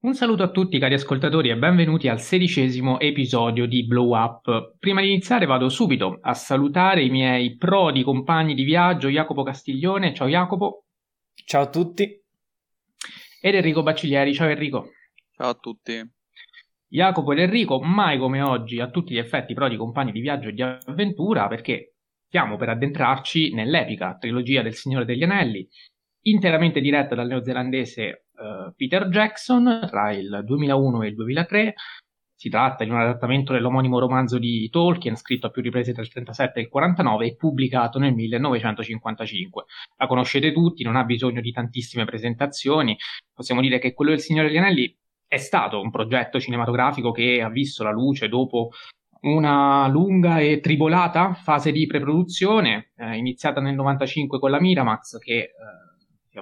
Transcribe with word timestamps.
Un 0.00 0.14
saluto 0.14 0.44
a 0.44 0.50
tutti 0.52 0.78
cari 0.78 0.94
ascoltatori 0.94 1.48
e 1.48 1.56
benvenuti 1.56 2.06
al 2.06 2.20
sedicesimo 2.20 3.00
episodio 3.00 3.66
di 3.66 3.84
Blow 3.84 4.14
Up. 4.16 4.76
Prima 4.78 5.00
di 5.00 5.08
iniziare 5.08 5.44
vado 5.44 5.68
subito 5.68 6.20
a 6.20 6.34
salutare 6.34 7.02
i 7.02 7.10
miei 7.10 7.56
prodi 7.56 8.04
compagni 8.04 8.54
di 8.54 8.62
viaggio 8.62 9.08
Jacopo 9.08 9.42
Castiglione, 9.42 10.14
ciao 10.14 10.28
Jacopo. 10.28 10.84
Ciao 11.34 11.62
a 11.62 11.68
tutti. 11.68 12.22
Ed 13.40 13.56
Enrico 13.56 13.82
Bacciglieri, 13.82 14.32
ciao 14.34 14.48
Enrico. 14.48 14.90
Ciao 15.32 15.48
a 15.48 15.54
tutti. 15.54 16.00
Jacopo 16.86 17.32
ed 17.32 17.40
Enrico, 17.40 17.80
mai 17.80 18.18
come 18.18 18.40
oggi, 18.40 18.78
a 18.78 18.90
tutti 18.90 19.14
gli 19.14 19.18
effetti 19.18 19.52
prodi 19.52 19.76
compagni 19.76 20.12
di 20.12 20.20
viaggio 20.20 20.50
e 20.50 20.52
di 20.52 20.62
avventura 20.62 21.48
perché 21.48 21.94
stiamo 22.28 22.56
per 22.56 22.68
addentrarci 22.68 23.52
nell'epica 23.52 24.16
trilogia 24.16 24.62
del 24.62 24.74
Signore 24.74 25.04
degli 25.04 25.24
Anelli, 25.24 25.68
interamente 26.26 26.80
diretta 26.80 27.16
dal 27.16 27.26
neozelandese 27.26 28.27
uh, 28.38 28.72
Peter 28.74 29.08
Jackson 29.08 29.86
tra 29.88 30.12
il 30.12 30.42
2001 30.44 31.02
e 31.02 31.08
il 31.08 31.14
2003. 31.14 31.74
Si 32.34 32.48
tratta 32.50 32.84
di 32.84 32.90
un 32.90 33.00
adattamento 33.00 33.52
dell'omonimo 33.52 33.98
romanzo 33.98 34.38
di 34.38 34.68
Tolkien, 34.70 35.16
scritto 35.16 35.48
a 35.48 35.50
più 35.50 35.60
riprese 35.60 35.92
tra 35.92 36.02
il 36.02 36.08
37 36.08 36.60
e 36.60 36.62
il 36.62 36.68
49 36.68 37.26
e 37.26 37.34
pubblicato 37.34 37.98
nel 37.98 38.14
1955. 38.14 39.64
La 39.96 40.06
conoscete 40.06 40.52
tutti, 40.52 40.84
non 40.84 40.94
ha 40.94 41.02
bisogno 41.02 41.40
di 41.40 41.50
tantissime 41.50 42.04
presentazioni. 42.04 42.96
Possiamo 43.34 43.60
dire 43.60 43.80
che 43.80 43.92
quello 43.92 44.12
del 44.12 44.20
Signore 44.20 44.46
degli 44.46 44.58
Anelli 44.58 44.96
è 45.26 45.36
stato 45.36 45.80
un 45.80 45.90
progetto 45.90 46.38
cinematografico 46.38 47.10
che 47.10 47.42
ha 47.42 47.50
visto 47.50 47.82
la 47.82 47.90
luce 47.90 48.28
dopo 48.28 48.70
una 49.20 49.88
lunga 49.88 50.38
e 50.38 50.60
tribolata 50.60 51.34
fase 51.34 51.72
di 51.72 51.86
preproduzione, 51.86 52.92
eh, 52.96 53.16
iniziata 53.16 53.60
nel 53.60 53.74
95 53.74 54.38
con 54.38 54.50
la 54.50 54.60
Miramax, 54.60 55.18
che 55.18 55.34
eh, 55.38 55.50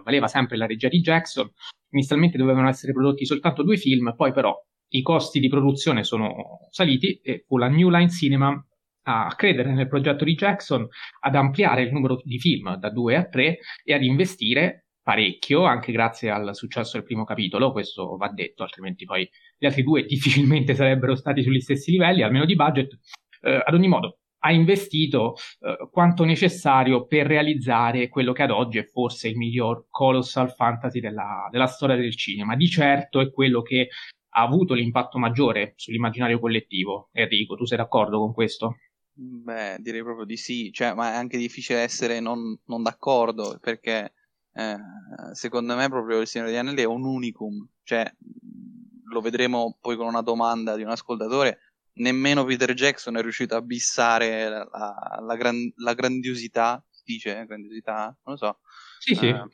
valeva 0.02 0.26
sempre 0.26 0.56
la 0.56 0.66
regia 0.66 0.88
di 0.88 1.00
Jackson. 1.00 1.50
Inizialmente 1.90 2.38
dovevano 2.38 2.68
essere 2.68 2.92
prodotti 2.92 3.24
soltanto 3.24 3.62
due 3.62 3.76
film, 3.76 4.14
poi 4.16 4.32
però 4.32 4.54
i 4.88 5.02
costi 5.02 5.40
di 5.40 5.48
produzione 5.48 6.04
sono 6.04 6.68
saliti 6.70 7.20
e 7.22 7.44
fu 7.46 7.58
la 7.58 7.68
New 7.68 7.88
Line 7.90 8.10
Cinema 8.10 8.64
a 9.08 9.32
credere 9.36 9.72
nel 9.72 9.88
progetto 9.88 10.24
di 10.24 10.34
Jackson, 10.34 10.86
ad 11.20 11.34
ampliare 11.34 11.82
il 11.82 11.92
numero 11.92 12.20
di 12.24 12.38
film 12.38 12.76
da 12.76 12.90
due 12.90 13.16
a 13.16 13.24
tre 13.24 13.58
e 13.84 13.94
ad 13.94 14.02
investire 14.02 14.86
parecchio, 15.00 15.64
anche 15.64 15.92
grazie 15.92 16.30
al 16.30 16.54
successo 16.56 16.96
del 16.96 17.06
primo 17.06 17.22
capitolo, 17.22 17.70
questo 17.70 18.16
va 18.16 18.28
detto, 18.28 18.64
altrimenti 18.64 19.04
poi 19.04 19.28
gli 19.56 19.64
altri 19.64 19.84
due 19.84 20.04
difficilmente 20.04 20.74
sarebbero 20.74 21.14
stati 21.14 21.42
sugli 21.42 21.60
stessi 21.60 21.92
livelli, 21.92 22.22
almeno 22.22 22.44
di 22.44 22.56
budget. 22.56 22.98
Eh, 23.42 23.62
ad 23.64 23.74
ogni 23.74 23.86
modo, 23.86 24.18
ha 24.46 24.52
investito 24.52 25.34
eh, 25.60 25.88
quanto 25.90 26.24
necessario 26.24 27.06
per 27.06 27.26
realizzare 27.26 28.08
quello 28.08 28.32
che 28.32 28.44
ad 28.44 28.50
oggi 28.50 28.78
è 28.78 28.84
forse 28.84 29.28
il 29.28 29.36
miglior 29.36 29.86
colossal 29.90 30.52
fantasy 30.52 31.00
della, 31.00 31.48
della 31.50 31.66
storia 31.66 31.96
del 31.96 32.16
cinema. 32.16 32.54
Di 32.54 32.68
certo 32.68 33.20
è 33.20 33.30
quello 33.30 33.62
che 33.62 33.88
ha 34.36 34.42
avuto 34.42 34.74
l'impatto 34.74 35.18
maggiore 35.18 35.72
sull'immaginario 35.76 36.38
collettivo. 36.38 37.08
Enrico, 37.12 37.56
tu 37.56 37.64
sei 37.64 37.78
d'accordo 37.78 38.18
con 38.18 38.32
questo? 38.32 38.76
Beh, 39.18 39.78
direi 39.80 40.02
proprio 40.02 40.26
di 40.26 40.36
sì, 40.36 40.70
cioè, 40.72 40.92
ma 40.94 41.12
è 41.12 41.16
anche 41.16 41.38
difficile 41.38 41.80
essere 41.80 42.20
non, 42.20 42.56
non 42.66 42.82
d'accordo 42.82 43.58
perché 43.60 44.12
eh, 44.52 44.76
secondo 45.32 45.74
me 45.74 45.88
proprio 45.88 46.20
il 46.20 46.26
Signore 46.26 46.50
degli 46.50 46.58
Anelli 46.60 46.82
è 46.82 46.86
un 46.86 47.04
unicum, 47.04 47.66
cioè 47.82 48.04
lo 49.10 49.20
vedremo 49.20 49.78
poi 49.80 49.96
con 49.96 50.06
una 50.06 50.20
domanda 50.20 50.76
di 50.76 50.82
un 50.82 50.90
ascoltatore, 50.90 51.58
nemmeno 51.96 52.44
Peter 52.44 52.72
Jackson 52.74 53.16
è 53.16 53.22
riuscito 53.22 53.54
a 53.54 53.62
bissare 53.62 54.48
la, 54.48 55.18
la, 55.20 55.36
gran, 55.36 55.72
la 55.76 55.94
grandiosità, 55.94 56.84
si 56.90 57.02
dice 57.04 57.38
eh, 57.38 57.46
grandiosità? 57.46 58.16
Non 58.24 58.34
lo 58.34 58.36
so. 58.36 58.58
Sì, 58.98 59.14
sì. 59.14 59.28
Uh, 59.28 59.48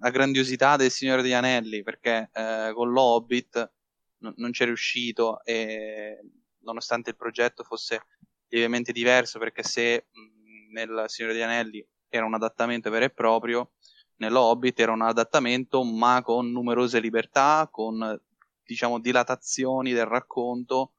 la 0.00 0.10
grandiosità 0.10 0.76
del 0.76 0.90
Signore 0.90 1.22
degli 1.22 1.32
Anelli, 1.32 1.82
perché 1.82 2.30
uh, 2.32 2.72
con 2.74 2.90
l'Hobbit 2.90 3.72
n- 4.18 4.34
non 4.36 4.50
c'è 4.50 4.64
riuscito 4.64 5.44
e 5.44 6.18
nonostante 6.60 7.10
il 7.10 7.16
progetto 7.16 7.62
fosse 7.62 8.02
lievemente 8.48 8.92
diverso, 8.92 9.38
perché 9.38 9.62
se 9.62 10.06
mh, 10.10 10.72
nel 10.72 11.04
Signore 11.06 11.34
degli 11.34 11.42
Anelli 11.42 11.86
era 12.08 12.24
un 12.24 12.34
adattamento 12.34 12.90
vero 12.90 13.04
e 13.04 13.10
proprio, 13.10 13.72
nell'Hobbit 14.16 14.80
era 14.80 14.92
un 14.92 15.02
adattamento 15.02 15.84
ma 15.84 16.22
con 16.22 16.50
numerose 16.50 17.00
libertà, 17.00 17.68
con 17.70 18.18
diciamo 18.64 18.98
dilatazioni 18.98 19.92
del 19.92 20.06
racconto 20.06 20.94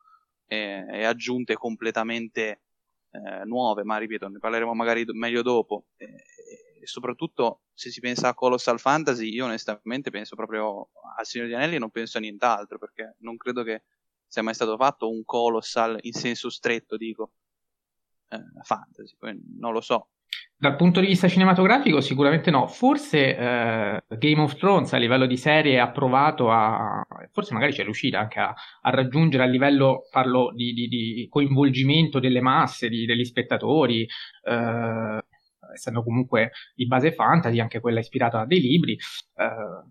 e, 0.47 0.85
e 0.89 1.03
aggiunte 1.03 1.55
completamente 1.55 2.61
eh, 3.11 3.45
nuove, 3.45 3.83
ma 3.83 3.97
ripeto, 3.97 4.27
ne 4.27 4.39
parleremo 4.39 4.73
magari 4.73 5.05
do- 5.05 5.13
meglio 5.13 5.41
dopo. 5.41 5.87
E, 5.97 6.05
e, 6.05 6.85
soprattutto 6.87 7.63
se 7.73 7.89
si 7.91 7.99
pensa 7.99 8.29
a 8.29 8.33
Colossal 8.33 8.79
Fantasy, 8.79 9.29
io 9.29 9.45
onestamente 9.45 10.09
penso 10.09 10.35
proprio 10.35 10.89
al 11.17 11.25
Signore 11.25 11.49
degli 11.49 11.59
Anelli 11.59 11.75
e 11.75 11.79
non 11.79 11.91
penso 11.91 12.17
a 12.17 12.21
nient'altro, 12.21 12.77
perché 12.77 13.15
non 13.19 13.37
credo 13.37 13.63
che 13.63 13.83
sia 14.25 14.41
mai 14.43 14.53
stato 14.53 14.77
fatto 14.77 15.09
un 15.09 15.23
Colossal 15.23 15.97
in 16.01 16.13
senso 16.13 16.49
stretto, 16.49 16.97
dico, 16.97 17.31
eh, 18.29 18.39
fantasy, 18.63 19.15
poi 19.17 19.39
non 19.57 19.73
lo 19.73 19.81
so. 19.81 20.09
Dal 20.59 20.75
punto 20.75 20.99
di 21.01 21.05
vista 21.05 21.27
cinematografico 21.27 22.01
sicuramente 22.01 22.49
no, 22.49 22.65
forse 22.65 23.37
eh, 23.37 24.03
Game 24.17 24.41
of 24.41 24.55
Thrones 24.55 24.91
a 24.93 24.97
livello 24.97 25.27
di 25.27 25.37
serie 25.37 25.79
ha 25.79 25.91
provato 25.91 26.49
a, 26.49 27.05
forse 27.31 27.53
magari 27.53 27.73
c'è 27.73 27.83
riuscita 27.83 28.17
anche 28.17 28.39
a, 28.39 28.55
a 28.81 28.89
raggiungere 28.89 29.43
a 29.43 29.45
livello, 29.45 30.07
parlo 30.09 30.51
di, 30.55 30.73
di, 30.73 30.87
di 30.87 31.27
coinvolgimento 31.29 32.19
delle 32.19 32.41
masse, 32.41 32.89
di, 32.89 33.05
degli 33.05 33.23
spettatori, 33.23 34.01
eh, 34.01 35.23
essendo 35.75 36.01
comunque 36.01 36.51
di 36.73 36.87
base 36.87 37.11
fantasy, 37.11 37.59
anche 37.59 37.79
quella 37.79 37.99
ispirata 37.99 38.39
a 38.39 38.45
dei 38.47 38.59
libri, 38.59 38.93
eh, 38.93 39.83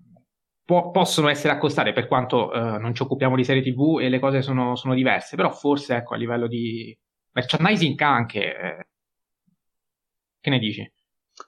po- 0.65 0.91
possono 0.91 1.29
essere 1.29 1.53
accostate 1.53 1.93
per 1.93 2.09
quanto 2.09 2.53
eh, 2.53 2.79
non 2.79 2.93
ci 2.93 3.03
occupiamo 3.03 3.37
di 3.37 3.45
serie 3.45 3.63
tv 3.63 4.01
e 4.01 4.09
le 4.09 4.19
cose 4.19 4.43
sono, 4.43 4.75
sono 4.75 4.95
diverse, 4.95 5.37
però 5.37 5.53
forse 5.53 5.95
ecco 5.95 6.15
a 6.15 6.17
livello 6.17 6.49
di 6.49 6.97
merchandising 7.31 8.01
anche 8.01 8.41
eh, 8.41 8.87
che 10.47 10.51
ne 10.51 10.59
dici? 10.61 10.93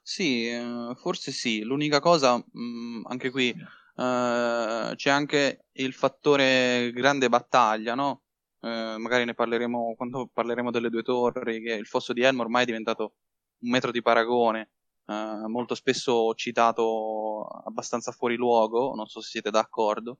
Sì, 0.03 0.49
eh, 0.49 0.93
forse 0.97 1.31
sì. 1.31 1.63
L'unica 1.63 2.01
cosa, 2.01 2.37
mm, 2.37 3.05
anche 3.07 3.31
qui, 3.31 3.51
uh, 3.51 4.95
c'è 4.97 5.11
anche 5.11 5.67
il 5.73 5.93
fattore 5.93 6.91
grande 6.93 7.29
battaglia, 7.29 7.95
no? 7.95 8.23
Uh, 8.59 8.99
magari 8.99 9.25
ne 9.25 9.35
parleremo 9.35 9.95
quando 9.97 10.29
parleremo 10.33 10.73
delle 10.73 10.91
due 10.91 11.03
torri, 11.03 11.63
che 11.63 11.75
il 11.75 11.87
fosso 11.87 12.13
di 12.13 12.23
Elmo 12.23 12.43
ormai 12.43 12.65
è 12.65 12.67
diventato 12.67 13.15
un 13.61 13.71
metro 13.71 13.93
di 13.93 14.03
paragone, 14.03 14.71
uh, 15.05 15.47
molto 15.47 15.77
spesso 15.77 16.35
citato 16.35 17.45
abbastanza 17.45 18.11
fuori 18.11 18.35
luogo, 18.35 18.95
non 18.97 19.07
so 19.07 19.21
se 19.21 19.29
siete 19.31 19.51
d'accordo, 19.51 20.19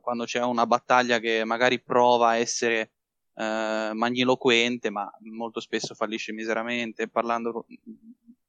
quando 0.00 0.24
c'è 0.24 0.42
una 0.42 0.66
battaglia 0.66 1.18
che 1.18 1.44
magari 1.44 1.82
prova 1.82 2.28
a 2.28 2.36
essere 2.36 2.92
eh, 3.36 3.90
magniloquente, 3.92 4.90
ma 4.90 5.10
molto 5.20 5.60
spesso 5.60 5.94
fallisce 5.94 6.32
miseramente. 6.32 7.08
Parlando 7.08 7.66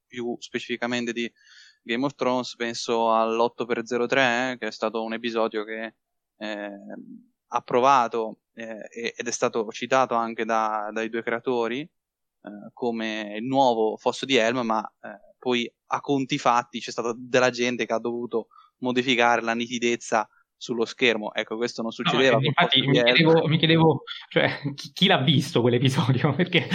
più 0.06 0.36
specificamente 0.40 1.12
di 1.12 1.30
Game 1.82 2.04
of 2.04 2.14
Thrones, 2.14 2.56
penso 2.56 3.12
all'8x03, 3.14 4.52
eh, 4.52 4.58
che 4.58 4.66
è 4.68 4.72
stato 4.72 5.02
un 5.02 5.12
episodio 5.12 5.64
che 5.64 5.94
eh, 6.38 6.70
ha 7.50 7.60
provato 7.62 8.40
eh, 8.54 9.14
ed 9.16 9.26
è 9.26 9.30
stato 9.30 9.68
citato 9.70 10.14
anche 10.14 10.44
da, 10.44 10.90
dai 10.92 11.08
due 11.08 11.22
creatori 11.22 11.80
eh, 11.80 12.70
come 12.72 13.36
il 13.38 13.44
nuovo 13.44 13.96
Fosso 13.96 14.24
di 14.24 14.36
Helm, 14.36 14.60
ma 14.60 14.82
eh, 15.00 15.34
poi 15.38 15.70
a 15.90 16.00
conti 16.00 16.38
fatti 16.38 16.80
c'è 16.80 16.90
stata 16.90 17.14
della 17.16 17.50
gente 17.50 17.86
che 17.86 17.92
ha 17.92 17.98
dovuto 17.98 18.48
modificare 18.78 19.42
la 19.42 19.54
nitidezza 19.54 20.28
sullo 20.58 20.84
schermo. 20.84 21.32
Ecco, 21.32 21.56
questo 21.56 21.80
non 21.82 21.92
succedeva. 21.92 22.36
No, 22.36 22.44
infatti 22.44 22.80
mi 22.80 22.92
chiedevo, 22.92 23.46
mi 23.46 23.56
chiedevo, 23.56 24.02
cioè, 24.28 24.50
chi, 24.74 24.90
chi, 24.92 25.06
l'ha 25.06 25.18
visto 25.18 25.60
quell'episodio? 25.60 26.34
Perché 26.36 26.66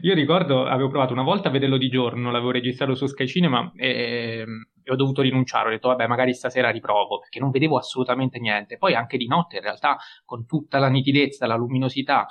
io 0.00 0.14
ricordo, 0.14 0.64
avevo 0.64 0.88
provato 0.88 1.12
una 1.12 1.24
volta 1.24 1.48
a 1.48 1.52
vederlo 1.52 1.76
di 1.76 1.88
giorno, 1.88 2.30
l'avevo 2.30 2.52
registrato 2.52 2.94
su 2.94 3.06
Sky 3.06 3.26
Cinema 3.26 3.70
e, 3.76 4.44
e 4.82 4.90
ho 4.90 4.96
dovuto 4.96 5.20
rinunciare. 5.20 5.68
Ho 5.68 5.72
detto, 5.72 5.88
vabbè, 5.88 6.06
magari 6.06 6.32
stasera 6.32 6.70
riprovo, 6.70 7.18
perché 7.18 7.40
non 7.40 7.50
vedevo 7.50 7.76
assolutamente 7.76 8.38
niente. 8.38 8.78
Poi 8.78 8.94
anche 8.94 9.18
di 9.18 9.26
notte, 9.26 9.56
in 9.56 9.62
realtà, 9.62 9.98
con 10.24 10.46
tutta 10.46 10.78
la 10.78 10.88
nitidezza, 10.88 11.46
la 11.46 11.56
luminosità, 11.56 12.26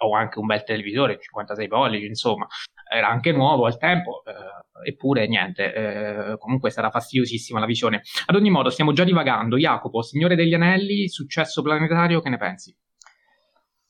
ho 0.00 0.14
anche 0.14 0.38
un 0.38 0.46
bel 0.46 0.64
televisore, 0.64 1.18
56 1.20 1.68
pollici, 1.68 2.06
insomma, 2.06 2.46
era 2.90 3.08
anche 3.08 3.32
nuovo 3.32 3.66
al 3.66 3.78
tempo, 3.78 4.22
eh, 4.24 4.88
eppure 4.88 5.26
niente, 5.26 5.72
eh, 5.74 6.38
comunque 6.38 6.70
sarà 6.70 6.90
fastidiosissima 6.90 7.60
la 7.60 7.66
visione. 7.66 8.02
Ad 8.26 8.34
ogni 8.34 8.50
modo, 8.50 8.70
stiamo 8.70 8.92
già 8.92 9.04
divagando. 9.04 9.56
Jacopo, 9.56 10.02
Signore 10.02 10.36
degli 10.36 10.54
Anelli, 10.54 11.08
successo 11.08 11.62
planetario, 11.62 12.20
che 12.20 12.28
ne 12.28 12.36
pensi? 12.36 12.76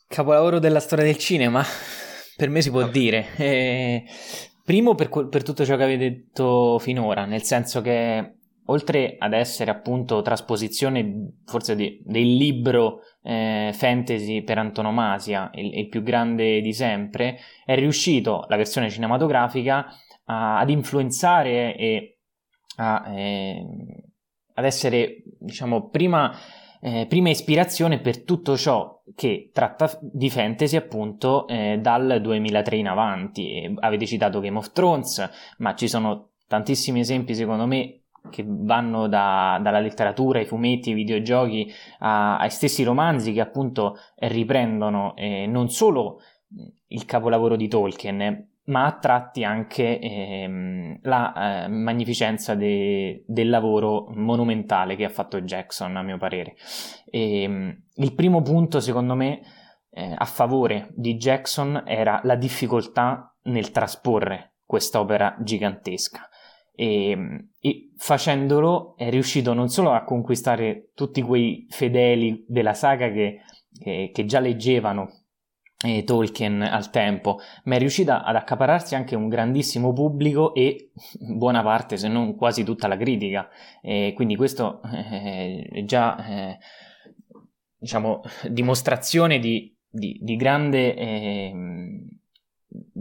Capolavoro 0.07 0.59
della 0.59 0.81
storia 0.81 1.05
del 1.05 1.19
cinema, 1.19 1.63
per 2.37 2.49
me 2.49 2.63
si 2.63 2.71
può 2.71 2.87
dire. 2.89 3.27
Eh, 3.37 4.05
primo 4.65 4.95
per, 4.95 5.09
per 5.29 5.43
tutto 5.43 5.65
ciò 5.65 5.77
che 5.77 5.83
avete 5.83 6.11
detto 6.11 6.79
finora, 6.79 7.25
nel 7.25 7.43
senso 7.43 7.81
che 7.81 8.38
oltre 8.71 9.17
ad 9.19 9.33
essere 9.33 9.71
appunto 9.71 10.23
trasposizione 10.23 11.33
forse 11.45 11.77
di, 11.77 12.01
del 12.05 12.35
libro 12.35 13.01
eh, 13.23 13.71
fantasy 13.75 14.43
per 14.43 14.59
antonomasia, 14.59 15.51
il, 15.55 15.79
il, 15.79 15.89
più 15.89 16.03
grande 16.03 16.61
di 16.61 16.73
sempre, 16.73 17.39
è 17.65 17.75
riuscito 17.75 18.45
la 18.49 18.57
versione 18.57 18.91
cinematografica 18.91 19.87
a, 20.25 20.59
ad 20.59 20.71
influenzare 20.71 21.77
e 21.77 22.19
a, 22.77 23.13
eh, 23.15 23.67
ad 24.55 24.65
essere, 24.65 25.23
diciamo, 25.39 25.89
prima 25.89 26.33
eh, 26.81 27.07
prima 27.09 27.29
ispirazione 27.29 27.99
per 27.99 28.23
tutto 28.23 28.57
ciò 28.57 29.03
che 29.15 29.51
tratta 29.53 29.99
di 30.01 30.31
fantasy 30.31 30.77
appunto 30.77 31.47
eh, 31.49 31.79
dal 31.81 32.21
2003 32.21 32.77
in 32.77 32.87
avanti. 32.87 33.75
Avete 33.81 34.07
citato 34.07 34.41
Game 34.41 34.59
of 34.59 34.73
Thrones, 34.73 35.29
ma 35.59 35.75
ci 35.75 35.89
sono 35.89 36.31
tantissimi 36.47 37.01
esempi 37.01 37.35
secondo 37.35 37.67
me 37.67 37.98
che 38.31 38.45
vanno 38.47 39.09
da, 39.09 39.59
dalla 39.63 39.81
letteratura, 39.81 40.39
ai 40.39 40.47
fumetti, 40.47 40.91
ai 40.91 40.97
videogiochi, 40.97 41.71
a, 42.01 42.39
ai 42.39 42.51
stessi 42.51 42.83
romanzi 42.85 43.33
che 43.33 43.41
appunto 43.41 43.97
riprendono 44.17 45.15
eh, 45.17 45.47
non 45.47 45.69
solo 45.71 46.21
il 46.89 47.05
capolavoro 47.05 47.57
di 47.57 47.69
Tolkien, 47.69 48.49
ma 48.69 48.87
a 48.87 48.99
tratti 48.99 49.45
anche 49.45 49.99
ehm, 49.99 50.99
la 51.03 51.65
eh, 51.65 51.69
magnificenza 51.69 52.55
de- 52.55 53.25
del 53.27 53.49
lavoro 53.49 54.07
monumentale 54.11 54.97
che 54.97 55.05
ha 55.05 55.11
fatto 55.11 55.41
Jackson, 55.41 55.97
a 55.97 56.03
mio 56.03 56.19
parere. 56.19 56.55
E, 57.11 57.43
ehm, 57.43 57.83
il 57.95 58.15
primo 58.15 58.43
punto, 58.43 58.81
secondo 58.81 59.15
me, 59.15 59.41
eh, 59.91 60.15
a 60.17 60.25
favore 60.25 60.89
di 60.95 61.17
Jackson 61.17 61.83
era 61.87 62.21
la 62.25 62.37
difficoltà 62.37 63.35
nel 63.45 63.71
trasporre 63.71 64.57
quest'opera 64.65 65.35
gigantesca. 65.41 66.29
E, 66.81 67.11
ehm, 67.11 67.49
e, 67.59 67.91
facendolo 67.97 68.97
è 68.97 69.11
riuscito 69.11 69.53
non 69.53 69.69
solo 69.69 69.91
a 69.91 70.05
conquistare 70.05 70.93
tutti 70.95 71.21
quei 71.23 71.67
fedeli 71.69 72.45
della 72.47 72.75
saga 72.75 73.11
che, 73.11 73.41
che, 73.77 74.13
che 74.15 74.25
già 74.25 74.39
leggevano 74.39 75.25
eh, 75.85 76.05
Tolkien 76.05 76.63
al 76.63 76.91
tempo, 76.91 77.39
ma 77.65 77.75
è 77.75 77.79
riuscita 77.79 78.23
ad 78.23 78.37
accapararsi 78.37 78.95
anche 78.95 79.17
un 79.17 79.29
grandissimo 79.29 79.93
pubblico 79.93 80.55
e 80.55 80.93
buona 81.19 81.63
parte, 81.65 81.97
se 81.97 82.07
non 82.07 82.37
quasi 82.37 82.63
tutta 82.63 82.87
la 82.87 82.97
critica. 82.97 83.49
E 83.83 84.13
quindi 84.15 84.37
questo 84.37 84.81
eh, 84.83 85.69
è 85.73 85.85
già 85.85 86.27
eh, 86.27 86.59
diciamo 87.77 88.21
dimostrazione 88.49 89.41
di, 89.41 89.77
di, 89.89 90.19
di 90.23 90.37
grande 90.37 90.95
ehm, 90.95 92.18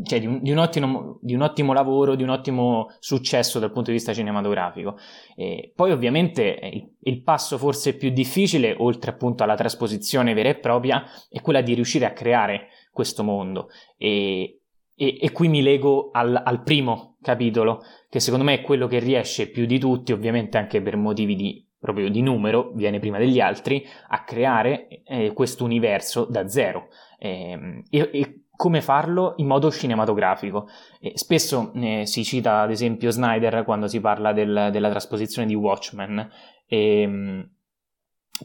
cioè 0.04 0.20
di 0.20 0.26
un, 0.26 0.40
di, 0.42 0.52
un 0.52 0.58
ottimo, 0.58 1.20
di 1.22 1.34
un, 1.34 1.42
ottimo, 1.42 1.74
lavoro, 1.74 2.16
di 2.16 2.24
un 2.24 2.30
ottimo 2.30 2.88
successo 3.00 3.60
dal 3.60 3.72
punto 3.72 3.92
di 3.92 3.98
vista 3.98 4.14
cinematografico. 4.14 4.98
E 5.36 5.72
poi 5.76 5.92
ovviamente 5.92 6.60
eh, 6.60 6.68
il, 6.70 6.90
il, 7.02 7.22
passo 7.22 7.58
forse 7.58 7.96
più 7.96 8.10
difficile, 8.10 8.76
oltre 8.78 9.12
appunto 9.12 9.44
alla 9.44 9.56
trasposizione 9.56 10.34
vera 10.34 10.50
e 10.50 10.60
propria, 10.60 11.04
è 11.30 11.42
quella 11.42 11.62
di 11.62 11.74
riuscire 11.74 12.06
a 12.06 12.14
creare 12.14 12.68
questo 12.92 13.24
mondo. 13.24 13.70
E, 13.98 14.62
e, 14.96 15.18
e 15.20 15.32
qui 15.32 15.48
mi 15.50 15.62
lego 15.62 16.10
al, 16.12 16.42
al, 16.44 16.64
primo 16.64 17.18
capitolo, 17.22 17.82
che 18.10 18.20
secondo 18.20 18.46
me 18.46 18.56
è 18.56 18.62
quello 18.62 18.88
che 18.88 19.00
riesce 19.00 19.50
più 19.50 19.66
di 19.66 19.80
tutti, 19.80 20.14
ovviamente 20.14 20.58
anche 20.58 20.82
per 20.82 20.96
motivi 20.96 21.36
di 21.36 21.66
proprio 21.80 22.10
di 22.10 22.22
numero, 22.22 22.72
viene 22.74 23.00
prima 23.00 23.20
degli 23.20 23.40
altri, 23.40 23.86
a 24.08 24.24
creare 24.24 24.88
eh, 25.04 25.32
questo 25.34 25.64
universo 25.64 26.26
da 26.26 26.48
zero. 26.48 26.88
Eh, 27.20 27.84
e, 27.90 28.42
come 28.58 28.82
farlo 28.82 29.36
in 29.38 29.48
modo 29.48 29.72
cinematografico. 29.72 30.68
E 31.00 31.14
spesso 31.16 31.72
eh, 31.76 32.06
si 32.06 32.26
cita 32.26 32.60
ad 32.60 32.72
esempio 32.72 33.12
Snyder 33.12 33.64
quando 33.64 33.88
si 33.88 34.02
parla 34.02 34.34
del, 34.34 34.70
della 34.72 34.90
trasposizione 34.90 35.48
di 35.48 35.56
Watchmen, 35.56 36.30
ehm, 36.68 37.50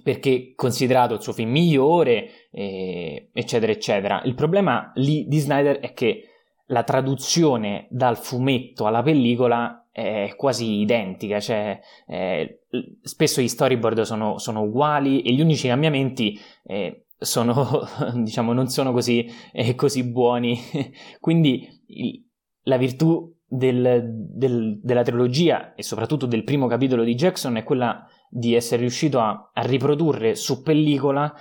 perché 0.04 0.52
considerato 0.54 1.14
il 1.14 1.22
suo 1.22 1.32
film 1.32 1.50
migliore, 1.50 2.48
eh, 2.52 3.30
eccetera, 3.32 3.72
eccetera. 3.72 4.22
Il 4.24 4.34
problema 4.34 4.92
lì 4.94 5.26
di 5.26 5.38
Snyder 5.38 5.80
è 5.80 5.92
che 5.92 6.28
la 6.66 6.84
traduzione 6.84 7.88
dal 7.90 8.16
fumetto 8.16 8.86
alla 8.86 9.02
pellicola 9.02 9.88
è 9.90 10.32
quasi 10.36 10.80
identica, 10.80 11.38
cioè 11.38 11.78
eh, 12.06 12.60
spesso 13.02 13.42
gli 13.42 13.48
storyboard 13.48 14.00
sono, 14.02 14.38
sono, 14.38 14.62
uguali 14.62 15.20
e 15.20 15.34
gli 15.34 15.42
unici 15.42 15.68
cambiamenti 15.68 16.40
eh, 16.64 17.04
sono, 17.22 17.86
diciamo, 18.14 18.52
non 18.52 18.68
sono 18.68 18.92
così, 18.92 19.26
eh, 19.52 19.74
così 19.74 20.04
buoni. 20.04 20.58
Quindi 21.20 21.66
il, 21.86 22.24
la 22.64 22.76
virtù 22.76 23.34
del, 23.46 24.02
del, 24.30 24.80
della 24.82 25.02
trilogia 25.02 25.74
e 25.74 25.82
soprattutto 25.82 26.26
del 26.26 26.44
primo 26.44 26.66
capitolo 26.66 27.04
di 27.04 27.14
Jackson 27.14 27.56
è 27.56 27.64
quella 27.64 28.06
di 28.30 28.54
essere 28.54 28.80
riuscito 28.80 29.20
a, 29.20 29.50
a 29.52 29.62
riprodurre 29.62 30.34
su 30.34 30.62
pellicola 30.62 31.34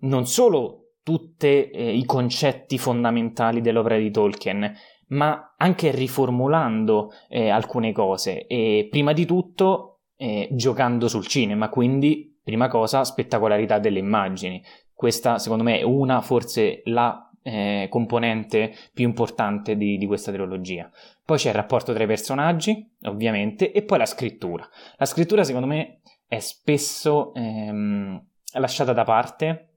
non 0.00 0.26
solo 0.26 0.92
tutti 1.02 1.70
eh, 1.70 1.94
i 1.94 2.04
concetti 2.04 2.78
fondamentali 2.78 3.60
dell'opera 3.60 3.96
di 3.96 4.10
Tolkien, 4.10 4.74
ma 5.08 5.54
anche 5.56 5.90
riformulando 5.90 7.10
eh, 7.28 7.48
alcune 7.48 7.92
cose 7.92 8.46
e 8.46 8.88
prima 8.90 9.12
di 9.12 9.24
tutto 9.24 10.00
eh, 10.16 10.48
giocando 10.52 11.08
sul 11.08 11.26
cinema, 11.26 11.68
quindi 11.70 12.38
prima 12.42 12.68
cosa 12.68 13.04
spettacolarità 13.04 13.78
delle 13.78 13.98
immagini. 13.98 14.62
Questa, 14.98 15.38
secondo 15.38 15.62
me, 15.62 15.78
è 15.78 15.82
una, 15.84 16.20
forse 16.20 16.82
la 16.86 17.30
eh, 17.44 17.86
componente 17.88 18.74
più 18.92 19.06
importante 19.06 19.76
di, 19.76 19.96
di, 19.96 20.06
questa 20.06 20.32
trilogia. 20.32 20.90
Poi 21.24 21.38
c'è 21.38 21.50
il 21.50 21.54
rapporto 21.54 21.92
tra 21.92 22.02
i 22.02 22.08
personaggi, 22.08 22.84
ovviamente, 23.04 23.70
e 23.70 23.84
poi 23.84 23.98
la 23.98 24.06
scrittura. 24.06 24.68
La 24.96 25.04
scrittura, 25.04 25.44
secondo 25.44 25.68
me, 25.68 26.00
è 26.26 26.40
spesso 26.40 27.32
ehm, 27.34 28.20
lasciata 28.54 28.92
da 28.92 29.04
parte, 29.04 29.74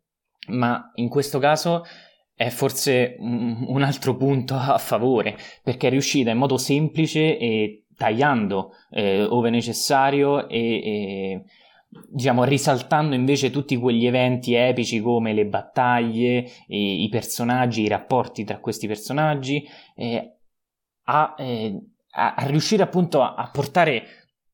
ma 0.48 0.92
in 0.96 1.08
questo 1.08 1.38
caso 1.38 1.84
è 2.34 2.50
forse 2.50 3.16
un 3.20 3.84
altro 3.84 4.16
punto 4.18 4.56
a 4.56 4.80
favore, 4.80 5.38
perché 5.62 5.86
è 5.86 5.92
riuscita 5.92 6.32
in 6.32 6.40
modo 6.40 6.58
semplice 6.58 7.38
e 7.38 7.86
tagliando 7.96 8.72
eh, 8.90 9.22
ove 9.22 9.52
necessario 9.52 10.50
e, 10.50 10.58
e 10.58 11.44
diciamo, 12.10 12.44
risaltando 12.44 13.16
invece 13.16 13.52
tutti 13.52 13.76
quegli 13.76 14.06
eventi 14.06 14.54
epici 14.54 15.02
come 15.02 15.34
le 15.34 15.46
battaglie, 15.46 16.46
i 16.68 17.08
personaggi, 17.12 17.82
i 17.82 17.88
rapporti 17.88 18.44
tra 18.44 18.60
questi 18.60 18.88
personaggi, 18.88 19.68
eh, 19.96 20.38
a, 21.06 21.36
eh, 21.38 21.80
a, 22.12 22.36
riuscire 22.46 22.84
appunto 22.84 23.22
a, 23.22 23.36
a, 23.36 23.50
portare 23.52 24.06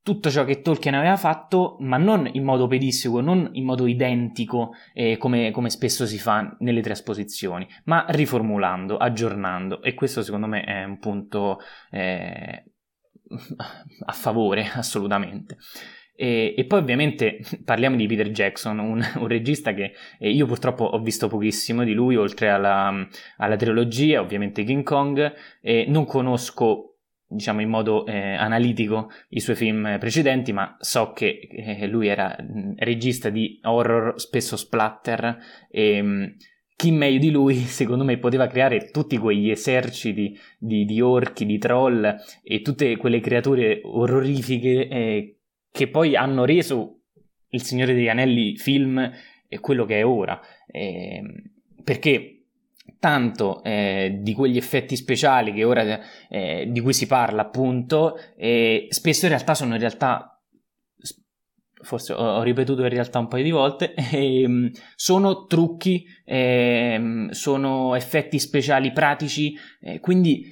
tutto 0.01 0.29
ciò 0.29 0.45
che 0.45 0.61
Tolkien 0.61 0.95
aveva 0.95 1.17
fatto, 1.17 1.75
ma 1.81 1.97
non 1.97 2.29
in 2.31 2.43
modo 2.43 2.67
pedistico, 2.67 3.19
non 3.19 3.49
in 3.51 3.65
modo 3.65 3.85
identico 3.85 4.71
eh, 4.93 5.17
come, 5.17 5.51
come, 5.51 5.69
spesso 5.69 6.05
si 6.07 6.17
fa 6.17 6.55
nelle 6.59 6.81
trasposizioni, 6.81 7.67
ma 7.85 8.05
riformulando, 8.07 8.97
aggiornando 8.97 9.81
e 9.81 9.93
questo 9.93 10.23
secondo 10.23 10.47
me 10.47 10.63
è 10.63 10.83
un 10.85 10.97
punto 10.97 11.59
eh, 11.91 12.63
a 14.05 14.13
favore 14.13 14.69
assolutamente. 14.73 15.57
E, 16.19 16.55
e, 16.57 16.65
poi 16.65 16.79
ovviamente 16.79 17.39
parliamo 17.63 17.95
di 17.95 18.07
Peter 18.07 18.31
Jackson, 18.31 18.79
un, 18.79 19.05
un 19.15 19.27
regista 19.27 19.73
che 19.73 19.93
eh, 20.17 20.31
io 20.31 20.47
purtroppo 20.47 20.83
ho 20.83 20.99
visto 20.99 21.27
pochissimo 21.27 21.83
di 21.83 21.93
lui, 21.93 22.15
oltre 22.15 22.49
alla, 22.49 23.07
alla 23.37 23.55
trilogia, 23.55 24.19
ovviamente 24.19 24.63
King 24.63 24.83
Kong, 24.83 25.33
e 25.61 25.85
non 25.87 26.05
conosco 26.05 26.93
diciamo 27.29 27.59
in 27.61 27.67
modo 27.67 28.05
eh, 28.05 28.33
analitico 28.35 29.11
i 29.29 29.39
suoi 29.39 29.55
film 29.55 29.97
precedenti, 29.99 30.53
ma 30.53 30.75
so 30.79 31.11
che 31.11 31.47
eh, 31.51 31.85
lui 31.87 32.07
era 32.07 32.35
regista 32.77 33.29
di 33.29 33.59
horror, 33.63 34.19
spesso 34.19 34.57
splatter 34.57 35.37
e 35.69 36.01
mm, 36.01 36.25
chi 36.75 36.91
meglio 36.91 37.19
di 37.19 37.31
lui, 37.31 37.55
secondo 37.65 38.03
me, 38.03 38.17
poteva 38.17 38.47
creare 38.47 38.89
tutti 38.91 39.17
quegli 39.17 39.49
eserciti 39.51 40.37
di, 40.57 40.85
di 40.85 41.01
orchi, 41.01 41.45
di 41.45 41.57
troll 41.57 42.15
e 42.43 42.61
tutte 42.61 42.95
quelle 42.97 43.19
creature 43.19 43.81
orrorifiche 43.83 44.87
eh, 44.87 45.36
che 45.77 45.87
poi 45.89 46.15
hanno 46.15 46.43
reso 46.43 47.03
Il 47.49 47.61
Signore 47.61 47.93
degli 47.93 48.09
Anelli 48.09 48.57
film 48.57 49.11
quello 49.61 49.85
che 49.85 49.99
è 49.99 50.05
ora. 50.05 50.41
Eh, 50.65 51.21
perché 51.83 52.45
tanto 52.99 53.63
eh, 53.63 54.17
di 54.21 54.33
quegli 54.33 54.57
effetti 54.57 54.95
speciali 54.95 55.53
che 55.53 55.63
ora 55.63 55.99
eh, 56.29 56.67
di 56.67 56.81
cui 56.81 56.93
si 56.93 57.05
parla 57.05 57.43
appunto 57.43 58.15
spesso 58.89 59.25
in 59.25 59.31
realtà 59.31 59.53
sono 59.53 59.73
in 59.73 59.79
realtà 59.79 60.41
forse 61.81 62.13
ho, 62.13 62.37
ho, 62.37 62.43
ripetuto 62.43 62.81
in 62.81 62.89
realtà 62.89 63.19
un 63.19 63.27
paio 63.27 63.43
di 63.43 63.51
volte 63.51 63.93
ehm, 63.93 64.71
sono 64.95 65.45
trucchi 65.45 66.05
ehm, 66.23 67.29
sono 67.29 67.93
effetti 67.93 68.39
speciali 68.39 68.91
pratici 68.93 69.53
eh, 69.81 69.99
quindi 69.99 70.45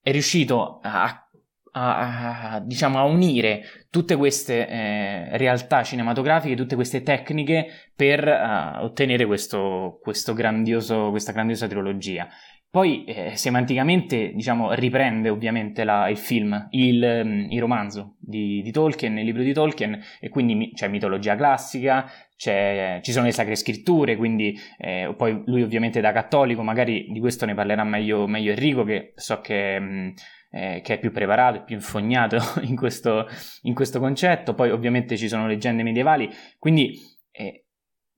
è 0.00 0.12
riuscito 0.12 0.78
a 0.82 1.28
a, 1.72 2.54
a, 2.54 2.60
diciamo, 2.60 2.98
a 2.98 3.04
unire 3.04 3.77
tutte 3.90 4.16
queste 4.16 4.68
eh, 4.68 5.36
realtà 5.38 5.82
cinematografiche, 5.82 6.54
tutte 6.54 6.74
queste 6.74 7.02
tecniche 7.02 7.66
per 7.94 8.26
uh, 8.26 8.84
ottenere 8.84 9.24
questo, 9.26 9.98
questo 10.02 10.34
grandioso, 10.34 11.10
questa 11.10 11.32
grandiosa 11.32 11.66
trilogia. 11.66 12.28
Poi 12.70 13.04
eh, 13.04 13.34
semanticamente 13.34 14.32
diciamo, 14.34 14.74
riprende 14.74 15.30
ovviamente 15.30 15.84
la, 15.84 16.10
il 16.10 16.18
film, 16.18 16.68
il, 16.72 17.22
um, 17.24 17.46
il 17.48 17.58
romanzo 17.60 18.16
di, 18.20 18.60
di, 18.60 18.70
Tolkien, 18.70 19.16
il 19.16 19.24
libro 19.24 19.42
di 19.42 19.54
Tolkien, 19.54 19.98
e 20.20 20.28
quindi 20.28 20.72
c'è 20.74 20.86
mitologia 20.88 21.34
classica, 21.34 22.10
c'è, 22.36 23.00
ci 23.02 23.10
sono 23.10 23.24
le 23.24 23.32
sacre 23.32 23.54
scritture, 23.54 24.16
quindi 24.16 24.54
eh, 24.76 25.14
poi 25.16 25.42
lui 25.46 25.62
ovviamente 25.62 26.02
da 26.02 26.12
cattolico, 26.12 26.62
magari 26.62 27.06
di 27.10 27.20
questo 27.20 27.46
ne 27.46 27.54
parlerà 27.54 27.84
meglio, 27.84 28.26
meglio 28.26 28.52
Enrico, 28.52 28.84
che 28.84 29.12
so 29.14 29.40
che... 29.40 29.80
Mh, 29.80 30.12
eh, 30.50 30.80
che 30.82 30.94
è 30.94 30.98
più 30.98 31.12
preparato 31.12 31.58
e 31.58 31.64
più 31.64 31.74
infognato 31.74 32.38
in 32.62 32.76
questo, 32.76 33.26
in 33.62 33.74
questo 33.74 33.98
concetto. 34.00 34.54
Poi 34.54 34.70
ovviamente 34.70 35.16
ci 35.16 35.28
sono 35.28 35.46
leggende 35.46 35.82
medievali, 35.82 36.30
quindi 36.58 37.16
E, 37.30 37.66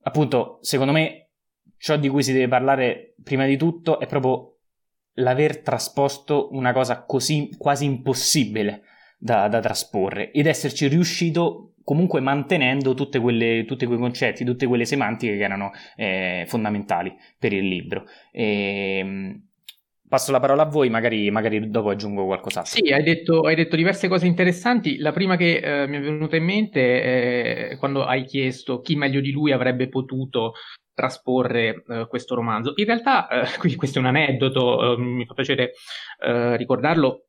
appunto, 0.01 0.57
secondo 0.61 0.91
me, 0.91 1.29
ciò 1.77 1.95
di 1.95 2.09
cui 2.09 2.23
si 2.23 2.33
deve 2.33 2.47
parlare 2.47 3.13
prima 3.23 3.45
di 3.45 3.55
tutto 3.55 3.99
è 3.99 4.07
proprio 4.07 4.57
l'aver 5.15 5.61
trasposto 5.61 6.49
una 6.53 6.73
cosa 6.73 7.03
così 7.03 7.49
quasi 7.57 7.85
impossibile 7.85 8.83
da, 9.17 9.47
da 9.47 9.59
trasporre 9.59 10.31
ed 10.31 10.47
esserci 10.47 10.87
riuscito 10.87 11.73
comunque 11.83 12.19
mantenendo 12.19 12.93
tutti 12.93 13.19
quei 13.19 13.65
concetti, 13.65 14.45
tutte 14.45 14.65
quelle 14.65 14.85
semantiche 14.85 15.37
che 15.37 15.43
erano 15.43 15.71
eh, 15.95 16.45
fondamentali 16.47 17.13
per 17.37 17.53
il 17.53 17.67
libro. 17.67 18.05
E, 18.31 18.97
ehm, 18.99 19.49
passo 20.11 20.33
la 20.33 20.41
parola 20.41 20.63
a 20.63 20.65
voi, 20.65 20.89
magari, 20.89 21.31
magari 21.31 21.69
dopo 21.69 21.89
aggiungo 21.89 22.25
qualcos'altro. 22.25 22.73
Sì, 22.73 22.91
hai 22.91 23.01
detto, 23.01 23.43
hai 23.43 23.55
detto 23.55 23.77
diverse 23.77 24.09
cose 24.09 24.25
interessanti. 24.27 24.97
La 24.97 25.13
prima 25.13 25.37
che 25.37 25.59
eh, 25.59 25.87
mi 25.87 25.95
è 25.95 26.01
venuta 26.01 26.35
in 26.35 26.43
mente 26.43 27.69
è 27.71 27.77
quando 27.77 28.03
hai 28.03 28.25
chiesto 28.25 28.81
chi 28.81 28.97
meglio 28.97 29.21
di 29.21 29.31
lui 29.31 29.53
avrebbe 29.53 29.87
potuto 29.87 30.55
trasporre 30.93 31.85
uh, 31.87 32.07
questo 32.09 32.35
romanzo. 32.35 32.73
In 32.75 32.83
realtà, 32.83 33.29
qui, 33.57 33.75
questo 33.75 33.99
è 33.99 34.01
un 34.01 34.07
aneddoto, 34.07 34.95
uh, 34.95 35.01
mi 35.01 35.25
fa 35.25 35.33
piacere 35.33 35.71
ricordarlo 36.57 37.27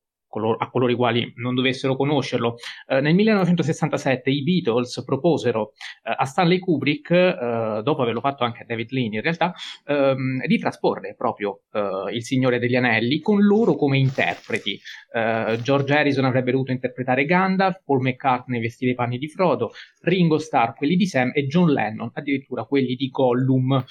a 0.59 0.71
coloro 0.71 0.91
i 0.91 0.95
quali 0.95 1.33
non 1.37 1.55
dovessero 1.55 1.97
conoscerlo. 1.97 2.57
Eh, 2.87 3.01
nel 3.01 3.15
1967 3.15 4.31
i 4.31 4.43
Beatles 4.43 5.03
proposero 5.05 5.73
eh, 6.03 6.15
a 6.17 6.25
Stanley 6.25 6.59
Kubrick, 6.59 7.11
eh, 7.11 7.81
dopo 7.83 8.03
averlo 8.03 8.21
fatto 8.21 8.45
anche 8.45 8.63
a 8.63 8.65
David 8.67 8.91
Lean 8.91 9.13
in 9.15 9.21
realtà, 9.21 9.53
ehm, 9.87 10.47
di 10.47 10.59
trasporre 10.59 11.15
proprio 11.17 11.63
eh, 11.73 12.15
Il 12.15 12.25
Signore 12.25 12.59
degli 12.59 12.77
Anelli 12.77 13.21
con 13.21 13.43
loro 13.43 13.75
come 13.75 13.99
interpreti. 13.99 14.81
Eh, 15.13 15.59
George 15.63 15.95
Harrison 15.95 16.25
avrebbe 16.25 16.53
dovuto 16.53 16.73
interpretare 16.73 17.25
Gandalf, 17.25 17.83
Paul 17.85 18.01
McCartney 18.01 18.61
vestire 18.61 18.93
i 18.93 18.95
panni 18.95 19.19
di 19.19 19.29
Frodo, 19.29 19.73
Ringo 20.03 20.39
Starr 20.39 20.75
quelli 20.75 20.97
di 20.97 21.07
Sam 21.07 21.31
e 21.35 21.47
John 21.47 21.71
Lennon 21.71 22.11
addirittura 22.13 22.65
quelli 22.65 22.95
di 22.95 23.09
Gollum. 23.09 23.85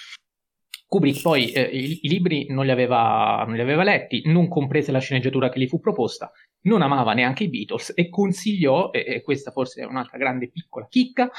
Kubrick 0.91 1.21
poi 1.21 1.51
eh, 1.53 1.61
i, 1.61 2.09
libri 2.09 2.47
non 2.49 2.65
li, 2.65 2.71
aveva, 2.71 3.45
non 3.47 3.55
li, 3.55 3.61
aveva, 3.61 3.81
letti, 3.81 4.23
non 4.25 4.49
comprese 4.49 4.91
la 4.91 4.99
sceneggiatura 4.99 5.47
che 5.47 5.57
gli 5.57 5.67
fu 5.67 5.79
proposta, 5.79 6.29
non 6.63 6.81
amava 6.81 7.13
neanche 7.13 7.45
i 7.45 7.49
Beatles 7.49 7.93
e 7.95 8.09
consigliò, 8.09 8.91
e, 8.91 9.05
e 9.07 9.21
questa 9.21 9.51
forse 9.51 9.83
è 9.83 9.85
un'altra 9.85 10.17
grande 10.17 10.49
piccola 10.49 10.87
chicca, 10.89 11.31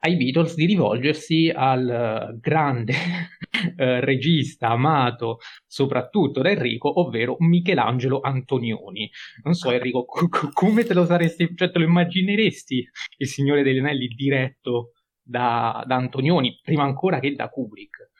ai 0.00 0.16
Beatles 0.18 0.54
di 0.54 0.66
rivolgersi 0.66 1.50
al 1.50 2.32
uh, 2.34 2.38
grande 2.38 2.92
uh, 2.92 3.72
regista 4.04 4.68
amato 4.68 5.38
soprattutto 5.66 6.42
da 6.42 6.50
Enrico, 6.50 7.00
ovvero 7.00 7.36
Michelangelo 7.38 8.20
Antonioni. 8.20 9.10
Non 9.44 9.54
so 9.54 9.70
Enrico, 9.70 10.04
c- 10.04 10.28
c- 10.28 10.52
come 10.52 10.84
te 10.84 10.92
lo 10.92 11.06
saresti, 11.06 11.54
cioè 11.54 11.70
te 11.70 11.78
lo 11.78 11.86
immagineresti 11.86 12.86
il 13.16 13.26
Signore 13.28 13.62
degli 13.62 13.78
Anelli 13.78 14.08
diretto 14.08 14.92
da, 15.22 15.82
da 15.86 15.96
Antonioni, 15.96 16.60
prima 16.62 16.82
ancora 16.82 17.18
che 17.18 17.34
da 17.34 17.48
Kubrick? 17.48 18.10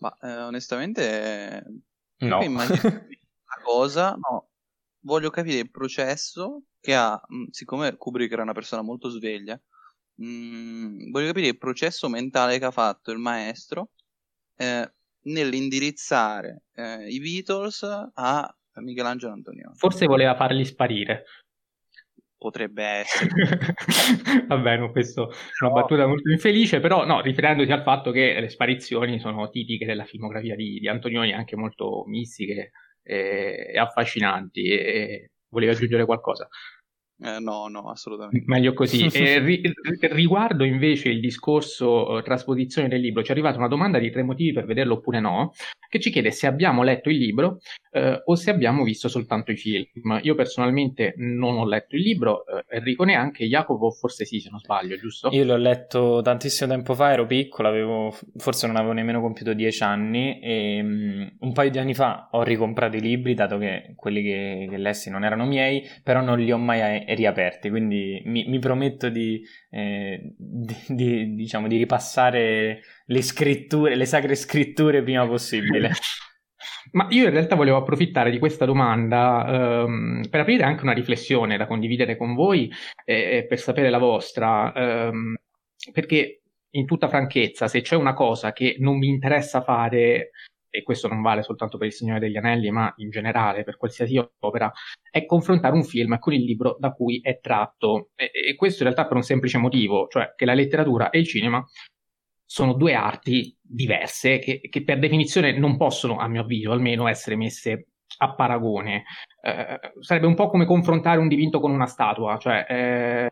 Ma 0.00 0.16
eh, 0.22 0.42
onestamente, 0.42 1.64
no. 2.18 2.42
immagino 2.42 2.80
una 2.88 3.62
cosa, 3.62 4.14
no, 4.14 4.50
voglio 5.00 5.30
capire 5.30 5.58
il 5.58 5.70
processo 5.70 6.62
che 6.80 6.94
ha, 6.94 7.20
mm, 7.32 7.46
siccome 7.50 7.96
Kubrick 7.96 8.32
era 8.32 8.42
una 8.42 8.54
persona 8.54 8.82
molto 8.82 9.08
sveglia, 9.10 9.60
mh, 10.14 10.26
mm, 10.26 11.10
voglio 11.10 11.26
capire 11.28 11.48
il 11.48 11.58
processo 11.58 12.08
mentale 12.08 12.58
che 12.58 12.64
ha 12.64 12.70
fatto 12.70 13.10
il 13.10 13.18
maestro 13.18 13.90
eh, 14.56 14.90
nell'indirizzare 15.24 16.64
eh, 16.74 17.06
i 17.08 17.20
Beatles 17.20 17.82
a 18.14 18.56
Michelangelo 18.76 19.32
Antonioni. 19.32 19.76
Forse 19.76 20.06
voleva 20.06 20.34
farli 20.34 20.64
sparire 20.64 21.24
potrebbe 22.40 22.82
essere. 22.82 23.28
Va 24.48 24.56
bene, 24.56 24.90
questa 24.90 25.24
è 25.24 25.64
una 25.64 25.72
battuta 25.72 26.06
molto 26.06 26.30
infelice, 26.30 26.80
però 26.80 27.04
no, 27.04 27.20
riferendosi 27.20 27.70
al 27.70 27.82
fatto 27.82 28.10
che 28.10 28.40
le 28.40 28.48
sparizioni 28.48 29.20
sono 29.20 29.50
tipiche 29.50 29.84
della 29.84 30.04
filmografia 30.04 30.56
di, 30.56 30.78
di 30.78 30.88
Antonioni, 30.88 31.34
anche 31.34 31.54
molto 31.54 32.04
mistiche 32.06 32.70
e, 33.02 33.70
e 33.74 33.78
affascinanti. 33.78 34.62
E, 34.70 35.30
volevi 35.50 35.72
aggiungere 35.72 36.06
qualcosa? 36.06 36.48
Eh, 37.22 37.38
no, 37.38 37.68
no, 37.68 37.90
assolutamente. 37.90 38.44
Meglio 38.46 38.72
così. 38.72 39.08
ri- 39.12 39.72
riguardo 40.12 40.64
invece 40.64 41.10
il 41.10 41.20
discorso 41.20 42.10
uh, 42.10 42.22
trasposizione 42.22 42.88
del 42.88 43.00
libro, 43.00 43.22
ci 43.22 43.28
è 43.28 43.32
arrivata 43.32 43.58
una 43.58 43.68
domanda 43.68 43.98
di 43.98 44.10
tre 44.10 44.22
motivi 44.22 44.52
per 44.52 44.64
vederlo 44.64 44.94
oppure 44.94 45.20
no, 45.20 45.52
che 45.88 46.00
ci 46.00 46.10
chiede 46.10 46.30
se 46.30 46.46
abbiamo 46.46 46.82
letto 46.82 47.10
il 47.10 47.18
libro 47.18 47.58
uh, 47.92 48.20
o 48.24 48.34
se 48.36 48.50
abbiamo 48.50 48.84
visto 48.84 49.08
soltanto 49.08 49.50
i 49.50 49.56
film. 49.56 50.18
Io 50.22 50.34
personalmente 50.34 51.12
non 51.16 51.58
ho 51.58 51.66
letto 51.66 51.96
il 51.96 52.02
libro, 52.02 52.44
uh, 52.46 52.74
Enrico 52.74 53.04
neanche, 53.04 53.46
Jacopo 53.46 53.90
forse 53.90 54.24
sì, 54.24 54.40
se 54.40 54.48
non 54.48 54.60
sbaglio, 54.60 54.96
giusto? 54.96 55.28
Io 55.32 55.44
l'ho 55.44 55.56
letto 55.56 56.20
tantissimo 56.22 56.70
tempo 56.70 56.94
fa, 56.94 57.12
ero 57.12 57.26
piccolo, 57.26 57.68
avevo, 57.68 58.14
forse 58.36 58.66
non 58.66 58.76
avevo 58.76 58.92
nemmeno 58.92 59.20
compiuto 59.20 59.52
dieci 59.52 59.82
anni 59.82 60.40
e 60.40 60.80
um, 60.80 61.32
un 61.40 61.52
paio 61.52 61.70
di 61.70 61.78
anni 61.78 61.94
fa 61.94 62.28
ho 62.32 62.42
ricomprato 62.42 62.96
i 62.96 63.00
libri, 63.00 63.34
dato 63.34 63.58
che 63.58 63.92
quelli 63.94 64.22
che, 64.22 64.68
che 64.70 64.76
lessi 64.78 65.10
non 65.10 65.24
erano 65.24 65.44
miei, 65.44 65.86
però 66.02 66.22
non 66.22 66.38
li 66.38 66.50
ho 66.50 66.58
mai 66.58 67.04
riaperti, 67.14 67.70
quindi 67.70 68.22
mi, 68.24 68.44
mi 68.46 68.58
prometto 68.58 69.08
di, 69.08 69.42
eh, 69.70 70.34
di, 70.36 70.76
di, 70.88 71.34
diciamo, 71.34 71.68
di 71.68 71.76
ripassare 71.76 72.80
le 73.04 73.22
scritture, 73.22 73.96
le 73.96 74.06
sacre 74.06 74.34
scritture 74.34 75.02
prima 75.02 75.26
possibile. 75.26 75.90
Ma 76.92 77.06
io 77.10 77.24
in 77.24 77.30
realtà 77.30 77.54
volevo 77.54 77.76
approfittare 77.76 78.30
di 78.30 78.38
questa 78.38 78.64
domanda 78.64 79.84
um, 79.84 80.22
per 80.28 80.40
aprire 80.40 80.64
anche 80.64 80.82
una 80.82 80.92
riflessione 80.92 81.56
da 81.56 81.66
condividere 81.66 82.16
con 82.16 82.34
voi 82.34 82.70
e, 83.04 83.38
e 83.38 83.46
per 83.46 83.58
sapere 83.58 83.90
la 83.90 83.98
vostra, 83.98 84.72
um, 84.74 85.36
perché 85.92 86.42
in 86.70 86.86
tutta 86.86 87.08
franchezza, 87.08 87.68
se 87.68 87.80
c'è 87.80 87.96
una 87.96 88.14
cosa 88.14 88.52
che 88.52 88.76
non 88.78 88.98
mi 88.98 89.08
interessa 89.08 89.60
fare 89.60 90.30
e 90.70 90.82
questo 90.82 91.08
non 91.08 91.20
vale 91.20 91.42
soltanto 91.42 91.76
per 91.76 91.88
Il 91.88 91.92
Signore 91.92 92.20
degli 92.20 92.36
Anelli, 92.36 92.70
ma 92.70 92.92
in 92.96 93.10
generale 93.10 93.64
per 93.64 93.76
qualsiasi 93.76 94.16
opera, 94.38 94.70
è 95.10 95.26
confrontare 95.26 95.74
un 95.74 95.84
film 95.84 96.18
con 96.18 96.32
il 96.32 96.44
libro 96.44 96.76
da 96.78 96.92
cui 96.92 97.20
è 97.20 97.40
tratto. 97.40 98.10
E, 98.14 98.30
e 98.32 98.54
questo 98.54 98.82
in 98.82 98.90
realtà 98.90 99.06
per 99.06 99.16
un 99.16 99.22
semplice 99.22 99.58
motivo, 99.58 100.06
cioè 100.08 100.32
che 100.36 100.44
la 100.44 100.54
letteratura 100.54 101.10
e 101.10 101.18
il 101.18 101.26
cinema 101.26 101.64
sono 102.44 102.72
due 102.72 102.94
arti 102.94 103.56
diverse 103.60 104.38
che, 104.40 104.60
che 104.60 104.82
per 104.82 104.98
definizione 104.98 105.56
non 105.56 105.76
possono, 105.76 106.18
a 106.18 106.26
mio 106.26 106.40
avviso 106.40 106.72
almeno, 106.72 107.06
essere 107.06 107.36
messe 107.36 107.86
a 108.18 108.34
paragone. 108.34 109.04
Eh, 109.42 109.78
sarebbe 110.00 110.26
un 110.26 110.34
po' 110.34 110.48
come 110.48 110.64
confrontare 110.64 111.20
un 111.20 111.28
dipinto 111.28 111.60
con 111.60 111.70
una 111.70 111.86
statua, 111.86 112.38
cioè 112.38 112.66
eh, 112.68 113.30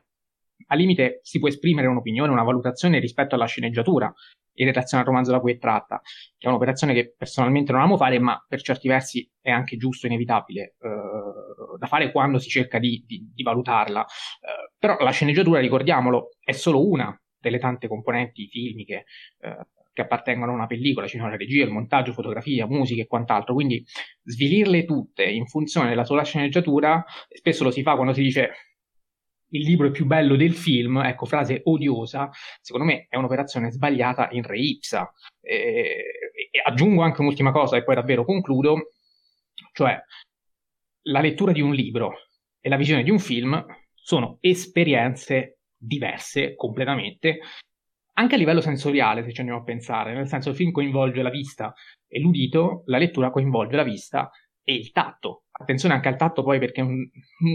al 0.68 0.78
limite 0.78 1.20
si 1.22 1.38
può 1.38 1.48
esprimere 1.48 1.86
un'opinione, 1.88 2.30
una 2.30 2.42
valutazione 2.42 2.98
rispetto 2.98 3.34
alla 3.34 3.46
sceneggiatura 3.46 4.12
in 4.58 4.66
relazione 4.66 5.02
al 5.02 5.08
romanzo 5.08 5.30
da 5.30 5.40
cui 5.40 5.52
è 5.52 5.58
tratta, 5.58 6.00
che 6.36 6.46
è 6.46 6.48
un'operazione 6.48 6.92
che 6.92 7.14
personalmente 7.16 7.72
non 7.72 7.80
amo 7.80 7.96
fare, 7.96 8.18
ma 8.18 8.44
per 8.46 8.60
certi 8.60 8.88
versi 8.88 9.28
è 9.40 9.50
anche 9.50 9.76
giusto 9.76 10.06
inevitabile 10.06 10.74
eh, 10.80 11.78
da 11.78 11.86
fare 11.86 12.10
quando 12.10 12.38
si 12.38 12.48
cerca 12.48 12.78
di, 12.78 13.04
di, 13.06 13.30
di 13.32 13.42
valutarla. 13.42 14.02
Eh, 14.02 14.72
però 14.78 14.96
la 14.98 15.10
sceneggiatura, 15.10 15.60
ricordiamolo, 15.60 16.30
è 16.42 16.52
solo 16.52 16.86
una 16.86 17.16
delle 17.40 17.58
tante 17.58 17.86
componenti 17.86 18.48
filmiche 18.48 19.04
eh, 19.40 19.66
che 19.92 20.04
appartengono 20.04 20.52
a 20.52 20.54
una 20.54 20.66
pellicola, 20.66 21.08
ci 21.08 21.18
la 21.18 21.34
regia, 21.36 21.64
il 21.64 21.72
montaggio, 21.72 22.12
fotografia, 22.12 22.66
musica 22.66 23.02
e 23.02 23.06
quant'altro, 23.06 23.54
quindi 23.54 23.84
svilirle 24.22 24.84
tutte 24.84 25.24
in 25.24 25.46
funzione 25.46 25.88
della 25.88 26.04
sola 26.04 26.22
sceneggiatura, 26.22 27.04
spesso 27.28 27.64
lo 27.64 27.72
si 27.72 27.82
fa 27.82 27.96
quando 27.96 28.12
si 28.12 28.22
dice 28.22 28.50
il 29.50 29.62
libro 29.62 29.88
è 29.88 29.90
più 29.90 30.06
bello 30.06 30.36
del 30.36 30.54
film, 30.54 30.98
ecco, 30.98 31.26
frase 31.26 31.62
odiosa, 31.64 32.30
secondo 32.60 32.86
me 32.86 33.06
è 33.08 33.16
un'operazione 33.16 33.70
sbagliata 33.70 34.28
in 34.32 34.42
re 34.42 34.58
ipsa. 34.58 35.12
E, 35.40 36.04
e 36.50 36.60
aggiungo 36.64 37.02
anche 37.02 37.20
un'ultima 37.20 37.52
cosa 37.52 37.76
e 37.76 37.84
poi 37.84 37.94
davvero 37.94 38.24
concludo, 38.24 38.92
cioè 39.72 39.98
la 41.02 41.20
lettura 41.20 41.52
di 41.52 41.60
un 41.60 41.72
libro 41.72 42.28
e 42.60 42.68
la 42.68 42.76
visione 42.76 43.02
di 43.02 43.10
un 43.10 43.18
film 43.18 43.64
sono 43.94 44.38
esperienze 44.40 45.60
diverse 45.76 46.54
completamente, 46.54 47.38
anche 48.14 48.34
a 48.34 48.38
livello 48.38 48.60
sensoriale, 48.60 49.22
se 49.22 49.32
ci 49.32 49.40
andiamo 49.40 49.60
a 49.60 49.64
pensare, 49.64 50.12
nel 50.12 50.26
senso 50.26 50.50
il 50.50 50.56
film 50.56 50.72
coinvolge 50.72 51.22
la 51.22 51.30
vista 51.30 51.72
e 52.06 52.18
l'udito, 52.18 52.82
la 52.86 52.98
lettura 52.98 53.30
coinvolge 53.30 53.76
la 53.76 53.84
vista 53.84 54.30
e 54.64 54.74
il 54.74 54.90
tatto. 54.90 55.44
Attenzione 55.60 55.94
anche 55.94 56.08
al 56.08 56.16
tatto 56.16 56.42
poi 56.42 56.58
perché 56.58 56.80
è 56.80 56.84
un, 56.84 57.04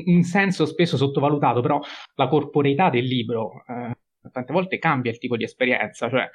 un 0.05 0.23
senso 0.23 0.65
spesso 0.65 0.97
sottovalutato, 0.97 1.61
però 1.61 1.79
la 2.15 2.27
corporeità 2.27 2.89
del 2.89 3.05
libro 3.05 3.63
eh, 3.65 3.95
tante 4.29 4.53
volte 4.53 4.77
cambia 4.77 5.11
il 5.11 5.17
tipo 5.17 5.37
di 5.37 5.43
esperienza, 5.43 6.09
cioè 6.09 6.29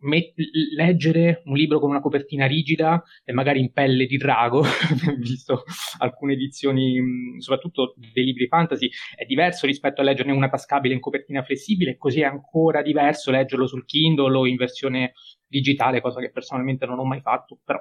met- 0.00 0.34
leggere 0.74 1.42
un 1.44 1.56
libro 1.56 1.78
con 1.78 1.90
una 1.90 2.00
copertina 2.00 2.46
rigida 2.46 3.02
e 3.24 3.32
magari 3.32 3.60
in 3.60 3.72
pelle 3.72 4.06
di 4.06 4.16
drago, 4.16 4.62
visto 5.18 5.62
alcune 5.98 6.32
edizioni, 6.32 7.00
soprattutto 7.38 7.94
dei 8.12 8.24
libri 8.24 8.48
fantasy, 8.48 8.90
è 9.14 9.24
diverso 9.24 9.66
rispetto 9.66 10.00
a 10.00 10.04
leggerne 10.04 10.32
una 10.32 10.48
tascabile 10.48 10.94
in 10.94 11.00
copertina 11.00 11.42
flessibile, 11.42 11.96
così 11.96 12.20
è 12.20 12.24
ancora 12.24 12.82
diverso 12.82 13.30
leggerlo 13.30 13.66
sul 13.66 13.84
Kindle 13.84 14.36
o 14.36 14.46
in 14.46 14.56
versione 14.56 15.12
digitale, 15.46 16.00
cosa 16.00 16.20
che 16.20 16.30
personalmente 16.30 16.86
non 16.86 16.98
ho 16.98 17.04
mai 17.04 17.20
fatto, 17.20 17.60
però 17.64 17.80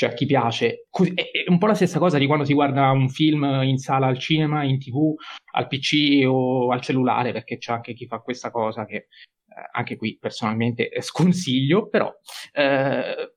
cioè 0.00 0.08
a 0.08 0.12
chi 0.14 0.24
piace. 0.24 0.86
È 0.90 1.50
un 1.50 1.58
po' 1.58 1.66
la 1.66 1.74
stessa 1.74 1.98
cosa 1.98 2.16
di 2.16 2.24
quando 2.24 2.46
si 2.46 2.54
guarda 2.54 2.90
un 2.90 3.10
film 3.10 3.44
in 3.64 3.76
sala 3.76 4.06
al 4.06 4.18
cinema, 4.18 4.64
in 4.64 4.78
tv, 4.78 5.14
al 5.52 5.66
PC 5.66 6.24
o 6.26 6.70
al 6.70 6.80
cellulare, 6.80 7.32
perché 7.32 7.58
c'è 7.58 7.74
anche 7.74 7.92
chi 7.92 8.06
fa 8.06 8.20
questa 8.20 8.50
cosa 8.50 8.86
che 8.86 9.08
anche 9.72 9.96
qui 9.96 10.16
personalmente 10.18 10.88
sconsiglio, 11.02 11.90
però 11.90 12.10
eh, 12.52 13.34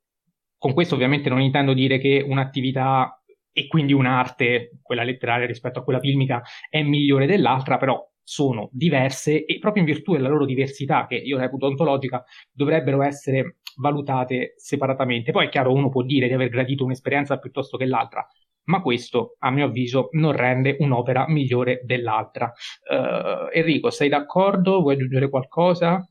con 0.57 0.73
questo 0.73 0.95
ovviamente 0.95 1.27
non 1.27 1.41
intendo 1.41 1.73
dire 1.73 1.99
che 1.99 2.23
un'attività 2.25 3.21
e 3.51 3.67
quindi 3.67 3.91
un'arte, 3.91 4.79
quella 4.81 5.03
letteraria 5.03 5.45
rispetto 5.45 5.79
a 5.79 5.83
quella 5.83 5.99
filmica, 5.99 6.41
è 6.69 6.81
migliore 6.81 7.25
dell'altra, 7.25 7.75
però 7.75 8.01
sono 8.23 8.69
diverse 8.71 9.43
e 9.43 9.59
proprio 9.59 9.83
in 9.83 9.89
virtù 9.89 10.13
della 10.13 10.29
loro 10.29 10.45
diversità, 10.45 11.07
che 11.07 11.15
io 11.15 11.37
reputo 11.37 11.65
ontologica, 11.65 12.23
dovrebbero 12.53 13.01
essere 13.01 13.57
valutate 13.77 14.53
separatamente. 14.57 15.31
Poi 15.31 15.47
è 15.47 15.49
chiaro, 15.49 15.73
uno 15.73 15.89
può 15.89 16.03
dire 16.03 16.27
di 16.27 16.33
aver 16.33 16.49
gradito 16.49 16.83
un'esperienza 16.83 17.37
piuttosto 17.37 17.77
che 17.77 17.85
l'altra, 17.85 18.27
ma 18.65 18.81
questo, 18.81 19.35
a 19.39 19.51
mio 19.51 19.65
avviso, 19.65 20.09
non 20.11 20.31
rende 20.33 20.77
un'opera 20.79 21.25
migliore 21.27 21.81
dell'altra. 21.83 22.51
Uh, 22.89 23.49
Enrico, 23.51 23.89
sei 23.89 24.09
d'accordo? 24.09 24.81
Vuoi 24.81 24.95
aggiungere 24.95 25.29
qualcosa? 25.29 26.07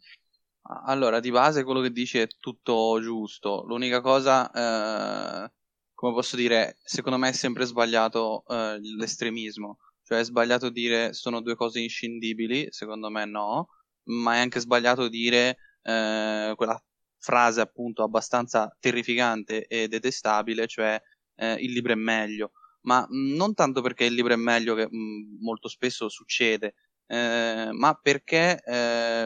Allora, 0.87 1.21
di 1.21 1.31
base 1.31 1.65
quello 1.65 1.81
che 1.81 1.91
dici 1.91 2.19
è 2.19 2.27
tutto 2.39 2.99
giusto. 3.01 3.65
L'unica 3.67 4.01
cosa, 4.01 4.51
eh, 4.51 5.53
come 5.95 6.13
posso 6.13 6.37
dire, 6.37 6.79
secondo 6.83 7.19
me 7.19 7.31
è 7.31 7.33
sempre 7.33 7.65
sbagliato 7.65 8.45
eh, 8.49 8.79
l'estremismo. 8.97 9.79
Cioè 10.03 10.21
è 10.21 10.25
sbagliato 10.25 10.71
dire 10.71 11.13
sono 11.15 11.41
due 11.41 11.55
cose 11.57 11.81
inscindibili, 11.81 12.67
secondo 12.71 13.11
me 13.11 13.25
no, 13.25 13.69
ma 14.05 14.35
è 14.35 14.39
anche 14.39 14.61
sbagliato 14.61 15.09
dire 15.09 15.57
eh, 15.83 16.53
quella 16.57 16.81
frase 17.23 17.61
appunto 17.61 18.03
abbastanza 18.03 18.77
terrificante 18.81 19.67
e 19.67 19.87
detestabile, 19.87 20.67
cioè 20.67 21.01
eh, 21.37 21.55
il 21.55 21.73
libro 21.73 21.93
è 21.93 21.97
meglio. 21.97 22.51
Ma 22.83 23.07
mh, 23.09 23.35
non 23.37 23.55
tanto 23.55 23.81
perché 23.81 24.05
il 24.05 24.15
libro 24.15 24.33
è 24.33 24.37
meglio, 24.37 24.75
che 24.75 24.89
mh, 24.91 25.39
molto 25.41 25.69
spesso 25.69 26.09
succede, 26.09 26.75
eh, 27.07 27.69
ma 27.73 27.95
perché 27.95 28.61
eh, 28.65 29.25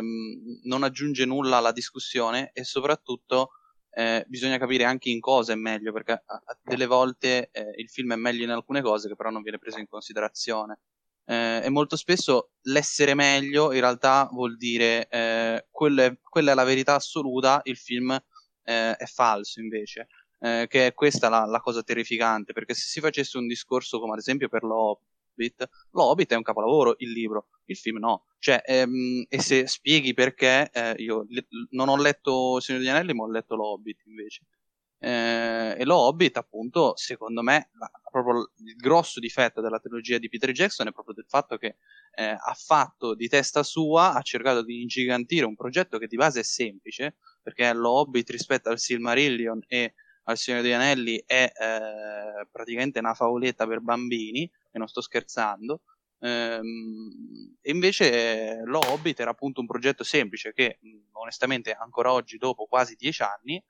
non 0.65 0.83
aggiunge 0.83 1.25
nulla 1.25 1.57
alla 1.57 1.73
discussione 1.73 2.51
e 2.53 2.65
soprattutto 2.65 3.53
eh, 3.91 4.27
bisogna 4.29 4.59
capire 4.59 4.85
anche 4.85 5.09
in 5.09 5.21
cosa 5.21 5.53
è 5.53 5.57
meglio, 5.57 5.91
perché 5.91 6.13
a, 6.13 6.23
a 6.27 6.59
delle 6.63 6.85
volte 6.87 7.49
eh, 7.51 7.73
il 7.79 7.89
film 7.89 8.13
è 8.13 8.17
meglio 8.17 8.45
in 8.45 8.51
alcune 8.51 8.83
cose 8.83 9.09
che 9.09 9.17
però 9.17 9.31
non 9.31 9.41
viene 9.41 9.59
preso 9.59 9.79
in 9.79 9.89
considerazione. 9.89 10.81
Eh, 11.29 11.63
e 11.65 11.69
molto 11.71 11.97
spesso 11.97 12.53
l'essere 12.63 13.15
meglio 13.15 13.73
in 13.73 13.81
realtà 13.81 14.29
vuol 14.31 14.57
dire 14.57 15.09
eh, 15.09 15.67
quella 15.71 16.05
è, 16.05 16.19
quella, 16.23 16.53
è, 16.53 16.55
la 16.55 16.65
verità 16.65 16.95
assoluta, 16.95 17.61
il 17.65 17.77
film 17.77 18.19
è 18.63 19.05
falso 19.05 19.61
invece. 19.61 20.09
che 20.41 20.87
è 20.87 20.93
questa 20.93 21.29
la, 21.29 21.45
la, 21.45 21.61
cosa 21.61 21.85
terrificante, 21.85 22.53
perché 22.53 22.75
se 22.75 22.89
si 22.89 22.99
facesse 22.99 23.39
un 23.39 23.47
discorso 23.47 24.01
come 24.01 24.15
ad 24.15 24.19
esempio 24.19 24.49
per 24.49 24.65
lo 24.65 25.03
Hobbit, 25.37 25.69
lo 25.93 26.05
Hobbit 26.05 26.33
è 26.33 26.37
un 26.37 26.43
capolavoro, 26.43 26.95
il 26.99 27.13
libro, 27.13 27.49
il 27.67 27.77
film 27.77 27.99
no. 27.99 28.25
Cioè, 28.39 28.63
ehm, 28.65 29.27
e 29.29 29.41
se 29.41 29.67
spieghi 29.67 30.15
perché, 30.15 30.71
eh, 30.73 30.95
io 30.99 31.27
le, 31.29 31.47
non 31.71 31.89
ho 31.89 31.97
letto 31.97 32.59
Signore 32.61 32.83
degli 32.83 32.93
Anelli, 32.93 33.15
ma 33.15 33.25
ho 33.25 33.31
letto 33.31 33.55
lo 33.55 33.73
Hobbit 33.73 34.03
invece. 34.07 34.43
Eh, 34.99 35.77
e 35.79 35.85
lo 35.85 35.97
Hobbit, 35.97 36.37
appunto, 36.39 36.97
secondo 36.97 37.43
me, 37.43 37.71
la, 37.79 37.91
proprio 38.11 38.51
il 38.65 38.77
grosso 38.77 39.21
difetto 39.21 39.61
della 39.61 39.79
trilogia 39.79 40.19
di 40.19 40.29
Peter 40.29 40.51
Jackson 40.53 40.89
è 40.89 40.93
proprio 40.93 41.15
del 41.15 41.27
fatto 41.29 41.59
che 41.59 41.77
eh, 42.15 42.25
ha 42.25 42.55
fatto 42.57 43.15
di 43.15 43.29
testa 43.29 43.63
sua, 43.63 44.15
ha 44.15 44.23
cercato 44.23 44.63
di 44.63 44.81
ingigantire 44.81 45.45
un 45.45 45.55
progetto 45.55 45.99
che 45.99 46.07
di 46.07 46.17
base 46.17 46.41
è 46.41 46.43
semplice, 46.43 47.17
perché 47.43 47.73
lo 47.75 47.91
Hobbit 47.91 48.31
rispetto 48.31 48.71
al 48.71 48.79
Silmarillion 48.79 49.63
e 49.67 49.95
al 50.25 50.37
Signore 50.37 50.63
degli 50.63 50.73
Anelli 50.73 51.23
è 51.25 51.53
eh, 51.55 52.47
praticamente 52.51 52.99
una 52.99 53.15
favoletta 53.15 53.67
per 53.67 53.81
bambini, 53.81 54.51
e 54.73 54.79
non 54.79 54.89
sto 54.89 55.01
scherzando. 55.01 55.83
Ehm, 56.21 57.57
e 57.61 57.71
invece 57.71 58.63
lo 58.65 58.79
Hobbit 58.79 59.21
era 59.21 59.31
appunto 59.31 59.61
un 59.61 59.67
progetto 59.67 60.03
semplice 60.03 60.53
che 60.53 60.79
onestamente 61.13 61.73
ancora 61.73 62.13
oggi, 62.13 62.39
dopo 62.39 62.67
quasi 62.67 62.95
dieci 62.97 63.23
anni, 63.23 63.63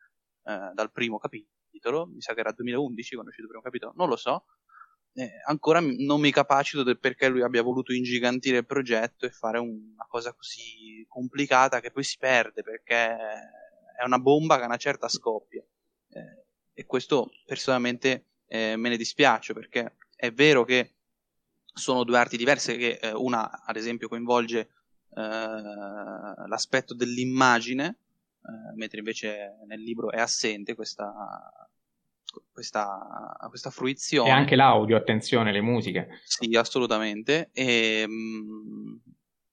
eh, 0.47 0.71
dal 0.75 0.93
primo 0.93 1.19
capitolo, 1.19 2.07
mi 2.07 2.21
sa 2.21 2.35
che 2.35 2.41
era 2.41 2.53
2011 2.53 3.15
quando 3.15 3.31
è 3.31 3.35
uscito 3.35 3.47
il 3.47 3.49
primo 3.49 3.63
capitolo, 3.63 3.93
non 3.97 4.09
lo 4.09 4.17
so, 4.17 4.45
eh, 5.15 5.41
ancora 5.47 5.81
non 5.81 6.21
mi 6.21 6.31
capacito 6.31 6.83
del 6.83 6.99
perché 6.99 7.29
lui 7.29 7.43
abbia 7.43 7.63
voluto 7.63 7.93
ingigantire 7.93 8.59
il 8.59 8.67
progetto 8.67 9.25
e 9.25 9.31
fare 9.31 9.59
una 9.59 10.05
cosa 10.09 10.35
così 10.35 11.05
complicata 11.09 11.81
che 11.81 11.91
poi 11.91 12.05
si 12.05 12.19
perde 12.19 12.63
perché 12.63 13.17
è 13.97 14.05
una 14.05 14.19
bomba 14.19 14.57
che 14.57 14.63
a 14.63 14.67
una 14.67 14.77
certa 14.77 15.09
scoppia. 15.09 15.65
Eh, 16.11 16.45
e 16.75 16.85
questo 16.85 17.31
personalmente 17.47 18.27
eh, 18.47 18.77
me 18.77 18.91
ne 18.91 18.99
dispiace 18.99 19.55
perché 19.55 19.97
è 20.15 20.31
vero 20.31 20.65
che 20.65 20.93
sono 21.73 22.05
due 22.05 22.19
arti 22.19 22.37
diverse 22.37 22.77
che 22.77 22.99
eh, 23.01 23.13
una 23.13 23.65
ad 23.65 23.77
esempio 23.77 24.09
coinvolge 24.09 24.59
eh, 24.59 24.69
l'aspetto 26.47 26.95
dell'immagine 26.95 28.01
eh, 28.47 28.75
mentre 28.77 28.99
invece 28.99 29.57
nel 29.67 29.81
libro 29.81 30.11
è 30.11 30.21
assente 30.21 30.75
questa, 30.75 31.11
questa, 32.53 33.37
questa 33.49 33.71
fruizione. 33.71 34.29
E 34.29 34.33
anche 34.33 34.57
l'audio 34.57 34.97
attenzione 34.97 35.53
le 35.53 35.61
musiche. 35.61 36.21
Sì 36.25 36.55
assolutamente. 36.57 37.51
E, 37.53 38.05
mm, 38.07 38.97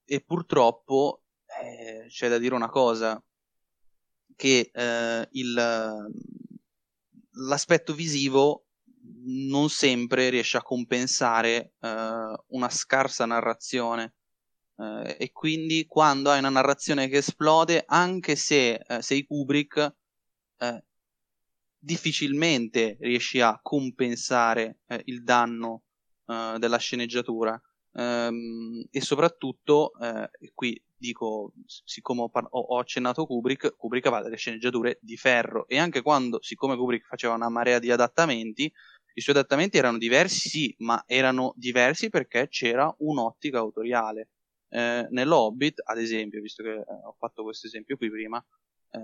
e 0.05 0.21
purtroppo 0.21 1.23
eh, 1.61 2.05
c'è 2.07 2.29
da 2.29 2.37
dire 2.37 2.55
una 2.55 2.69
cosa 2.69 3.21
che 4.35 4.69
eh, 4.73 5.27
il, 5.31 5.53
l'aspetto 7.31 7.93
visivo 7.93 8.65
non 9.25 9.69
sempre 9.69 10.29
riesce 10.29 10.57
a 10.57 10.63
compensare 10.63 11.73
uh, 11.79 11.87
una 12.55 12.69
scarsa 12.69 13.25
narrazione. 13.25 14.15
Uh, 14.75 15.15
e 15.17 15.31
quindi 15.31 15.85
quando 15.85 16.31
hai 16.31 16.39
una 16.39 16.49
narrazione 16.49 17.07
che 17.07 17.17
esplode, 17.17 17.83
anche 17.85 18.35
se 18.35 18.79
uh, 18.87 18.99
sei 18.99 19.25
Kubrick, 19.25 19.95
difficilmente 21.77 22.95
riesci 23.01 23.41
a 23.41 23.59
compensare 23.61 24.79
il 25.05 25.23
danno 25.23 25.83
della 26.23 26.77
sceneggiatura. 26.77 27.61
Um, 27.95 28.81
e 28.89 29.01
soprattutto, 29.01 29.91
e 30.39 30.51
qui 30.53 30.81
dico, 31.03 31.51
siccome 31.65 32.21
ho, 32.21 32.29
par- 32.29 32.47
ho, 32.49 32.79
accennato 32.79 33.25
Kubrick, 33.25 33.75
Kubrick 33.75 34.05
aveva 34.05 34.23
delle 34.23 34.37
sceneggiature 34.37 34.99
di 35.01 35.17
ferro 35.17 35.67
e 35.67 35.77
anche 35.77 36.01
quando, 36.01 36.41
siccome 36.41 36.77
Kubrick 36.77 37.05
faceva 37.05 37.33
una 37.33 37.49
marea 37.49 37.79
di 37.79 37.91
adattamenti, 37.91 38.71
i 39.15 39.21
suoi 39.21 39.35
adattamenti 39.35 39.77
erano 39.77 39.97
diversi, 39.97 40.49
sì, 40.49 40.75
ma 40.79 41.03
erano 41.05 41.53
diversi 41.57 42.09
perché 42.09 42.47
c'era 42.47 42.93
un'ottica 42.99 43.59
autoriale. 43.59 44.29
Eh, 44.73 45.07
nell'Hobbit, 45.11 45.81
ad 45.85 45.99
esempio, 45.99 46.41
visto 46.41 46.63
che 46.63 46.71
eh, 46.71 46.85
ho 47.05 47.15
fatto 47.19 47.43
questo 47.43 47.67
esempio 47.67 47.95
qui 47.95 48.09
prima, 48.09 48.43
eh, 48.89 48.99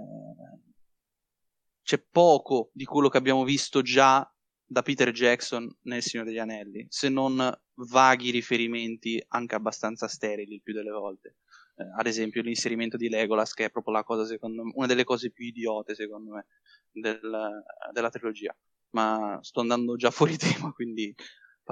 c'è 1.84 2.03
poco 2.10 2.71
di 2.73 2.86
quello 2.86 3.08
che 3.08 3.17
abbiamo 3.17 3.43
visto 3.43 3.84
già 3.84 4.27
da 4.65 4.82
Peter 4.82 5.12
Jackson 5.12 5.71
nel 5.84 6.01
Signore 6.01 6.29
degli 6.29 6.39
Anelli, 6.39 6.88
se 6.89 7.10
non 7.10 7.55
vaghi 7.88 8.32
riferimenti 8.32 9.23
anche 9.27 9.53
abbastanza 9.53 10.08
sterili 10.08 10.55
il 10.55 10.63
più 10.63 10.73
delle 10.73 10.89
volte. 10.89 11.36
Eh, 11.75 11.84
ad 11.99 12.08
esempio 12.08 12.41
l'inserimento 12.41 12.97
di 12.97 13.08
Legolas, 13.08 13.53
che 13.53 13.65
è 13.65 13.69
proprio 13.69 13.93
cosa, 14.03 14.25
me, 14.25 14.71
una 14.73 14.88
delle 14.88 15.03
cose 15.03 15.29
più 15.29 15.45
idiote, 15.45 15.93
secondo 15.93 16.32
me, 16.32 16.47
del, 16.91 17.62
della 17.93 18.10
trilogia 18.10 18.55
ma 18.91 19.38
sto 19.43 19.60
andando 19.60 19.95
già 19.95 20.10
fuori 20.10 20.36
tema, 20.38 20.71
quindi... 20.71 21.13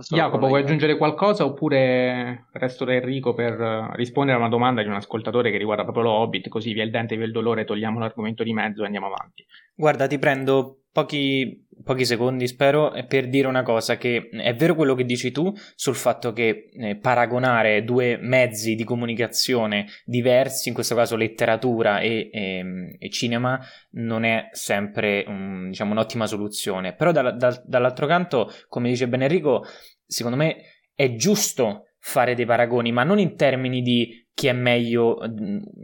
Jacopo, 0.09 0.47
vuoi 0.47 0.61
aggiungere 0.61 0.95
qualcosa 0.95 1.43
oppure 1.43 2.45
resto 2.51 2.85
da 2.85 2.93
Enrico 2.93 3.33
per 3.33 3.91
rispondere 3.93 4.37
a 4.37 4.39
una 4.39 4.49
domanda 4.49 4.83
di 4.83 4.87
un 4.87 4.93
ascoltatore 4.93 5.49
che 5.49 5.57
riguarda 5.57 5.83
proprio 5.83 6.03
lo 6.03 6.11
Hobbit, 6.11 6.49
così 6.49 6.71
via 6.73 6.83
il 6.83 6.91
dente 6.91 7.15
via 7.15 7.25
il 7.25 7.31
dolore, 7.31 7.65
togliamo 7.65 7.97
l'argomento 7.97 8.43
di 8.43 8.53
mezzo 8.53 8.83
e 8.83 8.85
andiamo 8.85 9.07
avanti. 9.07 9.45
Guarda, 9.79 10.07
ti 10.07 10.17
prendo 10.17 10.85
pochi, 10.91 11.67
pochi 11.83 12.03
secondi, 12.03 12.47
spero, 12.47 12.91
per 13.07 13.29
dire 13.29 13.47
una 13.47 13.61
cosa, 13.61 13.95
che 13.95 14.29
è 14.31 14.55
vero 14.55 14.73
quello 14.73 14.95
che 14.95 15.05
dici 15.05 15.31
tu 15.31 15.53
sul 15.75 15.93
fatto 15.93 16.33
che 16.33 16.71
eh, 16.73 16.95
paragonare 16.95 17.83
due 17.83 18.17
mezzi 18.17 18.73
di 18.73 18.83
comunicazione 18.83 19.85
diversi, 20.03 20.69
in 20.69 20.73
questo 20.73 20.95
caso 20.95 21.15
letteratura 21.15 21.99
e, 21.99 22.31
e, 22.31 22.57
ehm, 22.57 22.95
e 22.97 23.09
cinema, 23.11 23.59
non 23.91 24.23
è 24.23 24.49
sempre 24.51 25.23
un, 25.27 25.67
diciamo, 25.69 25.91
un'ottima 25.91 26.25
soluzione. 26.25 26.95
Però 26.95 27.11
da, 27.11 27.29
da, 27.31 27.61
dall'altro 27.63 28.07
canto, 28.07 28.51
come 28.67 28.89
dice 28.89 29.07
Ben 29.07 29.21
Enrico, 29.21 29.63
secondo 30.07 30.37
me 30.37 30.57
è 30.95 31.13
giusto 31.13 31.89
fare 31.99 32.33
dei 32.33 32.45
paragoni, 32.45 32.91
ma 32.91 33.03
non 33.03 33.19
in 33.19 33.35
termini 33.35 33.83
di 33.83 34.25
chi 34.33 34.47
è 34.47 34.53
meglio, 34.53 35.17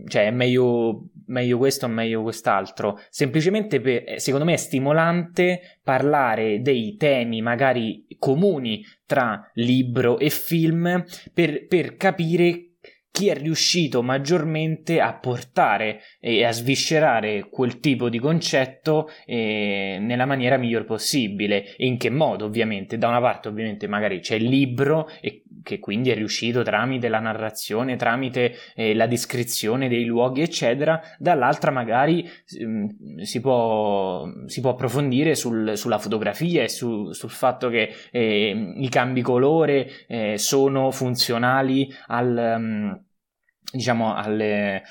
cioè 0.08 0.28
è 0.28 0.32
meglio, 0.32 1.10
meglio 1.34 1.58
questo 1.58 1.86
o 1.86 1.90
meglio 1.90 2.22
quest'altro. 2.22 3.00
Semplicemente, 3.10 3.82
per, 3.82 4.22
secondo 4.22 4.46
me, 4.46 4.54
è 4.54 4.58
stimolante 4.58 5.80
parlare 5.84 6.62
dei 6.62 6.96
temi 6.96 7.42
magari 7.42 8.06
comuni 8.18 8.86
tra 9.06 9.52
libro 9.56 10.18
e 10.20 10.30
film 10.30 11.04
per, 11.34 11.68
per 11.68 11.98
capire 11.98 12.68
chi 13.14 13.28
è 13.28 13.36
riuscito 13.36 14.02
maggiormente 14.02 15.00
a 15.00 15.14
portare 15.14 16.02
e 16.20 16.44
a 16.44 16.52
sviscerare 16.52 17.48
quel 17.48 17.80
tipo 17.80 18.10
di 18.10 18.18
concetto 18.18 19.08
eh, 19.28 20.00
nella 20.02 20.26
maniera 20.26 20.58
miglior 20.58 20.84
possibile 20.84 21.76
e 21.76 21.86
in 21.86 21.98
che 22.00 22.10
modo 22.10 22.46
ovviamente 22.46 22.98
da 22.98 23.10
una 23.10 23.22
parte 23.22 23.50
ovviamente 23.50 23.88
magari 23.88 24.20
c'è 24.20 24.34
il 24.34 24.46
libro 24.46 25.08
e 25.22 25.43
che 25.64 25.80
quindi 25.80 26.12
è 26.12 26.16
riuscito 26.16 26.62
tramite 26.62 27.08
la 27.08 27.20
narrazione, 27.20 27.96
tramite 27.96 28.56
eh, 28.76 28.94
la 28.94 29.08
descrizione 29.08 29.88
dei 29.88 30.06
luoghi, 30.06 30.42
eccetera, 30.42 31.02
dall'altra 31.18 31.72
magari 31.72 32.30
ehm, 32.60 33.22
si, 33.22 33.40
può, 33.42 34.26
si, 34.46 34.62
può, 34.62 34.72
approfondire 34.72 35.36
sul, 35.36 35.76
sulla 35.76 35.98
fotografia 35.98 36.64
e 36.64 36.70
su, 36.70 37.12
sul 37.14 37.32
fatto 37.32 37.70
che 37.70 37.92
eh, 38.12 38.74
i 38.78 38.90
cambi 38.90 39.22
colore 39.22 40.06
eh, 40.08 40.38
sono 40.38 40.92
funzionali 40.92 41.92
al, 42.08 42.54
um, 42.58 43.04
diciamo, 43.72 44.14
alle 44.14 44.84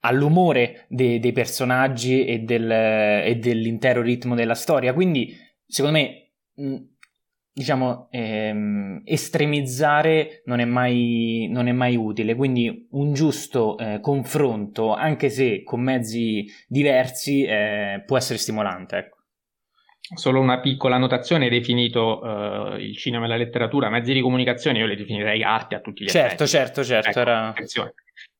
all'umore 0.00 0.86
de- 0.88 1.18
dei 1.18 1.32
personaggi 1.32 2.24
e, 2.24 2.38
del, 2.40 2.70
e, 2.70 3.36
dell'intero 3.40 4.00
ritmo 4.00 4.34
della 4.34 4.54
storia. 4.54 4.92
Quindi, 4.92 5.36
secondo 5.66 5.98
me, 5.98 6.88
diciamo, 7.58 8.06
ehm, 8.12 9.02
estremizzare 9.04 10.42
non 10.44 10.60
è, 10.60 10.64
mai, 10.64 11.48
non 11.50 11.66
è, 11.66 11.72
mai, 11.72 11.96
utile, 11.96 12.36
quindi 12.36 12.86
un 12.92 13.12
giusto 13.12 13.76
eh, 13.78 13.98
confronto, 14.00 14.94
anche 14.94 15.28
se 15.28 15.64
con 15.64 15.80
mezzi 15.80 16.46
diversi, 16.68 17.42
eh, 17.42 18.04
può 18.06 18.16
essere 18.16 18.38
stimolante. 18.38 18.96
Ecco. 18.96 19.16
Solo 20.14 20.40
una 20.40 20.60
piccola 20.60 20.94
annotazione, 20.94 21.46
hai 21.46 21.50
definito 21.50 22.20
uh, 22.22 22.76
il 22.76 22.96
cinema 22.96 23.24
e 23.24 23.28
la 23.28 23.36
letteratura 23.36 23.90
mezzi 23.90 24.12
di 24.12 24.20
comunicazione, 24.20 24.78
io 24.78 24.86
le 24.86 24.96
definirei 24.96 25.42
arte 25.42 25.74
a 25.74 25.80
tutti 25.80 26.04
gli 26.04 26.08
certo, 26.08 26.44
effetti. 26.44 26.50
Certo, 26.50 26.84
certo, 26.84 27.12
certo. 27.12 27.20
Era... 27.20 27.54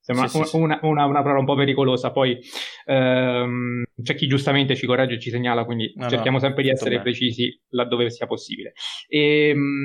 Sembra 0.09 0.27
sì, 0.27 0.57
una, 0.57 0.79
una, 0.83 1.05
una, 1.05 1.21
parola 1.21 1.40
un 1.40 1.44
po' 1.44 1.55
pericolosa, 1.55 2.12
poi 2.12 2.38
ehm, 2.87 3.85
c'è 4.03 4.14
chi 4.14 4.27
giustamente 4.27 4.75
ci 4.75 4.87
corregge 4.87 5.16
e 5.16 5.21
ci 5.21 5.29
segnala, 5.29 5.66
quindi 5.66 5.92
no, 5.97 6.09
cerchiamo 6.09 6.38
no, 6.38 6.44
sempre 6.44 6.62
di 6.62 6.71
essere 6.71 6.90
bene. 6.92 7.03
precisi 7.03 7.61
laddove 7.68 8.09
sia 8.09 8.27
possibile. 8.27 8.73
E, 9.07 9.49
ehm, 9.51 9.85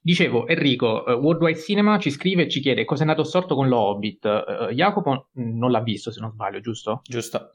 dicevo, 0.00 0.48
Enrico, 0.48 1.04
uh, 1.06 1.12
Worldwide 1.12 1.60
Cinema 1.60 2.00
ci 2.00 2.10
scrive 2.10 2.42
e 2.42 2.48
ci 2.48 2.58
chiede 2.58 2.84
cosa 2.84 3.04
è 3.04 3.06
nato 3.06 3.22
storto 3.22 3.54
con 3.54 3.68
lo 3.68 3.78
Hobbit. 3.78 4.24
Uh, 4.24 4.72
Jacopo 4.72 5.28
non 5.34 5.70
l'ha 5.70 5.82
visto, 5.82 6.10
se 6.10 6.18
non 6.18 6.32
sbaglio, 6.32 6.58
giusto? 6.58 7.02
Giusto. 7.04 7.52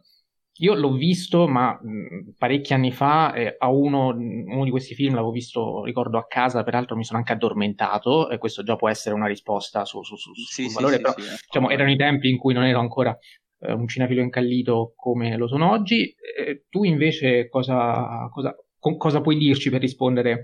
Io 0.60 0.74
l'ho 0.74 0.92
visto, 0.94 1.48
ma 1.48 1.80
mh, 1.82 2.36
parecchi 2.38 2.74
anni 2.74 2.92
fa, 2.92 3.34
eh, 3.34 3.56
a 3.58 3.70
uno, 3.70 4.08
uno, 4.08 4.64
di 4.64 4.70
questi 4.70 4.96
film 4.96 5.14
l'avevo 5.14 5.32
visto, 5.32 5.84
ricordo, 5.84 6.18
a 6.18 6.26
casa, 6.26 6.64
peraltro 6.64 6.96
mi 6.96 7.04
sono 7.04 7.20
anche 7.20 7.34
addormentato, 7.34 8.30
e 8.30 8.38
questo 8.38 8.64
già 8.64 8.76
può 8.76 8.90
essere 8.90 9.16
una 9.16 9.28
risposta 9.28 9.86
su, 9.86 10.02
su, 10.04 10.16
su, 10.16 10.34
sì, 10.34 10.64
sul 10.64 10.70
sì, 10.70 10.74
valore, 10.74 10.96
sì, 10.96 11.02
però 11.02 11.14
diciamo, 11.16 11.70
erano 11.70 11.92
i 11.92 11.98
tempi 11.98 12.30
in 12.30 12.38
cui 12.38 12.54
non 12.54 12.64
ero 12.64 12.80
ancora 12.80 13.18
eh, 13.60 13.72
un 13.74 13.88
cinefilo 13.88 14.22
incallito 14.22 14.94
come 14.96 15.38
lo 15.38 15.48
sono 15.48 15.70
oggi. 15.72 16.14
Eh, 16.38 16.66
tu 16.70 16.84
invece 16.84 17.50
cosa, 17.50 18.28
cosa, 18.32 18.56
con, 18.80 18.98
cosa, 18.98 19.22
puoi 19.22 19.38
dirci 19.38 19.70
per 19.70 19.82
rispondere 19.82 20.44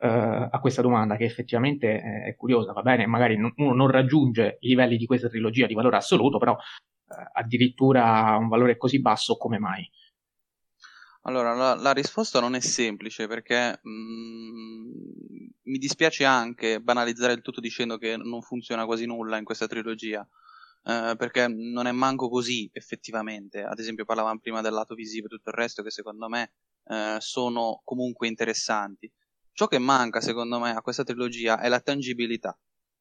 eh, 0.00 0.08
a 0.08 0.58
questa 0.60 0.82
domanda, 0.82 1.16
che 1.16 1.24
effettivamente 1.24 2.00
è 2.00 2.34
curiosa, 2.36 2.72
va 2.72 2.82
bene, 2.82 3.06
magari 3.06 3.36
non, 3.36 3.52
uno 3.56 3.74
non 3.74 3.90
raggiunge 3.90 4.58
i 4.60 4.68
livelli 4.68 4.96
di 4.96 5.06
questa 5.06 5.28
trilogia 5.28 5.66
di 5.66 5.74
valore 5.74 5.96
assoluto, 5.96 6.38
però 6.38 6.54
eh, 6.54 6.93
addirittura 7.32 8.36
un 8.36 8.48
valore 8.48 8.76
così 8.76 9.00
basso, 9.00 9.36
come 9.36 9.58
mai? 9.58 9.88
Allora, 11.22 11.54
la, 11.54 11.74
la 11.74 11.92
risposta 11.92 12.38
non 12.40 12.54
è 12.54 12.60
semplice 12.60 13.26
perché 13.26 13.80
mh, 13.82 13.90
mm, 13.90 15.46
mi 15.62 15.78
dispiace 15.78 16.24
anche 16.24 16.80
banalizzare 16.80 17.32
il 17.32 17.40
tutto 17.40 17.60
dicendo 17.60 17.96
che 17.96 18.16
non 18.16 18.42
funziona 18.42 18.84
quasi 18.84 19.06
nulla 19.06 19.38
in 19.38 19.44
questa 19.44 19.66
trilogia, 19.66 20.26
eh, 20.84 21.14
perché 21.16 21.48
non 21.48 21.86
è 21.86 21.92
manco 21.92 22.28
così 22.28 22.68
effettivamente. 22.72 23.62
Ad 23.62 23.78
esempio 23.78 24.04
parlavamo 24.04 24.38
prima 24.38 24.60
del 24.60 24.72
lato 24.74 24.94
visivo 24.94 25.26
e 25.26 25.30
tutto 25.30 25.48
il 25.50 25.56
resto 25.56 25.82
che 25.82 25.90
secondo 25.90 26.28
me 26.28 26.52
eh, 26.84 27.16
sono 27.20 27.80
comunque 27.84 28.28
interessanti. 28.28 29.10
Ciò 29.52 29.66
che 29.66 29.78
manca 29.78 30.20
secondo 30.20 30.58
me 30.58 30.72
a 30.72 30.82
questa 30.82 31.04
trilogia 31.04 31.60
è 31.60 31.68
la 31.68 31.80
tangibilità, 31.80 32.58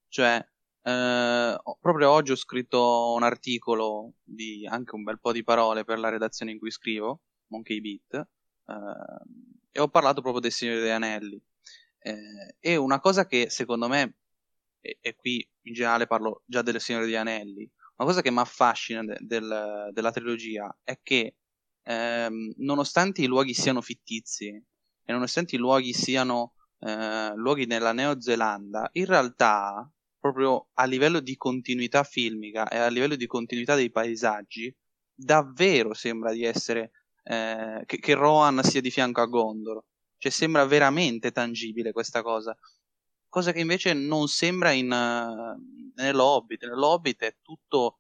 cioè 0.08 0.42
eh, 0.84 1.58
proprio 1.80 2.10
oggi 2.12 2.32
ho 2.32 2.36
scritto 2.36 3.14
un 3.16 3.24
articolo 3.24 4.16
di 4.24 4.68
anche 4.68 4.96
un 4.96 5.04
bel 5.04 5.20
po' 5.20 5.32
di 5.32 5.44
parole 5.44 5.86
per 5.86 5.98
la 5.98 6.10
redazione 6.10 6.52
in 6.52 6.60
cui 6.60 6.72
scrivo, 6.72 7.22
Monkey 7.48 7.80
Beat, 7.80 8.28
eh, 8.68 9.72
e 9.72 9.80
ho 9.80 9.88
parlato 9.88 10.22
proprio 10.22 10.42
del 10.42 10.52
Signore 10.52 10.82
degli 10.82 10.90
Anelli. 10.90 11.42
Eh, 12.00 12.56
e 12.60 12.76
una 12.76 13.00
cosa 13.00 13.26
che 13.26 13.50
secondo 13.50 13.88
me, 13.88 14.16
e, 14.82 14.98
e, 15.00 15.16
qui 15.16 15.48
in 15.64 15.74
generale 15.74 16.06
parlo 16.06 16.44
già 16.46 16.62
del 16.62 16.82
Signore 16.82 17.06
degli 17.06 17.16
Anelli, 17.16 17.70
una 17.96 18.08
cosa 18.08 18.22
che 18.22 18.32
mi 18.32 18.40
affascina 18.40 19.04
de, 19.04 19.18
del, 19.22 19.90
della 19.94 20.12
trilogia 20.12 20.76
è 20.84 21.00
che 21.02 21.36
ehm, 21.84 22.54
nonostante 22.58 23.22
i 23.22 23.28
luoghi 23.28 23.54
siano 23.54 23.82
fittizi 23.82 24.48
e 25.06 25.12
nonostante 25.14 25.56
i 25.56 25.60
luoghi 25.60 25.94
siano 25.94 26.56
eh, 26.80 27.32
luoghi 27.36 27.66
nella 27.66 27.94
Neozelanda, 27.94 28.90
in 28.94 29.06
realtà 29.06 29.90
proprio 30.24 30.70
a 30.76 30.86
livello 30.86 31.20
di 31.20 31.36
continuità 31.36 32.06
filmica 32.06 32.70
e 32.70 32.78
a 32.78 32.88
livello 32.88 33.18
di 33.18 33.28
continuità 33.28 33.76
dei 33.76 33.92
paesaggi, 33.92 34.74
davvero 35.14 35.94
sembra 35.94 36.32
di 36.32 36.46
essere 36.46 36.92
eh, 37.24 37.84
che, 37.86 37.98
che, 38.00 38.14
Rohan 38.14 38.64
sia 38.64 38.80
di 38.80 38.90
fianco 38.90 39.20
a 39.20 39.26
Gondor. 39.26 39.84
Cioè 40.18 40.32
sembra 40.32 40.66
veramente 40.66 41.34
tangibile 41.34 41.92
questa 41.92 42.22
cosa. 42.22 42.58
Cosa 43.28 43.52
che 43.52 43.60
invece 43.60 43.92
non 43.92 44.30
sembra 44.30 44.72
in, 44.72 44.90
uh, 44.90 46.02
nell'Hobbit. 46.02 46.68
Nell'Hobbit 46.68 47.22
è 47.24 47.36
tutto 47.42 48.00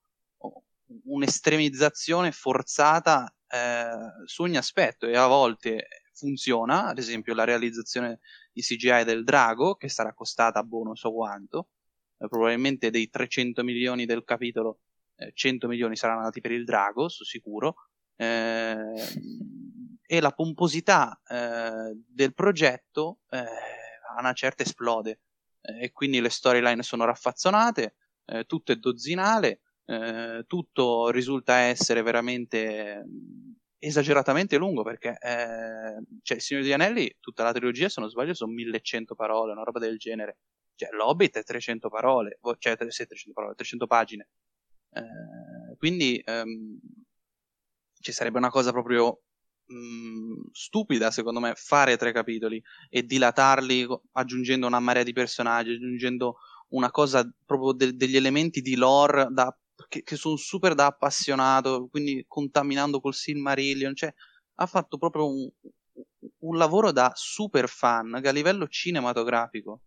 un'estremizzazione 1.03 2.31
forzata 2.31 3.35
eh, 3.49 3.89
su 4.25 4.43
ogni 4.43 4.55
aspetto 4.55 5.07
e 5.07 5.17
a 5.17 5.27
volte 5.27 5.87
funziona, 6.13 6.85
ad 6.85 6.99
esempio 6.99 7.33
la 7.33 7.43
realizzazione 7.43 8.19
di 8.53 8.61
CGI 8.61 9.03
del 9.03 9.25
drago 9.25 9.75
che 9.75 9.89
sarà 9.89 10.13
costata 10.13 10.63
boh 10.63 10.83
non 10.83 10.95
so 10.95 11.11
quanto, 11.11 11.59
eh, 11.59 11.82
probabilmente 12.27 12.89
dei 12.89 13.09
300 13.09 13.63
milioni 13.63 14.05
del 14.05 14.23
capitolo, 14.23 14.79
eh, 15.15 15.31
100 15.33 15.67
milioni 15.67 15.95
saranno 15.95 16.19
andati 16.19 16.41
per 16.41 16.51
il 16.51 16.63
drago, 16.63 17.07
su 17.09 17.23
sicuro, 17.23 17.75
eh, 18.15 18.75
e 20.05 20.19
la 20.21 20.31
pomposità 20.31 21.19
eh, 21.27 21.95
del 22.07 22.33
progetto 22.33 23.19
eh, 23.29 23.37
a 23.37 24.19
una 24.19 24.33
certa 24.33 24.63
esplode 24.63 25.19
e 25.61 25.93
quindi 25.93 26.19
le 26.19 26.29
storyline 26.29 26.83
sono 26.83 27.05
raffazzonate, 27.05 27.95
tutto 28.47 28.73
è 28.73 28.75
dozzinale, 28.75 29.61
tutto 30.45 31.09
risulta 31.09 31.59
essere 31.59 32.01
veramente 32.01 33.05
esageratamente 33.83 34.57
lungo 34.57 34.81
perché 34.81 35.17
eh, 35.19 36.01
cioè, 36.21 36.37
Il 36.37 36.43
Signore 36.43 36.65
degli 36.65 36.73
Anelli, 36.73 37.17
tutta 37.19 37.43
la 37.43 37.51
trilogia, 37.51 37.89
se 37.89 37.99
non 37.99 38.09
sbaglio, 38.09 38.33
sono 38.33 38.53
1100 38.53 39.13
parole, 39.13 39.51
una 39.51 39.63
roba 39.63 39.79
del 39.79 39.97
genere. 39.97 40.37
Cioè, 40.75 40.89
l'Hobbit 40.91 41.37
è 41.37 41.43
300 41.43 41.89
parole, 41.89 42.39
cioè 42.57 42.75
300 42.75 43.15
parole, 43.33 43.55
300 43.55 43.87
pagine. 43.87 44.29
Eh, 44.91 45.75
quindi 45.77 46.21
ehm, 46.23 46.79
ci 47.99 48.11
sarebbe 48.11 48.37
una 48.37 48.49
cosa 48.49 48.71
proprio 48.71 49.21
mh, 49.65 49.75
mm, 49.75 50.33
stupida, 50.51 51.11
secondo 51.11 51.39
me, 51.39 51.53
fare 51.55 51.97
tre 51.97 52.11
capitoli 52.11 52.61
e 52.89 53.03
dilatarli 53.03 53.87
aggiungendo 54.13 54.67
una 54.67 54.79
marea 54.79 55.03
di 55.03 55.13
personaggi, 55.13 55.73
aggiungendo 55.73 56.37
una 56.69 56.91
cosa 56.91 57.27
proprio 57.45 57.71
de- 57.73 57.95
degli 57.95 58.15
elementi 58.15 58.61
di 58.61 58.75
lore 58.75 59.27
da, 59.31 59.55
che, 59.87 60.03
che 60.03 60.15
sono 60.15 60.35
super 60.35 60.75
da 60.75 60.87
appassionato, 60.87 61.87
quindi 61.89 62.25
contaminando 62.27 62.99
col 62.99 63.13
Silmarillion, 63.13 63.95
cioè 63.95 64.13
ha 64.55 64.65
fatto 64.65 64.97
proprio 64.97 65.27
un, 65.27 65.49
un 66.39 66.57
lavoro 66.57 66.91
da 66.91 67.11
super 67.15 67.67
fan 67.69 68.19
che 68.21 68.27
a 68.27 68.31
livello 68.31 68.67
cinematografico 68.67 69.81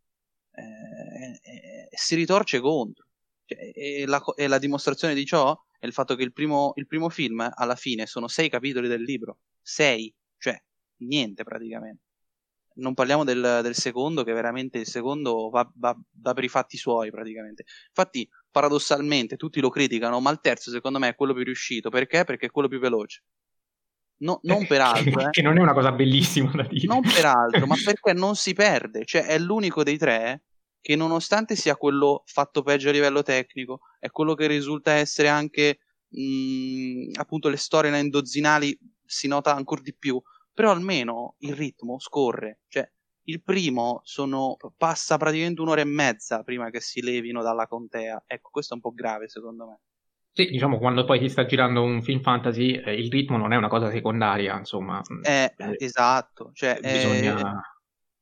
eh, 0.56 1.88
si 1.90 2.14
ritorce 2.14 2.60
contro. 2.60 3.06
Cioè, 3.44 3.70
e, 3.74 4.06
la, 4.06 4.22
e, 4.36 4.48
la, 4.48 4.58
dimostrazione 4.58 5.14
di 5.14 5.24
ciò 5.24 5.56
è 5.78 5.86
il 5.86 5.92
fatto 5.92 6.16
che 6.16 6.22
il 6.22 6.32
primo, 6.32 6.72
il 6.76 6.86
primo 6.86 7.08
film 7.08 7.48
alla 7.54 7.76
fine 7.76 8.06
sono 8.06 8.26
sei 8.26 8.48
capitoli 8.48 8.88
del 8.88 9.02
libro, 9.02 9.38
sei, 9.60 10.12
cioè 10.38 10.60
niente 10.98 11.44
praticamente. 11.44 12.02
Non 12.76 12.92
parliamo 12.92 13.24
del, 13.24 13.60
del 13.62 13.74
secondo, 13.74 14.22
che 14.22 14.32
veramente 14.32 14.78
il 14.78 14.86
secondo 14.86 15.48
va, 15.48 15.70
va, 15.76 15.96
va, 16.20 16.34
per 16.34 16.44
i 16.44 16.48
fatti 16.48 16.76
suoi 16.76 17.10
praticamente. 17.10 17.64
Infatti, 17.88 18.28
paradossalmente, 18.50 19.36
tutti 19.36 19.60
lo 19.60 19.70
criticano, 19.70 20.20
ma 20.20 20.30
il 20.30 20.40
terzo 20.40 20.70
secondo 20.70 20.98
me 20.98 21.08
è 21.08 21.14
quello 21.14 21.32
più 21.32 21.44
riuscito. 21.44 21.88
Perché? 21.88 22.24
Perché 22.24 22.46
è 22.46 22.50
quello 22.50 22.68
più 22.68 22.78
veloce. 22.78 23.22
No, 24.18 24.40
non 24.42 24.62
eh, 24.62 24.66
per 24.66 24.80
altro, 24.80 25.10
che, 25.10 25.24
eh. 25.24 25.30
che 25.30 25.42
non 25.42 25.56
è 25.56 25.60
una 25.60 25.72
cosa 25.72 25.92
bellissima 25.92 26.50
da 26.50 26.64
dire. 26.64 26.86
Non 26.86 27.00
per 27.00 27.24
altro, 27.24 27.66
ma 27.66 27.76
perché 27.82 28.12
non 28.12 28.34
si 28.34 28.52
perde. 28.52 29.06
Cioè, 29.06 29.24
è 29.24 29.38
l'unico 29.38 29.82
dei 29.82 29.96
tre 29.96 30.42
che 30.86 30.94
nonostante 30.94 31.56
sia 31.56 31.74
quello 31.74 32.22
fatto 32.26 32.62
peggio 32.62 32.90
a 32.90 32.92
livello 32.92 33.24
tecnico, 33.24 33.80
è 33.98 34.08
quello 34.08 34.34
che 34.34 34.46
risulta 34.46 34.92
essere 34.92 35.26
anche 35.26 35.80
mh, 36.06 37.18
appunto 37.18 37.48
le 37.48 37.56
storie 37.56 37.98
indozzinali 37.98 38.78
si 39.04 39.26
nota 39.26 39.52
ancora 39.52 39.80
di 39.80 39.96
più, 39.96 40.22
però 40.54 40.70
almeno 40.70 41.34
il 41.38 41.54
ritmo 41.54 41.98
scorre, 41.98 42.60
cioè 42.68 42.88
il 43.24 43.42
primo 43.42 44.00
sono, 44.04 44.56
passa 44.76 45.16
praticamente 45.16 45.60
un'ora 45.60 45.80
e 45.80 45.86
mezza 45.86 46.44
prima 46.44 46.70
che 46.70 46.80
si 46.80 47.02
levino 47.02 47.42
dalla 47.42 47.66
contea, 47.66 48.22
ecco 48.24 48.50
questo 48.52 48.74
è 48.74 48.76
un 48.76 48.82
po' 48.82 48.94
grave 48.94 49.28
secondo 49.28 49.66
me. 49.66 49.80
Sì, 50.30 50.46
diciamo 50.50 50.78
quando 50.78 51.04
poi 51.04 51.18
si 51.18 51.28
sta 51.28 51.46
girando 51.46 51.82
un 51.82 52.00
film 52.00 52.20
fantasy 52.20 52.74
eh, 52.74 52.94
il 52.94 53.10
ritmo 53.10 53.36
non 53.38 53.52
è 53.52 53.56
una 53.56 53.66
cosa 53.66 53.90
secondaria, 53.90 54.56
insomma. 54.56 55.02
Eh, 55.24 55.52
eh 55.56 55.76
esatto, 55.78 56.52
cioè, 56.52 56.78
bisogna... 56.80 57.40
Eh, 57.40 57.74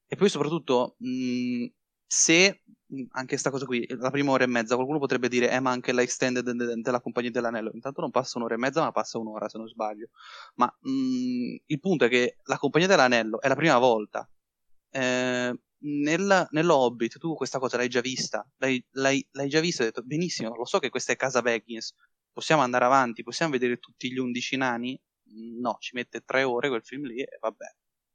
e 0.07 0.17
poi 0.17 0.29
soprattutto 0.29 0.95
mh, 0.99 1.67
se 2.15 2.63
anche 3.11 3.27
questa 3.27 3.51
cosa 3.51 3.65
qui, 3.65 3.85
la 3.89 4.11
prima 4.11 4.31
ora 4.31 4.45
e 4.45 4.47
mezza, 4.47 4.77
qualcuno 4.77 5.01
potrebbe 5.01 5.29
dire, 5.29 5.51
eh, 5.51 5.59
ma 5.59 5.73
anche 5.73 5.91
la 5.91 6.03
extended 6.03 6.49
della 6.81 7.01
Compagnia 7.01 7.31
dell'Anello. 7.31 7.71
Intanto 7.75 8.01
non 8.01 8.13
passa 8.13 8.39
un'ora 8.39 8.55
e 8.55 8.59
mezza, 8.59 8.83
ma 8.83 8.93
passa 8.93 9.19
un'ora, 9.19 9.49
se 9.49 9.59
non 9.59 9.67
sbaglio. 9.67 10.11
Ma 10.55 10.67
mh, 10.67 11.57
il 11.67 11.81
punto 11.81 12.05
è 12.05 12.09
che 12.09 12.37
la 12.45 12.57
Compagnia 12.57 12.87
dell'Anello 12.87 13.41
è 13.41 13.49
la 13.49 13.57
prima 13.57 13.79
volta. 13.79 14.29
Eh, 14.91 15.59
nel, 15.79 16.49
tu 17.19 17.35
questa 17.35 17.59
cosa 17.59 17.77
l'hai 17.79 17.89
già 17.89 18.01
vista, 18.01 18.49
l'hai, 18.59 18.83
l'hai, 18.93 19.27
l'hai 19.33 19.49
già 19.49 19.61
vista 19.61 19.83
hai 19.83 19.89
detto 19.89 20.03
benissimo, 20.03 20.55
lo 20.55 20.65
so 20.65 20.79
che 20.79 20.91
questa 20.91 21.13
è 21.13 21.17
casa 21.17 21.43
Baggins, 21.43 21.95
possiamo 22.33 22.63
andare 22.63 22.85
avanti, 22.85 23.25
possiamo 23.25 23.53
vedere 23.53 23.79
tutti 23.79 24.11
gli 24.11 24.19
undici 24.19 24.57
nani? 24.57 24.99
No, 25.61 25.77
ci 25.81 25.95
mette 25.95 26.21
tre 26.21 26.45
ore 26.45 26.69
quel 26.69 26.85
film 26.85 27.07
lì 27.07 27.21
e 27.21 27.39
vabbè, 27.41 27.67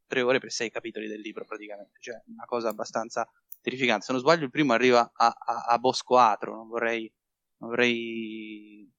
tre 0.07 0.21
ore 0.21 0.39
per 0.39 0.51
sei 0.51 0.71
capitoli 0.71 1.07
del 1.07 1.19
libro 1.19 1.45
praticamente, 1.45 1.97
cioè 1.99 2.19
una 2.27 2.45
cosa 2.45 2.69
abbastanza 2.69 3.29
terrificante. 3.61 4.05
Se 4.05 4.11
non 4.11 4.21
sbaglio 4.21 4.45
il 4.45 4.51
primo 4.51 4.73
arriva 4.73 5.11
a, 5.13 5.27
a, 5.27 5.65
a 5.69 5.77
Bosco 5.77 6.17
Atro, 6.17 6.55
non 6.55 6.67
vorrei... 6.67 7.11
Non 7.57 7.69
vorrei... 7.69 8.89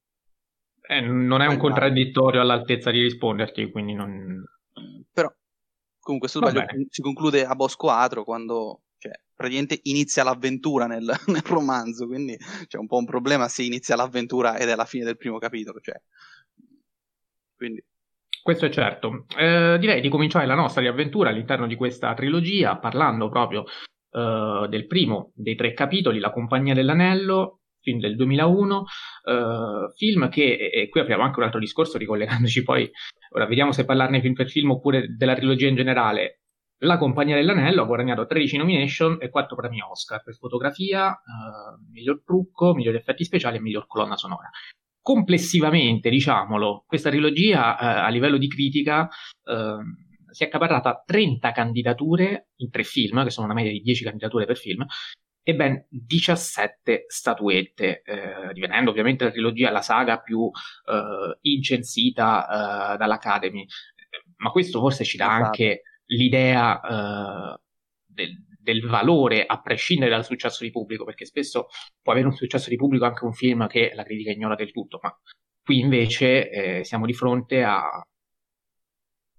Eh, 0.83 1.01
non 1.01 1.41
è 1.41 1.47
un 1.47 1.59
contraddittorio 1.59 2.41
all'altezza 2.41 2.91
di 2.91 3.01
risponderti, 3.01 3.71
quindi 3.71 3.95
non... 3.95 4.45
Però 5.13 5.33
Comunque, 6.01 6.29
se 6.29 6.39
sbaglio, 6.39 6.65
si 6.89 7.03
conclude 7.03 7.45
a 7.45 7.55
Bosco 7.55 7.91
Atro 7.91 8.25
quando 8.25 8.81
cioè, 8.99 9.13
praticamente 9.35 9.81
inizia 9.85 10.25
l'avventura 10.25 10.87
nel, 10.87 11.05
nel, 11.29 11.43
romanzo, 11.45 12.07
quindi 12.07 12.37
c'è 12.67 12.79
un 12.79 12.87
po' 12.87 12.97
un 12.97 13.05
problema 13.05 13.49
se 13.49 13.63
inizia 13.63 13.97
l'avventura 13.97 14.57
ed 14.57 14.69
è 14.69 14.75
la 14.75 14.87
fine 14.87 15.05
del 15.05 15.19
primo 15.19 15.39
capitolo. 15.39 15.79
Cioè. 15.81 16.01
Quindi. 17.55 17.85
Questo 18.43 18.65
è 18.65 18.71
certo. 18.71 19.27
Eh, 19.37 19.77
direi 19.79 20.01
di 20.01 20.09
cominciare 20.09 20.47
la 20.47 20.55
nostra 20.55 20.81
riavventura 20.81 21.29
all'interno 21.29 21.67
di 21.67 21.77
questa 21.77 22.15
trilogia 22.15 22.77
parlando 22.79 23.29
proprio 23.29 23.65
eh, 24.13 24.67
del 24.69 24.87
primo 24.87 25.33
dei 25.35 25.55
tre 25.55 25.73
capitoli, 25.73 26.19
La 26.19 26.33
Compagnia 26.33 26.75
dell'Anello, 26.75 27.61
film 27.81 27.99
del 27.99 28.17
2001, 28.17 28.77
uh, 28.77 28.85
film 29.97 30.29
che, 30.29 30.71
e 30.73 30.89
qui 30.89 31.01
apriamo 31.01 31.23
anche 31.23 31.39
un 31.39 31.45
altro 31.47 31.61
discorso 31.61 31.99
ricollegandoci 31.99 32.63
poi, 32.63 32.91
ora 33.35 33.47
vediamo 33.47 33.73
se 33.73 33.85
parlarne 33.85 34.21
film 34.21 34.35
per 34.35 34.51
film 34.51 34.73
oppure 34.73 35.15
della 35.17 35.35
trilogia 35.35 35.69
in 35.69 35.77
generale. 35.77 36.41
La 36.83 36.97
Compagnia 36.97 37.37
dell'Anello 37.37 37.83
ha 37.83 37.87
guadagnato 37.87 38.27
13 38.27 38.57
nomination 38.57 39.19
e 39.21 39.29
4 39.29 39.55
premi 39.55 39.81
Oscar 39.83 40.23
per 40.23 40.35
fotografia, 40.35 41.11
uh, 41.11 41.91
miglior 41.93 42.23
trucco, 42.25 42.75
migliori 42.75 42.97
effetti 42.97 43.25
speciali 43.25 43.59
e 43.59 43.61
miglior 43.61 43.87
colonna 43.87 44.17
sonora. 44.17 44.51
Complessivamente, 45.03 46.11
diciamolo, 46.11 46.85
questa 46.87 47.11
trilogia 47.11 47.73
uh, 47.73 48.07
a 48.07 48.09
livello 48.09 48.39
di 48.39 48.49
critica 48.49 49.09
si 50.31 50.45
è 50.45 50.47
accaparrata 50.47 51.03
30 51.05 51.53
candidature 51.53 52.49
in 52.57 52.71
tre 52.71 52.85
film, 52.85 53.23
che 53.25 53.31
sono 53.31 53.47
una 53.47 53.55
media 53.55 53.73
di 53.73 53.81
10 53.81 54.05
candidature 54.05 54.47
per 54.47 54.57
film, 54.57 54.85
e 55.43 55.55
ben 55.55 55.87
17 55.89 57.05
statuette, 57.09 58.03
eh, 58.03 58.53
divenendo 58.53 58.91
ovviamente 58.91 59.25
la 59.25 59.31
trilogia 59.31 59.71
la 59.71 59.83
saga 59.83 60.21
più 60.21 60.51
eh, 60.87 61.39
incensita 61.43 62.95
eh, 62.95 62.97
dall'Academy. 62.97 63.67
Ma 64.37 64.51
questo 64.51 64.81
forse 64.81 65.05
ci 65.05 65.17
dà 65.17 65.27
esatto. 65.27 65.45
anche 65.45 65.83
l'idea 66.07 66.81
eh, 66.81 67.61
del, 68.07 68.45
del, 68.59 68.87
valore 68.87 69.45
a 69.47 69.61
prescindere 69.61 70.11
dal 70.11 70.25
successo 70.25 70.65
di 70.65 70.71
pubblico, 70.71 71.05
perché 71.05 71.25
spesso 71.25 71.69
può 72.03 72.13
avere 72.13 72.29
un 72.29 72.35
successo 72.35 72.69
di 72.69 72.77
pubblico 72.77 73.05
anche 73.05 73.25
un 73.25 73.33
film 73.33 73.67
che 73.67 73.93
la 73.95 74.05
critica 74.05 74.31
ignora 74.31 74.55
del 74.55 74.73
tutto, 74.73 74.99
ma 75.03 75.15
qui 75.63 75.79
invece 75.81 76.51
eh, 76.51 76.85
siamo 76.85 77.07
di 77.07 77.13
fronte 77.13 77.63
a, 77.63 78.03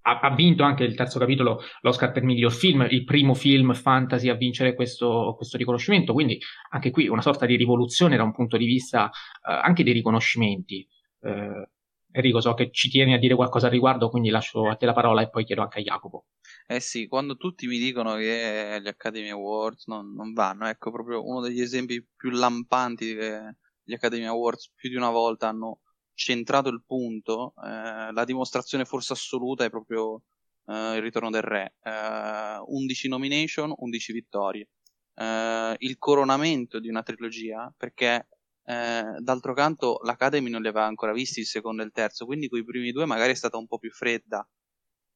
ha, 0.04 0.20
ha, 0.20 0.36
vinto 0.36 0.64
anche 0.64 0.84
il 0.84 0.96
terzo 0.96 1.20
capitolo 1.20 1.62
l'Oscar 1.82 2.12
per 2.12 2.24
miglior 2.24 2.52
film, 2.52 2.88
il 2.90 3.04
primo 3.04 3.34
film 3.34 3.74
fantasy 3.74 4.30
a 4.30 4.36
vincere 4.36 4.74
questo, 4.74 5.34
questo 5.36 5.58
riconoscimento, 5.58 6.14
quindi 6.14 6.40
anche 6.70 6.92
qui 6.92 7.08
una 7.08 7.22
sorta 7.22 7.46
di 7.46 7.56
rivoluzione 7.56 8.18
da 8.18 8.24
un 8.24 8.34
punto 8.34 8.58
di 8.58 8.66
vista 8.66 9.10
eh, 9.10 9.52
anche 9.52 9.84
dei 9.84 9.94
riconoscimenti. 9.94 10.88
Eh, 11.22 11.70
Enrico, 12.14 12.42
so 12.42 12.54
che 12.54 12.72
ci 12.72 12.90
tieni 12.90 13.14
a 13.14 13.18
dire 13.18 13.36
qualcosa 13.36 13.68
al 13.68 13.72
riguardo, 13.72 14.10
quindi 14.10 14.30
lascio 14.30 14.68
a 14.68 14.76
te 14.76 14.86
la 14.86 14.94
parola 14.94 15.22
e 15.22 15.30
poi 15.30 15.46
chiedo 15.46 15.62
anche 15.62 15.80
a 15.80 15.84
Jacopo. 15.84 16.26
Eh 16.68 16.82
sì, 16.82 17.08
quando 17.08 17.38
tutti 17.38 17.68
mi 17.68 17.78
dicono 17.78 18.16
che 18.16 18.80
gli 18.82 18.88
Academy 18.88 19.30
Awards 19.30 19.88
non, 19.88 20.14
non 20.14 20.34
vanno, 20.34 20.68
ecco 20.68 20.92
proprio 20.92 21.26
uno 21.26 21.40
degli 21.40 21.62
esempi 21.62 22.06
più 22.16 22.32
lampanti 22.32 23.16
che 23.16 23.56
gli 23.84 23.94
Academy 23.94 24.26
Awards 24.26 24.72
più 24.76 24.90
di 24.90 24.96
una 24.96 25.10
volta 25.10 25.48
hanno 25.48 25.81
centrato 26.14 26.70
il 26.70 26.84
punto, 26.86 27.54
eh, 27.64 28.12
la 28.12 28.24
dimostrazione 28.26 28.86
forse 28.86 29.14
assoluta 29.14 29.64
è 29.66 29.70
proprio 29.70 30.24
eh, 30.68 30.96
il 30.96 31.02
ritorno 31.02 31.30
del 31.30 31.42
re. 31.42 31.76
Eh, 31.82 32.62
11 32.66 33.08
nomination, 33.08 33.74
11 33.76 34.14
vittorie. 34.14 34.70
Eh, 35.16 35.76
il 35.80 35.98
coronamento 35.98 36.80
di 36.80 36.90
una 36.90 37.04
trilogia, 37.04 37.74
perché 37.76 38.28
eh, 38.66 39.16
d'altro 39.20 39.54
canto 39.54 40.00
l'Academy 40.04 40.50
non 40.50 40.62
li 40.62 40.68
aveva 40.68 40.86
ancora 40.86 41.14
visti 41.14 41.40
il 41.40 41.46
secondo 41.46 41.82
e 41.82 41.86
il 41.86 41.92
terzo, 41.92 42.26
quindi 42.26 42.48
con 42.48 42.60
i 42.60 42.66
primi 42.66 42.92
due 42.92 43.06
magari 43.06 43.32
è 43.32 43.36
stata 43.36 43.58
un 43.58 43.68
po' 43.68 43.78
più 43.80 43.92
fredda. 43.92 44.48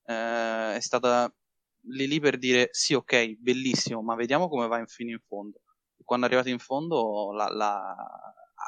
Eh, 0.06 0.76
è 0.76 0.80
stata 0.80 1.34
lì 1.88 2.08
lì 2.08 2.20
per 2.20 2.38
dire 2.38 2.70
sì, 2.72 2.94
ok, 2.94 3.36
bellissimo, 3.38 4.02
ma 4.02 4.16
vediamo 4.16 4.48
come 4.50 4.68
va 4.68 4.80
in 4.80 4.88
fino 4.88 5.12
in 5.12 5.20
fondo. 5.20 5.62
Quando 6.04 6.26
è 6.26 6.30
arrivato 6.30 6.50
in 6.50 6.60
fondo 6.60 7.32
la, 7.34 7.48
la, 7.50 7.96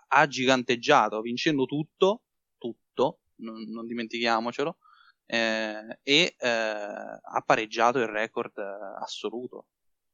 ha 0.08 0.28
giganteggiato, 0.28 1.22
vincendo 1.22 1.66
tutto, 1.66 2.24
tutto, 2.58 3.20
non, 3.38 3.64
non 3.70 3.86
dimentichiamocelo, 3.86 4.78
eh, 5.30 6.00
e 6.04 6.36
eh, 6.38 6.48
ha 6.48 7.44
pareggiato 7.46 8.00
il 8.00 8.08
record 8.08 8.58
eh, 8.58 9.02
assoluto. 9.02 9.68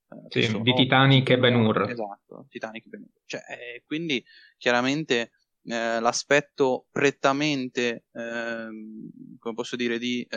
Eh, 0.09 0.41
sì, 0.41 0.61
di 0.61 0.73
Titanic 0.73 1.29
e 1.29 1.37
Ben 1.37 1.55
Hur. 1.55 1.89
Esatto, 1.89 2.47
Titanic 2.49 2.85
e 2.85 2.89
Ben 2.89 3.01
Hur. 3.01 3.21
Cioè, 3.25 3.41
eh, 3.49 3.83
quindi 3.85 4.23
chiaramente 4.57 5.31
l'aspetto 5.65 6.87
prettamente, 6.91 8.07
ehm, 8.11 9.37
come 9.39 9.53
posso 9.53 9.77
dire, 9.77 9.97
di, 9.97 10.27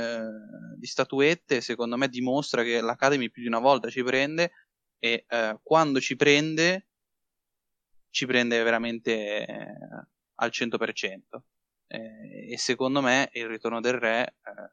di, 0.77 0.87
statuette, 0.87 1.61
secondo 1.61 1.97
me 1.97 2.09
dimostra 2.09 2.63
che 2.63 2.81
l'Academy 2.81 3.29
più 3.29 3.43
di 3.43 3.49
una 3.49 3.59
volta 3.59 3.91
ci 3.91 4.05
prende 4.05 4.53
e 5.01 5.27
quando 5.65 5.99
ci 5.99 6.15
prende 6.15 6.91
ci 8.17 8.25
prende 8.25 8.63
veramente 8.63 9.45
eh, 9.45 9.75
al 10.37 10.51
100%. 10.51 11.43
Eh, 11.87 12.53
e 12.53 12.57
secondo 12.57 13.03
me 13.03 13.29
il 13.35 13.47
ritorno 13.47 13.79
del 13.81 13.93
re, 13.93 14.37
eh, 14.43 14.71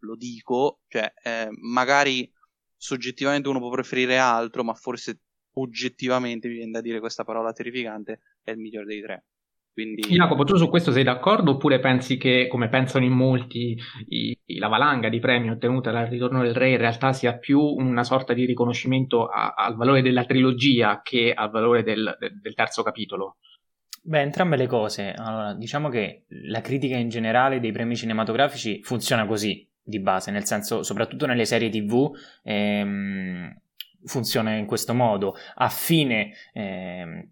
lo 0.00 0.16
dico, 0.16 0.80
cioè 0.88 1.10
eh, 1.22 1.48
magari 1.50 2.30
soggettivamente 2.76 3.48
uno 3.48 3.58
può 3.58 3.70
preferire 3.70 4.18
altro, 4.18 4.62
ma 4.64 4.74
forse 4.74 5.20
oggettivamente 5.54 6.46
mi 6.48 6.56
viene 6.56 6.72
da 6.72 6.82
dire 6.82 7.00
questa 7.00 7.24
parola 7.24 7.54
terrificante, 7.54 8.20
è 8.42 8.50
il 8.50 8.58
migliore 8.58 8.84
dei 8.84 9.00
tre. 9.00 9.24
Quindi... 9.80 10.02
Jacopo, 10.02 10.44
tu 10.44 10.56
su 10.56 10.68
questo 10.68 10.92
sei 10.92 11.04
d'accordo 11.04 11.52
oppure 11.52 11.80
pensi 11.80 12.18
che, 12.18 12.48
come 12.48 12.68
pensano 12.68 13.06
in 13.06 13.12
molti, 13.12 13.78
i, 14.08 14.38
la 14.58 14.68
valanga 14.68 15.08
di 15.08 15.18
premi 15.20 15.48
ottenuta 15.48 15.90
dal 15.90 16.06
ritorno 16.06 16.42
del 16.42 16.54
re 16.54 16.70
in 16.70 16.76
realtà 16.76 17.14
sia 17.14 17.38
più 17.38 17.60
una 17.60 18.04
sorta 18.04 18.34
di 18.34 18.44
riconoscimento 18.44 19.26
a, 19.26 19.54
al 19.56 19.76
valore 19.76 20.02
della 20.02 20.26
trilogia 20.26 21.00
che 21.02 21.32
al 21.32 21.50
valore 21.50 21.82
del, 21.82 22.14
del 22.18 22.54
terzo 22.54 22.82
capitolo? 22.82 23.36
Beh, 24.02 24.20
entrambe 24.20 24.56
le 24.56 24.66
cose. 24.66 25.14
Allora, 25.16 25.54
diciamo 25.54 25.88
che 25.88 26.24
la 26.28 26.60
critica 26.60 26.96
in 26.96 27.08
generale 27.08 27.58
dei 27.58 27.72
premi 27.72 27.96
cinematografici 27.96 28.82
funziona 28.82 29.26
così, 29.26 29.66
di 29.82 30.00
base, 30.00 30.30
nel 30.30 30.44
senso, 30.44 30.82
soprattutto 30.82 31.24
nelle 31.24 31.46
serie 31.46 31.70
TV, 31.70 32.10
ehm, 32.42 33.58
funziona 34.04 34.56
in 34.56 34.66
questo 34.66 34.92
modo. 34.92 35.34
A 35.54 35.70
fine... 35.70 36.32
Ehm, 36.52 37.30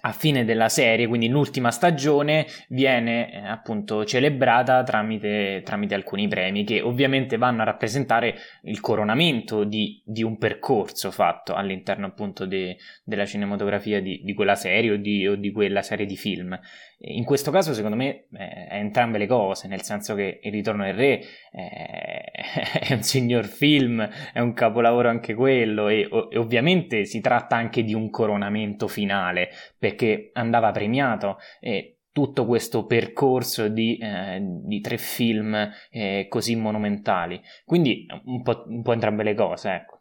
a 0.00 0.12
fine 0.12 0.44
della 0.44 0.68
serie, 0.68 1.06
quindi 1.06 1.28
l'ultima 1.28 1.70
stagione, 1.70 2.46
viene 2.68 3.32
eh, 3.32 3.38
appunto 3.46 4.04
celebrata 4.04 4.82
tramite, 4.82 5.62
tramite, 5.64 5.94
alcuni 5.94 6.28
premi 6.28 6.64
che 6.64 6.80
ovviamente 6.80 7.36
vanno 7.36 7.62
a 7.62 7.64
rappresentare 7.64 8.36
il 8.62 8.80
coronamento 8.80 9.64
di, 9.64 10.02
di 10.04 10.22
un 10.22 10.38
percorso 10.38 11.10
fatto 11.10 11.54
all'interno 11.54 12.06
appunto 12.06 12.46
de, 12.46 12.76
della 13.04 13.26
cinematografia 13.26 14.00
di, 14.00 14.20
di 14.22 14.34
quella 14.34 14.54
serie 14.54 14.92
o 14.92 14.96
di, 14.96 15.26
o 15.26 15.36
di 15.36 15.52
quella 15.52 15.82
serie 15.82 16.06
di 16.06 16.16
film. 16.16 16.58
In 17.06 17.24
questo 17.24 17.50
caso, 17.50 17.74
secondo 17.74 17.96
me, 17.96 18.26
eh, 18.32 18.66
è 18.68 18.76
entrambe 18.76 19.18
le 19.18 19.26
cose, 19.26 19.68
nel 19.68 19.82
senso 19.82 20.14
che 20.14 20.38
Il 20.42 20.52
ritorno 20.52 20.84
del 20.84 20.94
re 20.94 21.20
eh, 21.52 22.30
è 22.80 22.92
un 22.94 23.02
signor 23.02 23.44
film, 23.44 24.08
è 24.32 24.40
un 24.40 24.52
capolavoro 24.54 25.08
anche 25.08 25.34
quello, 25.34 25.88
e, 25.88 26.08
e, 26.30 26.38
ovviamente 26.38 27.04
si 27.04 27.20
tratta 27.20 27.56
anche 27.56 27.82
di 27.82 27.92
un 27.92 28.08
coronamento 28.10 28.88
finale, 28.88 29.50
perché 29.84 30.30
andava 30.32 30.70
premiato. 30.70 31.36
E 31.60 31.98
tutto 32.10 32.46
questo 32.46 32.86
percorso 32.86 33.68
di, 33.68 33.98
eh, 33.98 34.38
di 34.40 34.80
tre 34.80 34.96
film 34.96 35.70
eh, 35.90 36.26
così 36.28 36.56
monumentali. 36.56 37.42
Quindi 37.66 38.06
un 38.24 38.42
po', 38.42 38.64
un 38.68 38.82
po', 38.82 38.92
entrambe 38.92 39.24
le 39.24 39.34
cose, 39.34 39.74
ecco. 39.74 39.93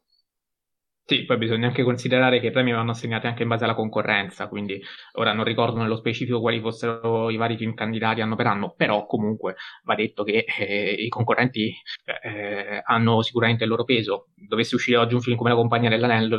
Sì, 1.06 1.26
poi 1.26 1.38
bisogna 1.38 1.68
anche 1.68 1.84
considerare 1.84 2.40
che 2.40 2.48
i 2.48 2.52
premi 2.52 2.72
vanno 2.72 2.92
assegnati 2.92 3.28
anche 3.28 3.44
in 3.44 3.50
base 3.50 3.66
alla 3.66 3.76
concorrenza, 3.76 4.48
quindi 4.48 4.82
ora 5.16 5.34
non 5.34 5.44
ricordo 5.44 5.78
nello 5.82 5.98
specifico 5.98 6.40
quali 6.40 6.62
fossero 6.62 7.30
i 7.30 7.36
vari 7.36 7.58
film 7.58 7.74
candidati 7.74 8.22
anno 8.22 8.38
per 8.38 8.48
anno, 8.48 8.74
però 8.76 9.06
comunque 9.06 9.56
va 9.84 9.96
detto 9.96 10.24
che 10.24 10.46
eh, 10.58 10.94
i 10.98 11.10
concorrenti 11.10 11.76
eh, 12.24 12.82
hanno 12.86 13.22
sicuramente 13.22 13.66
il 13.66 13.70
loro 13.70 13.84
peso. 13.84 14.28
Dovesse 14.34 14.76
uscire 14.76 14.96
oggi 14.98 15.14
un 15.14 15.20
film 15.22 15.36
come 15.36 15.50
La 15.50 15.56
Compagnia 15.58 15.90
dell'Anello, 15.90 16.38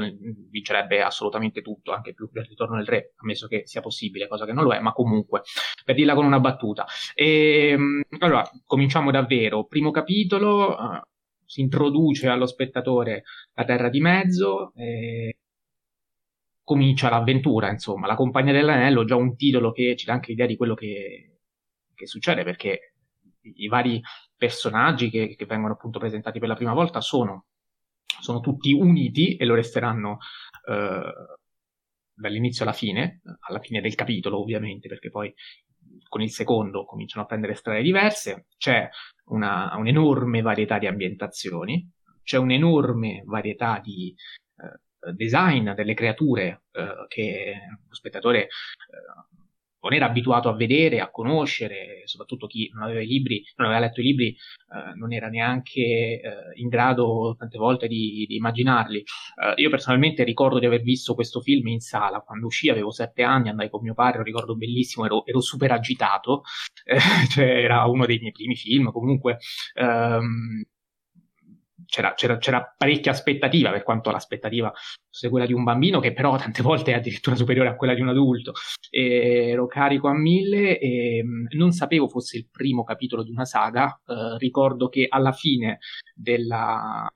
vincerebbe 0.51 1.03
assolutamente 1.03 1.61
tutto, 1.61 1.93
anche 1.93 2.15
più 2.15 2.31
del 2.33 2.47
Ritorno 2.47 2.77
del 2.77 2.87
Re, 2.87 3.13
ammesso 3.17 3.47
che 3.47 3.63
sia 3.67 3.83
possibile, 3.83 4.29
cosa 4.29 4.47
che 4.47 4.53
non 4.55 4.65
lo 4.65 4.73
è, 4.73 4.81
ma 4.81 4.93
comunque, 4.93 5.43
per 5.85 5.95
dirla 5.95 6.15
con 6.15 6.25
una 6.25 6.41
battuta. 6.41 6.87
E, 7.15 7.69
ehm, 7.73 8.03
allora, 8.21 8.43
cominciamo 8.65 9.11
davvero. 9.11 9.65
Primo 9.67 9.91
capitolo, 9.91 10.77
eh, 10.79 11.03
si 11.55 11.61
introduce 11.61 12.27
allo 12.27 12.47
spettatore 12.47 13.23
la 13.53 13.65
terra 13.65 13.89
di 13.89 14.01
mezzo 14.01 14.73
e 14.75 15.37
comincia 16.65 17.09
l'avventura, 17.09 17.71
insomma, 17.71 18.09
la 18.09 18.17
compagnia 18.17 18.53
dell'anello, 18.53 19.05
già 19.05 19.15
un 19.15 19.37
titolo 19.37 19.71
che 19.71 19.95
ci 19.95 20.05
dà 20.05 20.15
anche 20.15 20.31
l'idea 20.31 20.47
di 20.47 20.57
quello 20.57 20.75
che, 20.75 21.43
che 21.95 22.07
succede, 22.09 22.43
perché 22.43 22.95
i, 23.43 23.69
vari 23.69 24.03
personaggi 24.37 25.11
che, 25.11 25.37
che, 25.37 25.47
vengono 25.47 25.75
appunto 25.75 26.01
presentati 26.01 26.41
per 26.41 26.49
la 26.49 26.57
prima 26.57 26.73
volta 26.73 27.01
sono, 27.01 27.45
sono 28.05 28.41
tutti 28.41 28.73
uniti 28.73 29.37
e 29.37 29.45
lo 29.45 29.55
resteranno 29.55 30.19
eh, 30.69 31.13
dall'inizio 32.15 32.65
alla 32.65 32.73
fine, 32.73 33.21
alla 33.47 33.61
fine 33.61 33.81
del 33.81 33.95
capitolo 33.95 34.41
ovviamente, 34.41 34.89
perché 34.89 35.09
poi 35.09 35.33
con 36.09 36.21
il 36.21 36.31
secondo 36.31 36.85
cominciano 36.85 37.23
a 37.23 37.27
prendere 37.27 37.55
strade 37.55 37.83
diverse, 37.83 38.47
c'è 38.57 38.89
una, 39.27 39.75
un'enorme 39.77 40.43
varietà 40.43 40.79
di 40.79 40.87
ambientazioni, 40.87 41.91
c'è 42.23 42.39
un'enorme 42.39 43.23
varietà 43.27 43.81
di 43.83 44.15
eh, 44.57 45.13
design 45.13 45.71
delle 45.73 45.95
creature 45.95 46.63
eh, 46.73 47.07
che 47.09 47.55
lo 47.89 47.95
spettatore 47.95 48.43
eh, 48.43 48.49
non 49.85 49.93
era 49.93 50.07
abituato 50.07 50.49
a 50.49 50.55
vedere, 50.55 51.01
a 51.01 51.11
conoscere, 51.11 52.03
soprattutto 52.07 52.47
chi 52.47 52.71
non 52.73 52.85
aveva 52.85 53.03
i 53.03 53.07
libri, 53.07 53.45
non 53.57 53.69
aveva 53.69 53.85
letto 53.85 54.01
i 54.01 54.05
libri, 54.05 54.29
eh, 54.29 54.95
non 54.97 55.13
era 55.13 55.29
neanche 55.29 55.81
eh, 55.81 56.21
in 56.55 56.69
grado 56.69 57.37
tante 57.39 57.59
volte 57.59 57.87
di, 57.87 58.25
di 58.27 58.37
immaginarli. 58.37 58.99
Eh, 58.99 59.61
io 59.61 59.69
personalmente 59.69 60.25
ricordo 60.25 60.59
di 60.59 60.67
aver 60.67 60.81
visto 60.81 61.15
questo 61.15 61.41
film 61.41 61.67
in 61.69 61.81
sala. 61.81 62.21
Quando 62.21 62.47
uscì, 62.47 62.71
avevo 62.71 62.91
sette 62.91 63.23
anni, 63.23 63.51
andai 63.51 63.69
con 63.69 63.83
mio 63.83 63.95
padre, 63.95 64.19
lo 64.19 64.25
ricordo 64.25 64.57
bellissimo, 64.57 65.05
ero, 65.05 65.27
ero 65.27 65.41
super 65.41 65.71
agitato, 65.73 66.43
eh, 66.85 66.99
cioè 67.29 67.45
era 67.45 67.85
uno 67.85 68.07
dei 68.07 68.19
miei 68.19 68.33
primi 68.33 68.57
film, 68.57 68.91
comunque 68.91 69.39
ehm, 69.75 70.63
c'era, 71.87 72.15
c'era, 72.15 72.39
c'era, 72.39 72.75
parecchia 72.77 73.13
aspettativa, 73.13 73.71
per 73.71 73.83
quanto 73.83 74.11
l'aspettativa 74.11 74.73
fosse 75.09 75.29
quella 75.29 75.47
di 75.47 75.53
un 75.53 75.65
bambino, 75.65 76.01
che 76.01 76.13
però 76.13 76.37
tante 76.37 76.63
volte 76.63 76.93
è 76.93 76.97
addirittura 76.97 77.37
superiore 77.37 77.69
a 77.69 77.77
quella 77.77 77.95
di 77.95 78.01
un 78.01 78.09
adulto. 78.09 78.53
E 78.91 79.49
ero 79.51 79.67
carico 79.67 80.09
a 80.09 80.15
mille 80.15 80.79
e 80.79 81.23
mm, 81.25 81.47
non 81.53 81.73
sapevo 81.73 82.09
fosse 82.09 82.37
il 82.39 82.49
primo 82.51 82.85
capitolo 82.85 83.23
di 83.23 83.31
una 83.31 83.45
saga. 83.45 84.01
Eh, 84.07 84.39
ricordo 84.39 84.89
che 84.89 85.07
alla 85.09 85.33
fine 85.33 85.79
della, 86.15 87.09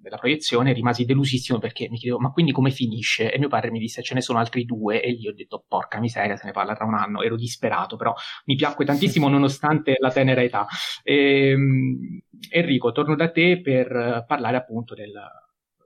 della 0.00 0.16
proiezione 0.16 0.72
rimasi 0.72 1.04
delusissimo 1.04 1.58
perché 1.58 1.88
mi 1.88 1.98
chiedevo 1.98 2.20
ma 2.20 2.30
quindi 2.30 2.52
come 2.52 2.70
finisce? 2.70 3.32
E 3.32 3.38
mio 3.38 3.48
padre 3.48 3.70
mi 3.70 3.78
disse 3.78 4.02
ce 4.02 4.14
ne 4.14 4.20
sono 4.20 4.38
altri 4.38 4.64
due 4.64 5.02
e 5.02 5.12
lì 5.12 5.28
ho 5.28 5.34
detto 5.34 5.64
porca 5.66 6.00
miseria 6.00 6.36
se 6.36 6.46
ne 6.46 6.52
parla 6.52 6.74
tra 6.74 6.84
un 6.84 6.94
anno, 6.94 7.22
ero 7.22 7.36
disperato 7.36 7.96
però 7.96 8.14
mi 8.46 8.54
piacque 8.54 8.84
tantissimo 8.84 9.28
nonostante 9.28 9.96
la 9.98 10.10
tenera 10.10 10.42
età. 10.42 10.66
E, 11.02 11.50
ehm, 11.50 12.20
Enrico, 12.50 12.92
torno 12.92 13.16
da 13.16 13.30
te 13.30 13.60
per 13.60 14.24
parlare 14.26 14.56
appunto 14.56 14.94
del, 14.94 15.12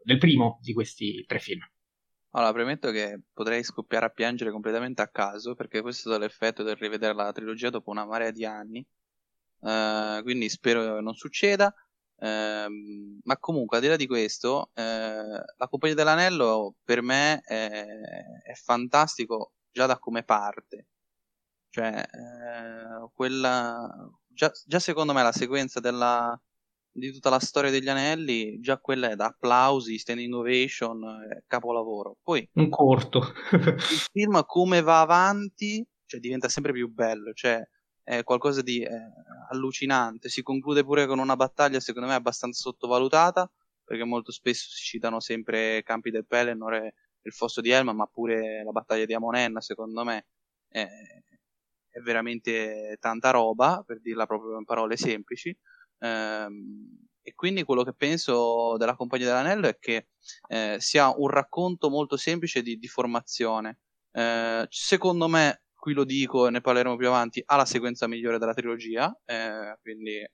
del 0.03 0.19
primo 0.19 0.59
di 0.63 0.73
questi 0.73 1.25
tre 1.27 1.39
film. 1.39 1.61
Allora, 2.35 2.53
premetto 2.53 2.91
che 2.91 3.21
potrei 3.33 3.63
scoppiare 3.63 4.07
a 4.07 4.09
piangere 4.09 4.51
completamente 4.51 5.03
a 5.03 5.09
caso, 5.09 5.55
perché 5.55 5.83
questo 5.83 6.09
è 6.09 6.13
stato 6.13 6.25
l'effetto 6.25 6.63
del 6.63 6.77
rivedere 6.77 7.15
la 7.15 7.31
trilogia 7.31 7.69
dopo 7.69 7.91
una 7.91 8.07
marea 8.07 8.31
di 8.31 8.45
anni. 8.47 8.85
Uh, 9.61 10.23
quindi 10.23 10.49
spero 10.49 11.01
non 11.01 11.15
succeda. 11.15 11.73
Ehm, 12.23 13.21
ma 13.25 13.37
comunque, 13.39 13.77
al 13.77 13.83
di 13.83 13.89
là 13.89 13.97
di 13.97 14.07
questo, 14.07 14.71
eh, 14.75 14.83
la 14.83 15.69
Compagnia 15.69 15.97
dell'Anello 15.97 16.77
per 16.85 17.03
me 17.03 17.41
è, 17.41 17.85
è 18.45 18.55
fantastico 18.55 19.55
già 19.73 19.87
da 19.87 19.99
come 19.99 20.23
parte. 20.23 20.87
Cioè, 21.71 21.89
eh, 21.99 23.11
quella. 23.13 23.89
Già, 24.29 24.51
già, 24.65 24.79
secondo 24.79 25.13
me 25.13 25.23
la 25.23 25.33
sequenza 25.33 25.81
della, 25.81 26.39
di 26.93 27.13
tutta 27.13 27.31
la 27.31 27.41
storia 27.41 27.71
degli 27.71 27.89
anelli, 27.89 28.61
già 28.61 28.79
quella 28.79 29.11
è 29.11 29.17
da 29.17 29.27
applausi, 29.27 29.99
standing 29.99 30.33
ovation, 30.35 31.03
eh, 31.05 31.45
capolavoro. 31.47 32.19
Poi. 32.23 32.49
Un 32.55 32.69
corto. 32.69 33.33
il 33.53 34.09
film 34.13 34.43
come 34.47 34.81
va 34.81 35.01
avanti, 35.01 35.85
cioè 36.07 36.21
diventa 36.21 36.49
sempre 36.49 36.73
più 36.73 36.89
bello. 36.89 37.33
Cioè, 37.33 37.61
è 38.03 38.23
qualcosa 38.25 38.63
di 38.63 38.83
eh, 38.83 38.91
allucinante. 39.51 40.29
Si 40.29 40.43
conclude 40.43 40.85
pure 40.85 41.07
con 41.07 41.19
una 41.19 41.37
battaglia, 41.37 41.81
secondo 41.81 42.09
me, 42.09 42.15
abbastanza 42.15 42.61
sottovalutata, 42.63 43.51
perché 43.85 44.05
molto 44.05 44.33
spesso 44.33 44.69
si 44.71 44.85
citano 44.85 45.21
sempre 45.21 45.83
Campi 45.83 46.11
del 46.11 46.27
Pelennor 46.27 46.75
e 46.75 46.95
il 47.23 47.33
Fosso 47.33 47.61
di 47.61 47.71
Elma, 47.71 47.93
ma 47.93 48.07
pure 48.07 48.63
la 48.65 48.73
battaglia 48.73 49.05
di 49.05 49.15
Amonenna, 49.15 49.61
secondo 49.61 50.05
me, 50.05 50.27
è, 50.69 50.87
è 51.89 52.01
veramente 52.01 52.97
tanta 53.01 53.31
roba, 53.31 53.83
per 53.87 54.01
dirla 54.01 54.27
proprio 54.27 54.59
in 54.59 54.65
parole 54.65 54.97
semplici. 54.97 55.57
Ehm, 55.99 57.09
e 57.25 57.35
quindi 57.35 57.63
quello 57.63 57.85
che 57.85 57.95
penso 57.95 58.77
della 58.77 58.97
Compagnia 58.97 59.27
dell'Anello 59.27 59.69
è 59.69 59.79
che 59.79 60.09
eh, 60.49 60.77
sia 60.81 61.15
un 61.17 61.29
racconto 61.29 61.89
molto 61.89 62.17
semplice 62.17 62.63
di, 62.63 62.79
di 62.79 62.89
formazione. 62.89 63.79
Eh, 64.11 64.67
secondo 64.69 65.29
me 65.29 65.63
qui 65.83 65.95
lo 65.95 66.05
dico 66.05 66.47
e 66.47 66.51
ne 66.51 66.61
parleremo 66.61 66.95
più 66.95 67.09
avanti, 67.09 67.43
ha 67.45 67.57
la 67.57 67.65
sequenza 67.65 68.07
migliore 68.07 68.39
della 68.39 68.55
trilogia, 68.55 69.13
eh, 69.25 69.77
quindi 69.83 70.15
eh, 70.15 70.31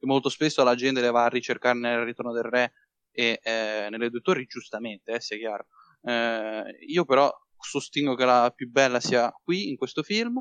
molto 0.00 0.28
spesso 0.28 0.62
la 0.62 0.74
gente 0.74 1.00
le 1.00 1.10
va 1.10 1.24
a 1.24 1.28
ricercare 1.28 1.78
nel 1.78 2.04
Ritorno 2.04 2.32
del 2.32 2.42
Re 2.42 2.72
e 3.10 3.40
eh, 3.42 3.86
nelle 3.88 4.10
due 4.10 4.20
torri, 4.20 4.44
giustamente, 4.44 5.12
eh, 5.12 5.20
sia 5.22 5.38
chiaro. 5.38 5.68
Eh, 6.02 6.76
io 6.86 7.06
però 7.06 7.32
sostengo 7.58 8.14
che 8.14 8.26
la 8.26 8.52
più 8.54 8.70
bella 8.70 9.00
sia 9.00 9.34
qui, 9.42 9.70
in 9.70 9.78
questo 9.78 10.02
film, 10.02 10.38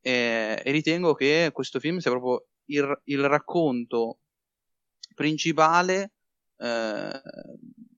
e, 0.00 0.62
ritengo 0.66 1.14
che 1.14 1.50
questo 1.52 1.80
film 1.80 1.98
sia 1.98 2.12
proprio 2.12 2.46
il, 2.66 3.00
il 3.06 3.26
racconto 3.26 4.20
principale 5.12 6.12
eh, 6.58 7.20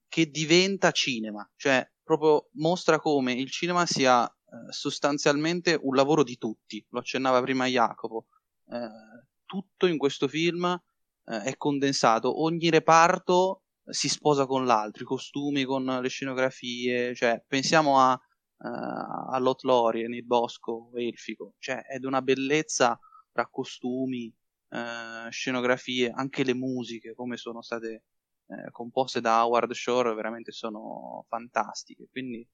che 0.08 0.30
diventa 0.30 0.92
cinema, 0.92 1.46
cioè 1.56 1.86
proprio 2.02 2.48
mostra 2.52 2.98
come 2.98 3.34
il 3.34 3.50
cinema 3.50 3.84
sia 3.84 4.26
eh, 4.50 4.72
sostanzialmente 4.72 5.78
un 5.80 5.94
lavoro 5.94 6.22
di 6.22 6.38
tutti, 6.38 6.84
lo 6.90 7.00
accennava 7.00 7.42
prima 7.42 7.66
Jacopo. 7.66 8.26
Eh, 8.66 9.26
tutto 9.44 9.86
in 9.86 9.98
questo 9.98 10.26
film 10.26 10.64
eh, 10.64 11.42
è 11.42 11.56
condensato, 11.56 12.42
ogni 12.42 12.70
reparto 12.70 13.62
si 13.84 14.08
sposa 14.08 14.46
con 14.46 14.64
l'altro, 14.64 15.02
i 15.02 15.06
costumi 15.06 15.64
con 15.64 15.84
le 15.84 16.08
scenografie, 16.08 17.14
cioè 17.14 17.42
pensiamo 17.46 17.98
a, 17.98 18.12
uh, 18.12 19.32
a 19.32 19.38
Lot 19.38 19.62
Lorien, 19.62 20.12
il 20.12 20.24
bosco 20.24 20.90
elfico, 20.94 21.54
cioè 21.58 21.84
è 21.84 21.98
di 21.98 22.06
una 22.06 22.22
bellezza 22.22 22.98
tra 23.32 23.48
costumi, 23.48 24.32
uh, 24.68 25.30
scenografie, 25.30 26.10
anche 26.10 26.44
le 26.44 26.54
musiche, 26.54 27.14
come 27.14 27.36
sono 27.36 27.62
state 27.62 28.04
uh, 28.46 28.70
composte 28.70 29.20
da 29.20 29.44
Howard 29.44 29.72
Shore, 29.72 30.14
veramente 30.14 30.52
sono 30.52 31.24
fantastiche, 31.28 32.08
quindi 32.10 32.46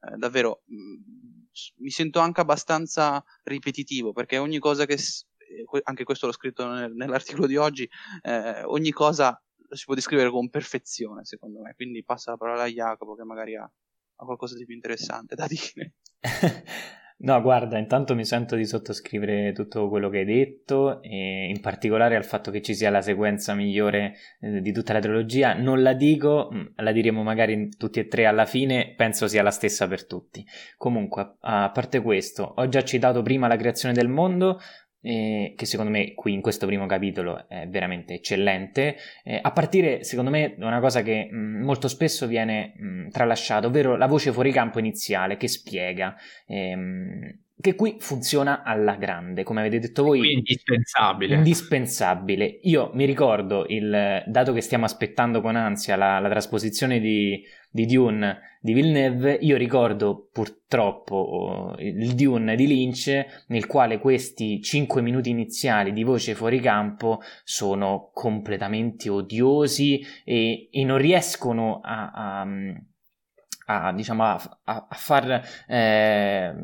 eh, 0.00 0.16
davvero 0.16 0.62
mh, 0.66 0.74
mm, 0.76 1.20
mi 1.78 1.90
sento 1.90 2.20
anche 2.20 2.40
abbastanza 2.40 3.22
ripetitivo 3.42 4.12
perché 4.12 4.38
ogni 4.38 4.58
cosa 4.58 4.86
che 4.86 4.94
eh, 4.94 5.80
anche 5.84 6.04
questo 6.04 6.26
l'ho 6.26 6.32
scritto 6.32 6.66
nel, 6.68 6.92
nell'articolo 6.94 7.46
di 7.46 7.56
oggi 7.56 7.88
eh, 8.22 8.62
ogni 8.64 8.92
cosa 8.92 9.40
si 9.70 9.84
può 9.84 9.94
descrivere 9.94 10.30
con 10.30 10.50
perfezione 10.50 11.24
secondo 11.24 11.60
me. 11.60 11.74
Quindi 11.74 12.04
passa 12.04 12.32
la 12.32 12.36
parola 12.36 12.62
a 12.62 12.66
Jacopo 12.66 13.14
che 13.14 13.24
magari 13.24 13.56
ha, 13.56 13.62
ha 13.62 14.24
qualcosa 14.24 14.56
di 14.56 14.64
più 14.64 14.74
interessante 14.74 15.34
da 15.34 15.46
dire 15.48 15.94
No, 17.22 17.38
guarda, 17.42 17.76
intanto 17.76 18.14
mi 18.14 18.24
sento 18.24 18.56
di 18.56 18.64
sottoscrivere 18.64 19.52
tutto 19.52 19.90
quello 19.90 20.08
che 20.08 20.20
hai 20.20 20.24
detto, 20.24 21.02
e 21.02 21.48
in 21.50 21.60
particolare 21.60 22.16
al 22.16 22.24
fatto 22.24 22.50
che 22.50 22.62
ci 22.62 22.74
sia 22.74 22.88
la 22.88 23.02
sequenza 23.02 23.52
migliore 23.52 24.14
eh, 24.40 24.62
di 24.62 24.72
tutta 24.72 24.94
la 24.94 25.00
trilogia. 25.00 25.52
Non 25.52 25.82
la 25.82 25.92
dico, 25.92 26.48
mm, 26.50 26.66
la 26.76 26.92
diremo 26.92 27.22
magari 27.22 27.68
tutti 27.76 28.00
e 28.00 28.06
tre 28.06 28.24
alla 28.24 28.46
fine, 28.46 28.94
penso 28.96 29.28
sia 29.28 29.42
la 29.42 29.50
stessa 29.50 29.86
per 29.86 30.06
tutti. 30.06 30.42
Comunque, 30.78 31.34
a 31.40 31.70
parte 31.70 32.00
questo, 32.00 32.42
ho 32.56 32.68
già 32.68 32.82
citato 32.84 33.20
prima 33.20 33.48
la 33.48 33.56
creazione 33.56 33.92
del 33.92 34.08
mondo, 34.08 34.58
eh, 35.02 35.54
che 35.56 35.66
secondo 35.66 35.90
me 35.90 36.14
qui 36.14 36.32
in 36.32 36.40
questo 36.40 36.66
primo 36.66 36.86
capitolo 36.86 37.48
è 37.48 37.66
veramente 37.68 38.14
eccellente, 38.14 38.96
eh, 39.24 39.38
a 39.40 39.52
partire 39.52 40.04
secondo 40.04 40.30
me 40.30 40.54
da 40.56 40.66
una 40.66 40.80
cosa 40.80 41.02
che 41.02 41.28
mh, 41.30 41.36
mm, 41.36 41.62
molto 41.62 41.88
spesso 41.88 42.26
viene 42.26 42.74
mm, 42.80 43.08
tralasciata, 43.08 43.66
ovvero 43.66 43.96
la 43.96 44.06
voce 44.06 44.32
fuori 44.32 44.52
campo 44.52 44.78
iniziale 44.78 45.36
che 45.36 45.48
spiega 45.48 46.14
ehm, 46.46 47.38
che 47.60 47.74
qui 47.74 47.96
funziona 47.98 48.62
alla 48.62 48.96
grande, 48.96 49.42
come 49.42 49.60
avete 49.60 49.78
detto 49.78 50.02
voi. 50.02 50.26
È 50.26 50.32
indispensabile. 50.32 51.34
Indispensabile. 51.34 52.58
Io 52.62 52.90
mi 52.94 53.04
ricordo, 53.04 53.66
il, 53.68 54.22
dato 54.26 54.52
che 54.52 54.60
stiamo 54.60 54.84
aspettando 54.84 55.40
con 55.40 55.56
ansia 55.56 55.96
la, 55.96 56.18
la 56.18 56.28
trasposizione 56.28 57.00
di, 57.00 57.42
di, 57.70 57.86
Dune 57.86 58.58
di 58.60 58.72
Villeneuve, 58.72 59.38
io 59.40 59.56
ricordo 59.56 60.28
purtroppo 60.32 61.74
il 61.78 62.14
Dune 62.14 62.56
di 62.56 62.66
Lynch, 62.66 63.44
nel 63.48 63.66
quale 63.66 63.98
questi 63.98 64.60
5 64.62 65.02
minuti 65.02 65.30
iniziali 65.30 65.92
di 65.92 66.02
voce 66.02 66.34
fuori 66.34 66.60
campo 66.60 67.20
sono 67.42 68.10
completamente 68.12 69.08
odiosi 69.08 70.04
e, 70.24 70.68
e 70.70 70.84
non 70.84 70.98
riescono 70.98 71.80
a, 71.82 72.10
a, 72.10 72.46
a 73.66 73.92
diciamo, 73.92 74.24
a, 74.24 74.60
a 74.64 74.88
far... 74.90 75.42
Eh, 75.66 76.54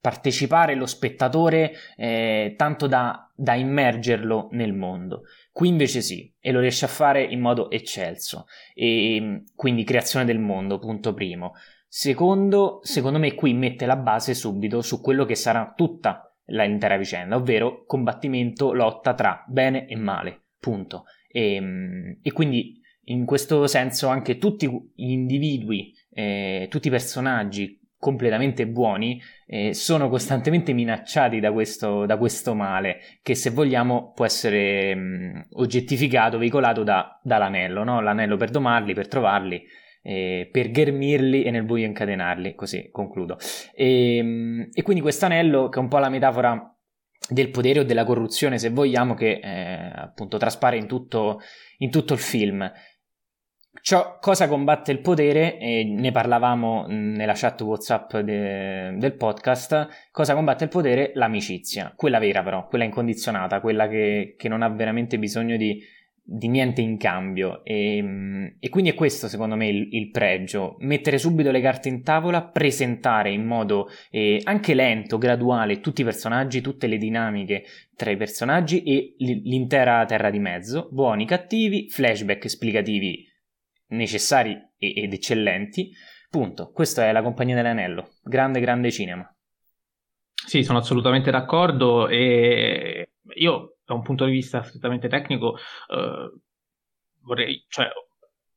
partecipare 0.00 0.74
lo 0.74 0.86
spettatore 0.86 1.72
eh, 1.96 2.54
tanto 2.56 2.86
da, 2.86 3.30
da, 3.34 3.54
immergerlo 3.54 4.48
nel 4.52 4.72
mondo. 4.72 5.22
Qui 5.52 5.68
invece 5.68 6.00
sì, 6.00 6.32
e 6.40 6.52
lo 6.52 6.60
riesce 6.60 6.86
a 6.86 6.88
fare 6.88 7.22
in 7.22 7.40
modo 7.40 7.70
eccelso. 7.70 8.46
E, 8.74 9.42
quindi 9.54 9.84
creazione 9.84 10.24
del 10.24 10.38
mondo, 10.38 10.78
punto 10.78 11.12
primo. 11.12 11.52
Secondo, 11.86 12.80
secondo 12.82 13.18
me 13.18 13.34
qui 13.34 13.52
mette 13.52 13.84
la 13.84 13.96
base 13.96 14.32
subito 14.32 14.80
su 14.80 15.00
quello 15.00 15.24
che 15.24 15.34
sarà 15.34 15.72
tutta 15.76 16.32
l'intera 16.46 16.96
vicenda, 16.96 17.36
ovvero 17.36 17.84
combattimento, 17.84 18.72
lotta 18.72 19.14
tra 19.14 19.44
bene 19.46 19.86
e 19.86 19.96
male, 19.96 20.40
punto. 20.58 21.04
E, 21.28 22.16
e 22.22 22.32
quindi 22.32 22.80
in 23.04 23.24
questo 23.24 23.66
senso 23.66 24.08
anche 24.08 24.38
tutti 24.38 24.66
gli 24.94 25.10
individui, 25.10 25.92
eh, 26.10 26.68
tutti 26.70 26.88
i 26.88 26.90
personaggi 26.90 27.79
completamente 28.00 28.66
buoni 28.66 29.22
eh, 29.46 29.74
sono 29.74 30.08
costantemente 30.08 30.72
minacciati 30.72 31.38
da 31.38 31.52
questo, 31.52 32.06
da 32.06 32.16
questo, 32.16 32.54
male 32.54 33.00
che 33.22 33.34
se 33.34 33.50
vogliamo 33.50 34.12
può 34.12 34.24
essere 34.24 34.94
mh, 34.94 35.46
oggettificato, 35.52 36.38
veicolato 36.38 36.82
da, 36.82 37.20
dall'anello, 37.22 37.84
no? 37.84 38.00
l'anello 38.00 38.38
per 38.38 38.50
domarli, 38.50 38.94
per 38.94 39.06
trovarli, 39.06 39.62
eh, 40.02 40.48
per 40.50 40.70
ghermirli 40.70 41.42
e 41.42 41.50
nel 41.50 41.64
buio 41.64 41.84
incatenarli, 41.84 42.54
così 42.54 42.88
concludo. 42.90 43.36
E, 43.74 44.22
mh, 44.22 44.70
e 44.72 44.82
quindi 44.82 45.02
questo 45.02 45.26
anello 45.26 45.68
che 45.68 45.78
è 45.78 45.82
un 45.82 45.88
po' 45.88 45.98
la 45.98 46.08
metafora 46.08 46.74
del 47.28 47.50
potere 47.50 47.80
o 47.80 47.84
della 47.84 48.04
corruzione, 48.04 48.56
se 48.56 48.70
vogliamo, 48.70 49.12
che 49.12 49.40
eh, 49.42 49.92
appunto 49.94 50.38
traspare 50.38 50.78
in 50.78 50.86
tutto, 50.86 51.40
in 51.78 51.90
tutto 51.90 52.14
il 52.14 52.18
film. 52.18 52.70
Ciò, 53.82 54.18
cosa 54.20 54.46
combatte 54.46 54.92
il 54.92 55.00
potere? 55.00 55.58
E 55.58 55.84
ne 55.84 56.10
parlavamo 56.10 56.86
nella 56.88 57.32
chat 57.34 57.60
WhatsApp 57.62 58.16
de, 58.18 58.94
del 58.96 59.14
podcast. 59.14 60.10
Cosa 60.10 60.34
combatte 60.34 60.64
il 60.64 60.70
potere? 60.70 61.12
L'amicizia, 61.14 61.92
quella 61.96 62.18
vera 62.18 62.42
però, 62.42 62.66
quella 62.66 62.84
incondizionata, 62.84 63.60
quella 63.60 63.88
che, 63.88 64.34
che 64.36 64.48
non 64.48 64.62
ha 64.62 64.68
veramente 64.68 65.18
bisogno 65.18 65.56
di, 65.56 65.80
di 66.22 66.48
niente 66.48 66.82
in 66.82 66.98
cambio. 66.98 67.64
E, 67.64 68.54
e, 68.58 68.68
quindi 68.68 68.90
è 68.90 68.94
questo, 68.94 69.28
secondo 69.28 69.56
me, 69.56 69.68
il, 69.68 69.88
il, 69.92 70.10
pregio: 70.10 70.76
mettere 70.80 71.16
subito 71.16 71.50
le 71.50 71.60
carte 71.60 71.88
in 71.88 72.02
tavola, 72.02 72.42
presentare 72.42 73.30
in 73.30 73.46
modo 73.46 73.88
eh, 74.10 74.40
anche 74.44 74.74
lento, 74.74 75.16
graduale, 75.16 75.80
tutti 75.80 76.02
i 76.02 76.04
personaggi, 76.04 76.60
tutte 76.60 76.86
le 76.86 76.98
dinamiche 76.98 77.64
tra 77.96 78.10
i 78.10 78.16
personaggi 78.16 78.82
e 78.82 79.14
l'intera 79.18 80.04
terra 80.04 80.28
di 80.28 80.38
mezzo, 80.38 80.88
buoni, 80.90 81.24
cattivi, 81.24 81.88
flashback 81.88 82.44
esplicativi 82.44 83.28
necessari 83.90 84.58
ed 84.78 85.12
eccellenti. 85.12 85.90
Punto. 86.28 86.70
Questa 86.70 87.06
è 87.06 87.12
la 87.12 87.22
Compagnia 87.22 87.56
dell'Anello. 87.56 88.10
Grande, 88.22 88.60
grande 88.60 88.90
cinema. 88.90 89.28
Sì, 90.32 90.62
sono 90.62 90.78
assolutamente 90.78 91.30
d'accordo 91.30 92.08
e 92.08 93.10
io 93.34 93.76
da 93.84 93.94
un 93.94 94.02
punto 94.02 94.24
di 94.24 94.32
vista 94.32 94.62
strettamente 94.62 95.08
tecnico 95.08 95.56
eh, 95.56 96.32
vorrei, 97.22 97.64
cioè, 97.68 97.88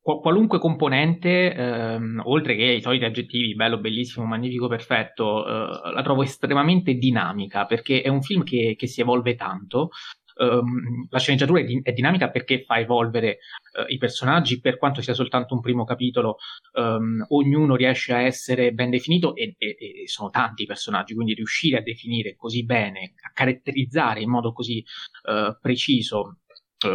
qualunque 0.01 0.59
componente, 0.59 1.53
ehm, 1.53 2.21
oltre 2.25 2.55
che 2.55 2.63
i 2.63 2.81
soliti 2.81 3.05
aggettivi, 3.05 3.55
bello, 3.55 3.79
bellissimo, 3.79 4.25
magnifico, 4.25 4.67
perfetto, 4.67 5.45
eh, 5.45 5.93
la 5.93 6.01
trovo 6.03 6.23
estremamente 6.23 6.95
dinamica 6.95 7.65
perché 7.65 8.01
è 8.01 8.09
un 8.09 8.21
film 8.21 8.43
che, 8.43 8.75
che 8.77 8.87
si 8.87 8.99
evolve 8.99 9.35
tanto, 9.35 9.89
um, 10.37 11.07
la 11.09 11.19
sceneggiatura 11.19 11.59
è, 11.59 11.63
di- 11.63 11.81
è, 11.83 11.91
dinamica 11.91 12.29
perché 12.29 12.63
fa 12.63 12.79
evolvere 12.79 13.39
uh, 13.77 13.91
i 13.91 13.97
personaggi, 13.97 14.59
per 14.59 14.77
quanto 14.77 15.01
sia 15.01 15.13
soltanto 15.13 15.53
un 15.53 15.61
primo 15.61 15.83
capitolo, 15.83 16.37
um, 16.73 17.25
ognuno 17.29 17.75
riesce 17.75 18.13
a 18.13 18.21
essere 18.21 18.71
ben 18.71 18.89
definito 18.89 19.35
e, 19.35 19.55
e, 19.57 19.77
e, 19.79 20.07
sono 20.07 20.29
tanti 20.29 20.63
i 20.63 20.67
personaggi, 20.67 21.13
quindi 21.13 21.33
riuscire 21.33 21.77
a 21.77 21.81
definire 21.81 22.35
così 22.35 22.65
bene, 22.65 23.13
a 23.21 23.31
caratterizzare 23.33 24.21
in 24.21 24.29
modo 24.29 24.53
così 24.53 24.83
uh, 25.23 25.57
preciso 25.59 26.39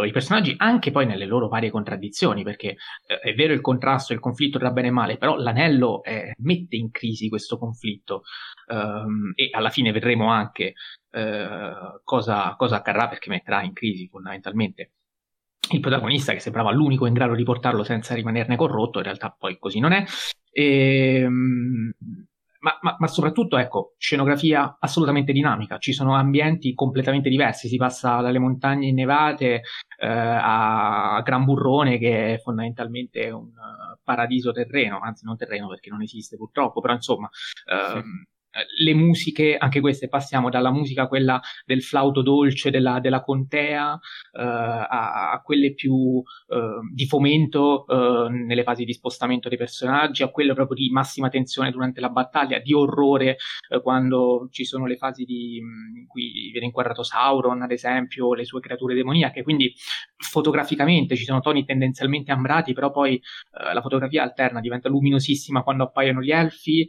i 0.05 0.12
personaggi 0.12 0.55
anche 0.57 0.91
poi 0.91 1.07
nelle 1.07 1.26
loro 1.26 1.49
varie 1.49 1.70
contraddizioni, 1.70 2.43
perché 2.43 2.76
eh, 3.07 3.18
è 3.20 3.34
vero 3.34 3.53
il 3.53 3.61
contrasto, 3.61 4.12
il 4.12 4.20
conflitto 4.20 4.59
tra 4.59 4.70
bene 4.70 4.89
e 4.89 4.93
male, 4.93 5.18
però 5.18 5.36
l'anello 5.36 6.03
eh, 6.03 6.34
mette 6.39 6.76
in 6.76 6.91
crisi 6.91 7.28
questo 7.28 7.59
conflitto 7.59 8.22
um, 8.68 9.32
e 9.34 9.49
alla 9.53 9.70
fine 9.70 9.93
vedremo 9.93 10.30
anche 10.30 10.74
uh, 11.12 12.01
cosa, 12.05 12.55
cosa 12.57 12.76
accadrà 12.76 13.09
perché 13.09 13.30
metterà 13.30 13.62
in 13.62 13.72
crisi 13.72 14.09
fondamentalmente 14.09 14.93
il 15.70 15.80
protagonista 15.80 16.32
che 16.32 16.41
sembrava 16.41 16.72
l'unico 16.72 17.07
in 17.07 17.12
grado 17.12 17.34
di 17.34 17.43
portarlo 17.45 17.84
senza 17.84 18.14
rimanerne 18.14 18.57
corrotto, 18.57 18.99
in 18.99 19.05
realtà 19.05 19.34
poi 19.36 19.59
così 19.59 19.80
non 19.80 19.93
è. 19.93 20.05
E, 20.51 21.24
um, 21.26 21.93
ma, 22.61 22.78
ma, 22.80 22.96
ma, 22.98 23.06
soprattutto, 23.06 23.56
ecco, 23.56 23.94
scenografia 23.98 24.76
assolutamente 24.80 25.32
dinamica, 25.32 25.78
ci 25.78 25.92
sono 25.92 26.14
ambienti 26.14 26.74
completamente 26.74 27.28
diversi, 27.28 27.68
si 27.68 27.76
passa 27.76 28.20
dalle 28.20 28.38
montagne 28.38 28.86
innevate 28.86 29.62
eh, 29.98 30.06
a 30.06 31.20
Gran 31.24 31.44
Burrone 31.44 31.98
che 31.98 32.34
è 32.34 32.38
fondamentalmente 32.38 33.30
un 33.30 33.48
uh, 33.48 33.98
paradiso 34.02 34.52
terreno, 34.52 34.98
anzi 35.00 35.24
non 35.24 35.36
terreno 35.36 35.68
perché 35.68 35.90
non 35.90 36.02
esiste 36.02 36.36
purtroppo, 36.36 36.80
però 36.80 36.94
insomma... 36.94 37.28
Uh, 37.66 38.00
sì 38.00 38.36
le 38.78 38.94
musiche, 38.94 39.57
anche 39.57 39.80
queste, 39.80 40.09
passiamo 40.09 40.49
dalla 40.49 40.70
musica 40.70 41.07
quella 41.07 41.40
del 41.64 41.82
flauto 41.82 42.22
dolce 42.22 42.70
della, 42.70 42.99
della 43.01 43.22
contea 43.22 43.92
uh, 43.92 43.99
a, 44.40 45.32
a, 45.32 45.40
quelle 45.42 45.74
più 45.74 45.94
uh, 45.94 46.24
di 46.92 47.07
fomento 47.07 47.84
uh, 47.86 48.28
nelle 48.28 48.62
fasi 48.62 48.84
di 48.84 48.92
spostamento 48.92 49.49
dei 49.49 49.59
personaggi, 49.59 50.22
a 50.22 50.28
quelle 50.28 50.55
proprio 50.55 50.76
di 50.76 50.90
massima 50.90 51.28
tensione 51.28 51.70
durante 51.70 52.01
la 52.01 52.09
battaglia, 52.09 52.59
di 52.59 52.72
orrore 52.72 53.36
quando 53.82 54.49
ci 54.51 54.64
sono 54.64 54.86
le 54.86 54.96
fasi 54.96 55.24
di, 55.24 55.57
in 55.57 56.07
cui 56.07 56.51
viene 56.51 56.66
inquadrato 56.66 57.03
Sauron, 57.03 57.62
ad 57.62 57.70
esempio, 57.70 58.32
le 58.34 58.44
sue 58.44 58.61
creature 58.61 58.94
demoniache, 58.94 59.42
quindi 59.42 59.74
fotograficamente 60.16 61.16
ci 61.16 61.24
sono 61.24 61.40
toni 61.40 61.64
tendenzialmente 61.64 62.32
ambrati, 62.32 62.72
però 62.72 62.90
poi 62.90 63.20
la 63.51 63.82
fotografia 63.82 64.22
alterna, 64.22 64.61
diventa 64.61 64.88
luminosissima 64.88 65.62
quando 65.62 65.84
appaiono 65.84 66.22
gli 66.22 66.30
elfi, 66.30 66.88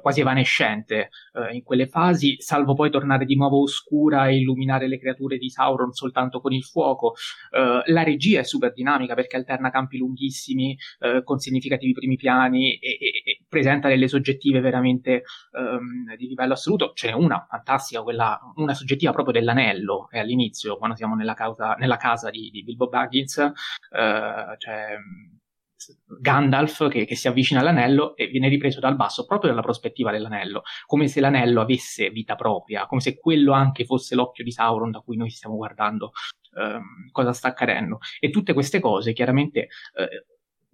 quasi 0.00 0.20
evanescente 0.20 0.59
lucente 0.60 1.10
eh, 1.32 1.54
in 1.54 1.62
quelle 1.62 1.86
fasi, 1.86 2.36
salvo 2.38 2.74
poi 2.74 2.90
tornare 2.90 3.24
di 3.24 3.36
nuovo 3.36 3.62
oscura 3.62 4.28
e 4.28 4.36
illuminare 4.36 4.88
le 4.88 4.98
creature 4.98 5.38
di 5.38 5.48
Sauron 5.48 5.92
soltanto 5.92 6.40
con 6.40 6.52
il 6.52 6.62
fuoco. 6.62 7.14
Eh, 7.50 7.82
la 7.86 8.02
regia 8.02 8.40
è 8.40 8.44
super 8.44 8.72
dinamica 8.72 9.14
perché 9.14 9.36
alterna 9.36 9.70
campi 9.70 9.96
lunghissimi 9.96 10.76
eh, 11.00 11.22
con 11.24 11.38
significativi 11.38 11.92
primi 11.92 12.16
piani 12.16 12.74
e, 12.74 12.88
e, 12.88 13.22
e, 13.24 13.40
presenta 13.48 13.88
delle 13.88 14.08
soggettive 14.08 14.60
veramente 14.60 15.22
ehm, 15.52 16.16
di 16.16 16.26
livello 16.26 16.52
assoluto. 16.52 16.92
Ce 16.94 17.08
n'è 17.08 17.14
una 17.14 17.46
fantastica, 17.48 18.02
quella, 18.02 18.38
una 18.56 18.74
soggettiva 18.74 19.12
proprio 19.12 19.32
dell'anello, 19.32 20.08
è 20.10 20.18
all'inizio, 20.18 20.76
quando 20.76 20.96
siamo 20.96 21.14
nella, 21.14 21.34
causa, 21.34 21.74
nella 21.74 21.96
casa 21.96 22.30
di, 22.30 22.50
di 22.50 22.62
Bilbo 22.62 22.88
Baggins, 22.88 23.38
eh, 23.38 23.52
cioè 24.58 24.96
Gandalf 26.20 26.88
che, 26.88 27.04
che, 27.04 27.16
si 27.16 27.28
avvicina 27.28 27.60
all'anello 27.60 28.16
e 28.16 28.26
viene 28.26 28.48
ripreso 28.48 28.80
dal 28.80 28.96
basso 28.96 29.24
proprio 29.24 29.50
dalla 29.50 29.62
prospettiva 29.62 30.10
dell'anello, 30.10 30.62
come 30.86 31.08
se 31.08 31.20
l'anello 31.20 31.60
avesse 31.60 32.10
vita 32.10 32.34
propria, 32.34 32.86
come 32.86 33.00
se 33.00 33.18
quello 33.18 33.52
anche 33.52 33.84
fosse 33.84 34.14
l'occhio 34.14 34.44
di 34.44 34.52
Sauron 34.52 34.90
da 34.90 35.00
cui 35.00 35.16
noi 35.16 35.30
stiamo 35.30 35.56
guardando 35.56 36.12
ehm, 36.56 37.10
cosa 37.12 37.32
sta 37.32 37.48
accadendo. 37.48 37.98
E 38.18 38.30
tutte 38.30 38.52
queste 38.52 38.80
cose 38.80 39.12
chiaramente 39.12 39.68
eh, 39.94 40.26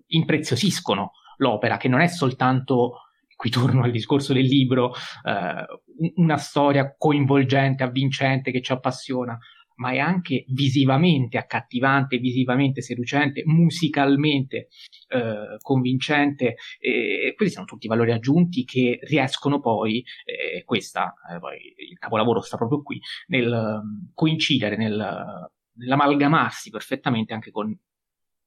impreziosiscono 0.08 1.12
l'opera, 1.38 1.76
che 1.76 1.88
non 1.88 2.00
è 2.00 2.06
soltanto 2.06 3.00
qui 3.36 3.50
torno 3.50 3.82
al 3.82 3.90
discorso 3.90 4.32
del 4.32 4.46
libro, 4.46 4.94
eh, 5.22 6.12
una 6.16 6.38
storia 6.38 6.94
coinvolgente, 6.96 7.82
avvincente, 7.82 8.50
che 8.50 8.62
ci 8.62 8.72
appassiona, 8.72 9.38
ma 9.76 9.92
è 9.92 9.98
anche 9.98 10.44
visivamente 10.48 11.38
accattivante, 11.38 12.18
visivamente 12.18 12.80
seducente, 12.80 13.42
musicalmente 13.44 14.68
eh, 15.08 15.56
convincente. 15.60 16.56
E 16.78 17.34
questi 17.36 17.54
sono 17.54 17.66
tutti 17.66 17.88
valori 17.88 18.12
aggiunti 18.12 18.64
che 18.64 18.98
riescono 19.02 19.60
poi, 19.60 20.04
eh, 20.24 20.62
questa, 20.64 21.14
eh, 21.30 21.38
poi 21.38 21.74
il 21.90 21.98
capolavoro 21.98 22.40
sta 22.40 22.56
proprio 22.56 22.82
qui, 22.82 23.00
nel 23.28 23.50
um, 23.50 24.10
coincidere, 24.14 24.76
nel, 24.76 25.50
nell'amalgamarsi 25.74 26.70
perfettamente 26.70 27.34
anche 27.34 27.50
con 27.50 27.76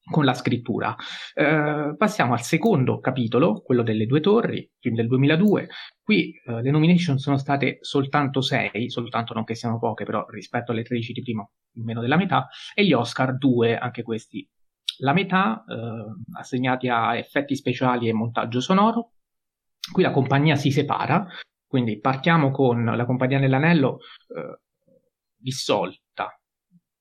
con 0.10 0.26
la 0.26 0.34
scrittura. 0.34 0.96
Eh, 1.34 1.94
passiamo 1.98 2.34
al 2.34 2.42
secondo 2.42 3.00
capitolo, 3.00 3.62
quello 3.62 3.84
delle 3.84 4.06
due 4.06 4.20
torri, 4.20 4.70
film 4.80 4.96
del 4.96 5.08
2002. 5.08 5.70
Qui 6.02 6.34
eh, 6.34 6.62
le 6.62 6.72
nomination 6.72 7.18
sono 7.18 7.38
state 7.38 7.78
soltanto 7.82 8.42
sei, 8.42 8.90
soltanto 8.90 9.34
non 9.34 9.44
che 9.44 9.56
siano 9.56 9.80
poche, 9.80 10.06
però 10.06 10.26
rispetto 10.30 10.72
alle 10.72 10.84
13 10.84 11.14
di 11.14 11.22
prima, 11.22 11.48
meno 11.76 12.02
della 12.02 12.18
metà, 12.18 12.48
e 12.74 12.86
gli 12.86 12.94
Oscar 12.94 13.38
due, 13.38 13.78
anche 13.78 14.04
questi. 14.04 14.48
La 15.02 15.14
metà 15.14 15.64
eh, 15.68 16.38
assegnati 16.38 16.90
a 16.90 17.16
effetti 17.16 17.56
speciali 17.56 18.10
e 18.10 18.14
montaggio 18.14 18.60
sonoro. 18.60 19.14
Qui 19.92 20.04
la 20.04 20.12
compagnia 20.12 20.56
si 20.56 20.72
separa, 20.72 21.26
quindi 21.66 22.00
partiamo 22.00 22.52
con 22.52 22.84
la 22.84 23.06
compagnia 23.06 23.40
dell'anello 23.40 24.00
eh, 24.36 24.60
dissolta. 25.38 26.38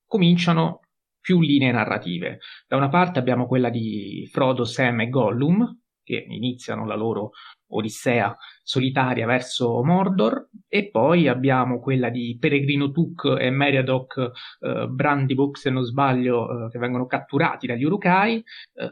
Cominciano 0.06 0.80
più 1.28 1.42
linee 1.42 1.72
narrative. 1.72 2.38
Da 2.66 2.76
una 2.76 2.88
parte 2.88 3.18
abbiamo 3.18 3.46
quella 3.46 3.68
di 3.68 4.26
Frodo, 4.32 4.64
Sam 4.64 5.02
e 5.02 5.10
Gollum, 5.10 5.78
che 6.02 6.24
iniziano 6.26 6.86
la 6.86 6.94
loro 6.94 7.32
odissea 7.72 8.34
solitaria 8.62 9.26
verso 9.26 9.84
Mordor, 9.84 10.48
e 10.66 10.88
poi 10.88 11.28
abbiamo 11.28 11.80
quella 11.80 12.08
di 12.08 12.38
Peregrino 12.40 12.90
Took 12.90 13.36
e 13.38 13.50
Meriadoc 13.50 14.30
eh, 14.60 14.86
Brandybook, 14.88 15.58
se 15.58 15.68
non 15.68 15.84
sbaglio, 15.84 16.64
eh, 16.64 16.70
che 16.70 16.78
vengono 16.78 17.04
catturati 17.04 17.66
dagli 17.66 17.84
Urukai, 17.84 18.36
eh, 18.36 18.90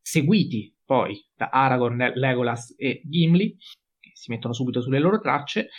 seguiti 0.00 0.72
poi 0.84 1.20
da 1.34 1.48
Aragorn, 1.48 2.12
Legolas 2.14 2.76
e 2.78 3.00
Gimli, 3.04 3.56
che 3.98 4.10
si 4.12 4.30
mettono 4.30 4.54
subito 4.54 4.80
sulle 4.80 5.00
loro 5.00 5.18
tracce, 5.18 5.70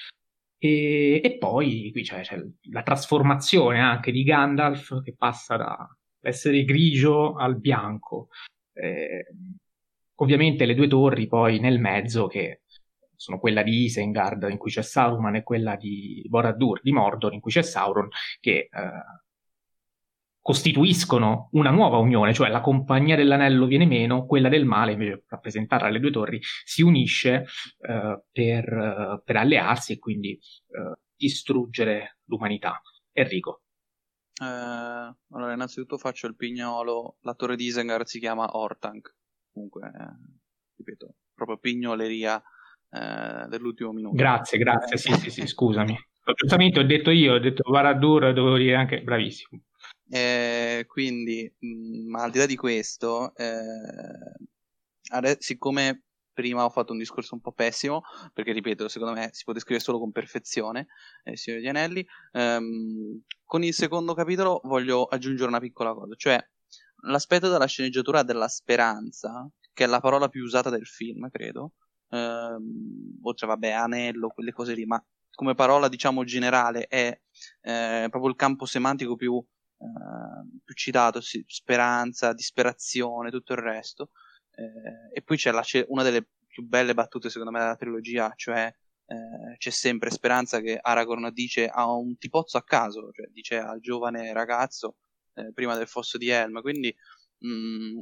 e, 0.65 1.19
e 1.21 1.37
poi 1.37 1.89
qui 1.91 2.03
c'è, 2.03 2.21
c'è, 2.21 2.41
la 2.71 2.83
trasformazione 2.83 3.81
anche 3.81 4.13
di 4.13 4.23
Gandalf 4.23 5.01
che 5.01 5.13
passa 5.13 5.57
dall'essere 5.57 6.63
grigio 6.63 7.35
al 7.35 7.59
bianco. 7.59 8.29
Eh, 8.71 9.25
ovviamente 10.15 10.63
le 10.65 10.73
due 10.73 10.87
torri 10.87 11.27
poi 11.27 11.59
nel 11.59 11.81
mezzo 11.81 12.27
che 12.27 12.61
sono 13.13 13.39
quella 13.39 13.61
di 13.61 13.83
Isengard 13.83 14.47
in 14.49 14.57
cui 14.57 14.71
c'è 14.71 14.83
Sauron 14.83 15.35
e 15.35 15.43
quella 15.43 15.75
di 15.75 16.25
Borad-dûr 16.29 16.79
di 16.81 16.93
Mordor 16.93 17.33
in 17.33 17.41
cui 17.41 17.51
c'è 17.51 17.61
Sauron 17.61 18.07
che 18.39 18.51
eh, 18.51 18.69
costituiscono 20.43 21.47
una 21.53 21.71
nuova 21.71 21.97
unione, 21.97 22.33
cioè 22.33 22.49
la 22.49 22.59
compagnia 22.59 23.15
dell'anello 23.15 23.65
viene 23.65 23.85
meno, 23.85 24.25
quella 24.25 24.49
del 24.49 24.65
male, 24.65 24.91
invece 24.91 25.23
rappresentata 25.29 25.85
dalle 25.85 26.01
due 26.01 26.11
torri, 26.11 26.39
si 26.41 26.81
unisce 26.81 27.45
eh, 27.79 28.23
per, 28.29 29.21
per, 29.23 29.35
allearsi 29.37 29.93
e 29.93 29.99
quindi 29.99 30.37
uh, 30.67 30.93
distruggere 31.15 32.17
l'umanità. 32.25 32.81
Enrico. 33.13 33.61
Eh, 34.41 34.45
allora, 34.45 35.53
innanzitutto 35.53 35.97
faccio 35.97 36.27
il 36.27 36.35
pignolo, 36.35 37.15
la 37.21 37.35
torre 37.35 37.55
di 37.55 37.63
Isengard 37.63 38.05
si 38.05 38.19
chiama 38.19 38.57
Ortank, 38.57 39.15
comunque, 39.53 39.87
eh, 39.87 40.35
ripeto, 40.75 41.15
proprio 41.33 41.57
pignoleria 41.57 42.43
eh, 42.89 43.47
dell'ultimo 43.47 43.93
minuto. 43.93 44.15
Grazie, 44.15 44.57
grazie, 44.57 44.97
sì, 44.97 45.13
sì, 45.13 45.29
sì, 45.29 45.47
scusami. 45.47 45.97
Giustamente 46.35 46.79
ho 46.79 46.85
detto 46.85 47.11
io, 47.11 47.35
ho 47.35 47.39
detto 47.39 47.69
Varadur, 47.69 48.33
dovevo 48.33 48.57
dire 48.57 48.75
anche 48.75 49.01
bravissimo. 49.01 49.61
Eh, 50.15 50.85
quindi, 50.87 51.51
mh, 51.57 52.07
ma 52.11 52.21
al 52.21 52.29
di 52.29 52.37
là 52.37 52.45
di 52.45 52.55
questo, 52.55 53.33
eh, 53.35 54.35
adesso, 55.11 55.37
siccome 55.39 56.03
prima 56.31 56.65
ho 56.65 56.69
fatto 56.69 56.91
un 56.91 56.99
discorso 56.99 57.33
un 57.33 57.41
po' 57.41 57.51
pessimo, 57.51 58.03
perché 58.31 58.51
ripeto, 58.51 58.87
secondo 58.89 59.15
me 59.19 59.29
si 59.33 59.43
può 59.43 59.53
descrivere 59.53 59.83
solo 59.83 59.97
con 59.97 60.11
perfezione 60.11 60.87
eh, 61.23 61.35
Signore 61.35 61.63
di 61.63 61.67
Anelli, 61.67 62.05
ehm, 62.33 63.21
con 63.43 63.63
il 63.63 63.73
secondo 63.73 64.13
capitolo 64.13 64.61
voglio 64.65 65.05
aggiungere 65.05 65.49
una 65.49 65.59
piccola 65.59 65.93
cosa, 65.95 66.13
cioè 66.15 66.39
l'aspetto 67.07 67.49
della 67.49 67.65
sceneggiatura 67.65 68.21
della 68.21 68.47
speranza, 68.47 69.49
che 69.73 69.83
è 69.85 69.87
la 69.87 69.99
parola 69.99 70.27
più 70.29 70.43
usata 70.43 70.69
del 70.69 70.85
film, 70.85 71.27
credo, 71.31 71.73
ehm, 72.09 73.17
oltre 73.23 73.47
vabbè, 73.47 73.71
anello, 73.71 74.27
quelle 74.29 74.51
cose 74.51 74.75
lì, 74.75 74.85
ma 74.85 75.03
come 75.31 75.55
parola 75.55 75.87
diciamo 75.87 76.23
generale 76.23 76.85
è 76.85 77.19
eh, 77.61 78.07
proprio 78.11 78.29
il 78.29 78.35
campo 78.35 78.65
semantico 78.67 79.15
più 79.15 79.43
Ehm, 79.83 80.59
più 80.63 80.73
citato, 80.75 81.19
sì, 81.21 81.43
speranza, 81.47 82.33
disperazione, 82.33 83.31
tutto 83.31 83.53
il 83.53 83.59
resto. 83.59 84.11
Eh, 84.51 85.17
e 85.17 85.21
poi 85.21 85.37
c'è 85.37 85.51
la, 85.51 85.63
una 85.87 86.03
delle 86.03 86.27
più 86.47 86.63
belle 86.65 86.93
battute 86.93 87.29
secondo 87.29 87.51
me 87.51 87.59
della 87.59 87.75
trilogia, 87.75 88.31
cioè 88.35 88.73
eh, 89.05 89.57
c'è 89.57 89.69
sempre 89.71 90.11
speranza 90.11 90.59
che 90.61 90.77
Aragorn 90.79 91.31
dice 91.33 91.67
a 91.67 91.91
un 91.91 92.17
tipozzo 92.17 92.57
a 92.57 92.63
caso, 92.63 93.11
cioè 93.11 93.27
dice 93.31 93.57
al 93.57 93.79
giovane 93.79 94.31
ragazzo 94.33 94.97
eh, 95.33 95.51
prima 95.53 95.75
del 95.75 95.87
fosso 95.87 96.17
di 96.17 96.29
Helm, 96.29 96.61
quindi 96.61 96.95
mh, 97.39 97.47
mm, 97.47 97.99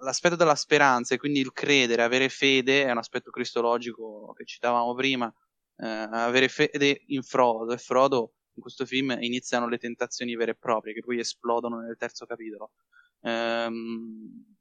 l'aspetto 0.00 0.36
della 0.36 0.54
speranza 0.56 1.14
e 1.14 1.18
quindi 1.18 1.40
il 1.40 1.52
credere, 1.52 2.02
avere 2.02 2.28
fede 2.28 2.84
è 2.84 2.90
un 2.90 2.98
aspetto 2.98 3.30
cristologico 3.30 4.32
che 4.36 4.44
citavamo 4.44 4.94
prima, 4.94 5.32
eh, 5.76 5.86
avere 5.86 6.48
fede 6.48 7.02
in 7.06 7.22
Frodo 7.22 7.72
e 7.72 7.78
Frodo 7.78 8.32
in 8.58 8.60
questo 8.60 8.84
film 8.84 9.16
iniziano 9.20 9.68
le 9.68 9.78
tentazioni 9.78 10.34
vere 10.34 10.50
e 10.52 10.56
proprie, 10.56 10.92
che 10.92 11.00
poi 11.00 11.20
esplodono 11.20 11.78
nel 11.78 11.96
terzo 11.96 12.26
capitolo. 12.26 12.72
Ehm, 13.20 14.56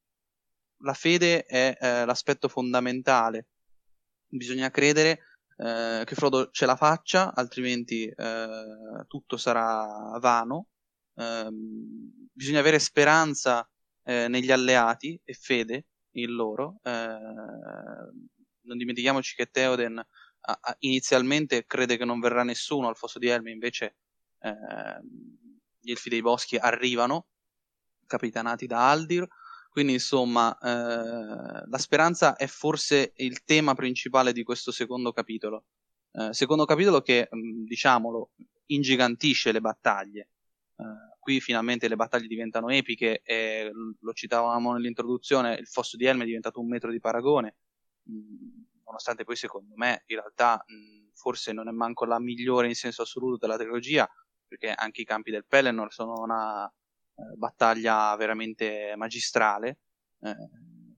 la 0.84 0.94
fede 0.94 1.44
è 1.44 1.76
eh, 1.80 2.06
l'aspetto 2.06 2.48
fondamentale. 2.48 3.48
Bisogna 4.28 4.70
credere 4.70 5.20
eh, 5.58 6.04
che 6.06 6.16
Frodo 6.16 6.50
ce 6.52 6.66
la 6.66 6.76
faccia, 6.76 7.34
altrimenti 7.34 8.06
eh, 8.08 9.06
tutto 9.08 9.38
sarà 9.38 10.18
vano. 10.20 10.68
Ehm, 11.16 12.30
bisogna 12.32 12.60
avere 12.60 12.78
speranza 12.78 13.68
eh, 14.04 14.28
negli 14.28 14.52
alleati 14.52 15.20
e 15.24 15.34
fede 15.34 15.88
in 16.12 16.34
loro. 16.34 16.80
Ehm, 16.84 18.28
non 18.68 18.78
dimentichiamoci 18.78 19.36
che 19.36 19.48
Theoden 19.48 20.06
inizialmente 20.80 21.66
crede 21.66 21.98
che 21.98 22.06
non 22.06 22.20
verrà 22.20 22.44
nessuno 22.44 22.88
al 22.88 22.96
fosso 22.96 23.20
di 23.20 23.28
Helm, 23.28 23.48
invece 23.48 23.96
eh, 24.40 24.54
gli 25.80 25.92
elfi 25.92 26.10
dei 26.10 26.22
boschi 26.22 26.58
arrivano, 26.58 27.28
capitanati 28.06 28.66
da 28.66 28.90
Aldir. 28.90 29.28
Quindi, 29.70 29.94
insomma, 29.94 30.58
eh, 30.58 31.68
la 31.68 31.78
speranza 31.78 32.36
è 32.36 32.48
forse 32.48 33.14
il 33.18 33.44
tema 33.44 33.76
principale 33.76 34.34
di 34.34 34.44
questo 34.44 34.72
secondo 34.72 35.12
capitolo. 35.12 35.66
Eh, 36.12 36.34
secondo 36.34 36.66
capitolo 36.66 37.02
che, 37.02 37.30
mm, 37.34 37.66
diciamolo, 37.66 38.32
ingigantisce 38.68 39.52
le 39.52 39.62
battaglie. 39.62 40.30
Eh, 40.78 40.84
qui 41.20 41.40
finalmente 41.42 41.88
le 41.88 41.96
battaglie 41.96 42.28
diventano 42.28 42.70
epiche 42.70 43.22
e 43.24 43.72
lo 44.00 44.14
citavamo 44.14 44.74
nell'introduzione, 44.74 45.56
il 45.56 45.68
fosso 45.68 45.98
di 45.98 46.06
Helm 46.06 46.22
è 46.22 46.26
diventato 46.26 46.60
un 46.60 46.68
metro 46.68 46.90
di 46.92 47.00
paragone. 47.00 47.56
Mm, 48.10 48.64
nonostante 48.88 49.24
poi 49.24 49.36
secondo 49.36 49.74
me 49.76 50.04
in 50.08 50.18
realtà 50.18 50.64
mh, 50.66 51.12
forse 51.14 51.52
non 51.54 51.68
è 51.68 51.72
manco 51.72 52.06
la 52.06 52.20
migliore 52.20 52.68
in 52.68 52.76
senso 52.76 53.04
assoluto 53.04 53.38
della 53.38 53.58
trilogia, 53.58 54.10
perché 54.48 54.72
anche 54.72 55.02
i 55.02 55.06
campi 55.06 55.32
del 55.32 55.46
Pelennor 55.46 55.92
sono 55.92 56.22
una 56.22 56.66
eh, 56.68 57.36
battaglia 57.36 58.16
veramente 58.16 58.94
magistrale. 58.96 59.80
Eh, 60.22 60.36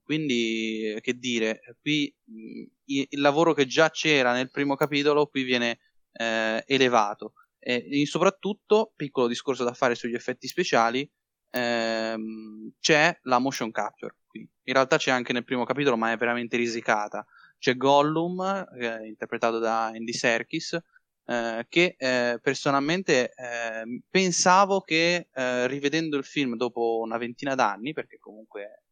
quindi, 0.02 0.98
che 1.00 1.14
dire, 1.14 1.60
qui 1.80 2.12
mh, 2.24 2.64
il 2.84 3.20
lavoro 3.20 3.52
che 3.52 3.66
già 3.66 3.90
c'era 3.90 4.32
nel 4.32 4.50
primo 4.50 4.74
capitolo 4.74 5.26
qui 5.26 5.42
viene 5.42 5.78
eh, 6.12 6.64
elevato. 6.66 7.34
E 7.58 8.04
soprattutto, 8.06 8.92
piccolo 8.96 9.26
discorso 9.28 9.64
da 9.64 9.74
fare 9.74 9.94
sugli 9.94 10.14
effetti 10.14 10.48
speciali, 10.48 11.08
ehm, 11.50 12.72
c'è 12.80 13.18
la 13.22 13.38
motion 13.38 13.70
capture 13.70 14.16
qui. 14.26 14.40
In 14.40 14.72
realtà 14.72 14.96
c'è 14.96 15.10
anche 15.10 15.32
nel 15.32 15.44
primo 15.44 15.64
capitolo, 15.64 15.96
ma 15.96 16.12
è 16.12 16.16
veramente 16.16 16.56
risicata 16.56 17.24
c'è 17.60 17.76
Gollum, 17.76 18.40
eh, 18.80 19.06
interpretato 19.06 19.58
da 19.58 19.86
Andy 19.86 20.14
Serkis, 20.14 20.78
eh, 21.26 21.66
che 21.68 21.94
eh, 21.98 22.40
personalmente 22.42 23.32
eh, 23.34 24.02
pensavo 24.08 24.80
che 24.80 25.28
eh, 25.30 25.66
rivedendo 25.68 26.16
il 26.16 26.24
film 26.24 26.56
dopo 26.56 27.00
una 27.04 27.18
ventina 27.18 27.54
d'anni, 27.54 27.92
perché 27.92 28.18
comunque 28.18 28.84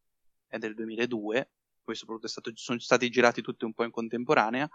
è 0.46 0.58
del 0.58 0.74
2002, 0.74 1.50
poi 1.82 1.94
soprattutto 1.94 2.28
stato, 2.28 2.52
sono 2.54 2.78
stati 2.78 3.08
girati 3.08 3.40
tutti 3.40 3.64
un 3.64 3.72
po' 3.72 3.84
in 3.84 3.90
contemporanea, 3.90 4.68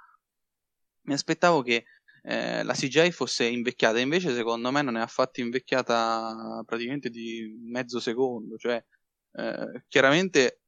mi 1.03 1.13
aspettavo 1.13 1.61
che 1.61 1.85
eh, 2.23 2.63
la 2.63 2.73
CGI 2.73 3.11
fosse 3.11 3.45
invecchiata, 3.45 3.99
invece 3.99 4.33
secondo 4.33 4.71
me 4.71 4.81
non 4.81 4.97
è 4.97 5.01
affatto 5.01 5.39
invecchiata 5.41 6.63
praticamente 6.65 7.09
di 7.09 7.59
mezzo 7.63 7.99
secondo, 7.99 8.57
cioè 8.57 8.83
chiaramente 9.87 10.61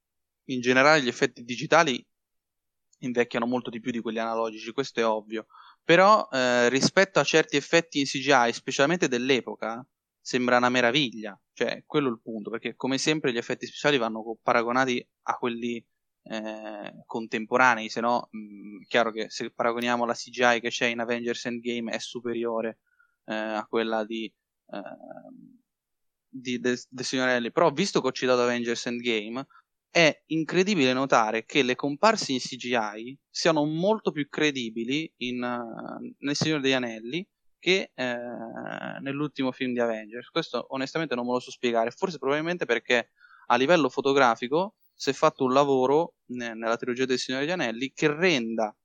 in 0.45 0.59
generale 0.59 1.03
gli 1.03 1.07
effetti 1.07 1.43
digitali 1.43 2.03
invecchiano 3.00 3.46
molto 3.46 3.70
di 3.70 3.80
più 3.80 3.91
di 3.91 4.00
quelli 4.00 4.20
analogici, 4.20 4.72
questo 4.72 5.00
è 5.00 5.06
ovvio. 5.06 5.48
Però 5.84 6.28
eh, 6.32 6.70
rispetto 6.70 7.20
a 7.20 7.24
certi 7.24 7.58
effetti 7.58 8.00
in 8.00 8.06
CGI, 8.06 8.54
specialmente 8.54 9.08
dell'epoca, 9.08 9.86
sembra 10.20 10.58
una 10.58 10.70
meraviglia. 10.70 11.39
Cioè, 11.54 11.84
quello 11.86 12.08
è 12.08 12.12
il 12.12 12.22
punto, 12.22 12.50
perché 12.50 12.76
come 12.76 12.98
sempre 12.98 13.32
gli 13.32 13.38
effetti 13.38 13.66
speciali 13.68 13.98
vanno 13.98 14.38
paragonati 14.41 15.06
a 15.24 15.38
quelli 15.38 15.84
eh, 16.24 17.04
contemporanei, 17.06 17.89
se 17.89 18.02
no, 18.02 18.28
mh, 18.32 18.86
chiaro 18.88 19.12
che 19.12 19.30
se 19.30 19.52
paragoniamo 19.52 20.06
la 20.06 20.14
CGI 20.14 20.60
che 20.60 20.70
c'è 20.70 20.88
in 20.88 21.00
Avengers 21.00 21.46
Endgame 21.46 21.91
è 21.91 22.00
superiore 22.00 22.80
eh, 23.26 23.36
a 23.36 23.66
quella 23.68 24.04
di, 24.04 24.26
eh, 24.26 24.82
di, 26.28 26.60
del, 26.60 26.80
del 26.89 27.06
signorelli, 27.06 27.52
però 27.52 27.72
visto 27.72 28.02
che 28.02 28.08
ho 28.08 28.12
citato 28.12 28.41
Avengers 28.41 28.86
Endgame, 28.88 29.46
è 29.96 30.24
incredibile 30.26 30.91
notare 30.91 31.46
che 31.46 31.64
le 31.64 31.76
comparse 31.76 32.34
in 32.34 32.39
CGI 32.39 33.18
siano 33.30 33.64
molto 33.64 34.12
più 34.12 34.28
credibili 34.28 35.10
in, 35.20 35.41
uh, 35.41 36.14
nel 36.20 36.36
Signore 36.36 36.60
degli 36.60 36.74
Anelli 36.74 37.26
che 37.58 37.91
eh, 37.96 38.18
nell'ultimo 39.00 39.54
film 39.54 39.72
di 39.72 39.80
Avengers. 39.80 40.28
Questo 40.32 40.66
onestamente 40.72 41.16
non 41.16 41.26
me 41.26 41.32
lo 41.32 41.39
so 41.39 41.50
spiegare, 41.50 41.91
forse 41.91 42.18
probabilmente 42.18 42.66
perché 42.66 43.12
a 43.48 43.56
livello 43.56 43.88
fotografico 43.88 44.76
si 44.93 45.12
è 45.12 45.14
fatto 45.14 45.46
un 45.46 45.54
lavoro 45.54 46.16
ne, 46.26 46.54
nella 46.54 46.76
trilogia 46.76 47.06
del 47.06 47.18
Signore 47.18 47.46
degli 47.46 47.54
Anelli 47.54 47.93
che 47.93 48.14
renda 48.14 48.76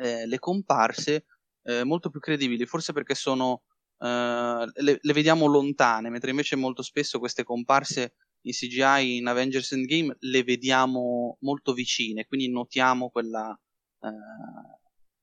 eh, 0.00 0.26
le 0.26 0.38
comparse 0.38 1.26
eh, 1.62 1.84
molto 1.84 2.08
più 2.08 2.20
credibili, 2.20 2.64
forse 2.64 2.94
perché 2.94 3.14
sono 3.14 3.64
Uh, 3.98 4.68
le, 4.74 4.98
le, 5.00 5.12
vediamo 5.14 5.46
lontane, 5.46 6.10
mentre 6.10 6.28
invece 6.28 6.54
molto 6.54 6.82
spesso 6.82 7.18
queste 7.18 7.44
comparse 7.44 8.12
in 8.46 8.52
CGI 8.52 9.16
in 9.16 9.26
Avengers 9.26 9.72
Endgame 9.72 10.16
le 10.20 10.42
vediamo 10.44 11.36
molto 11.40 11.72
vicine, 11.72 12.26
quindi 12.26 12.48
notiamo 12.48 13.10
quella, 13.10 13.58
uh, 13.98 14.08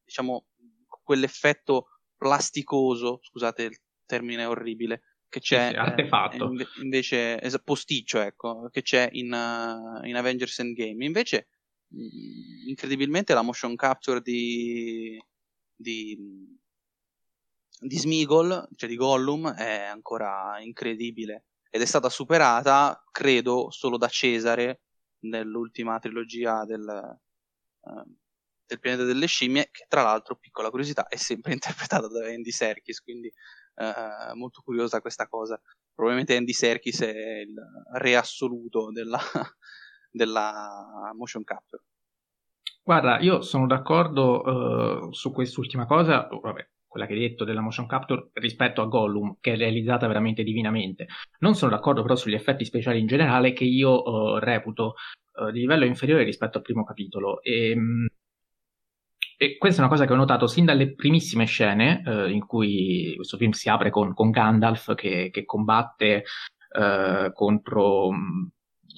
diciamo, 0.04 0.46
quell'effetto 0.88 1.88
plasticoso, 2.18 3.20
scusate 3.22 3.64
il 3.64 3.80
termine 4.06 4.46
orribile, 4.46 5.02
che 5.30 5.40
c'è 5.40 5.70
sì, 5.70 5.76
artefatto. 5.76 6.52
Eh, 6.52 6.68
invece 6.82 7.42
es- 7.42 7.62
posticcio, 7.64 8.20
ecco, 8.20 8.70
che 8.70 8.82
c'è 8.82 9.10
in, 9.14 9.32
uh, 9.32 10.06
in 10.06 10.16
Avengers 10.16 10.60
Endgame. 10.60 11.06
Invece, 11.06 11.48
mh, 11.88 12.68
incredibilmente, 12.68 13.34
la 13.34 13.42
motion 13.42 13.76
capture 13.76 14.22
di, 14.22 15.22
di 15.76 16.62
di 17.84 17.98
Smigol, 17.98 18.70
cioè 18.78 18.88
di 18.88 18.96
Gollum, 18.96 19.52
è 19.56 19.82
ancora 19.82 20.58
incredibile 20.62 21.48
ed 21.76 21.82
è 21.82 21.86
stata 21.86 22.08
superata, 22.08 23.04
credo, 23.12 23.72
solo 23.72 23.98
da 23.98 24.08
Cesare 24.08 24.82
nell'ultima 25.22 25.98
trilogia 25.98 26.66
del, 26.66 26.86
uh, 27.80 28.16
del 28.64 28.80
pianeta 28.80 29.06
delle 29.06 29.26
scimmie, 29.26 29.70
che 29.72 29.88
tra 29.88 30.04
l'altro, 30.04 30.36
piccola 30.36 30.70
curiosità, 30.70 31.08
è 31.08 31.16
sempre 31.16 31.54
interpretata 31.54 32.08
da 32.08 32.28
Andy 32.28 32.52
Serkis, 32.52 33.02
quindi 33.02 33.34
uh, 33.78 34.38
molto 34.38 34.62
curiosa 34.62 35.02
questa 35.02 35.28
cosa. 35.28 35.60
Probabilmente 35.92 36.36
Andy 36.36 36.54
Serkis 36.54 37.02
è 37.02 37.40
il 37.40 37.56
re 37.94 38.18
assoluto 38.18 38.92
della, 38.92 39.18
della 40.12 41.12
motion 41.16 41.44
capture. 41.44 41.86
Guarda, 42.84 43.18
io 43.20 43.42
sono 43.42 43.66
d'accordo 43.66 45.08
uh, 45.08 45.12
su 45.12 45.32
quest'ultima 45.32 45.88
cosa, 45.88 46.28
vabbè, 46.30 46.70
quella 46.94 47.08
che 47.08 47.14
hai 47.14 47.20
detto 47.22 47.44
della 47.44 47.60
motion 47.60 47.88
capture 47.88 48.30
rispetto 48.34 48.84
a 48.84 48.86
Gollum, 48.86 49.38
che 49.42 49.54
è 49.54 49.58
realizzata 49.58 50.06
veramente 50.06 50.44
divinamente. 50.44 51.08
Non 51.40 51.56
sono 51.56 51.72
d'accordo 51.72 52.04
però 52.04 52.16
sugli 52.16 52.36
effetti 52.36 52.66
speciali 52.66 53.00
in 53.00 53.08
generale, 53.08 53.52
che 53.52 53.64
io 53.64 54.04
uh, 54.04 54.38
reputo 54.38 54.94
uh, 55.40 55.50
di 55.50 55.62
livello 55.62 55.86
inferiore 55.86 56.24
rispetto 56.24 56.60
al 56.60 56.64
primo 56.64 56.84
capitolo. 56.84 57.42
E, 57.42 57.72
ehm, 57.72 58.08
e, 59.38 59.58
questa 59.58 59.82
è 59.82 59.86
una 59.86 59.92
cosa 59.92 60.06
che 60.06 60.14
ho 60.14 60.18
notato 60.18 60.46
sin 60.46 60.66
dalle 60.66 60.94
primissime 60.94 61.46
scene, 61.46 62.04
uh, 62.06 62.30
in 62.30 62.46
cui 62.46 63.14
questo 63.16 63.38
film 63.38 63.54
si 63.54 63.70
apre 63.70 63.90
con, 63.90 64.14
con 64.14 64.30
Gandalf 64.30 64.94
che, 64.94 65.32
che 65.32 65.46
combatte 65.46 66.26
contro 67.34 68.10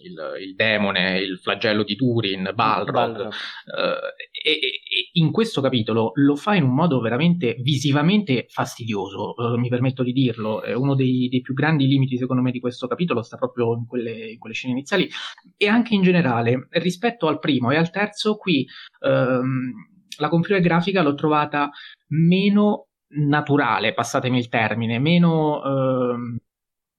il, 0.03 0.15
il, 0.41 0.55
demone, 0.55 1.19
il 1.19 1.37
flagello 1.39 1.83
di 1.83 1.95
Turin, 1.95 2.51
Balrog. 2.53 2.91
Balrog. 2.91 3.27
Uh, 3.27 4.11
e, 4.31 4.51
e, 4.51 5.09
in 5.13 5.31
questo 5.31 5.61
capitolo 5.61 6.11
lo 6.15 6.35
fa 6.35 6.55
in 6.55 6.63
un 6.63 6.73
modo 6.73 6.99
veramente 6.99 7.55
visivamente 7.59 8.45
fastidioso, 8.49 9.33
uh, 9.35 9.57
mi 9.57 9.69
permetto 9.69 10.03
di 10.03 10.11
dirlo. 10.11 10.61
È 10.61 10.73
uno 10.73 10.95
dei, 10.95 11.27
dei, 11.29 11.41
più 11.41 11.53
grandi 11.53 11.87
limiti, 11.87 12.17
secondo 12.17 12.41
me, 12.41 12.51
di 12.51 12.59
questo 12.59 12.87
capitolo 12.87 13.21
sta 13.21 13.37
proprio 13.37 13.75
in 13.75 13.85
quelle, 13.85 14.31
in 14.31 14.39
quelle, 14.39 14.55
scene 14.55 14.73
iniziali 14.73 15.09
e 15.57 15.67
anche 15.67 15.93
in 15.93 16.01
generale. 16.01 16.67
Rispetto 16.71 17.27
al 17.27 17.39
primo 17.39 17.71
e 17.71 17.77
al 17.77 17.89
terzo, 17.89 18.35
qui 18.35 18.65
um, 19.01 19.71
la 20.17 20.29
computer 20.29 20.61
grafica 20.61 21.01
l'ho 21.01 21.15
trovata 21.15 21.69
meno 22.09 22.87
naturale, 23.15 23.93
passatemi 23.93 24.37
il 24.37 24.49
termine, 24.49 24.99
meno. 24.99 25.59
Uh, 25.59 26.37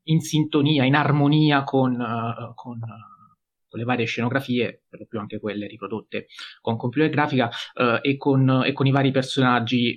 in 0.06 0.20
sintonia, 0.20 0.84
in 0.84 0.94
armonia 0.94 1.64
con, 1.64 1.92
uh, 1.92 2.54
con, 2.54 2.78
uh, 2.78 3.68
con, 3.68 3.78
le 3.78 3.84
varie 3.84 4.06
scenografie, 4.06 4.84
per 4.88 5.00
lo 5.00 5.06
più 5.06 5.18
anche 5.18 5.38
quelle 5.38 5.66
riprodotte 5.66 6.26
con 6.60 6.76
computer 6.76 7.08
grafica 7.08 7.46
uh, 7.74 7.98
e, 8.00 8.16
con, 8.16 8.62
e, 8.64 8.72
con, 8.72 8.86
i 8.86 8.90
vari 8.90 9.10
personaggi 9.10 9.96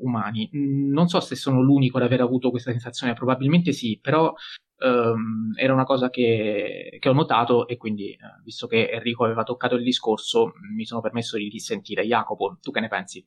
umani. 0.00 0.48
Non 0.52 1.08
so 1.08 1.20
se 1.20 1.34
sono 1.34 1.60
l'unico 1.60 1.98
ad 1.98 2.04
aver 2.04 2.20
avuto 2.20 2.50
questa 2.50 2.70
sensazione, 2.70 3.14
probabilmente 3.14 3.72
sì, 3.72 3.98
però 4.00 4.32
um, 4.78 5.52
era 5.56 5.72
una 5.72 5.84
cosa 5.84 6.10
che, 6.10 6.96
che, 6.98 7.08
ho 7.08 7.12
notato 7.12 7.66
e 7.66 7.76
quindi, 7.76 8.16
visto 8.44 8.66
che 8.66 8.90
Enrico 8.90 9.24
aveva 9.24 9.42
toccato 9.42 9.74
il 9.74 9.82
discorso, 9.82 10.52
mi 10.74 10.84
sono 10.84 11.00
permesso 11.00 11.36
di 11.36 11.48
dissentire. 11.48 12.04
Jacopo, 12.04 12.58
tu 12.60 12.70
che 12.70 12.80
ne 12.80 12.88
pensi? 12.88 13.26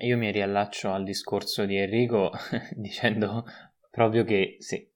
Io 0.00 0.16
mi 0.16 0.32
riallaccio 0.32 0.92
al 0.92 1.04
discorso 1.04 1.64
di 1.64 1.76
Enrico 1.76 2.32
dicendo 2.74 3.44
proprio 3.88 4.24
che 4.24 4.56
sì, 4.58 4.90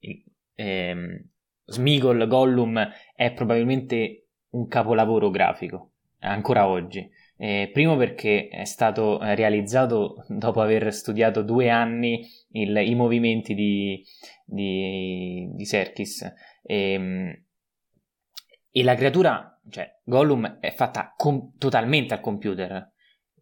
ehm, 0.61 1.25
Smigol 1.65 2.27
Gollum 2.27 2.89
è 3.15 3.33
probabilmente 3.33 4.27
un 4.51 4.67
capolavoro 4.67 5.31
grafico, 5.31 5.93
ancora 6.21 6.69
oggi. 6.69 7.09
Eh, 7.37 7.71
primo 7.73 7.97
perché 7.97 8.49
è 8.49 8.65
stato 8.65 9.19
realizzato 9.23 10.27
dopo 10.29 10.61
aver 10.61 10.93
studiato 10.93 11.43
due 11.43 11.71
anni 11.71 12.27
il, 12.51 12.77
i 12.77 12.95
movimenti 12.95 13.55
di, 13.55 14.05
di, 14.45 15.49
di 15.55 15.65
Serkis 15.65 16.23
e, 16.63 16.93
ehm, 16.93 17.45
e, 18.71 18.83
la 18.83 18.95
creatura, 18.95 19.59
cioè 19.71 20.01
Gollum, 20.05 20.59
è 20.61 20.71
fatta 20.73 21.15
com- 21.17 21.57
totalmente 21.57 22.13
al 22.13 22.21
computer, 22.21 22.93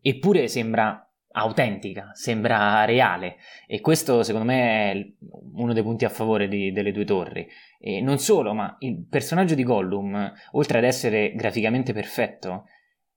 eppure 0.00 0.46
sembra 0.46 1.07
autentica, 1.33 2.11
sembra 2.14 2.85
reale 2.85 3.37
e 3.66 3.81
questo 3.81 4.22
secondo 4.22 4.47
me 4.47 4.93
è 4.93 5.12
uno 5.55 5.72
dei 5.72 5.83
punti 5.83 6.05
a 6.05 6.09
favore 6.09 6.49
di, 6.49 6.72
delle 6.72 6.93
due 6.93 7.05
torri. 7.05 7.47
E 7.79 8.01
non 8.01 8.18
solo, 8.18 8.55
ma 8.55 8.76
il 8.81 9.07
personaggio 9.09 9.55
di 9.55 9.62
Gollum, 9.62 10.33
oltre 10.53 10.79
ad 10.79 10.85
essere 10.85 11.33
graficamente 11.35 11.93
perfetto, 11.93 12.64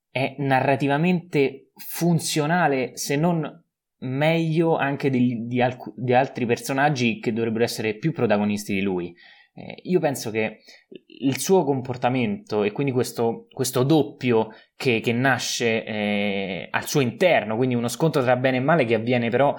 è 0.10 0.36
narrativamente 0.40 1.72
funzionale, 1.74 2.98
se 2.98 3.16
non 3.16 3.60
meglio 4.00 4.78
anche 4.78 5.10
di, 5.10 5.46
di, 5.46 5.62
alc- 5.62 5.94
di 5.96 6.14
altri 6.14 6.46
personaggi 6.46 7.20
che 7.20 7.34
dovrebbero 7.34 7.64
essere 7.64 7.96
più 7.96 8.12
protagonisti 8.12 8.74
di 8.74 8.82
lui. 8.82 9.16
Eh, 9.54 9.82
io 9.84 10.00
penso 10.00 10.32
che 10.32 10.60
il 11.06 11.38
suo 11.40 11.64
comportamento 11.64 12.64
e 12.64 12.72
quindi 12.72 12.94
questo, 12.94 13.48
questo 13.52 13.84
doppio 13.84 14.50
che, 14.76 15.02
che 15.02 15.12
nasce 15.12 15.84
eh, 15.84 16.68
al 16.72 16.88
suo 16.88 17.02
interno, 17.02 17.58
quindi 17.58 17.76
uno 17.76 17.90
scontro 17.90 18.24
tra 18.24 18.38
bene 18.38 18.58
e 18.58 18.62
male 18.62 18.86
che 18.86 18.96
avviene 18.96 19.30
però 19.30 19.56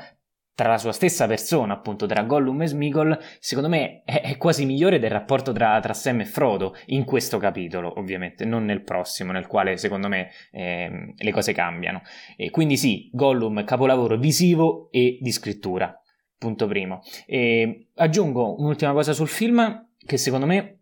tra 0.55 0.69
la 0.69 0.79
sua 0.79 0.93
stessa 0.93 1.27
persona, 1.27 1.73
appunto 1.73 2.07
tra 2.07 2.23
Gollum 2.23 2.63
e 2.63 2.67
Smigol, 2.67 3.19
secondo 3.39 3.69
me 3.71 4.03
è, 4.05 4.21
è 4.21 4.37
quasi 4.37 4.67
migliore 4.67 4.99
del 4.99 5.11
rapporto 5.11 5.53
tra, 5.53 5.79
tra, 5.81 5.95
Sam 5.95 6.21
e 6.21 6.25
Frodo 6.27 6.75
in 6.87 7.05
questo 7.05 7.39
capitolo, 7.39 7.99
ovviamente, 7.99 8.45
non 8.45 8.65
nel 8.65 8.83
prossimo, 8.83 9.33
nel 9.33 9.47
quale 9.47 9.77
secondo 9.79 10.09
me 10.09 10.31
eh, 10.51 11.15
le 11.17 11.33
cose 11.33 11.53
cambiano. 11.53 12.03
E 12.37 12.51
quindi 12.51 12.77
sì, 12.77 13.09
Gollum 13.13 13.65
capolavoro 13.65 14.17
visivo 14.19 14.89
e 14.91 15.19
di 15.21 15.33
scrittura 15.33 16.02
punto 16.43 16.67
primo. 16.67 17.03
E 17.25 17.91
aggiungo 17.95 18.59
un'ultima 18.59 18.93
cosa 18.93 19.13
sul 19.13 19.29
film 19.29 19.91
che 20.05 20.17
secondo 20.17 20.47
me 20.47 20.81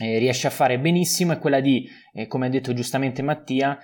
eh, 0.00 0.18
riesce 0.18 0.46
a 0.46 0.50
fare 0.50 0.78
benissimo, 0.78 1.32
è 1.32 1.38
quella 1.38 1.60
di, 1.60 1.86
eh, 2.14 2.26
come 2.26 2.46
ha 2.46 2.48
detto 2.48 2.72
giustamente 2.72 3.20
Mattia, 3.20 3.78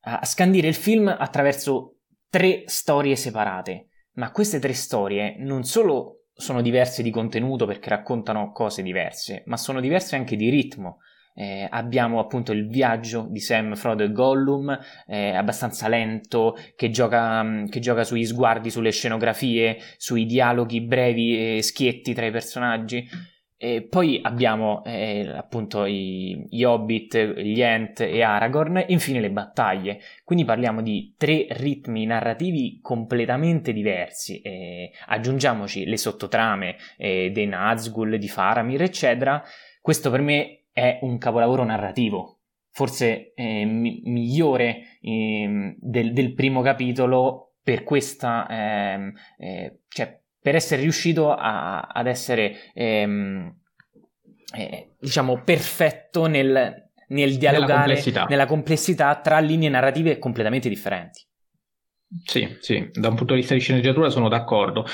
a 0.00 0.24
scandire 0.24 0.68
il 0.68 0.74
film 0.74 1.08
attraverso 1.08 1.96
tre 2.30 2.62
storie 2.66 3.16
separate. 3.16 3.88
Ma 4.12 4.30
queste 4.30 4.58
tre 4.60 4.72
storie 4.72 5.36
non 5.38 5.64
solo 5.64 6.26
sono 6.32 6.62
diverse 6.62 7.02
di 7.02 7.10
contenuto 7.10 7.66
perché 7.66 7.88
raccontano 7.88 8.52
cose 8.52 8.82
diverse, 8.82 9.42
ma 9.46 9.56
sono 9.56 9.80
diverse 9.80 10.14
anche 10.14 10.36
di 10.36 10.48
ritmo. 10.50 10.98
Eh, 11.40 11.68
abbiamo 11.70 12.18
appunto 12.18 12.50
il 12.50 12.66
viaggio 12.66 13.28
di 13.30 13.38
Sam, 13.38 13.76
Frodo 13.76 14.02
e 14.02 14.10
Gollum, 14.10 14.76
eh, 15.06 15.36
abbastanza 15.36 15.86
lento, 15.86 16.56
che 16.74 16.90
gioca, 16.90 17.44
mm, 17.44 17.66
che 17.66 17.78
gioca, 17.78 18.02
sugli 18.02 18.26
sguardi, 18.26 18.70
sulle 18.70 18.90
scenografie, 18.90 19.78
sui 19.98 20.26
dialoghi 20.26 20.80
brevi 20.80 21.58
e 21.58 21.62
schietti 21.62 22.12
tra 22.12 22.26
i 22.26 22.32
personaggi. 22.32 23.08
E 23.56 23.82
poi 23.82 24.18
abbiamo 24.20 24.82
eh, 24.84 25.28
appunto 25.32 25.84
i, 25.84 26.44
gli 26.50 26.64
Hobbit, 26.64 27.16
gli 27.36 27.60
Ent 27.60 28.00
e 28.00 28.20
Aragorn, 28.20 28.78
e 28.78 28.86
infine 28.88 29.20
le 29.20 29.30
battaglie. 29.30 30.00
Quindi 30.24 30.44
parliamo 30.44 30.82
di 30.82 31.14
tre 31.16 31.46
ritmi 31.50 32.04
narrativi 32.04 32.80
completamente 32.82 33.72
diversi. 33.72 34.40
Eh, 34.40 34.90
aggiungiamoci 35.06 35.86
le 35.86 35.96
sottotrame 35.98 36.76
eh, 36.96 37.30
dei 37.32 37.46
Nazgul, 37.46 38.18
di 38.18 38.28
Faramir, 38.28 38.82
eccetera. 38.82 39.40
Questo 39.80 40.10
per 40.10 40.20
me 40.20 40.57
è 40.78 40.98
un 41.02 41.18
capolavoro 41.18 41.64
narrativo, 41.64 42.38
forse 42.70 43.32
eh, 43.34 43.64
mi- 43.64 44.00
migliore 44.04 44.98
eh, 45.00 45.76
del, 45.78 46.12
del, 46.12 46.34
primo 46.34 46.62
capitolo 46.62 47.54
per 47.62 47.82
questa, 47.82 48.46
ehm, 48.48 49.12
eh, 49.38 49.80
cioè 49.88 50.20
per 50.40 50.54
essere 50.54 50.82
riuscito 50.82 51.32
a, 51.32 51.80
ad 51.80 52.06
essere 52.06 52.72
ehm, 52.72 53.54
eh, 54.56 54.94
diciamo, 54.98 55.42
perfetto 55.42 56.26
nel, 56.26 56.90
nel 57.08 57.36
dialogare 57.36 57.68
Nella 57.68 57.84
complessità. 57.84 58.26
nella 58.28 58.46
complessità 58.46 59.20
tra 59.20 59.38
linee 59.40 59.68
narrative 59.68 60.18
completamente 60.18 60.68
differenti. 60.68 61.26
Sì, 62.24 62.56
sì, 62.60 62.88
da 62.92 63.08
un 63.08 63.16
punto 63.16 63.34
di 63.34 63.40
vista 63.40 63.54
di 63.54 63.60
sceneggiatura 63.60 64.08
sono 64.08 64.28
d'accordo. 64.28 64.86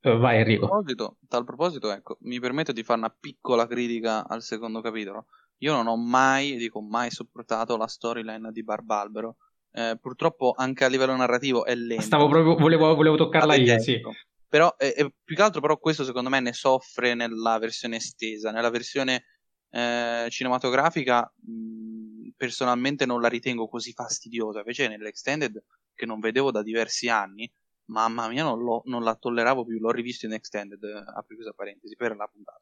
Eh, 0.00 0.16
vai 0.16 0.36
A 0.36 0.38
Enrico. 0.40 0.66
proposito, 0.66 1.16
tal 1.26 1.44
proposito, 1.44 1.90
ecco, 1.90 2.18
mi 2.20 2.38
permetto 2.38 2.72
di 2.72 2.82
fare 2.84 3.00
una 3.00 3.10
piccola 3.10 3.66
critica 3.66 4.26
al 4.26 4.42
secondo 4.42 4.80
capitolo. 4.80 5.26
Io 5.58 5.72
non 5.72 5.88
ho 5.88 5.96
mai, 5.96 6.56
dico 6.56 6.80
mai, 6.80 7.10
sopportato 7.10 7.76
la 7.76 7.88
storyline 7.88 8.52
di 8.52 8.62
Barbalbero. 8.62 9.36
Eh, 9.72 9.98
purtroppo 10.00 10.54
anche 10.56 10.84
a 10.84 10.88
livello 10.88 11.16
narrativo 11.16 11.64
è 11.64 11.74
lenta. 11.74 12.04
Stavo 12.04 12.28
proprio, 12.28 12.54
volevo, 12.54 12.94
volevo 12.94 13.16
toccarla 13.16 13.48
La 13.48 13.54
io, 13.56 13.78
sì. 13.80 13.92
detesto. 13.92 14.12
Però, 14.48 14.74
eh, 14.78 14.94
eh, 14.96 15.12
più 15.22 15.34
che 15.34 15.42
altro, 15.42 15.60
però, 15.60 15.76
questo 15.78 16.04
secondo 16.04 16.30
me 16.30 16.40
ne 16.40 16.52
soffre 16.52 17.14
nella 17.14 17.58
versione 17.58 17.96
estesa. 17.96 18.50
Nella 18.52 18.70
versione 18.70 19.24
eh, 19.70 20.26
cinematografica, 20.30 21.30
mh, 21.34 22.30
personalmente 22.36 23.04
non 23.04 23.20
la 23.20 23.28
ritengo 23.28 23.68
così 23.68 23.92
fastidiosa. 23.92 24.60
Invece, 24.60 24.88
nell'extended, 24.88 25.62
che 25.92 26.06
non 26.06 26.20
vedevo 26.20 26.50
da 26.52 26.62
diversi 26.62 27.08
anni, 27.08 27.50
mamma 27.88 28.28
mia, 28.28 28.44
non, 28.44 28.58
l'ho- 28.62 28.82
non 28.86 29.02
la 29.02 29.14
tolleravo 29.14 29.64
più. 29.64 29.78
L'ho 29.78 29.90
rivisto 29.90 30.26
in 30.26 30.32
extended, 30.32 30.82
eh, 30.82 31.04
apri 31.16 31.34
questa 31.34 31.52
parentesi, 31.54 31.94
per 31.96 32.16
la 32.16 32.26
puntata. 32.32 32.60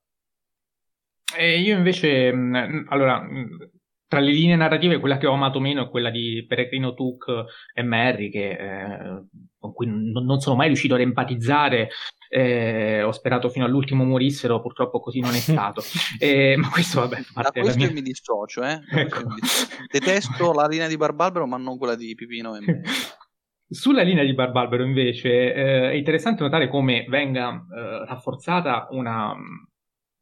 E 1.37 1.59
io 1.61 1.77
invece, 1.77 2.33
mh, 2.33 2.87
allora, 2.89 3.21
mh, 3.21 3.71
tra 4.09 4.21
le 4.21 4.31
linee 4.31 4.55
narrative, 4.57 5.01
quella 5.01 5.19
che 5.19 5.27
ho 5.27 5.33
amato 5.33 5.59
meno 5.59 5.83
è 5.85 5.91
quella 5.91 6.11
di 6.11 6.45
Peregrino 6.49 6.95
Took 6.95 7.45
e 7.75 7.83
Merry, 7.83 8.31
che, 8.31 8.51
eh, 8.51 9.25
con 9.59 9.73
cui 9.73 9.87
non, 9.87 10.25
non 10.25 10.39
sono 10.41 10.55
mai 10.57 10.69
riuscito 10.69 10.95
ad 10.95 11.01
empatizzare. 11.01 11.89
eh, 12.29 13.03
ho 13.03 13.13
sperato 13.13 13.49
fino 13.51 13.65
all'ultimo 13.65 14.05
morissero, 14.05 14.61
purtroppo 14.61 15.01
così 15.01 15.21
non 15.21 15.35
è 15.35 15.39
stato. 15.41 15.83
Eh, 16.19 16.57
ma 16.57 16.71
questo, 16.71 17.01
vabbè, 17.01 17.21
Da 17.35 17.51
questo 17.51 17.79
mia... 17.79 17.91
mi 17.93 18.03
dissocio, 18.03 18.63
eh. 18.63 18.81
Ecco. 18.89 19.27
mi 19.29 19.35
dissocio. 19.41 19.77
Detesto 19.91 20.53
la 20.53 20.67
linea 20.67 20.87
di 20.89 20.97
Barbalbero, 20.97 21.47
ma 21.47 21.57
non 21.57 21.77
quella 21.77 21.97
di 21.97 22.15
Pipino 22.15 22.55
e 22.57 22.61
me. 22.65 22.83
Sulla 23.69 24.03
linea 24.03 24.23
di 24.23 24.33
Barbalbero, 24.33 24.85
invece, 24.85 25.53
eh, 25.53 25.91
è 25.91 25.95
interessante 25.95 26.43
notare 26.43 26.69
come 26.69 27.05
venga 27.09 27.53
eh, 27.53 28.05
rafforzata 28.07 28.87
una, 28.91 29.35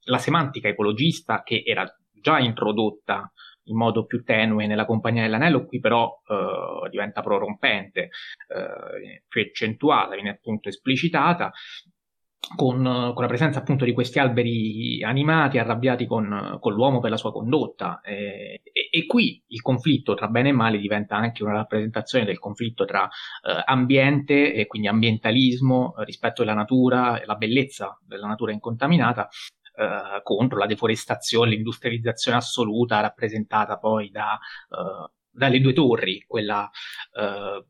la 0.05 0.19
semantica 0.19 0.69
ecologista 0.69 1.43
che 1.43 1.63
era 1.65 1.85
già 2.11 2.39
introdotta 2.39 3.31
in 3.65 3.77
modo 3.77 4.07
più 4.07 4.23
tenue 4.23 4.67
nella 4.67 4.87
Compagnia 4.87 5.23
dell'Anello, 5.23 5.67
qui 5.67 5.79
però 5.79 6.11
eh, 6.27 6.89
diventa 6.89 7.21
prorompente, 7.21 8.09
eh, 8.49 9.23
più 9.29 9.43
accentuata, 9.43 10.15
viene 10.15 10.31
appunto 10.31 10.71
esplicitata. 10.71 11.53
Con, 12.57 12.83
con 13.15 13.23
la 13.23 13.27
presenza 13.27 13.59
appunto 13.59 13.85
di 13.85 13.93
questi 13.93 14.19
alberi 14.19 15.03
animati, 15.03 15.59
arrabbiati 15.59 16.07
con, 16.07 16.59
con 16.61 16.73
l'uomo 16.73 17.01
per 17.01 17.11
la 17.11 17.17
sua 17.17 17.33
condotta. 17.33 18.01
eh, 18.03 18.61
e, 18.63 18.89
e 18.91 19.07
qui 19.07 19.43
il 19.49 19.61
conflitto 19.61 20.15
tra 20.15 20.29
bene 20.29 20.51
e 20.51 20.53
male 20.53 20.79
diventa 20.79 21.17
anche 21.17 21.43
una 21.43 21.55
rappresentazione 21.55 22.25
del 22.25 22.39
conflitto 22.39 22.85
tra 22.85 23.05
eh, 23.07 23.63
ambiente 23.65 24.53
e 24.53 24.67
quindi 24.67 24.89
ambientalismo 24.89 25.97
eh, 25.97 26.05
rispetto 26.05 26.43
alla 26.43 26.55
natura 26.55 27.21
la 27.25 27.35
bellezza 27.37 27.99
della 28.07 28.27
natura 28.27 28.53
incontaminata 28.53 29.29
eh, 29.77 30.21
contro 30.23 30.59
la 30.59 30.67
deforestazione, 30.67 31.51
l'industrializzazione 31.51 32.37
assoluta 32.37 33.01
rappresentata 33.01 33.79
poi 33.79 34.11
da, 34.11 34.39
eh, 34.71 35.11
dalle 35.31 35.61
due 35.61 35.73
torri, 35.73 36.25
quella 36.27 36.71
eh, 37.19 37.65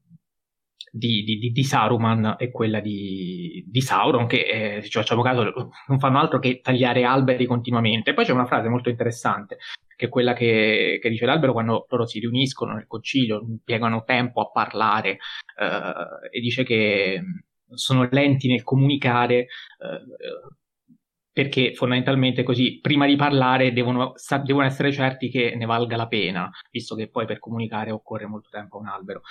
di, 0.96 1.24
di- 1.24 1.50
di- 1.50 1.64
Saruman 1.64 2.36
e 2.38 2.52
quella 2.52 2.78
di, 2.80 3.64
di 3.66 3.80
Sauron, 3.80 4.26
che 4.28 4.76
eh, 4.76 4.82
se 4.82 4.88
ci 4.88 4.98
facciamo 4.98 5.22
caso 5.22 5.72
non 5.88 5.98
fanno 5.98 6.20
altro 6.20 6.38
che 6.38 6.60
tagliare 6.60 7.02
alberi 7.02 7.46
continuamente. 7.46 8.14
Poi 8.14 8.24
c'è 8.24 8.32
una 8.32 8.46
frase 8.46 8.68
molto 8.68 8.90
interessante, 8.90 9.58
che 9.96 10.06
è 10.06 10.08
quella 10.08 10.34
che, 10.34 10.98
che 11.02 11.08
dice 11.08 11.26
l'albero 11.26 11.52
quando 11.52 11.86
loro 11.88 12.06
si 12.06 12.20
riuniscono 12.20 12.74
nel 12.74 12.86
concilio, 12.86 13.40
impiegano 13.40 14.04
tempo 14.04 14.40
a 14.40 14.50
parlare, 14.50 15.18
eh, 15.58 16.28
e 16.30 16.40
dice 16.40 16.62
che 16.62 17.20
sono 17.72 18.06
lenti 18.10 18.46
nel 18.46 18.62
comunicare. 18.62 19.34
eh, 19.36 19.46
perché 21.34 21.74
fondamentalmente 21.74 22.44
così 22.44 22.78
prima 22.80 23.06
di 23.06 23.16
parlare 23.16 23.72
devono, 23.72 24.12
sa- 24.14 24.38
devono 24.38 24.64
essere 24.64 24.92
certi 24.92 25.28
che 25.28 25.54
ne 25.56 25.66
valga 25.66 25.96
la 25.96 26.06
pena, 26.06 26.48
visto 26.70 26.94
che 26.94 27.08
poi 27.08 27.26
per 27.26 27.40
comunicare 27.40 27.90
occorre 27.90 28.26
molto 28.26 28.48
tempo 28.50 28.78
a 28.78 28.80
un 28.80 28.86
albero. 28.86 29.22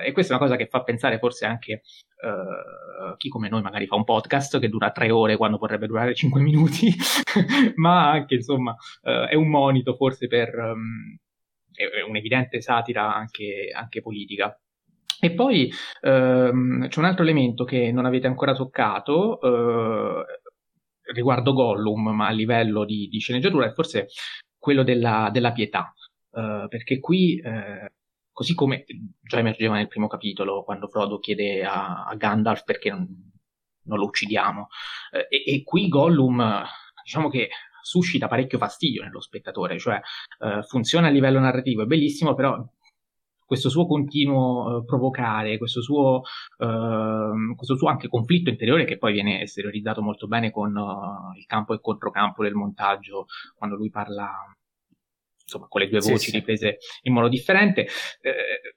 Eh, 0.00 0.08
e 0.08 0.12
questa 0.12 0.34
è 0.34 0.36
una 0.36 0.44
cosa 0.44 0.56
che 0.56 0.66
fa 0.66 0.82
pensare 0.82 1.18
forse 1.18 1.46
anche 1.46 1.72
eh, 1.72 3.16
chi 3.16 3.28
come 3.28 3.48
noi 3.48 3.62
magari 3.62 3.86
fa 3.86 3.94
un 3.94 4.04
podcast 4.04 4.58
che 4.58 4.68
dura 4.68 4.90
tre 4.90 5.12
ore 5.12 5.36
quando 5.36 5.56
vorrebbe 5.56 5.86
durare 5.86 6.14
cinque 6.14 6.40
minuti, 6.42 6.92
ma 7.76 8.10
anche 8.10 8.34
insomma 8.34 8.74
eh, 9.02 9.28
è 9.28 9.34
un 9.34 9.48
monito 9.48 9.94
forse 9.94 10.26
per 10.26 10.74
è 11.74 12.02
un'evidente 12.02 12.60
satira 12.60 13.14
anche, 13.14 13.70
anche 13.72 14.02
politica. 14.02 14.54
E 15.24 15.30
poi 15.30 15.70
ehm, 16.00 16.88
c'è 16.88 16.98
un 16.98 17.04
altro 17.04 17.22
elemento 17.22 17.64
che 17.64 17.92
non 17.92 18.06
avete 18.06 18.26
ancora 18.26 18.54
toccato 18.54 19.40
eh, 19.40 20.24
riguardo 21.12 21.52
Gollum, 21.52 22.10
ma 22.10 22.26
a 22.28 22.30
livello 22.30 22.84
di, 22.84 23.08
di 23.08 23.18
sceneggiatura, 23.18 23.66
è 23.66 23.72
forse 23.72 24.08
quello 24.58 24.82
della, 24.82 25.30
della 25.32 25.52
pietà. 25.52 25.92
Eh, 26.32 26.66
perché 26.68 26.98
qui, 27.00 27.38
eh, 27.40 27.92
così 28.32 28.54
come 28.54 28.84
già 29.20 29.38
emergeva 29.38 29.74
nel 29.74 29.88
primo 29.88 30.06
capitolo, 30.06 30.64
quando 30.64 30.88
Frodo 30.88 31.18
chiede 31.18 31.64
a, 31.64 32.04
a 32.04 32.14
Gandalf 32.14 32.64
perché 32.64 32.90
non, 32.90 33.06
non 33.84 33.98
lo 33.98 34.04
uccidiamo, 34.04 34.68
eh, 35.12 35.26
e, 35.28 35.54
e 35.54 35.62
qui 35.62 35.88
Gollum, 35.88 36.62
diciamo 37.02 37.28
che 37.28 37.48
suscita 37.82 38.28
parecchio 38.28 38.58
fastidio 38.58 39.02
nello 39.02 39.20
spettatore, 39.20 39.76
cioè 39.78 40.00
funziona 40.68 41.08
a 41.08 41.10
livello 41.10 41.40
narrativo, 41.40 41.82
è 41.82 41.86
bellissimo, 41.86 42.34
però 42.34 42.64
questo 43.52 43.68
suo 43.68 43.84
continuo 43.84 44.78
eh, 44.78 44.84
provocare, 44.86 45.58
questo 45.58 45.82
suo, 45.82 46.22
ehm, 46.56 47.54
questo 47.54 47.76
suo 47.76 47.90
anche 47.90 48.08
conflitto 48.08 48.48
interiore 48.48 48.86
che 48.86 48.96
poi 48.96 49.12
viene 49.12 49.42
esteriorizzato 49.42 50.00
molto 50.00 50.26
bene 50.26 50.50
con 50.50 50.74
eh, 50.74 51.38
il 51.38 51.44
campo 51.44 51.74
e 51.74 51.80
controcampo 51.82 52.42
del 52.42 52.54
montaggio, 52.54 53.26
quando 53.54 53.76
lui 53.76 53.90
parla 53.90 54.32
insomma 55.42 55.66
con 55.68 55.82
le 55.82 55.88
due 55.90 56.00
voci 56.00 56.30
sì. 56.30 56.36
riprese 56.36 56.78
in 57.02 57.12
modo 57.12 57.28
differente. 57.28 57.82
Eh, 58.22 58.76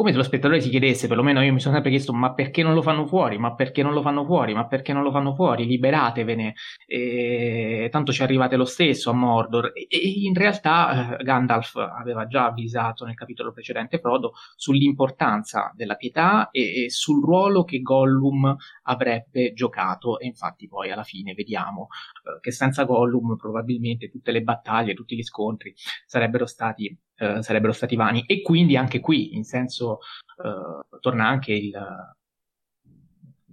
come 0.00 0.12
se 0.12 0.16
lo 0.16 0.22
spettatore 0.22 0.62
si 0.62 0.70
chiedesse, 0.70 1.08
perlomeno 1.08 1.42
io 1.42 1.52
mi 1.52 1.60
sono 1.60 1.74
sempre 1.74 1.90
chiesto, 1.90 2.14
ma 2.14 2.32
perché 2.32 2.62
non 2.62 2.72
lo 2.72 2.80
fanno 2.80 3.06
fuori? 3.06 3.36
Ma 3.36 3.54
perché 3.54 3.82
non 3.82 3.92
lo 3.92 4.00
fanno 4.00 4.24
fuori? 4.24 4.54
Ma 4.54 4.66
perché 4.66 4.94
non 4.94 5.02
lo 5.02 5.10
fanno 5.10 5.34
fuori? 5.34 5.66
Liberatevene, 5.66 6.54
eh, 6.86 7.88
tanto 7.90 8.10
ci 8.10 8.22
arrivate 8.22 8.56
lo 8.56 8.64
stesso 8.64 9.10
a 9.10 9.12
Mordor. 9.12 9.72
E, 9.74 9.86
e 9.90 9.98
in 10.22 10.32
realtà 10.32 11.18
eh, 11.18 11.22
Gandalf 11.22 11.76
aveva 11.76 12.26
già 12.26 12.46
avvisato 12.46 13.04
nel 13.04 13.14
capitolo 13.14 13.52
precedente 13.52 13.98
Frodo 13.98 14.32
sull'importanza 14.56 15.70
della 15.74 15.96
pietà 15.96 16.48
e, 16.50 16.84
e 16.84 16.90
sul 16.90 17.22
ruolo 17.22 17.64
che 17.64 17.80
Gollum 17.82 18.56
avrebbe 18.84 19.52
giocato. 19.52 20.18
E 20.18 20.24
infatti 20.24 20.66
poi 20.66 20.90
alla 20.90 21.04
fine 21.04 21.34
vediamo 21.34 21.88
eh, 22.24 22.40
che 22.40 22.52
senza 22.52 22.84
Gollum 22.84 23.36
probabilmente 23.36 24.08
tutte 24.08 24.32
le 24.32 24.40
battaglie, 24.40 24.94
tutti 24.94 25.14
gli 25.14 25.22
scontri 25.22 25.74
sarebbero 26.06 26.46
stati, 26.46 26.98
eh, 27.20 27.42
sarebbero 27.42 27.72
stati 27.72 27.96
vani. 27.96 28.24
E 28.26 28.40
quindi 28.40 28.76
anche 28.76 28.98
qui, 29.00 29.36
in 29.36 29.44
senso, 29.44 29.98
eh, 30.42 30.98
torna 31.00 31.26
anche 31.26 31.52
il, 31.52 31.72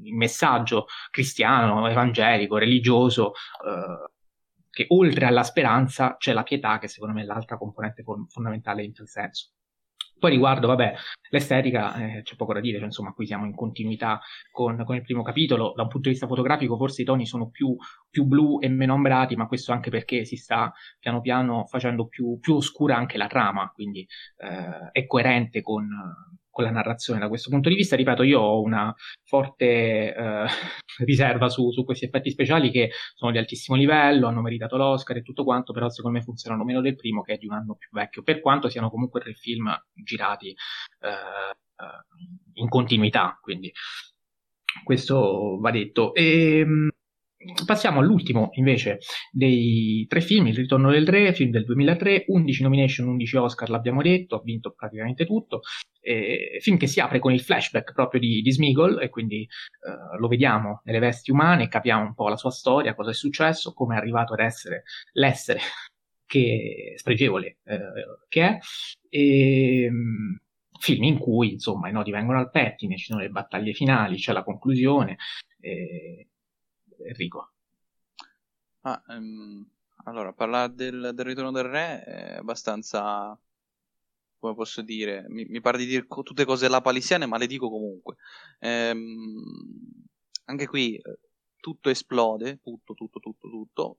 il 0.03 0.13
messaggio 0.15 0.88
cristiano, 1.11 1.88
evangelico, 1.88 2.57
religioso, 2.57 3.34
eh, 3.65 4.11
che 4.70 4.86
oltre 4.89 5.26
alla 5.26 5.43
speranza 5.43 6.15
c'è 6.18 6.34
la 6.34 6.43
pietà, 6.43 6.78
che 6.80 6.88
secondo 6.88 7.13
me 7.15 7.24
è 7.24 7.26
l'altra 7.26 7.57
componente 7.57 8.03
fon- 8.03 8.28
fondamentale 8.28 8.84
in 8.84 8.93
tal 8.93 9.07
senso. 9.07 9.51
Poi 10.20 10.32
riguardo, 10.32 10.68
vabbè, 10.68 10.93
l'estetica, 11.30 11.95
eh, 11.95 12.22
c'è 12.24 12.36
poco 12.36 12.53
da 12.53 12.59
dire, 12.59 12.78
cioè, 12.78 12.86
insomma, 12.86 13.13
qui 13.13 13.26
siamo 13.26 13.45
in 13.45 13.53
continuità 13.55 14.20
con, 14.51 14.84
con 14.84 14.95
il 14.95 15.03
primo 15.03 15.22
capitolo. 15.22 15.74
Da 15.76 15.84
un 15.84 15.89
punto 15.89 16.07
di 16.07 16.13
vista 16.15 16.28
fotografico, 16.28 16.78
forse 16.78 17.03
i 17.03 17.05
toni 17.05 17.26
sono 17.26 17.49
più, 17.49 17.76
più 18.09 18.24
blu 18.26 18.59
e 18.59 18.68
meno 18.70 18.93
ambrati, 18.93 19.36
ma 19.36 19.47
questo 19.47 19.72
anche 19.72 19.89
perché 19.89 20.26
si 20.26 20.36
sta 20.36 20.74
piano 20.99 21.22
piano 21.22 21.65
facendo 21.65 22.07
più, 22.07 22.39
più 22.39 22.55
oscura 22.55 22.95
anche 22.95 23.18
la 23.18 23.28
trama, 23.28 23.70
quindi 23.74 24.07
eh, 24.38 24.89
è 24.91 25.05
coerente 25.05 25.61
con, 25.61 25.88
con 26.58 26.66
la 26.66 26.72
narrazione 26.72 27.20
da 27.20 27.28
questo 27.28 27.51
punto 27.51 27.70
di 27.70 27.76
vista. 27.76 27.95
Ripeto, 27.95 28.24
io 28.24 28.39
ho 28.39 28.62
una 28.62 28.91
forte 29.24 30.16
eh, 30.16 30.45
riserva 31.05 31.49
su, 31.49 31.72
su 31.72 31.86
questi 31.86 32.05
effetti 32.05 32.32
speciali 32.32 32.72
che 32.72 32.89
sono 33.14 33.32
di 33.32 33.38
altissimo 33.38 33.78
livello, 33.78 34.26
hanno 34.26 34.41
meritato 34.41 34.76
l'Oscar 34.76 35.18
e 35.18 35.22
tutto 35.22 35.43
quanto, 35.43 35.72
però 35.72 35.88
secondo 35.89 36.18
me 36.18 36.24
funzionano 36.24 36.64
meno 36.64 36.82
del 36.82 36.95
primo 36.95 37.22
che 37.22 37.34
è 37.34 37.38
di 37.38 37.45
un 37.45 37.53
anno 37.53 37.76
più 37.76 37.89
vecchio, 37.91 38.24
per 38.24 38.41
quanto 38.41 38.70
siano 38.70 38.89
comunque 38.89 39.22
tre 39.22 39.34
film 39.34 39.72
girati 39.93 40.47
eh, 40.47 41.10
eh, 41.10 42.53
in 42.53 42.70
continuità, 42.70 43.38
quindi 43.39 43.72
questo 44.84 45.60
va 45.60 45.70
detto. 45.70 46.16
E, 46.16 46.66
passiamo 47.66 48.00
all'ultimo 48.00 48.50
invece 48.54 49.00
dei 49.32 50.06
tre 50.08 50.22
film, 50.22 50.48
Il 50.48 50.56
ritorno 50.56 50.92
del 50.92 51.08
re, 51.08 51.34
film 51.34 51.52
del 51.52 51.66
2003, 51.66 52.26
11 52.28 52.64
nomination, 52.64 53.08
11 53.08 53.38
Oscar, 53.38 53.70
l'abbiamo 53.70 54.02
detto, 54.02 54.36
ha 54.38 54.42
vinto 54.42 54.74
praticamente 54.74 55.26
tutto, 55.26 55.62
eh, 56.02 56.58
film 56.62 56.78
che 56.78 56.88
si 56.88 57.00
apre 57.00 57.20
con 57.20 57.32
il 57.32 57.42
flashback 57.42 57.94
proprio 57.94 58.20
di, 58.20 58.42
di 58.42 58.52
Smigol 58.52 59.02
e 59.02 59.10
quindi 59.10 59.42
eh, 59.42 60.18
lo 60.20 60.28
vediamo 60.28 60.82
nelle 60.86 61.00
vesti 61.00 61.32
umane, 61.32 61.68
capiamo 61.68 62.06
un 62.06 62.14
po' 62.14 62.30
la 62.30 62.38
sua 62.38 62.52
storia, 62.52 62.96
cosa 62.96 63.12
è 63.12 63.14
successo, 63.14 63.74
come 63.74 63.96
è 63.96 63.98
arrivato 64.00 64.34
ad 64.34 64.40
essere 64.40 64.84
l'essere 65.14 65.60
che 66.26 66.94
spregevole 66.96 67.58
eh, 67.64 67.80
che 68.28 68.42
è. 68.42 68.58
E, 69.10 69.84
ehm, 69.84 70.38
film 70.80 71.04
in 71.04 71.18
cui 71.18 71.54
insomma 71.54 71.90
i 71.90 71.92
nodi 71.92 72.12
vengono 72.12 72.40
al 72.40 72.52
pettine, 72.52 72.98
ci 72.98 73.06
sono 73.06 73.22
le 73.22 73.30
battaglie 73.30 73.74
finali, 73.74 74.18
c'è 74.18 74.32
la 74.32 74.44
conclusione. 74.44 75.18
E... 75.60 76.28
Enrico. 77.06 77.52
Ah, 78.82 79.02
um, 79.08 79.68
allora, 80.06 80.34
parlare 80.34 80.74
del, 80.74 81.12
del, 81.14 81.26
ritorno 81.26 81.52
del 81.52 81.64
re 81.64 82.04
è 82.04 82.36
abbastanza, 82.38 83.38
come 84.39 84.56
posso 84.56 84.82
dire, 84.82 85.26
mi, 85.28 85.45
mi 85.45 85.60
pare 85.62 85.78
di 85.78 85.86
dire 85.86 86.08
tutte 86.08 86.45
cose 86.45 86.70
lapalisiane, 86.70 87.26
ma 87.26 87.38
le 87.38 87.48
dico 87.48 87.70
comunque. 87.70 88.16
Ehm, 88.60 89.43
anche 90.45 90.68
qui 90.68 90.95
eh, 90.95 91.20
tutto 91.58 91.89
esplode, 91.89 92.60
tutto, 92.62 92.93
tutto, 92.93 93.20
tutto, 93.20 93.50
tutto 93.50 93.98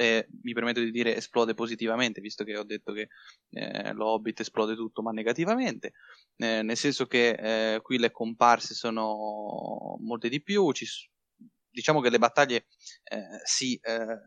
e 0.00 0.28
mi 0.42 0.52
permetto 0.52 0.78
di 0.78 0.92
dire 0.92 1.16
esplode 1.16 1.54
positivamente, 1.54 2.20
visto 2.20 2.44
che 2.44 2.56
ho 2.56 2.62
detto 2.62 2.92
che 2.92 3.08
eh, 3.50 3.92
lo 3.94 4.22
esplode 4.24 4.76
tutto, 4.76 5.02
ma 5.02 5.10
negativamente, 5.10 5.94
eh, 6.36 6.62
nel 6.62 6.76
senso 6.76 7.06
che 7.06 7.74
eh, 7.74 7.80
qui 7.80 7.98
le 7.98 8.12
comparse 8.12 8.74
sono 8.74 9.96
molte 9.98 10.28
di 10.28 10.40
più, 10.40 10.70
ci, 10.70 10.86
diciamo 11.78 12.00
che 12.00 12.10
le 12.10 12.18
battaglie 12.18 12.66
eh, 13.04 13.40
si 13.44 13.78
eh, 13.80 14.18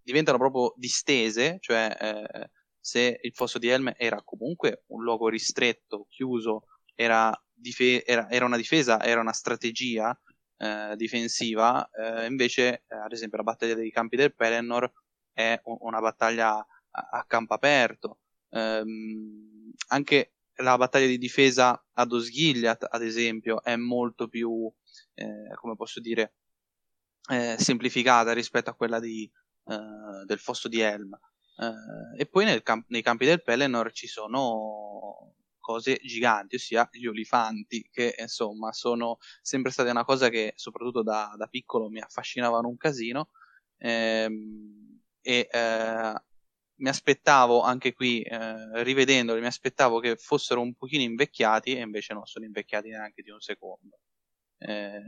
diventano 0.00 0.38
proprio 0.38 0.72
distese, 0.76 1.58
cioè 1.58 1.96
eh, 2.00 2.50
se 2.78 3.18
il 3.20 3.32
fosso 3.34 3.58
di 3.58 3.66
Helm 3.66 3.92
era 3.96 4.22
comunque 4.22 4.84
un 4.88 5.02
luogo 5.02 5.28
ristretto, 5.28 6.06
chiuso, 6.08 6.66
era, 6.94 7.36
dife- 7.52 8.04
era, 8.04 8.30
era 8.30 8.44
una 8.44 8.56
difesa, 8.56 9.02
era 9.02 9.20
una 9.20 9.32
strategia, 9.32 10.16
eh, 10.56 10.94
difensiva, 10.96 11.88
invece 12.28 12.84
ad 12.88 13.12
esempio 13.12 13.38
la 13.38 13.44
battaglia 13.44 13.74
dei 13.74 13.90
campi 13.90 14.16
del 14.16 14.34
Pelennor 14.34 14.90
è 15.32 15.60
un, 15.64 15.76
una 15.80 16.00
battaglia 16.00 16.56
a, 16.56 17.08
a 17.10 17.24
campo 17.26 17.54
aperto. 17.54 18.20
Ehm, 18.50 19.72
anche 19.88 20.32
la 20.60 20.76
battaglia 20.76 21.06
di 21.06 21.18
difesa 21.18 21.84
ad 21.92 22.12
Osgiliath, 22.12 22.86
ad 22.88 23.02
esempio, 23.02 23.62
è 23.62 23.76
molto 23.76 24.28
più, 24.28 24.70
eh, 25.14 25.54
come 25.54 25.76
posso 25.76 26.00
dire, 26.00 26.34
eh, 27.28 27.56
semplificata 27.58 28.32
rispetto 28.32 28.70
a 28.70 28.74
quella 28.74 29.00
di, 29.00 29.30
del 30.24 30.38
fosso 30.38 30.68
di 30.68 30.80
Helm. 30.80 31.18
e 32.16 32.26
poi 32.26 32.62
camp- 32.62 32.88
nei 32.88 33.02
campi 33.02 33.26
del 33.26 33.42
Pelennor 33.42 33.92
ci 33.92 34.06
sono 34.06 35.34
cose 35.68 35.98
giganti, 36.02 36.56
ossia 36.56 36.88
gli 36.90 37.04
olifanti, 37.04 37.86
che 37.92 38.14
insomma 38.18 38.72
sono 38.72 39.18
sempre 39.42 39.70
state 39.70 39.90
una 39.90 40.04
cosa 40.04 40.30
che 40.30 40.54
soprattutto 40.56 41.02
da, 41.02 41.34
da 41.36 41.46
piccolo 41.46 41.90
mi 41.90 42.00
affascinavano 42.00 42.68
un 42.68 42.78
casino. 42.78 43.28
Ehm, 43.76 45.02
e 45.20 45.46
eh, 45.50 46.14
mi 46.76 46.88
aspettavo 46.88 47.60
anche 47.60 47.92
qui, 47.92 48.22
eh, 48.22 48.82
rivedendoli, 48.82 49.40
mi 49.40 49.46
aspettavo 49.46 50.00
che 50.00 50.16
fossero 50.16 50.62
un 50.62 50.74
pochino 50.74 51.02
invecchiati 51.02 51.76
e 51.76 51.80
invece 51.80 52.14
non 52.14 52.24
sono 52.24 52.46
invecchiati 52.46 52.88
neanche 52.88 53.22
di 53.22 53.30
un 53.30 53.40
secondo. 53.40 53.98
Eh, 54.58 55.00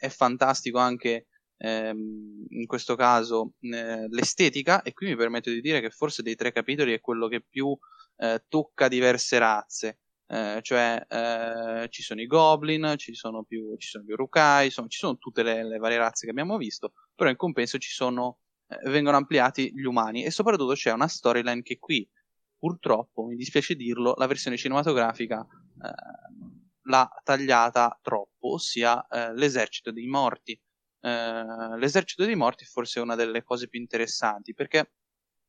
è 0.00 0.08
fantastico 0.08 0.78
anche 0.78 1.26
ehm, 1.58 2.46
in 2.48 2.66
questo 2.66 2.96
caso 2.96 3.52
eh, 3.60 4.06
l'estetica 4.08 4.82
e 4.82 4.92
qui 4.92 5.08
mi 5.08 5.16
permetto 5.16 5.50
di 5.50 5.60
dire 5.60 5.80
che 5.80 5.90
forse 5.90 6.22
dei 6.22 6.34
tre 6.34 6.52
capitoli 6.52 6.92
è 6.92 7.00
quello 7.00 7.28
che 7.28 7.42
più 7.42 7.76
eh, 8.16 8.44
tocca 8.48 8.88
diverse 8.88 9.38
razze. 9.38 9.98
Eh, 10.26 10.60
cioè 10.62 11.04
eh, 11.06 11.86
ci 11.90 12.02
sono 12.02 12.20
i 12.22 12.26
goblin, 12.26 12.94
ci 12.96 13.14
sono 13.14 13.44
più, 13.44 13.76
ci 13.76 13.88
sono 13.88 14.04
più 14.04 14.16
Rukai, 14.16 14.66
insomma, 14.66 14.88
ci 14.88 14.98
sono 14.98 15.18
tutte 15.18 15.42
le, 15.42 15.64
le, 15.64 15.78
varie 15.78 15.98
razze 15.98 16.24
che 16.24 16.30
abbiamo 16.30 16.56
visto, 16.56 16.92
però 17.14 17.28
in 17.28 17.36
compenso 17.36 17.76
ci 17.78 17.90
sono, 17.90 18.38
eh, 18.68 18.90
vengono 18.90 19.18
ampliati 19.18 19.70
gli 19.74 19.84
umani 19.84 20.24
e 20.24 20.30
soprattutto 20.30 20.72
c'è 20.72 20.92
una 20.92 21.08
storyline 21.08 21.62
che 21.62 21.78
qui, 21.78 22.08
purtroppo, 22.58 23.26
mi 23.26 23.36
dispiace 23.36 23.74
dirlo, 23.74 24.14
la 24.16 24.26
versione 24.26 24.56
cinematografica 24.56 25.40
eh, 25.40 25.92
l'ha 26.84 27.08
tagliata 27.22 27.98
troppo, 28.02 28.54
ossia 28.54 29.06
eh, 29.06 29.34
l'esercito 29.34 29.92
dei 29.92 30.06
morti. 30.06 30.58
L'esercito 31.04 32.24
dei 32.24 32.34
morti 32.34 32.64
è 32.64 32.66
forse 32.66 33.00
una 33.00 33.14
delle 33.14 33.42
cose 33.42 33.68
più 33.68 33.78
interessanti 33.78 34.54
perché 34.54 34.92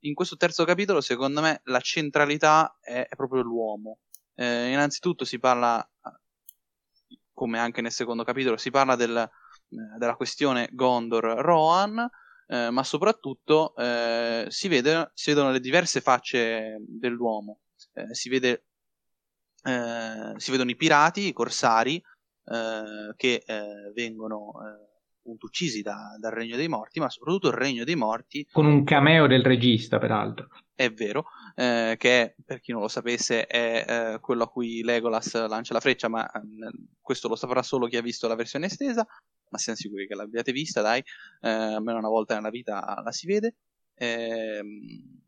in 0.05 0.13
questo 0.13 0.37
terzo 0.37 0.65
capitolo, 0.65 1.01
secondo 1.01 1.41
me, 1.41 1.61
la 1.65 1.79
centralità 1.79 2.77
è, 2.79 3.07
è 3.09 3.15
proprio 3.15 3.41
l'uomo. 3.41 3.99
Eh, 4.35 4.69
innanzitutto 4.69 5.25
si 5.25 5.39
parla, 5.39 5.87
come 7.33 7.59
anche 7.59 7.81
nel 7.81 7.91
secondo 7.91 8.23
capitolo, 8.23 8.57
si 8.57 8.69
parla 8.69 8.95
del, 8.95 9.17
eh, 9.17 9.97
della 9.97 10.15
questione 10.15 10.69
Gondor-Rohan, 10.71 12.07
eh, 12.47 12.69
ma 12.69 12.83
soprattutto 12.83 13.75
eh, 13.75 14.45
si, 14.49 14.67
vede, 14.67 15.11
si, 15.13 15.31
vedono 15.31 15.51
le 15.51 15.59
diverse 15.59 16.01
facce 16.01 16.77
dell'uomo. 16.79 17.61
Eh, 17.93 18.13
si, 18.13 18.29
vede, 18.29 18.65
eh, 19.63 20.33
si 20.35 20.51
vedono 20.51 20.69
i 20.69 20.75
pirati, 20.75 21.27
i 21.27 21.33
corsari, 21.33 22.01
che 23.15 23.43
vengono 23.95 24.51
appunto 25.25 25.47
uccisi 25.47 25.81
da, 25.81 26.15
dal 26.19 26.31
Regno 26.31 26.55
dei 26.55 26.67
Morti, 26.67 26.99
ma 26.99 27.09
soprattutto 27.09 27.47
il 27.47 27.55
Regno 27.55 27.83
dei 27.83 27.95
Morti. 27.95 28.47
Con 28.51 28.67
un 28.67 28.83
cameo 28.83 29.25
del 29.25 29.41
regista, 29.41 29.97
peraltro. 29.97 30.49
È 30.75 30.91
vero, 30.91 31.25
eh, 31.55 31.95
che 31.97 32.35
per 32.45 32.59
chi 32.59 32.71
non 32.71 32.81
lo 32.81 32.87
sapesse 32.87 33.47
è 33.47 33.85
eh, 33.87 34.19
quello 34.19 34.43
a 34.43 34.47
cui 34.47 34.83
Legolas 34.83 35.47
lancia 35.47 35.73
la 35.73 35.79
freccia, 35.79 36.07
ma 36.07 36.29
eh, 36.29 36.41
questo 37.01 37.27
lo 37.27 37.35
saprà 37.35 37.63
solo 37.63 37.87
chi 37.87 37.97
ha 37.97 38.01
visto 38.01 38.27
la 38.27 38.35
versione 38.35 38.67
estesa, 38.67 39.05
ma 39.49 39.57
siamo 39.57 39.77
sicuri 39.77 40.05
che 40.05 40.13
l'abbiate 40.13 40.51
vista, 40.51 40.81
dai, 40.81 41.03
eh, 41.41 41.49
almeno 41.49 41.97
una 41.97 42.09
volta 42.09 42.35
nella 42.35 42.51
vita 42.51 43.01
la 43.03 43.11
si 43.11 43.25
vede. 43.25 43.55
Ehm, 43.95 45.21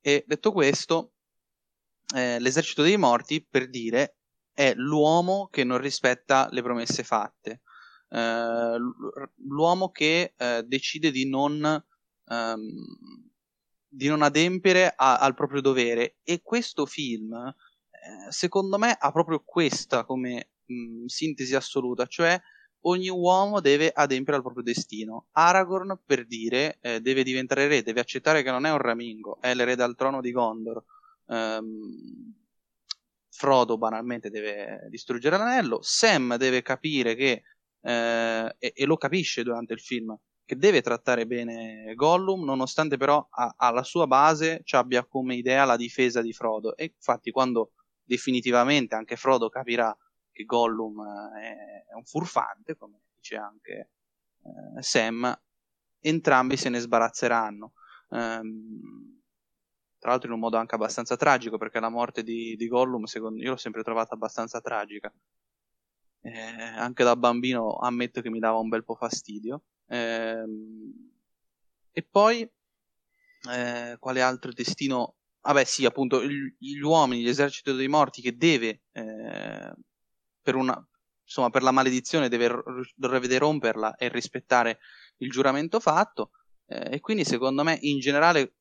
e 0.00 0.24
detto 0.26 0.50
questo, 0.50 1.12
eh, 2.16 2.40
l'esercito 2.40 2.82
dei 2.82 2.96
morti, 2.96 3.44
per 3.48 3.68
dire, 3.68 4.16
è 4.52 4.72
l'uomo 4.74 5.48
che 5.52 5.62
non 5.62 5.78
rispetta 5.78 6.48
le 6.50 6.62
promesse 6.62 7.04
fatte 7.04 7.60
eh, 8.10 8.76
l'uomo 9.36 9.90
che 9.90 10.34
eh, 10.36 10.62
decide 10.64 11.10
di 11.10 11.28
non, 11.28 11.84
ehm, 12.26 12.70
di 13.88 14.08
non 14.08 14.22
adempiere 14.22 14.92
a, 14.94 15.18
al 15.18 15.34
proprio 15.34 15.60
dovere 15.60 16.16
e 16.22 16.40
questo 16.42 16.86
film 16.86 17.32
eh, 17.34 18.30
secondo 18.30 18.78
me 18.78 18.96
ha 18.98 19.12
proprio 19.12 19.42
questa 19.44 20.04
come 20.04 20.50
mh, 20.64 21.06
sintesi 21.06 21.54
assoluta 21.54 22.06
cioè 22.06 22.40
ogni 22.82 23.08
uomo 23.08 23.60
deve 23.60 23.90
adempiere 23.92 24.36
al 24.36 24.42
proprio 24.42 24.62
destino. 24.62 25.28
Aragorn, 25.32 26.00
per 26.04 26.26
dire, 26.26 26.78
eh, 26.80 27.00
deve 27.00 27.22
diventare 27.22 27.66
re, 27.66 27.82
deve 27.82 28.00
accettare 28.00 28.42
che 28.42 28.50
non 28.50 28.66
è 28.66 28.70
un 28.70 28.78
ramingo, 28.78 29.38
è 29.40 29.54
l'erede 29.54 29.82
al 29.82 29.96
trono 29.96 30.20
di 30.20 30.30
Gondor. 30.30 30.82
Um, 31.26 32.34
Frodo 33.30 33.78
banalmente 33.78 34.30
deve 34.30 34.86
distruggere 34.90 35.36
l'anello. 35.36 35.78
Sam 35.82 36.36
deve 36.36 36.62
capire 36.62 37.14
che 37.14 37.42
eh, 37.80 38.54
e, 38.58 38.72
e, 38.74 38.84
lo 38.84 38.96
capisce 38.96 39.42
durante 39.42 39.72
il 39.72 39.80
film, 39.80 40.16
che 40.44 40.56
deve 40.56 40.80
trattare 40.80 41.26
bene 41.26 41.92
Gollum, 41.94 42.44
nonostante 42.44 42.96
però 42.96 43.26
alla 43.30 43.82
sua 43.82 44.06
base 44.06 44.62
ci 44.64 44.76
abbia 44.76 45.04
come 45.04 45.34
idea 45.34 45.64
la 45.64 45.76
difesa 45.76 46.22
di 46.22 46.32
Frodo. 46.32 46.76
E 46.76 46.92
infatti 46.96 47.30
quando 47.30 47.72
definitivamente 48.02 48.94
anche 48.94 49.16
Frodo 49.16 49.48
capirà 49.50 49.94
che 50.32 50.44
Gollum 50.44 51.00
eh, 51.00 51.40
è, 51.40 51.90
è 51.90 51.94
un 51.94 52.04
furfante, 52.04 52.76
come 52.76 53.00
dice 53.14 53.36
anche 53.36 53.90
eh, 54.76 54.82
Sam, 54.82 55.38
entrambi 56.00 56.56
se 56.56 56.68
ne 56.70 56.78
sbarazzeranno. 56.78 57.72
Um, 58.08 59.20
tra 59.98 60.10
l'altro 60.10 60.28
in 60.28 60.34
un 60.34 60.40
modo 60.40 60.56
anche 60.56 60.76
abbastanza 60.76 61.16
tragico, 61.16 61.58
perché 61.58 61.80
la 61.80 61.90
morte 61.90 62.22
di, 62.22 62.56
di 62.56 62.68
Gollum, 62.68 63.04
secondo 63.04 63.42
io 63.42 63.50
l'ho 63.50 63.56
sempre 63.56 63.82
trovata 63.82 64.14
abbastanza 64.14 64.60
tragica 64.60 65.12
eh, 66.32 66.62
anche 66.76 67.04
da 67.04 67.16
bambino 67.16 67.76
ammetto 67.76 68.20
che 68.20 68.30
mi 68.30 68.38
dava 68.38 68.58
un 68.58 68.68
bel 68.68 68.84
po' 68.84 68.94
fastidio. 68.94 69.62
Eh, 69.86 70.44
e 71.92 72.02
poi, 72.08 72.48
eh, 73.50 73.96
quale 73.98 74.22
altro 74.22 74.52
destino? 74.52 75.16
Vabbè, 75.40 75.64
sì, 75.64 75.84
appunto, 75.84 76.24
gli, 76.24 76.54
gli 76.58 76.80
uomini, 76.80 77.22
l'esercito 77.22 77.72
dei 77.72 77.88
morti 77.88 78.20
che 78.20 78.36
deve, 78.36 78.82
eh, 78.92 79.72
per 80.42 80.54
una, 80.54 80.86
insomma, 81.22 81.50
per 81.50 81.62
la 81.62 81.70
maledizione 81.70 82.28
deve, 82.28 82.62
dovrebbe 82.94 83.38
romperla 83.38 83.96
e 83.96 84.08
rispettare 84.08 84.78
il 85.18 85.30
giuramento 85.30 85.80
fatto. 85.80 86.30
Eh, 86.66 86.94
e 86.96 87.00
quindi, 87.00 87.24
secondo 87.24 87.62
me, 87.64 87.78
in 87.82 87.98
generale, 87.98 88.54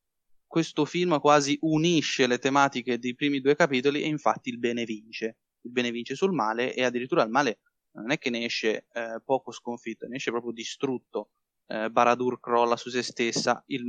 questo 0.48 0.86
film 0.86 1.20
quasi 1.20 1.58
unisce 1.62 2.26
le 2.26 2.40
tematiche 2.40 3.00
dei 3.00 3.16
primi 3.16 3.42
due 3.42 3.56
capitoli 3.56 4.02
e 4.02 4.08
infatti 4.08 4.50
il 4.50 4.60
bene 4.60 4.86
vince 4.86 5.38
il 5.68 5.72
bene 5.72 5.92
vince 5.92 6.16
sul 6.16 6.34
male 6.34 6.74
e 6.74 6.84
addirittura 6.84 7.24
il 7.24 7.30
male 7.30 7.60
non 7.92 8.12
è 8.12 8.18
che 8.18 8.30
ne 8.30 8.46
esce 8.46 8.88
eh, 8.94 9.22
poco 9.24 9.52
sconfitto, 9.52 10.08
ne 10.08 10.16
esce 10.16 10.32
proprio 10.32 10.52
distrutto. 10.52 11.32
Eh, 11.68 11.90
Baradur 11.90 12.40
crolla 12.40 12.78
su 12.78 12.90
se 12.90 13.02
stessa, 13.02 13.62
il, 13.68 13.84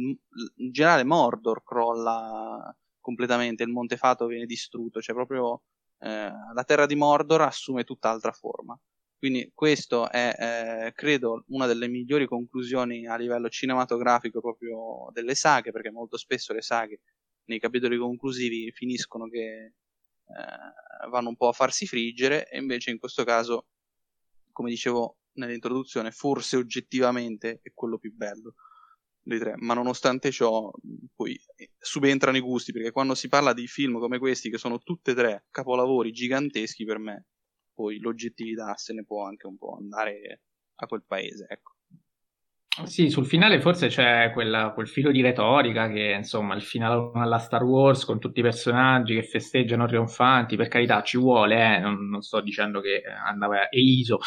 in 0.57 0.71
generale 0.73 1.05
Mordor 1.05 1.63
crolla 1.63 2.75
completamente, 3.01 3.63
il 3.63 3.71
Montefato 3.71 4.27
viene 4.27 4.47
distrutto, 4.47 5.01
cioè 5.01 5.15
proprio 5.15 5.63
eh, 6.01 6.31
la 6.55 6.65
terra 6.65 6.87
di 6.87 6.95
Mordor 6.97 7.43
assume 7.43 7.85
tutt'altra 7.85 8.33
forma. 8.33 8.79
Quindi 9.19 9.51
questo 9.53 10.09
è, 10.11 10.87
eh, 10.87 10.93
credo, 10.93 11.45
una 11.49 11.67
delle 11.67 11.89
migliori 11.89 12.27
conclusioni 12.27 13.07
a 13.07 13.17
livello 13.17 13.49
cinematografico 13.49 14.41
proprio 14.41 15.11
delle 15.13 15.35
saghe, 15.35 15.73
perché 15.73 15.91
molto 15.91 16.17
spesso 16.17 16.53
le 16.53 16.63
saghe 16.63 17.01
nei 17.47 17.59
capitoli 17.59 17.97
conclusivi 17.97 18.71
finiscono 18.73 19.29
che 19.29 19.75
eh, 20.29 21.09
vanno 21.09 21.29
un 21.29 21.37
po' 21.37 21.49
a 21.49 21.53
farsi 21.53 21.87
friggere 21.87 22.49
e 22.49 22.59
invece 22.59 22.91
in 22.91 22.99
questo 22.99 23.25
caso, 23.25 23.67
come 24.53 24.71
dicevo 24.71 25.19
nell'introduzione, 25.33 26.11
forse 26.11 26.57
oggettivamente 26.57 27.61
è 27.63 27.73
quello 27.73 27.99
più 27.99 28.13
bello 28.15 28.55
dei 29.21 29.39
tre, 29.39 29.55
ma 29.57 29.75
nonostante 29.75 30.31
ciò 30.31 30.71
poi 31.15 31.39
subentrano 31.79 32.37
i 32.37 32.41
gusti, 32.41 32.73
perché 32.73 32.91
quando 32.91 33.15
si 33.15 33.29
parla 33.29 33.53
di 33.53 33.67
film 33.67 33.99
come 33.99 34.19
questi, 34.19 34.51
che 34.51 34.59
sono 34.59 34.79
tutte 34.79 35.11
e 35.11 35.15
tre 35.15 35.47
capolavori 35.51 36.13
giganteschi 36.13 36.85
per 36.85 36.99
me, 36.99 37.27
poi 37.75 37.99
l'oggettività 37.99 38.75
se 38.77 38.95
ne 38.95 39.05
può 39.05 39.25
anche 39.25 39.47
un 39.47 39.59
po' 39.59 39.77
andare 39.77 40.43
a 40.77 40.87
quel 40.87 41.05
paese, 41.07 41.47
ecco. 41.49 41.78
Sì, 42.85 43.11
sul 43.11 43.27
finale 43.27 43.61
forse 43.61 43.89
c'è 43.89 44.31
quella, 44.33 44.71
quel 44.73 44.89
filo 44.89 45.11
di 45.11 45.21
retorica 45.21 45.89
che, 45.89 46.13
insomma, 46.17 46.55
il 46.55 46.63
finale 46.63 47.11
alla 47.15 47.39
Star 47.39 47.63
Wars 47.65 48.05
con 48.05 48.21
tutti 48.21 48.39
i 48.39 48.43
personaggi 48.43 49.15
che 49.15 49.23
festeggiano 49.23 49.87
trionfanti, 49.87 50.57
per 50.57 50.69
carità, 50.69 51.03
ci 51.03 51.19
vuole, 51.19 51.77
eh? 51.77 51.79
non, 51.81 52.09
non, 52.09 52.23
sto 52.23 52.41
dicendo 52.41 52.81
che 52.81 53.03
andava 53.05 53.69
eliso, 53.71 54.19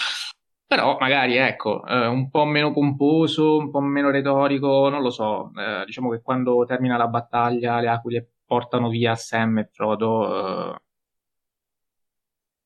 però 0.66 0.97
magari, 0.99 1.36
ecco, 1.38 1.86
eh, 1.86 2.08
un 2.08 2.30
po' 2.30 2.45
meno 2.45 2.72
pomposo, 2.74 3.58
un 3.58 3.72
po' 3.72 3.80
meno 3.82 4.10
retorico, 4.10 4.89
non 4.89 5.02
lo 5.02 5.10
so, 5.12 5.52
eh, 5.58 5.86
diciamo 5.86 6.10
che 6.12 6.22
quando 6.22 6.66
termina 6.66 6.97
la 6.97 7.08
battaglia 7.08 7.80
le 7.80 7.88
aquile 7.89 8.30
portano 8.45 8.89
via 8.89 9.16
Sam 9.16 9.60
e 9.60 9.70
Frodo, 9.72 10.74
eh, 10.76 10.82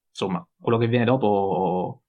insomma, 0.09 0.45
quello 0.59 0.77
che 0.77 0.87
viene 0.87 1.05
dopo 1.05 2.04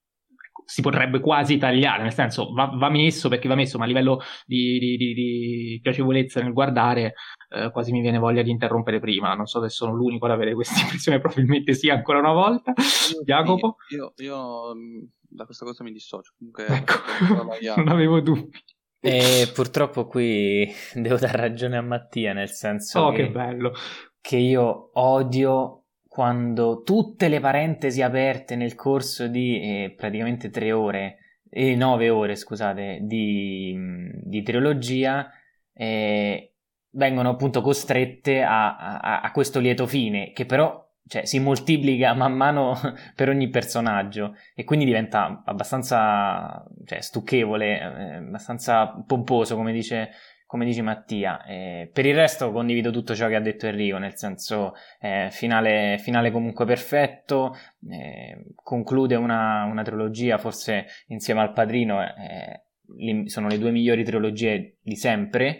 si 0.67 0.81
potrebbe 0.81 1.21
quasi 1.21 1.57
tagliare, 1.57 2.03
nel 2.03 2.13
senso 2.13 2.51
va, 2.51 2.69
va, 2.73 2.89
messo 2.89 3.29
perché 3.29 3.47
va 3.47 3.55
messo, 3.55 3.77
ma 3.77 3.85
a 3.85 3.87
livello 3.87 4.19
di, 4.45 4.77
di, 4.77 4.97
di, 4.97 5.13
di 5.13 5.79
piacevolezza 5.81 6.41
nel 6.41 6.51
guardare 6.51 7.13
eh, 7.49 7.71
quasi 7.71 7.93
mi 7.93 8.01
viene 8.01 8.17
voglia 8.17 8.41
di 8.41 8.51
interrompere 8.51 8.99
prima. 8.99 9.33
Non 9.33 9.45
so 9.45 9.61
se 9.61 9.69
sono 9.69 9.93
l'unico 9.93 10.25
ad 10.25 10.31
avere 10.31 10.53
questa 10.53 10.81
impressione, 10.83 11.19
probabilmente 11.19 11.73
sì 11.73 11.89
ancora 11.89 12.19
una 12.19 12.33
volta. 12.33 12.73
Io, 13.13 13.23
Jacopo? 13.23 13.77
Io, 13.91 14.11
io, 14.17 14.75
mm, 14.75 15.03
da 15.21 15.45
questa 15.45 15.63
cosa 15.63 15.85
mi 15.85 15.93
dissocio, 15.93 16.33
comunque 16.37 16.65
ecco, 16.67 16.95
non 17.77 17.87
avevo 17.87 18.19
dubbi. 18.19 18.61
E 18.99 19.49
purtroppo 19.53 20.05
qui 20.05 20.69
devo 20.95 21.15
dare 21.15 21.37
ragione 21.37 21.77
a 21.77 21.81
Mattia, 21.81 22.33
nel 22.33 22.49
senso 22.49 22.99
oh, 22.99 23.11
che, 23.11 23.27
che 23.27 23.31
bello. 23.31 23.71
che 24.19 24.35
io 24.35 24.89
odio 24.99 25.83
quando 26.17 26.81
tutte 26.81 27.27
le 27.27 27.39
parentesi 27.39 28.01
aperte 28.01 28.55
nel 28.55 28.73
corso 28.73 29.27
di 29.27 29.59
eh, 29.61 29.93
praticamente 29.95 30.49
tre 30.49 30.71
ore, 30.71 31.43
eh, 31.47 31.75
nove 31.75 32.09
ore, 32.09 32.35
scusate, 32.35 33.01
di, 33.03 33.77
di 34.23 34.41
trilogia, 34.41 35.29
eh, 35.73 36.55
vengono 36.93 37.29
appunto 37.29 37.61
costrette 37.61 38.41
a, 38.41 38.97
a, 38.97 39.21
a, 39.21 39.31
questo 39.31 39.59
lieto 39.59 39.85
fine, 39.85 40.31
che 40.31 40.47
però 40.47 40.89
cioè, 41.05 41.23
si 41.25 41.37
moltiplica 41.37 42.15
man 42.15 42.33
mano 42.33 42.73
per 43.13 43.29
ogni 43.29 43.49
personaggio 43.49 44.37
e 44.55 44.63
quindi 44.63 44.85
diventa 44.85 45.43
abbastanza 45.45 46.65
cioè, 46.83 46.99
stucchevole, 46.99 47.79
eh, 47.79 48.15
abbastanza 48.15 48.87
pomposo, 49.05 49.55
come 49.55 49.71
dice 49.71 50.09
come 50.47 50.65
dice 50.65 50.81
Mattia. 50.81 51.43
Eh, 51.45 51.89
per 51.93 52.05
il 52.05 52.15
resto 52.15 52.51
condivido 52.51 52.89
tutto 52.89 53.13
ciò 53.13 53.27
che 53.27 53.35
ha 53.35 53.41
detto 53.41 53.67
Enrico, 53.67 53.97
nel 53.97 54.15
senso 54.15 54.73
eh, 54.99 55.27
finale, 55.29 55.97
finale, 55.99 56.31
comunque 56.31 56.65
perfetto, 56.65 57.55
eh, 57.89 58.53
conclude 58.55 59.15
una, 59.15 59.65
una, 59.65 59.83
trilogia, 59.83 60.37
forse 60.37 60.87
insieme 61.07 61.41
al 61.41 61.51
Padrino 61.51 62.01
eh, 62.01 62.63
li, 62.95 63.29
sono 63.29 63.47
le 63.47 63.59
due 63.59 63.71
migliori 63.71 64.03
trilogie 64.03 64.77
di 64.81 64.95
sempre. 64.95 65.59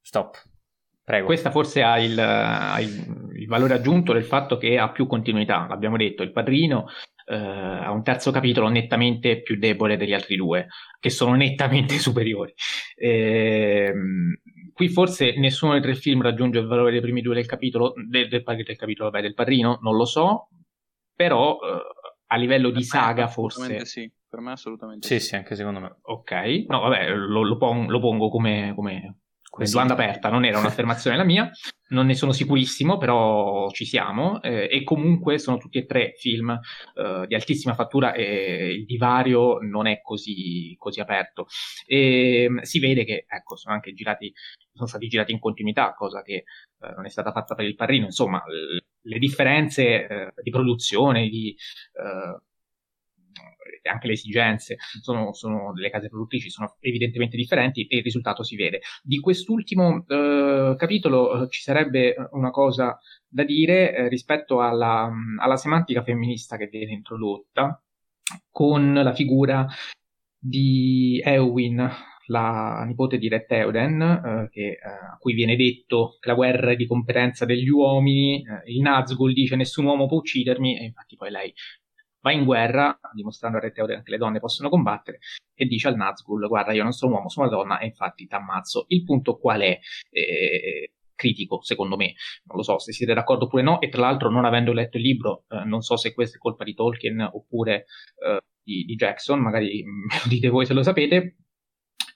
stop. 0.00 0.50
Prego. 1.04 1.26
Questa 1.26 1.50
forse 1.50 1.82
ha, 1.82 1.98
il, 1.98 2.18
ha 2.18 2.80
il, 2.80 3.30
il, 3.34 3.46
valore 3.48 3.74
aggiunto 3.74 4.12
del 4.12 4.24
fatto 4.24 4.56
che 4.56 4.78
ha 4.78 4.88
più 4.90 5.06
continuità, 5.08 5.66
l'abbiamo 5.68 5.96
detto, 5.96 6.22
il 6.22 6.30
padrino 6.30 6.86
eh, 7.26 7.34
ha 7.36 7.90
un 7.90 8.02
terzo 8.02 8.30
capitolo 8.30 8.68
nettamente 8.68 9.42
più 9.42 9.56
debole 9.58 9.96
degli 9.96 10.12
altri 10.12 10.36
due, 10.36 10.68
che 10.98 11.10
sono 11.10 11.34
nettamente 11.34 11.98
superiori. 11.98 12.54
Eh, 12.96 13.92
qui 14.72 14.88
forse 14.88 15.36
nessuno 15.38 15.72
dei 15.72 15.82
tre 15.82 15.94
film 15.94 16.22
raggiunge 16.22 16.58
il 16.58 16.66
valore 16.66 16.90
dei 16.90 17.00
primi 17.00 17.20
due 17.20 17.34
del 17.34 17.46
capitolo, 17.46 17.92
del, 17.96 18.28
del, 18.28 18.42
del 18.42 18.76
capitolo 18.76 19.10
vabbè, 19.10 19.22
del 19.22 19.34
padrino, 19.34 19.78
non 19.82 19.96
lo 19.96 20.04
so, 20.04 20.48
però 21.14 21.58
eh, 21.60 21.82
a 22.26 22.36
livello 22.36 22.68
per 22.68 22.78
di 22.78 22.84
saga 22.84 23.26
forse... 23.28 23.84
Sì, 23.84 24.10
per 24.28 24.40
me 24.40 24.52
assolutamente 24.52 25.06
sì. 25.06 25.18
Sì, 25.18 25.26
sì, 25.26 25.34
anche 25.36 25.54
secondo 25.54 25.80
me. 25.80 25.96
Ok, 26.02 26.32
no 26.68 26.80
vabbè, 26.80 27.10
lo, 27.10 27.42
lo, 27.42 27.56
pon- 27.58 27.88
lo 27.88 28.00
pongo 28.00 28.30
come, 28.30 28.72
come 28.74 29.18
questa 29.52 29.78
domanda 29.82 30.02
aperta, 30.02 30.30
non 30.30 30.46
era 30.46 30.58
un'affermazione 30.58 31.18
la 31.18 31.24
mia, 31.24 31.50
non 31.92 32.06
ne 32.06 32.14
sono 32.14 32.32
sicurissimo, 32.32 32.98
però 32.98 33.70
ci 33.70 33.84
siamo 33.84 34.42
eh, 34.42 34.68
e 34.70 34.82
comunque 34.82 35.38
sono 35.38 35.58
tutti 35.58 35.78
e 35.78 35.86
tre 35.86 36.14
film 36.16 36.50
eh, 36.50 37.26
di 37.26 37.34
altissima 37.34 37.74
fattura 37.74 38.12
e 38.14 38.72
il 38.72 38.84
divario 38.84 39.58
non 39.60 39.86
è 39.86 40.00
così, 40.02 40.74
così 40.78 41.00
aperto. 41.00 41.46
E, 41.86 42.44
ehm, 42.44 42.60
si 42.62 42.80
vede 42.80 43.04
che 43.04 43.24
ecco, 43.28 43.56
sono 43.56 43.74
anche 43.74 43.92
girati, 43.92 44.32
sono 44.72 44.88
stati 44.88 45.06
girati 45.08 45.32
in 45.32 45.38
continuità, 45.38 45.94
cosa 45.94 46.22
che 46.22 46.34
eh, 46.34 46.44
non 46.96 47.06
è 47.06 47.08
stata 47.08 47.32
fatta 47.32 47.54
per 47.54 47.64
il 47.64 47.74
Parrino, 47.74 48.06
insomma, 48.06 48.42
le 49.04 49.18
differenze 49.18 50.06
eh, 50.06 50.32
di 50.42 50.50
produzione, 50.50 51.28
di 51.28 51.50
eh, 51.50 52.40
anche 53.88 54.06
le 54.06 54.12
esigenze 54.12 54.76
sono, 55.00 55.32
sono, 55.32 55.72
delle 55.72 55.90
case 55.90 56.08
produttrici 56.08 56.50
sono 56.50 56.76
evidentemente 56.80 57.36
differenti 57.36 57.86
e 57.86 57.98
il 57.98 58.02
risultato 58.02 58.42
si 58.42 58.56
vede. 58.56 58.80
Di 59.02 59.18
quest'ultimo 59.18 60.04
eh, 60.06 60.74
capitolo 60.76 61.42
eh, 61.42 61.48
ci 61.48 61.62
sarebbe 61.62 62.14
una 62.32 62.50
cosa 62.50 62.98
da 63.26 63.44
dire 63.44 63.94
eh, 63.94 64.08
rispetto 64.08 64.60
alla, 64.60 65.10
alla 65.38 65.56
semantica 65.56 66.02
femminista 66.02 66.56
che 66.56 66.66
viene 66.66 66.92
introdotta 66.92 67.82
con 68.50 68.94
la 68.94 69.12
figura 69.12 69.66
di 70.38 71.20
Eowyn, 71.24 71.90
la 72.26 72.82
nipote 72.86 73.18
di 73.18 73.28
Red 73.28 73.46
Theoden, 73.46 74.48
eh, 74.52 74.60
eh, 74.60 74.78
a 74.82 75.16
cui 75.18 75.34
viene 75.34 75.56
detto 75.56 76.16
che 76.20 76.28
la 76.28 76.34
guerra 76.34 76.72
è 76.72 76.76
di 76.76 76.86
competenza 76.86 77.44
degli 77.44 77.68
uomini, 77.68 78.38
eh, 78.38 78.72
il 78.72 78.80
Nazgul 78.80 79.32
dice 79.32 79.56
nessun 79.56 79.84
uomo 79.84 80.06
può 80.06 80.18
uccidermi, 80.18 80.78
e 80.78 80.84
infatti 80.84 81.16
poi 81.16 81.30
lei 81.30 81.52
va 82.22 82.32
in 82.32 82.44
guerra, 82.44 82.98
dimostrando 83.12 83.58
a 83.58 83.60
Re 83.60 83.72
Theoden 83.72 84.02
che 84.02 84.10
le 84.10 84.16
donne 84.16 84.40
possono 84.40 84.68
combattere, 84.68 85.18
e 85.54 85.66
dice 85.66 85.88
al 85.88 85.96
Nazgul, 85.96 86.48
guarda 86.48 86.72
io 86.72 86.82
non 86.82 86.92
sono 86.92 87.10
un 87.10 87.16
uomo, 87.18 87.28
sono 87.28 87.46
una 87.46 87.56
donna, 87.56 87.78
e 87.78 87.86
infatti 87.86 88.26
ti 88.26 88.34
ammazzo. 88.34 88.86
Il 88.88 89.04
punto 89.04 89.36
qual 89.36 89.60
è? 89.60 89.78
Eh, 90.10 90.92
critico, 91.14 91.62
secondo 91.62 91.96
me. 91.96 92.14
Non 92.44 92.56
lo 92.56 92.62
so 92.62 92.78
se 92.78 92.92
siete 92.92 93.14
d'accordo 93.14 93.44
oppure 93.44 93.62
no, 93.62 93.80
e 93.80 93.88
tra 93.88 94.00
l'altro 94.00 94.30
non 94.30 94.44
avendo 94.44 94.72
letto 94.72 94.96
il 94.96 95.04
libro, 95.04 95.44
eh, 95.48 95.64
non 95.64 95.82
so 95.82 95.96
se 95.96 96.14
questa 96.14 96.36
è 96.36 96.40
colpa 96.40 96.64
di 96.64 96.74
Tolkien 96.74 97.20
oppure 97.32 97.86
eh, 98.24 98.40
di, 98.62 98.84
di, 98.84 98.94
Jackson, 98.96 99.40
magari 99.40 99.82
me 99.86 100.16
lo 100.22 100.28
dite 100.28 100.48
voi 100.48 100.66
se 100.66 100.74
lo 100.74 100.82
sapete, 100.82 101.36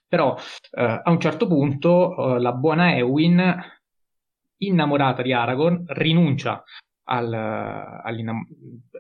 però 0.09 0.37
eh, 0.37 1.01
a 1.05 1.11
un 1.11 1.21
certo 1.21 1.47
punto 1.47 2.37
eh, 2.37 2.41
la 2.41 2.53
buona 2.53 2.97
Ewin, 2.97 3.55
innamorata 4.59 5.23
di 5.23 5.33
Aragorn, 5.33 5.85
rinuncia 5.89 6.65
al, 7.07 8.01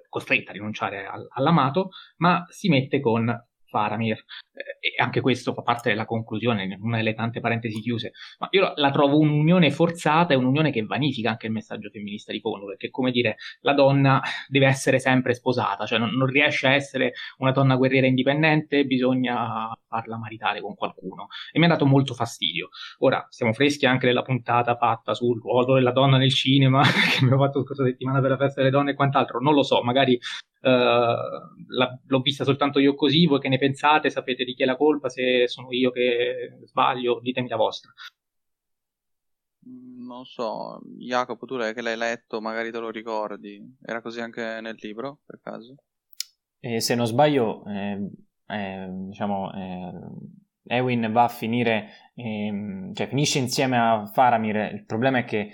costretta 0.08 0.50
a 0.50 0.54
rinunciare 0.54 1.06
al, 1.06 1.26
all'amato, 1.30 1.90
ma 2.18 2.44
si 2.48 2.68
mette 2.68 3.00
con 3.00 3.32
Faramir. 3.68 4.16
Eh, 4.52 4.94
e 4.94 5.02
anche 5.02 5.20
questo 5.20 5.52
fa 5.52 5.62
parte 5.62 5.90
della 5.90 6.04
conclusione, 6.04 6.78
una 6.80 6.96
delle 6.96 7.14
tante 7.14 7.40
parentesi 7.40 7.80
chiuse. 7.80 8.12
Ma 8.38 8.48
io 8.50 8.72
la 8.76 8.90
trovo 8.90 9.18
un'unione 9.18 9.70
forzata 9.70 10.32
e 10.32 10.36
un'unione 10.36 10.70
che 10.70 10.82
vanifica 10.82 11.30
anche 11.30 11.46
il 11.46 11.52
messaggio 11.52 11.90
femminista 11.90 12.32
di 12.32 12.40
fondo, 12.40 12.66
perché 12.66 12.90
come 12.90 13.10
dire, 13.10 13.36
la 13.60 13.74
donna 13.74 14.22
deve 14.48 14.66
essere 14.66 14.98
sempre 14.98 15.34
sposata, 15.34 15.86
cioè 15.86 15.98
non, 15.98 16.10
non 16.10 16.26
riesce 16.26 16.66
a 16.66 16.74
essere 16.74 17.12
una 17.38 17.52
donna 17.52 17.76
guerriera 17.76 18.06
indipendente, 18.06 18.84
bisogna 18.84 19.76
farla 19.88 20.16
maritare 20.16 20.60
con 20.60 20.74
qualcuno. 20.74 21.28
E 21.52 21.58
mi 21.58 21.64
ha 21.64 21.68
dato 21.68 21.86
molto 21.86 22.14
fastidio. 22.14 22.68
Ora, 22.98 23.26
siamo 23.30 23.52
freschi 23.52 23.86
anche 23.86 24.06
della 24.06 24.22
puntata 24.22 24.76
fatta 24.76 25.14
sul 25.14 25.40
ruolo 25.40 25.74
della 25.74 25.92
donna 25.92 26.16
nel 26.16 26.32
cinema, 26.32 26.82
che 27.12 27.24
abbiamo 27.24 27.44
fatto 27.44 27.62
scorsa 27.62 27.84
settimana 27.84 28.20
per 28.20 28.30
la 28.30 28.36
festa 28.36 28.60
delle 28.60 28.72
donne 28.72 28.92
e 28.92 28.94
quant'altro, 28.94 29.40
non 29.40 29.54
lo 29.54 29.62
so, 29.62 29.82
magari 29.82 30.18
la, 30.70 32.00
l'ho 32.04 32.20
vista 32.20 32.44
soltanto 32.44 32.78
io 32.78 32.94
così, 32.94 33.26
voi 33.26 33.40
che 33.40 33.48
ne 33.48 33.58
pensate, 33.58 34.10
sapete 34.10 34.44
di 34.44 34.54
chi 34.54 34.62
è 34.62 34.66
la 34.66 34.76
colpa, 34.76 35.08
se 35.08 35.46
sono 35.48 35.68
io 35.70 35.90
che 35.90 36.58
sbaglio, 36.64 37.20
ditemi 37.20 37.48
la 37.48 37.56
vostra. 37.56 37.92
Mm, 39.68 40.06
non 40.06 40.24
so, 40.24 40.80
Jacopo, 40.98 41.46
tu 41.46 41.56
che 41.56 41.82
l'hai 41.82 41.96
letto, 41.96 42.40
magari 42.40 42.70
te 42.70 42.78
lo 42.78 42.90
ricordi. 42.90 43.60
Era 43.82 44.00
così 44.00 44.20
anche 44.20 44.60
nel 44.60 44.76
libro, 44.80 45.20
per 45.24 45.40
caso? 45.42 45.74
E 46.58 46.80
se 46.80 46.94
non 46.94 47.06
sbaglio, 47.06 47.64
eh, 47.66 48.10
eh, 48.46 48.88
diciamo, 48.90 49.52
eh, 49.52 50.76
Ewin 50.76 51.12
va 51.12 51.24
a 51.24 51.28
finire, 51.28 52.12
ehm, 52.14 52.92
cioè 52.94 53.08
finisce 53.08 53.38
insieme 53.38 53.78
a 53.78 54.06
Faramir. 54.06 54.56
Il 54.74 54.84
problema 54.84 55.18
è 55.18 55.24
che 55.24 55.52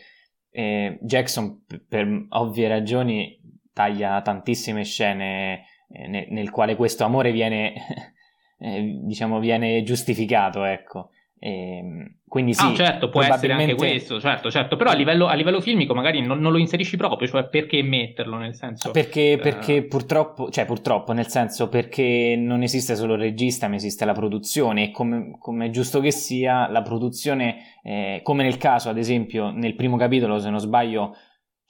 eh, 0.50 0.98
Jackson, 1.02 1.64
per 1.88 2.26
ovvie 2.30 2.68
ragioni, 2.68 3.40
taglia 3.72 4.20
tantissime 4.22 4.84
scene 4.84 5.64
eh, 5.88 6.06
nel, 6.06 6.26
nel 6.30 6.50
quale 6.50 6.76
questo 6.76 7.04
amore 7.04 7.32
viene, 7.32 7.74
eh, 8.58 9.00
diciamo, 9.02 9.38
viene 9.38 9.82
giustificato, 9.82 10.64
ecco. 10.64 11.10
E, 11.44 11.76
ehm, 11.78 12.16
quindi 12.28 12.54
sì, 12.54 12.64
ah, 12.64 12.74
certo, 12.74 13.10
può 13.10 13.20
essere 13.20 13.52
anche 13.52 13.74
questo, 13.74 14.18
certo, 14.20 14.50
certo. 14.50 14.76
Però 14.76 14.90
a 14.90 14.94
livello, 14.94 15.26
a 15.26 15.34
livello 15.34 15.60
filmico 15.60 15.92
magari 15.92 16.24
non, 16.24 16.38
non, 16.38 16.50
lo 16.52 16.56
inserisci 16.56 16.96
proprio, 16.96 17.28
cioè 17.28 17.48
perché 17.48 17.82
metterlo 17.82 18.36
nel 18.36 18.54
senso... 18.54 18.90
Perché, 18.90 19.38
perché 19.42 19.78
uh... 19.78 19.88
purtroppo, 19.88 20.48
cioè 20.50 20.64
purtroppo, 20.64 21.12
nel 21.12 21.26
senso 21.26 21.68
perché 21.68 22.36
non 22.38 22.62
esiste 22.62 22.94
solo 22.94 23.14
il 23.14 23.20
regista, 23.20 23.68
ma 23.68 23.74
esiste 23.74 24.06
la 24.06 24.14
produzione 24.14 24.84
e 24.84 24.90
come, 24.92 25.36
come 25.38 25.66
è 25.66 25.70
giusto 25.70 26.00
che 26.00 26.10
sia, 26.10 26.70
la 26.70 26.80
produzione, 26.80 27.56
eh, 27.82 28.20
come 28.22 28.44
nel 28.44 28.56
caso, 28.56 28.88
ad 28.88 28.96
esempio, 28.96 29.50
nel 29.50 29.74
primo 29.74 29.98
capitolo, 29.98 30.38
se 30.38 30.48
non 30.48 30.60
sbaglio, 30.60 31.16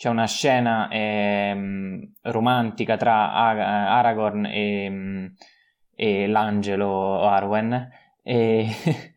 c'è 0.02 0.08
una 0.08 0.26
scena 0.26 0.88
eh, 0.88 2.10
romantica 2.22 2.96
tra 2.96 3.32
Aragorn 3.32 4.46
e, 4.46 5.32
e 5.94 6.26
l'angelo 6.26 7.22
Arwen 7.22 7.88
e... 8.20 8.66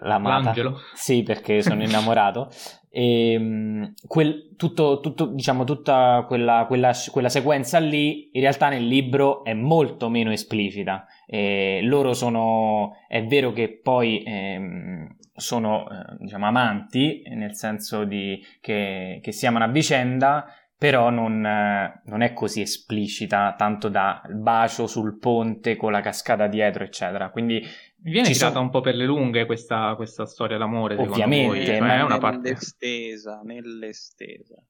L'amata. 0.00 0.42
L'angelo. 0.46 0.78
Sì, 0.94 1.22
perché 1.22 1.62
sono 1.62 1.84
innamorato. 1.84 2.48
E, 2.90 3.34
ehm, 3.34 3.92
quel, 4.04 4.54
tutto, 4.56 4.98
tutto, 4.98 5.26
diciamo, 5.26 5.62
tutta 5.62 6.24
quella, 6.26 6.64
quella, 6.66 6.92
quella, 7.10 7.28
sequenza 7.28 7.78
lì, 7.78 8.30
in 8.32 8.40
realtà 8.40 8.68
nel 8.70 8.86
libro 8.86 9.44
è 9.44 9.52
molto 9.52 10.08
meno 10.08 10.32
esplicita. 10.32 11.06
E 11.24 11.80
loro 11.82 12.14
sono, 12.14 12.96
è 13.06 13.24
vero 13.24 13.52
che 13.52 13.80
poi 13.80 14.24
ehm, 14.24 15.16
sono, 15.34 15.88
eh, 15.88 16.16
diciamo, 16.18 16.46
amanti, 16.46 17.22
nel 17.34 17.54
senso 17.54 18.04
di, 18.04 18.40
che, 18.60 19.20
che 19.22 19.32
si 19.32 19.46
amano 19.46 19.64
a 19.64 19.68
vicenda, 19.68 20.46
però 20.76 21.10
non, 21.10 21.44
eh, 21.44 22.02
non, 22.04 22.22
è 22.22 22.32
così 22.32 22.60
esplicita, 22.60 23.54
tanto 23.56 23.88
da 23.88 24.22
bacio 24.30 24.86
sul 24.86 25.18
ponte 25.18 25.76
con 25.76 25.92
la 25.92 26.00
cascata 26.00 26.46
dietro, 26.46 26.84
eccetera. 26.84 27.30
Quindi 27.30 27.64
Viene 27.96 28.28
tirata 28.28 28.52
sono... 28.52 28.64
un 28.64 28.70
po' 28.70 28.80
per 28.80 28.94
le 28.94 29.06
lunghe 29.06 29.46
questa, 29.46 29.94
questa 29.96 30.26
storia 30.26 30.58
d'amore, 30.58 30.96
Ovviamente, 30.96 31.64
cioè, 31.64 31.80
ma 31.80 31.94
è 31.94 32.02
una 32.02 32.18
parte... 32.18 32.50
nell'estesa, 32.50 33.40
nell'estesa. 33.42 34.62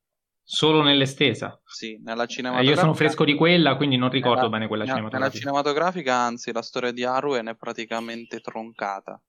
Solo 0.46 0.82
nell'estesa? 0.82 1.58
Sì, 1.64 1.98
nella 2.04 2.26
cinematografica... 2.26 2.70
Eh, 2.70 2.74
io 2.74 2.80
sono 2.80 2.94
fresco 2.94 3.24
di 3.24 3.34
quella, 3.34 3.76
quindi 3.76 3.96
non 3.96 4.10
ricordo 4.10 4.42
nella, 4.42 4.50
bene 4.50 4.68
quella 4.68 4.84
cinematografica. 4.84 5.26
Nella 5.26 5.40
cinematografica, 5.40 6.14
anzi, 6.14 6.52
la 6.52 6.62
storia 6.62 6.92
di 6.92 7.02
Arwen 7.02 7.46
è 7.46 7.56
praticamente 7.56 8.40
troncata, 8.40 9.20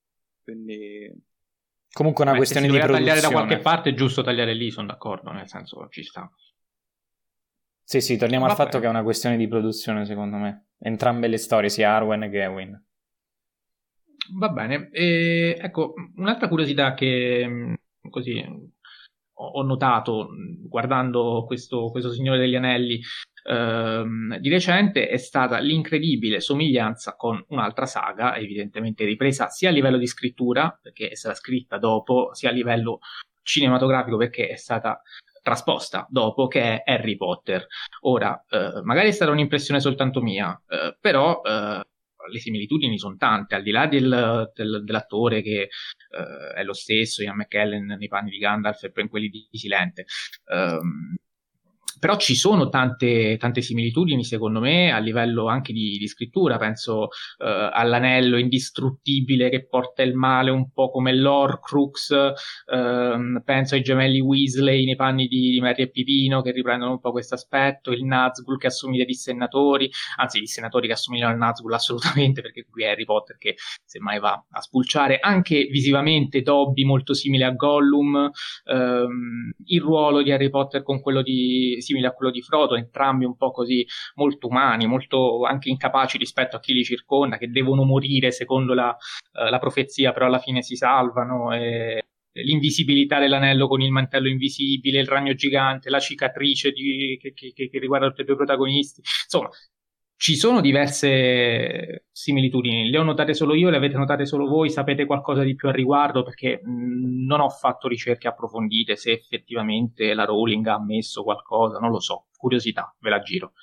quindi... 0.45 1.11
Comunque 1.91 2.23
è 2.23 2.27
una 2.27 2.37
Beh, 2.37 2.43
questione 2.43 2.67
di 2.67 2.77
produzione. 2.77 2.99
tagliare 2.99 3.21
da 3.21 3.29
qualche 3.33 3.59
parte 3.59 3.89
è 3.89 3.93
giusto 3.93 4.21
tagliare 4.21 4.53
lì, 4.53 4.69
sono 4.69 4.87
d'accordo, 4.87 5.31
nel 5.31 5.47
senso 5.47 5.87
ci 5.89 6.03
sta. 6.03 6.29
Sì, 7.83 8.01
sì, 8.01 8.17
torniamo 8.17 8.45
Va 8.45 8.51
al 8.51 8.57
fatto 8.57 8.79
che 8.79 8.85
è 8.85 8.89
una 8.89 9.03
questione 9.03 9.37
di 9.37 9.47
produzione, 9.47 10.05
secondo 10.05 10.37
me. 10.37 10.69
Entrambe 10.77 11.27
le 11.27 11.37
storie, 11.37 11.69
sia 11.69 11.93
Arwen 11.93 12.29
che 12.29 12.41
Ewin. 12.41 12.85
Va 14.37 14.49
bene, 14.49 14.89
e, 14.91 15.57
ecco, 15.59 15.93
un'altra 16.15 16.47
curiosità 16.47 16.95
che 16.95 17.45
mm, 17.47 17.73
così 18.09 18.43
ho 19.37 19.61
notato 19.63 20.29
guardando 20.63 21.43
questo, 21.45 21.89
questo 21.91 22.11
Signore 22.11 22.39
degli 22.39 22.55
Anelli 22.55 23.01
ehm, 23.45 24.37
di 24.37 24.49
recente 24.49 25.07
è 25.07 25.17
stata 25.17 25.59
l'incredibile 25.59 26.39
somiglianza 26.39 27.15
con 27.15 27.43
un'altra 27.49 27.85
saga, 27.85 28.35
evidentemente 28.37 29.05
ripresa 29.05 29.49
sia 29.49 29.69
a 29.69 29.71
livello 29.71 29.97
di 29.97 30.07
scrittura, 30.07 30.77
perché 30.81 31.09
è 31.09 31.15
stata 31.15 31.35
scritta 31.35 31.77
dopo, 31.77 32.33
sia 32.33 32.49
a 32.49 32.53
livello 32.53 32.99
cinematografico, 33.43 34.17
perché 34.17 34.47
è 34.47 34.55
stata 34.55 35.01
trasposta 35.41 36.07
dopo, 36.09 36.47
che 36.47 36.81
è 36.81 36.91
Harry 36.91 37.17
Potter. 37.17 37.67
Ora, 38.01 38.43
eh, 38.49 38.81
magari 38.83 39.09
è 39.09 39.11
stata 39.11 39.31
un'impressione 39.31 39.79
soltanto 39.79 40.21
mia, 40.21 40.59
eh, 40.67 40.97
però 40.99 41.41
eh, 41.43 41.83
le 42.29 42.39
similitudini 42.39 42.97
sono 42.97 43.15
tante, 43.17 43.55
al 43.55 43.63
di 43.63 43.71
là 43.71 43.87
del, 43.87 44.51
del, 44.53 44.83
dell'attore 44.83 45.41
che 45.41 45.69
uh, 46.17 46.53
è 46.53 46.63
lo 46.63 46.73
stesso, 46.73 47.21
Ian 47.21 47.37
McKellen 47.37 47.85
nei 47.85 48.07
panni 48.07 48.29
di 48.29 48.37
Gandalf 48.37 48.83
e 48.83 48.91
poi 48.91 49.03
in 49.03 49.09
quelli 49.09 49.29
di 49.29 49.47
Silente. 49.51 50.05
Um, 50.45 51.15
però 51.99 52.17
ci 52.17 52.35
sono 52.35 52.69
tante, 52.69 53.37
tante, 53.37 53.61
similitudini, 53.61 54.23
secondo 54.23 54.59
me, 54.59 54.91
a 54.91 54.97
livello 54.99 55.47
anche 55.47 55.73
di, 55.73 55.97
di 55.97 56.07
scrittura. 56.07 56.57
Penso 56.57 57.03
uh, 57.03 57.09
all'anello 57.71 58.37
indistruttibile 58.37 59.49
che 59.49 59.65
porta 59.65 60.03
il 60.03 60.13
male, 60.13 60.51
un 60.51 60.71
po' 60.71 60.89
come 60.89 61.15
l'Orcrux. 61.15 62.09
Uh, 62.11 63.41
penso 63.43 63.75
ai 63.75 63.81
gemelli 63.81 64.19
Weasley 64.19 64.85
nei 64.85 64.95
panni 64.95 65.27
di, 65.27 65.51
di 65.51 65.59
Merry 65.61 65.83
e 65.83 65.89
Pipino 65.89 66.41
che 66.41 66.51
riprendono 66.51 66.91
un 66.91 66.99
po' 66.99 67.11
questo 67.11 67.35
aspetto. 67.35 67.91
Il 67.91 68.03
Nazgul 68.03 68.57
che 68.57 68.67
assomiglia 68.67 69.01
ai 69.01 69.07
dissennatori, 69.07 69.89
anzi, 70.17 70.37
i 70.37 70.41
dissennatori 70.41 70.87
che 70.87 70.93
assomigliano 70.93 71.31
al 71.31 71.37
Nazgul 71.37 71.73
assolutamente, 71.73 72.41
perché 72.43 72.65
qui 72.69 72.83
è 72.83 72.87
Harry 72.87 73.05
Potter 73.05 73.37
che 73.37 73.55
semmai 73.85 74.19
va 74.19 74.45
a 74.49 74.61
spulciare. 74.61 75.19
Anche 75.19 75.65
visivamente 75.65 76.41
Dobby 76.41 76.83
molto 76.83 77.13
simile 77.13 77.45
a 77.45 77.51
Gollum. 77.51 78.29
Um, 78.65 79.51
il 79.65 79.81
ruolo 79.81 80.21
di 80.21 80.31
Harry 80.31 80.49
Potter 80.49 80.83
con 80.83 81.01
quello 81.01 81.21
di 81.21 81.75
simile 81.85 82.07
a 82.07 82.11
quello 82.11 82.31
di 82.31 82.41
Frodo, 82.41 82.75
entrambi 82.75 83.23
un 83.23 83.37
po' 83.37 83.51
così 83.51 83.85
molto 84.15 84.47
umani, 84.47 84.87
molto 84.87 85.43
anche 85.43 85.69
incapaci 85.69 86.17
rispetto 86.17 86.57
a 86.57 86.59
chi 86.59 86.73
li 86.73 86.83
circonda, 86.83 87.37
che 87.37 87.49
devono 87.49 87.83
morire 87.83 88.31
secondo 88.31 88.73
la, 88.73 88.89
uh, 88.89 89.49
la 89.49 89.59
profezia, 89.59 90.11
però 90.11 90.25
alla 90.25 90.39
fine 90.39 90.61
si 90.61 90.75
salvano. 90.75 91.53
E 91.53 92.01
l'invisibilità 92.43 93.19
dell'anello 93.19 93.67
con 93.67 93.81
il 93.81 93.91
mantello 93.91 94.27
invisibile, 94.27 94.99
il 94.99 95.07
ragno 95.07 95.33
gigante, 95.33 95.89
la 95.89 95.99
cicatrice 95.99 96.71
di, 96.71 97.17
che, 97.21 97.33
che, 97.33 97.53
che, 97.53 97.79
riguarda 97.79 98.07
tutti 98.09 98.21
e 98.21 98.23
due 98.25 98.33
i 98.33 98.37
protagonisti. 98.37 99.01
Insomma, 99.23 99.49
ci 100.17 100.35
sono 100.35 100.61
diverse 100.61 102.05
similitudini, 102.11 102.89
le 102.89 102.97
ho 102.97 103.03
notate 103.03 103.33
solo 103.33 103.53
io, 103.53 103.69
le 103.69 103.77
avete 103.77 103.97
notate 103.97 104.25
solo 104.25 104.47
voi, 104.47 104.69
sapete 104.69 105.05
qualcosa 105.05 105.43
di 105.43 105.55
più 105.55 105.67
al 105.67 105.73
riguardo 105.73 106.23
perché 106.23 106.61
non 106.63 107.41
ho 107.41 107.49
fatto 107.49 107.87
ricerche 107.87 108.27
approfondite 108.27 108.95
se 108.95 109.11
effettivamente 109.11 110.13
la 110.13 110.25
Rowling 110.25 110.65
ha 110.67 110.75
ammesso 110.75 111.23
qualcosa, 111.23 111.79
non 111.79 111.91
lo 111.91 111.99
so, 111.99 112.27
curiosità, 112.37 112.95
ve 112.99 113.09
la 113.09 113.19
giro. 113.19 113.53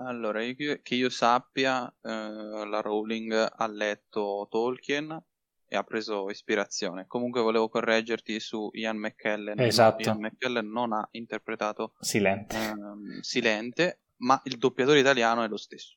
Allora, 0.00 0.42
io, 0.42 0.78
che 0.82 0.94
io 0.94 1.08
sappia, 1.08 1.88
eh, 2.02 2.08
la 2.10 2.80
Rowling 2.80 3.32
ha 3.32 3.66
letto 3.66 4.46
Tolkien 4.48 5.20
e 5.66 5.76
ha 5.76 5.82
preso 5.82 6.30
ispirazione. 6.30 7.06
Comunque 7.06 7.40
volevo 7.40 7.68
correggerti 7.68 8.38
su 8.38 8.70
Ian 8.72 8.98
McKellen. 8.98 9.58
Esatto. 9.58 10.02
Ian 10.02 10.20
McKellen 10.20 10.70
non 10.70 10.92
ha 10.92 11.06
interpretato 11.12 11.94
Silente. 11.98 12.56
Ehm, 12.56 13.20
Silente 13.20 14.02
ma 14.18 14.40
il 14.44 14.58
doppiatore 14.58 15.00
italiano 15.00 15.42
è 15.42 15.48
lo 15.48 15.56
stesso. 15.56 15.96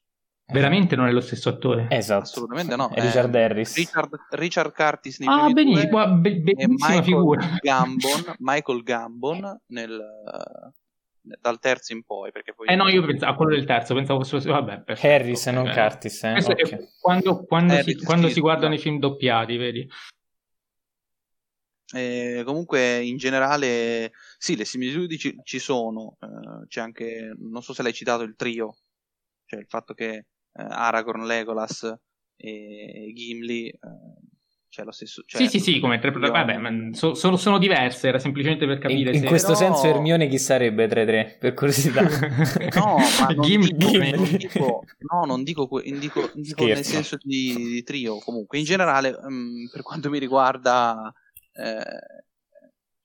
Veramente 0.51 0.95
non 0.95 1.07
è 1.07 1.11
lo 1.11 1.22
stesso 1.22 1.49
attore? 1.49 1.88
Esatto. 1.89 2.24
Assolutamente 2.24 2.76
no. 2.76 2.89
È 2.89 2.99
Richard 2.99 3.34
Harris. 3.34 3.76
Richard, 3.76 4.19
Richard 4.32 4.74
Curtis 4.74 5.19
nei 5.19 5.30
ah, 5.30 5.49
benissimo, 5.49 6.15
be- 6.15 6.39
bellissima 6.39 7.01
figura. 7.01 7.45
Gambon, 7.61 8.36
Michael 8.39 8.84
Gambon 8.84 9.61
nel, 9.67 10.03
dal 11.39 11.59
terzo 11.59 11.93
in 11.93 12.03
poi. 12.03 12.32
Perché 12.32 12.53
poi 12.53 12.67
eh 12.67 12.76
no, 12.76 12.89
io 12.89 13.05
pensavo 13.05 13.32
a 13.32 13.36
quello 13.36 13.55
del 13.55 13.65
terzo, 13.65 13.93
pensavo 13.93 14.24
fosse... 14.24 14.49
Vabbè, 14.49 14.82
perfetto, 14.82 15.13
Harris 15.13 15.47
e 15.47 15.51
non 15.51 15.67
eh. 15.67 15.74
Curtis. 15.74 16.24
Eh? 16.24 16.34
Okay. 16.34 16.88
Quando, 16.99 17.45
quando, 17.45 17.74
Harris, 17.74 17.97
si, 17.97 18.03
quando 18.03 18.28
si 18.28 18.39
guardano 18.41 18.74
i 18.74 18.80
film 18.80 18.99
doppiati, 18.99 19.55
vedi? 19.55 19.89
Eh, 21.93 22.43
comunque, 22.45 23.01
in 23.01 23.17
generale, 23.17 24.11
sì, 24.42 24.56
le 24.56 24.66
similitudini 24.66 25.20
ci, 25.20 25.39
ci 25.44 25.60
sono. 25.60 26.18
Eh, 26.20 26.66
c'è 26.68 26.82
anche, 26.82 27.32
non 27.38 27.62
so 27.62 27.74
se 27.74 27.84
l'hai 27.84 27.94
citato, 27.94 28.24
il 28.24 28.36
trio, 28.36 28.76
cioè 29.46 29.60
il 29.60 29.68
fatto 29.68 29.94
che 29.94 30.10
eh, 30.16 30.26
Aragorn, 30.54 31.28
Legolas 31.28 31.94
e 32.36 33.12
Gimli 33.14 33.68
eh, 33.68 33.78
c'è 34.68 34.84
lo 34.84 34.92
stesso. 34.92 35.22
Cioè, 35.28 35.44
sì, 35.44 35.48
sì, 35.48 35.60
sì, 35.60 35.80
come 35.80 36.00
tre 36.00 36.09
Vabbè, 36.09 36.58
ma 36.58 36.72
so, 36.93 37.13
sono, 37.13 37.38
sono, 37.38 37.59
diverse, 37.59 38.08
era 38.08 38.18
semplicemente 38.18 38.66
per 38.66 38.80
capire. 38.80 39.12
In, 39.12 39.18
in 39.18 39.26
questo 39.28 39.54
però... 39.54 39.59
senso, 39.59 39.86
Ermione 39.86 40.28
chi 40.28 40.39
sarebbe 40.39 40.88
3-3, 40.88 41.38
per 41.38 41.54
curiosità? 41.54 42.01
no, 42.74 42.96
ma 43.20 43.28
non 43.36 43.46
Gimli, 43.46 43.76
dico, 43.76 44.16
non 44.16 44.36
dico, 44.38 44.84
no, 45.12 45.26
non 45.26 45.43
dico, 45.43 45.82
indico, 45.84 46.32
indico 46.34 46.66
nel 46.66 46.84
senso 46.84 47.16
di, 47.22 47.54
di, 47.54 47.84
trio. 47.84 48.18
Comunque, 48.18 48.58
in 48.58 48.63
generale, 48.63 49.16
um, 49.22 49.70
per 49.72 49.84
quanto 49.84 50.09
mi 50.09 50.18
riguarda 50.18 51.13
eh, 51.54 52.24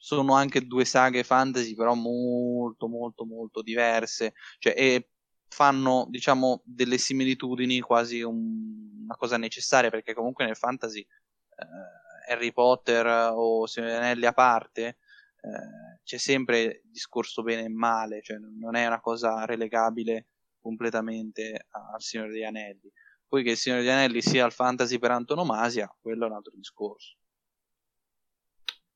sono 0.06 0.34
anche 0.34 0.64
due 0.68 0.84
saghe 0.84 1.24
fantasy, 1.24 1.74
però 1.74 1.94
molto, 1.94 2.86
molto, 2.86 3.24
molto 3.24 3.60
diverse. 3.60 4.34
Cioè, 4.60 4.72
e 4.76 5.08
fanno, 5.48 6.06
diciamo, 6.08 6.62
delle 6.64 6.96
similitudini 6.96 7.80
quasi 7.80 8.22
un, 8.22 9.02
una 9.02 9.16
cosa 9.16 9.36
necessaria, 9.36 9.90
perché 9.90 10.14
comunque 10.14 10.44
nel 10.44 10.54
fantasy 10.54 11.00
eh, 11.00 12.32
Harry 12.32 12.52
Potter 12.52 13.32
o 13.34 13.66
Simonelli 13.66 14.26
a 14.26 14.32
parte, 14.32 14.98
eh, 15.40 15.98
c'è 16.04 16.18
sempre 16.18 16.82
discorso 16.84 17.42
bene 17.42 17.64
e 17.64 17.68
male, 17.68 18.22
cioè 18.22 18.36
non 18.38 18.76
è 18.76 18.86
una 18.86 19.00
cosa 19.00 19.44
relegabile 19.44 20.28
completamente 20.60 21.66
al 21.70 22.00
Signore 22.00 22.30
degli 22.30 22.44
Anelli. 22.44 22.92
Poi 23.26 23.42
che 23.42 23.50
il 23.50 23.56
Signore 23.56 23.82
degli 23.82 23.90
Anelli 23.90 24.22
sia 24.22 24.46
il 24.46 24.52
fantasy 24.52 25.00
per 25.00 25.10
antonomasia, 25.10 25.92
quello 26.00 26.26
è 26.26 26.28
un 26.28 26.36
altro 26.36 26.52
discorso. 26.54 27.16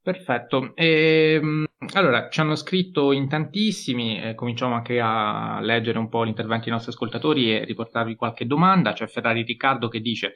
Perfetto. 0.05 0.73
E, 0.77 1.37
ehm, 1.43 1.67
allora, 1.95 2.29
ci 2.29 2.41
hanno 2.41 2.57
scritto 2.57 3.11
in 3.13 3.29
tantissimi, 3.29 4.21
eh, 4.21 4.35
cominciamo 4.35 4.75
anche 4.75 5.01
a 5.01 5.61
leggere 5.61 5.99
un 5.99 6.09
po' 6.09 6.23
l'intervento 6.23 6.65
dei 6.65 6.73
nostri 6.73 6.93
ascoltatori 6.93 7.55
e 7.55 7.65
riportarvi 7.65 8.17
qualche 8.17 8.47
domanda. 8.47 8.93
C'è 8.93 9.07
Ferrari 9.07 9.43
Riccardo 9.43 9.89
che 9.89 10.01
dice 10.01 10.35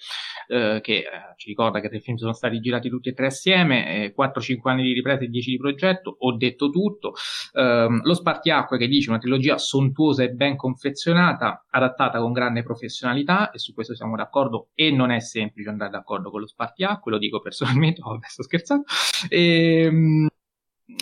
eh, 0.48 0.80
che 0.82 0.94
eh, 0.94 1.04
ci 1.36 1.48
ricorda 1.48 1.80
che 1.80 1.88
tre 1.88 2.00
film 2.00 2.16
sono 2.16 2.32
stati 2.32 2.60
girati 2.60 2.88
tutti 2.88 3.10
e 3.10 3.12
tre 3.12 3.26
assieme, 3.26 4.12
4-5 4.16 4.70
anni 4.70 4.82
di 4.82 4.92
ripresa 4.92 5.24
e 5.24 5.28
10 5.28 5.50
di 5.50 5.56
progetto, 5.58 6.16
ho 6.18 6.36
detto 6.36 6.70
tutto. 6.70 7.12
Ehm, 7.52 8.00
lo 8.02 8.14
Spartiacque 8.14 8.78
che 8.78 8.88
dice 8.88 9.10
una 9.10 9.18
trilogia 9.18 9.58
sontuosa 9.58 10.22
e 10.22 10.30
ben 10.30 10.56
confezionata, 10.56 11.66
adattata 11.70 12.20
con 12.20 12.32
grande 12.32 12.62
professionalità, 12.62 13.50
e 13.50 13.58
su 13.58 13.74
questo 13.74 13.94
siamo 13.94 14.16
d'accordo, 14.16 14.68
e 14.74 14.90
non 14.90 15.10
è 15.10 15.20
semplice 15.20 15.68
andare 15.68 15.90
d'accordo 15.90 16.30
con 16.30 16.40
lo 16.40 16.46
Spartiacque, 16.46 17.12
lo 17.12 17.18
dico 17.18 17.40
personalmente, 17.40 18.00
oh, 18.04 18.18
sto 18.22 18.42
scherzando. 18.42 18.84
E, 19.28 19.84
Ehm, 19.84 20.28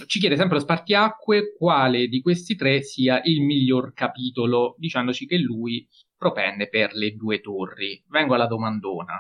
ci 0.07 0.21
chiede 0.21 0.37
sempre 0.37 0.57
lo 0.57 0.63
spartiacque 0.63 1.55
quale 1.57 2.07
di 2.07 2.21
questi 2.21 2.55
tre 2.55 2.83
sia 2.83 3.21
il 3.25 3.43
miglior 3.43 3.93
capitolo, 3.93 4.75
dicendoci 4.79 5.27
che 5.27 5.39
lui 5.39 5.87
propende 6.17 6.69
per 6.69 6.93
le 6.95 7.15
due 7.15 7.41
torri. 7.41 8.03
Vengo 8.09 8.35
alla 8.35 8.47
domandona. 8.47 9.19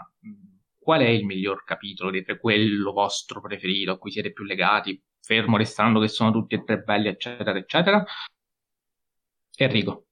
Qual 0.78 1.00
è 1.00 1.08
il 1.08 1.24
miglior 1.24 1.64
capitolo 1.64 2.10
dei 2.10 2.24
tre, 2.24 2.38
quello 2.38 2.92
vostro 2.92 3.40
preferito, 3.40 3.92
a 3.92 3.98
cui 3.98 4.10
siete 4.10 4.32
più 4.32 4.44
legati, 4.44 5.00
fermo 5.20 5.56
restando 5.56 6.00
che 6.00 6.08
sono 6.08 6.32
tutti 6.32 6.54
e 6.54 6.64
tre 6.64 6.78
belli, 6.78 7.08
eccetera, 7.08 7.56
eccetera? 7.56 8.04
Enrico. 9.56 10.06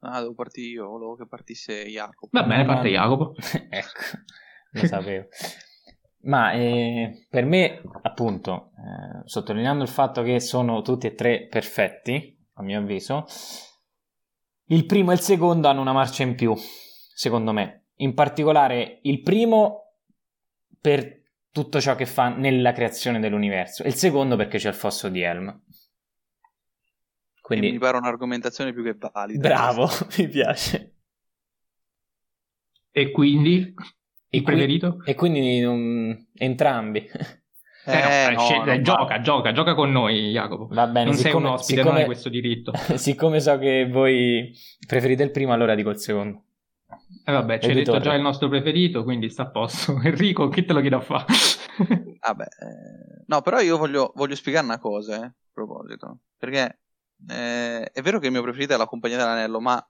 Ah, 0.00 0.20
devo 0.20 0.34
partire 0.34 0.68
io, 0.68 0.88
volevo 0.88 1.16
che 1.16 1.26
partisse 1.26 1.84
Jacopo. 1.86 2.28
Va 2.30 2.44
bene, 2.44 2.64
parte 2.64 2.88
Jacopo. 2.88 3.34
ecco, 3.70 4.00
lo 4.72 4.86
sapevo. 4.86 5.28
Ma 6.26 6.52
eh, 6.52 7.26
per 7.28 7.44
me, 7.44 7.82
appunto, 8.02 8.72
eh, 8.76 9.28
sottolineando 9.28 9.84
il 9.84 9.88
fatto 9.88 10.22
che 10.22 10.40
sono 10.40 10.82
tutti 10.82 11.06
e 11.06 11.14
tre 11.14 11.46
perfetti, 11.46 12.36
a 12.54 12.62
mio 12.62 12.80
avviso, 12.80 13.26
il 14.66 14.86
primo 14.86 15.12
e 15.12 15.14
il 15.14 15.20
secondo 15.20 15.68
hanno 15.68 15.80
una 15.80 15.92
marcia 15.92 16.24
in 16.24 16.34
più, 16.34 16.52
secondo 16.56 17.52
me. 17.52 17.86
In 17.98 18.14
particolare 18.14 18.98
il 19.02 19.22
primo 19.22 19.92
per 20.80 21.22
tutto 21.52 21.80
ciò 21.80 21.94
che 21.94 22.06
fa 22.06 22.28
nella 22.28 22.72
creazione 22.72 23.20
dell'universo, 23.20 23.84
e 23.84 23.88
il 23.88 23.94
secondo 23.94 24.34
perché 24.34 24.58
c'è 24.58 24.68
il 24.68 24.74
fosso 24.74 25.08
di 25.08 25.22
Helm. 25.22 25.62
Quindi... 27.40 27.70
mi 27.70 27.78
pare 27.78 27.98
un'argomentazione 27.98 28.72
più 28.72 28.82
che 28.82 28.96
valida. 28.98 29.48
Bravo, 29.48 29.88
mi 30.18 30.28
piace. 30.28 30.94
E 32.90 33.12
quindi 33.12 33.72
il 34.30 34.42
preferito? 34.42 35.02
E 35.04 35.14
quindi 35.14 35.62
um, 35.62 36.26
entrambi. 36.34 37.08
Eh, 37.88 38.02
no, 38.02 38.08
eh, 38.08 38.34
no, 38.34 38.64
no, 38.64 38.80
gioca, 38.82 39.20
gioca, 39.20 39.52
gioca 39.52 39.74
con 39.74 39.92
noi, 39.92 40.32
Jacopo. 40.32 40.66
Va 40.72 40.88
bene, 40.88 41.06
non 41.06 41.14
siccome, 41.14 41.32
sei 41.32 41.40
un 41.40 41.46
ospite, 41.46 41.80
siccome, 41.80 41.90
non 41.90 42.00
hai 42.00 42.04
questo 42.04 42.28
diritto. 42.28 42.72
siccome 42.96 43.40
so 43.40 43.58
che 43.58 43.88
voi 43.88 44.52
preferite 44.86 45.22
il 45.22 45.30
primo, 45.30 45.52
allora 45.52 45.76
dico 45.76 45.90
il 45.90 45.98
secondo. 45.98 46.42
Eh 47.24 47.32
vabbè, 47.32 47.60
ci 47.60 47.68
hai 47.68 47.74
detto 47.74 48.00
già 48.00 48.14
il 48.14 48.22
nostro 48.22 48.48
preferito, 48.48 49.04
quindi 49.04 49.30
sta 49.30 49.44
a 49.44 49.50
posto. 49.50 49.98
Enrico, 50.02 50.48
chi 50.48 50.64
te 50.64 50.72
lo 50.72 50.80
chiede 50.80 50.96
a 50.96 51.00
fare? 51.00 51.26
vabbè, 52.26 52.44
eh... 52.44 53.24
no, 53.26 53.40
però 53.42 53.60
io 53.60 53.78
voglio, 53.78 54.12
voglio 54.16 54.34
spiegare 54.34 54.64
una 54.64 54.78
cosa, 54.78 55.22
eh, 55.22 55.24
a 55.24 55.34
proposito. 55.52 56.22
Perché 56.36 56.80
eh, 57.28 57.84
è 57.84 58.02
vero 58.02 58.18
che 58.18 58.26
il 58.26 58.32
mio 58.32 58.42
preferito 58.42 58.74
è 58.74 58.76
la 58.76 58.86
Compagnia 58.86 59.16
dell'Anello, 59.16 59.60
ma 59.60 59.80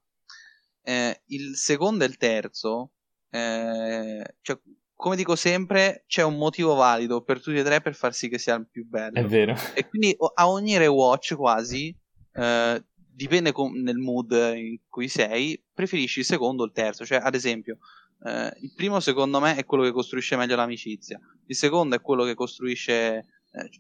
eh, 0.83 1.23
il 1.29 1.57
secondo 1.57 2.05
e 2.05 2.09
il 2.09 2.19
terzo 2.19 2.91
eh, 3.31 4.25
cioè, 4.41 4.59
come 4.95 5.17
dico 5.17 5.37
sempre, 5.37 6.05
c'è 6.07 6.23
un 6.23 6.37
motivo 6.37 6.75
valido 6.75 7.23
per 7.23 7.41
tutti 7.41 7.59
e 7.59 7.63
tre 7.63 7.81
per 7.81 7.95
far 7.95 8.15
sì 8.15 8.29
che 8.29 8.39
sia 8.39 8.55
il 8.55 8.69
più 8.69 8.87
bello. 8.87 9.19
È 9.19 9.25
vero. 9.25 9.55
E 9.75 9.87
quindi 9.89 10.17
a 10.35 10.49
ogni 10.49 10.79
rewatch 10.79 11.35
quasi, 11.35 11.95
eh, 12.33 12.85
dipende 12.95 13.53
com- 13.53 13.77
nel 13.77 13.99
mood 13.99 14.33
in 14.55 14.79
cui 14.89 15.09
sei, 15.09 15.63
preferisci 15.73 16.21
il 16.21 16.25
secondo 16.25 16.63
o 16.63 16.67
il 16.67 16.73
terzo. 16.73 17.05
Cioè, 17.05 17.19
ad 17.23 17.35
esempio, 17.35 17.79
eh, 18.25 18.53
il 18.61 18.73
primo 18.75 19.01
secondo 19.01 19.41
me 19.41 19.57
è 19.57 19.65
quello 19.65 19.85
che 19.85 19.93
costruisce 19.93 20.37
meglio 20.37 20.57
l'amicizia, 20.57 21.21
il 21.47 21.57
secondo 21.57 21.95
è 21.95 22.01
quello 22.01 22.25
che 22.25 22.35
costruisce 22.35 23.27
eh, 23.53 23.71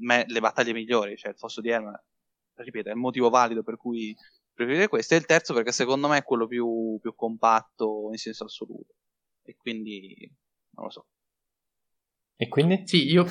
me- 0.00 0.24
le 0.26 0.40
battaglie 0.40 0.72
migliori, 0.72 1.16
cioè 1.16 1.30
il 1.30 1.38
fosso 1.38 1.60
di 1.60 1.70
Elma, 1.70 1.98
ripeto, 2.54 2.88
è 2.88 2.92
il 2.92 2.98
motivo 2.98 3.30
valido 3.30 3.62
per 3.62 3.76
cui 3.76 4.14
preferire 4.58 4.88
questo. 4.88 5.14
E 5.14 5.18
il 5.18 5.26
terzo 5.26 5.54
perché 5.54 5.72
secondo 5.72 6.08
me 6.08 6.18
è 6.18 6.22
quello 6.24 6.46
più, 6.46 6.98
più 7.00 7.14
compatto 7.14 8.08
in 8.10 8.16
senso 8.16 8.44
assoluto. 8.44 8.94
E 9.42 9.56
quindi 9.56 10.14
non 10.74 10.86
lo 10.86 10.90
so. 10.90 11.06
E 12.36 12.48
quindi? 12.48 12.82
Sì, 12.86 13.10
io. 13.10 13.24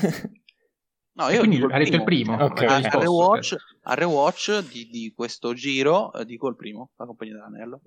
No, 1.17 1.29
io 1.29 1.39
quindi 1.39 1.59
hai 1.59 1.83
detto 1.83 1.95
il 1.95 2.03
primo. 2.03 2.35
Okay, 2.35 2.83
a, 2.83 2.89
a, 2.89 2.99
rewatch, 2.99 3.55
a 3.81 3.95
rewatch 3.95 4.59
di, 4.69 4.87
di, 4.87 5.13
questo 5.15 5.55
giro 5.55 6.13
eh, 6.13 6.25
dico 6.25 6.47
il 6.47 6.55
primo, 6.55 6.91
la 6.95 7.05
compagnia 7.05 7.33
dell'anello. 7.33 7.81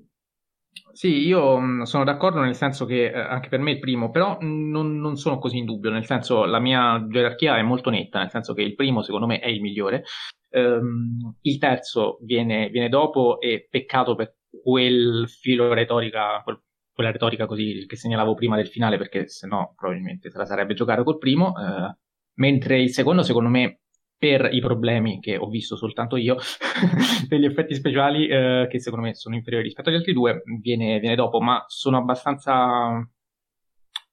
Sì, 0.92 1.26
io 1.26 1.56
mh, 1.56 1.82
sono 1.82 2.02
d'accordo 2.02 2.40
nel 2.40 2.56
senso 2.56 2.86
che 2.86 3.04
eh, 3.04 3.16
anche 3.16 3.48
per 3.48 3.60
me 3.60 3.70
il 3.70 3.78
primo, 3.78 4.10
però 4.10 4.36
non, 4.40 4.98
non, 4.98 5.14
sono 5.16 5.38
così 5.38 5.58
in 5.58 5.64
dubbio, 5.64 5.90
nel 5.90 6.06
senso 6.06 6.44
la 6.44 6.58
mia 6.58 7.06
gerarchia 7.08 7.56
è 7.56 7.62
molto 7.62 7.90
netta, 7.90 8.18
nel 8.18 8.30
senso 8.30 8.52
che 8.52 8.62
il 8.62 8.74
primo 8.74 9.02
secondo 9.02 9.26
me 9.26 9.38
è 9.38 9.48
il 9.48 9.60
migliore, 9.60 10.02
Um, 10.52 11.36
il 11.42 11.58
terzo 11.58 12.18
viene, 12.22 12.68
viene, 12.70 12.88
dopo 12.88 13.40
e 13.40 13.68
peccato 13.70 14.14
per 14.14 14.36
quel 14.62 15.28
filo 15.28 15.72
retorica, 15.72 16.40
quel, 16.42 16.60
quella 16.92 17.12
retorica 17.12 17.46
così 17.46 17.84
che 17.86 17.96
segnalavo 17.96 18.34
prima 18.34 18.56
del 18.56 18.68
finale, 18.68 18.98
perché 18.98 19.28
se 19.28 19.46
no 19.46 19.74
probabilmente 19.76 20.30
se 20.30 20.38
la 20.38 20.44
sarebbe 20.44 20.74
giocata 20.74 21.02
col 21.02 21.18
primo. 21.18 21.52
Uh, 21.56 21.94
mentre 22.34 22.80
il 22.80 22.90
secondo, 22.90 23.22
secondo 23.22 23.48
me, 23.48 23.80
per 24.16 24.48
i 24.52 24.60
problemi 24.60 25.18
che 25.20 25.36
ho 25.36 25.48
visto 25.48 25.76
soltanto 25.76 26.16
io, 26.16 26.36
degli 27.28 27.44
effetti 27.44 27.74
speciali 27.74 28.24
uh, 28.24 28.66
che 28.68 28.80
secondo 28.80 29.06
me 29.06 29.14
sono 29.14 29.34
inferiori 29.34 29.64
rispetto 29.64 29.88
agli 29.88 29.96
altri 29.96 30.12
due, 30.12 30.42
viene, 30.60 30.98
viene 30.98 31.14
dopo, 31.14 31.40
ma 31.40 31.64
sono 31.68 31.96
abbastanza 31.96 33.08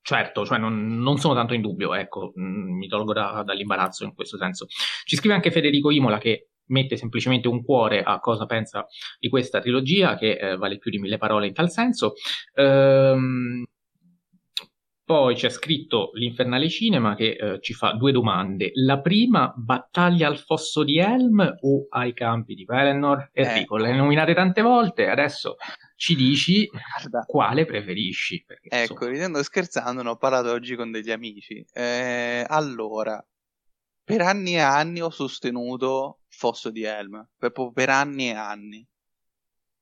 certo, 0.07 0.45
cioè 0.45 0.57
non, 0.57 0.99
non, 0.99 1.17
sono 1.17 1.33
tanto 1.33 1.53
in 1.53 1.59
dubbio, 1.59 1.93
ecco, 1.93 2.31
mm, 2.39 2.77
mi 2.77 2.87
tolgo 2.87 3.11
da, 3.11 3.43
dall'imbarazzo 3.45 4.05
in 4.05 4.13
questo 4.13 4.37
senso. 4.37 4.67
Ci 5.03 5.17
scrive 5.17 5.35
anche 5.35 5.51
Federico 5.51 5.91
Imola 5.91 6.17
che 6.17 6.51
mette 6.67 6.95
semplicemente 6.95 7.49
un 7.49 7.61
cuore 7.61 8.03
a 8.03 8.21
cosa 8.21 8.45
pensa 8.45 8.85
di 9.19 9.27
questa 9.27 9.59
trilogia, 9.59 10.15
che 10.15 10.37
eh, 10.37 10.55
vale 10.55 10.77
più 10.77 10.91
di 10.91 10.97
mille 10.97 11.17
parole 11.17 11.47
in 11.47 11.53
tal 11.53 11.69
senso. 11.69 12.13
Ehm, 12.55 13.65
poi 15.03 15.35
c'è 15.35 15.49
scritto 15.49 16.11
l'Infernale 16.13 16.69
Cinema 16.69 17.13
che 17.13 17.31
eh, 17.31 17.59
ci 17.59 17.73
fa 17.73 17.91
due 17.91 18.13
domande. 18.13 18.71
La 18.75 19.01
prima, 19.01 19.53
battaglia 19.57 20.27
al 20.27 20.37
fosso 20.37 20.85
di 20.85 20.99
Helm 20.99 21.57
o 21.59 21.87
ai 21.89 22.13
campi 22.13 22.55
di 22.55 22.63
Pelennor? 22.63 23.31
Enrico, 23.33 23.75
eh. 23.75 23.81
le 23.81 23.89
hai 23.89 23.97
nominate 23.97 24.33
tante 24.33 24.61
volte, 24.61 25.09
adesso 25.09 25.57
ci 25.97 26.15
dici 26.15 26.67
Guarda. 26.67 27.25
quale 27.25 27.65
preferisci. 27.65 28.43
Perché, 28.45 28.69
ecco, 28.69 28.93
insomma... 28.93 29.11
ridendo 29.11 29.39
e 29.39 29.43
scherzando, 29.43 30.03
ne 30.03 30.09
ho 30.09 30.15
parlato 30.15 30.51
oggi 30.51 30.75
con 30.75 30.91
degli 30.91 31.11
amici. 31.11 31.65
Eh, 31.73 32.45
allora, 32.47 33.21
per 34.03 34.21
anni 34.21 34.53
e 34.53 34.59
anni 34.59 35.01
ho 35.01 35.09
sostenuto 35.09 36.21
Fosso 36.29 36.69
di 36.69 36.83
Helm, 36.83 37.27
proprio 37.35 37.71
per 37.71 37.89
anni 37.89 38.29
e 38.29 38.35
anni. 38.35 38.87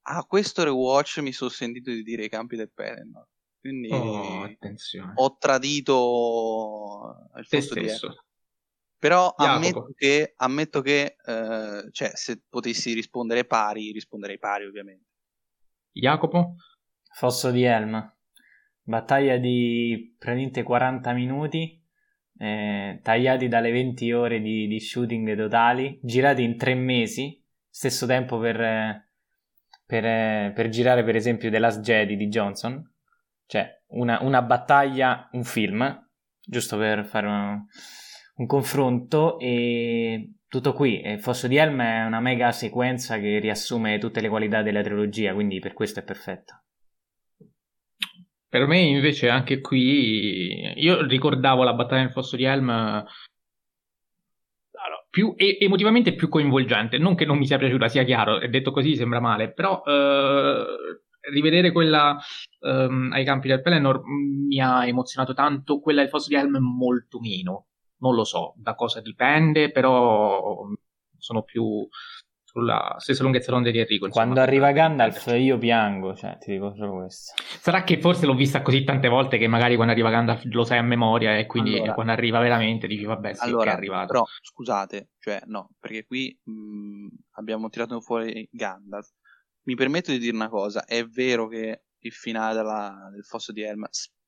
A 0.07 0.23
questo 0.23 0.63
rewatch 0.63 1.19
mi 1.19 1.33
sono 1.33 1.49
sentito 1.49 1.91
di 1.91 2.01
dire 2.01 2.25
i 2.25 2.29
campi 2.29 2.55
del 2.55 2.71
Pelennor. 2.71 3.27
Quindi 3.59 3.89
oh, 3.91 4.47
ho 5.15 5.37
tradito 5.37 7.29
il 7.35 7.45
Fosso 7.45 7.73
di 7.73 7.87
Helm. 7.87 8.15
Però 8.97 9.33
ammetto 9.35 9.91
che, 9.93 10.33
ammetto 10.37 10.81
che 10.81 11.17
eh, 11.23 11.89
cioè, 11.91 12.11
se 12.13 12.41
potessi 12.47 12.93
rispondere 12.93 13.45
pari, 13.45 13.91
risponderei 13.91 14.39
pari 14.39 14.65
ovviamente. 14.65 15.14
Jacopo? 15.97 16.55
Fosso 17.13 17.51
di 17.51 17.63
Helm. 17.63 18.13
Battaglia 18.83 19.37
di 19.37 20.13
praticamente 20.19 20.61
40 20.61 21.13
minuti, 21.13 21.81
eh, 22.37 22.99
tagliati 23.01 23.47
dalle 23.47 23.71
20 23.71 24.11
ore 24.11 24.41
di, 24.41 24.67
di, 24.67 24.79
shooting 24.81 25.37
totali, 25.37 25.97
girati 26.03 26.43
in 26.43 26.57
tre 26.57 26.75
mesi, 26.75 27.41
stesso 27.69 28.05
tempo 28.05 28.37
per, 28.37 29.07
per, 29.85 30.51
per 30.51 30.67
girare 30.67 31.05
per 31.05 31.15
esempio 31.15 31.49
The 31.49 31.59
Last 31.59 31.79
Jedi 31.79 32.17
di 32.17 32.27
Johnson, 32.27 32.93
cioè 33.45 33.81
una, 33.87 34.21
una 34.21 34.41
battaglia, 34.41 35.29
un 35.31 35.45
film, 35.45 36.09
giusto 36.41 36.77
per 36.77 37.05
fare 37.05 37.27
un, 37.27 37.65
un 38.35 38.45
confronto 38.45 39.39
e 39.39 40.33
tutto 40.47 40.73
qui. 40.73 41.01
E 41.01 41.17
Fosso 41.17 41.47
di 41.47 41.55
Helm 41.55 41.81
è 41.81 42.05
una 42.05 42.19
mega 42.19 42.51
sequenza 42.51 43.19
che 43.19 43.39
riassume 43.39 43.97
tutte 43.97 44.21
le 44.21 44.29
qualità 44.29 44.61
della 44.61 44.81
trilogia, 44.81 45.33
quindi 45.33 45.59
per 45.59 45.73
questo 45.73 45.99
è 45.99 46.03
perfetta. 46.03 46.61
Per 48.47 48.67
me 48.67 48.79
invece 48.79 49.29
anche 49.29 49.59
qui, 49.59 50.73
io 50.75 51.05
ricordavo 51.05 51.63
la 51.63 51.73
battaglia 51.73 52.03
nel 52.03 52.11
Fosso 52.11 52.35
di 52.35 52.43
Helm 52.43 53.03
più 55.15 55.33
emotivamente 55.37 56.13
più 56.13 56.27
coinvolgente. 56.27 56.97
Non 56.97 57.15
che 57.15 57.25
non 57.25 57.37
mi 57.37 57.45
sia 57.45 57.57
piaciuta, 57.57 57.87
sia 57.87 58.03
chiaro, 58.03 58.41
è 58.41 58.49
detto 58.49 58.71
così 58.71 58.97
sembra 58.97 59.21
male, 59.21 59.53
però 59.53 59.81
eh, 59.85 60.65
rivedere 61.31 61.71
quella 61.71 62.17
um, 62.59 63.11
ai 63.13 63.23
campi 63.23 63.47
del 63.47 63.61
Pelennor 63.61 64.01
mi 64.05 64.59
ha 64.59 64.85
emozionato 64.85 65.33
tanto, 65.33 65.79
quella 65.79 66.01
del 66.01 66.09
Fosso 66.09 66.27
di 66.27 66.35
Helm 66.35 66.57
molto 66.57 67.21
meno. 67.21 67.67
Non 67.97 68.13
lo 68.13 68.23
so 68.23 68.53
da 68.57 68.75
cosa 68.75 69.01
dipende, 69.01 69.71
però 69.71 70.65
sono 71.17 71.43
più 71.43 71.87
sulla 72.55 72.95
stessa 72.99 73.23
lunghezza 73.23 73.51
d'onda 73.51 73.69
di 73.69 73.79
Enrico. 73.79 74.05
Insomma, 74.05 74.23
Quando 74.23 74.41
arriva 74.41 74.71
Gandalf 74.71 75.27
io 75.37 75.57
piango, 75.57 76.15
cioè 76.15 76.37
ti 76.37 76.53
dico 76.53 76.73
solo 76.73 76.93
questo. 76.99 77.33
Sarà 77.59 77.83
che 77.83 77.99
forse 77.99 78.25
l'ho 78.25 78.33
vista 78.33 78.61
così 78.61 78.85
tante 78.85 79.09
volte 79.09 79.37
che 79.37 79.47
magari 79.47 79.75
quando 79.75 79.91
arriva 79.91 80.09
Gandalf 80.09 80.43
lo 80.45 80.63
sai 80.63 80.77
a 80.77 80.81
memoria 80.81 81.37
e 81.37 81.47
quindi 81.47 81.75
allora, 81.75 81.93
quando 81.93 82.13
arriva 82.13 82.39
veramente 82.39 82.87
dici 82.87 83.03
vabbè 83.03 83.33
sì 83.33 83.43
allora, 83.43 83.71
è 83.71 83.73
arrivato. 83.73 84.07
Però 84.07 84.23
scusate, 84.41 85.09
cioè 85.19 85.41
no, 85.47 85.71
perché 85.77 86.05
qui 86.05 86.39
mh, 86.43 87.07
abbiamo 87.31 87.67
tirato 87.67 87.99
fuori 87.99 88.47
Gandalf. 88.49 89.09
Mi 89.63 89.75
permetto 89.75 90.11
di 90.11 90.19
dire 90.19 90.35
una 90.35 90.47
cosa, 90.49 90.85
è 90.85 91.03
vero 91.03 91.49
che 91.49 91.83
il 91.99 92.11
finale 92.13 92.55
della, 92.55 93.09
del 93.11 93.25
fosso 93.25 93.51
di 93.51 93.63
Helm 93.63 93.85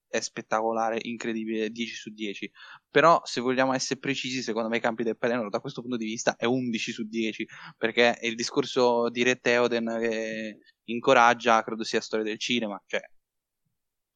è 0.08 0.20
spettacolare, 0.20 0.98
incredibile, 1.02 1.70
10 1.70 1.94
su 1.94 2.10
10. 2.10 2.50
Però, 2.90 3.20
se 3.24 3.40
vogliamo 3.40 3.74
essere 3.74 4.00
precisi, 4.00 4.42
secondo 4.42 4.68
me 4.68 4.78
i 4.78 4.80
campi 4.80 5.02
del 5.02 5.18
Pelennor 5.18 5.50
da 5.50 5.60
questo 5.60 5.80
punto 5.80 5.96
di 5.96 6.06
vista 6.06 6.36
è 6.36 6.44
11 6.44 6.92
su 6.92 7.06
10, 7.06 7.46
perché 7.76 8.14
è 8.14 8.26
il 8.26 8.34
discorso 8.34 9.08
di 9.10 9.22
Re 9.22 9.36
Theoden 9.36 9.96
che 10.00 10.58
incoraggia, 10.84 11.62
credo 11.62 11.84
sia 11.84 12.00
storia 12.00 12.24
del 12.24 12.38
cinema, 12.38 12.80
cioè 12.86 13.00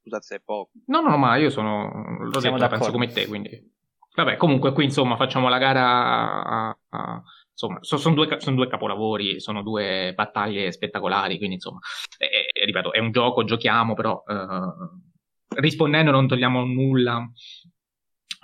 scusate 0.02 0.24
se 0.24 0.36
è 0.36 0.40
poco. 0.40 0.70
No, 0.86 1.00
no, 1.00 1.16
ma 1.16 1.36
io 1.36 1.50
sono 1.50 2.18
lo 2.18 2.40
Siamo 2.40 2.58
detto, 2.58 2.70
penso 2.70 2.90
come 2.90 3.06
te, 3.08 3.26
quindi 3.26 3.70
Vabbè, 4.14 4.36
comunque 4.36 4.72
qui 4.72 4.84
insomma 4.84 5.16
facciamo 5.16 5.48
la 5.48 5.56
gara 5.56 6.44
a, 6.44 6.78
a 6.90 7.22
insomma, 7.50 7.78
so, 7.80 7.96
sono, 7.96 8.14
due, 8.14 8.40
sono, 8.40 8.56
due, 8.56 8.68
capolavori, 8.68 9.40
sono 9.40 9.62
due 9.62 10.12
battaglie 10.14 10.70
spettacolari, 10.70 11.38
quindi 11.38 11.54
insomma, 11.54 11.78
eh, 12.18 12.64
ripeto, 12.64 12.92
è 12.92 12.98
un 12.98 13.10
gioco, 13.10 13.44
giochiamo, 13.44 13.94
però 13.94 14.22
eh, 14.26 14.34
rispondendo 15.56 16.10
non 16.10 16.26
togliamo 16.26 16.64
nulla 16.64 17.30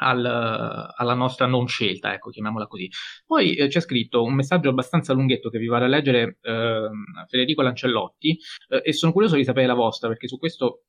al, 0.01 0.25
alla 0.25 1.15
nostra 1.15 1.47
non 1.47 1.67
scelta, 1.67 2.13
ecco, 2.13 2.31
chiamiamola 2.31 2.67
così. 2.67 2.89
Poi 3.27 3.55
eh, 3.55 3.69
c'è 3.69 3.81
scritto 3.81 4.23
un 4.23 4.35
messaggio 4.35 4.69
abbastanza 4.69 5.13
lunghetto 5.13 5.51
che 5.51 5.59
vi 5.59 5.67
vado 5.67 5.85
a 5.85 5.89
leggere 5.89 6.39
eh, 6.41 6.89
Federico 7.29 7.63
Lancellotti 7.63 8.39
eh, 8.69 8.83
e 8.85 8.93
sono 8.93 9.13
curioso 9.13 9.37
di 9.37 9.45
sapere 9.45 9.67
la 9.67 9.75
vostra 9.75 10.09
perché 10.09 10.29
su 10.29 10.39
questo 10.39 10.85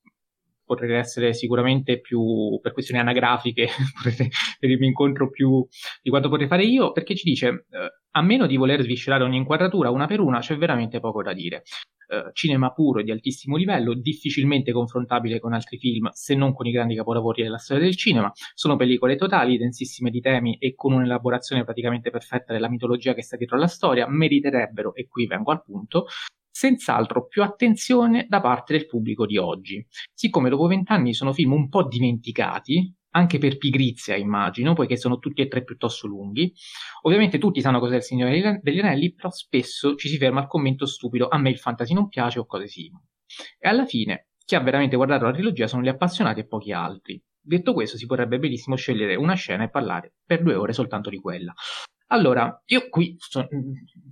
potrete 0.69 0.95
essere 0.97 1.33
sicuramente 1.33 1.99
più, 1.99 2.59
per 2.61 2.73
questioni 2.73 3.01
anagrafiche, 3.01 3.67
potrete 3.95 4.29
venirmi 4.59 4.85
incontro 4.85 5.31
più 5.31 5.65
di 5.99 6.11
quanto 6.11 6.29
potrei 6.29 6.47
fare 6.47 6.63
io, 6.63 6.91
perché 6.91 7.15
ci 7.15 7.27
dice, 7.27 7.65
eh, 7.71 7.91
a 8.11 8.21
meno 8.21 8.45
di 8.45 8.55
voler 8.55 8.83
sviscerare 8.83 9.23
ogni 9.23 9.37
inquadratura 9.37 9.89
una 9.89 10.05
per 10.05 10.19
una, 10.19 10.39
c'è 10.39 10.55
veramente 10.57 10.99
poco 10.99 11.23
da 11.23 11.33
dire. 11.33 11.63
Uh, 12.09 12.31
cinema 12.33 12.71
puro 12.71 13.01
e 13.01 13.03
di 13.03 13.11
altissimo 13.11 13.55
livello, 13.55 13.93
difficilmente 13.93 14.71
confrontabile 14.71 15.39
con 15.39 15.53
altri 15.53 15.77
film, 15.77 16.09
se 16.11 16.33
non 16.33 16.55
con 16.55 16.65
i 16.65 16.71
grandi 16.71 16.95
capolavori 16.95 17.43
della 17.43 17.59
storia 17.59 17.83
del 17.83 17.95
cinema. 17.95 18.31
Sono 18.55 18.77
pellicole 18.77 19.15
totali, 19.15 19.59
densissime 19.59 20.09
di 20.09 20.19
temi 20.19 20.57
e 20.57 20.73
con 20.73 20.93
un'elaborazione 20.93 21.63
praticamente 21.63 22.09
perfetta 22.09 22.51
della 22.51 22.67
mitologia 22.67 23.13
che 23.13 23.21
sta 23.21 23.37
dietro 23.37 23.57
alla 23.57 23.67
storia, 23.67 24.07
meriterebbero, 24.09 24.95
e 24.95 25.07
qui 25.07 25.27
vengo 25.27 25.51
al 25.51 25.61
punto, 25.61 26.07
senz'altro 26.49 27.27
più 27.27 27.43
attenzione 27.43 28.25
da 28.27 28.41
parte 28.41 28.73
del 28.73 28.87
pubblico 28.87 29.27
di 29.27 29.37
oggi. 29.37 29.85
Siccome 30.11 30.49
dopo 30.49 30.65
vent'anni 30.65 31.13
sono 31.13 31.31
film 31.31 31.53
un 31.53 31.69
po' 31.69 31.87
dimenticati, 31.87 32.91
anche 33.11 33.37
per 33.37 33.57
pigrizia 33.57 34.15
immagino, 34.15 34.73
poiché 34.73 34.97
sono 34.97 35.19
tutti 35.19 35.41
e 35.41 35.47
tre 35.47 35.63
piuttosto 35.63 36.07
lunghi. 36.07 36.53
Ovviamente 37.03 37.37
tutti 37.37 37.61
sanno 37.61 37.79
cos'è 37.79 37.95
il 37.95 38.03
Signore 38.03 38.59
degli 38.61 38.79
Anelli, 38.79 39.13
però 39.13 39.29
spesso 39.29 39.95
ci 39.95 40.07
si 40.07 40.17
ferma 40.17 40.41
al 40.41 40.47
commento 40.47 40.85
stupido 40.85 41.27
a 41.27 41.37
me 41.37 41.49
il 41.49 41.57
fantasy 41.57 41.93
non 41.93 42.07
piace 42.07 42.39
o 42.39 42.45
cose 42.45 42.67
simili. 42.67 43.03
E 43.57 43.67
alla 43.67 43.85
fine, 43.85 44.29
chi 44.45 44.55
ha 44.55 44.59
veramente 44.59 44.95
guardato 44.95 45.25
la 45.25 45.31
trilogia 45.31 45.67
sono 45.67 45.81
gli 45.81 45.87
appassionati 45.87 46.39
e 46.39 46.47
pochi 46.47 46.71
altri. 46.71 47.21
Detto 47.39 47.73
questo, 47.73 47.97
si 47.97 48.05
potrebbe 48.05 48.39
benissimo 48.39 48.75
scegliere 48.75 49.15
una 49.15 49.33
scena 49.33 49.63
e 49.63 49.69
parlare 49.69 50.13
per 50.25 50.43
due 50.43 50.55
ore 50.55 50.73
soltanto 50.73 51.09
di 51.09 51.17
quella. 51.17 51.53
Allora, 52.11 52.61
io 52.65 52.89
qui 52.89 53.15
so, 53.17 53.47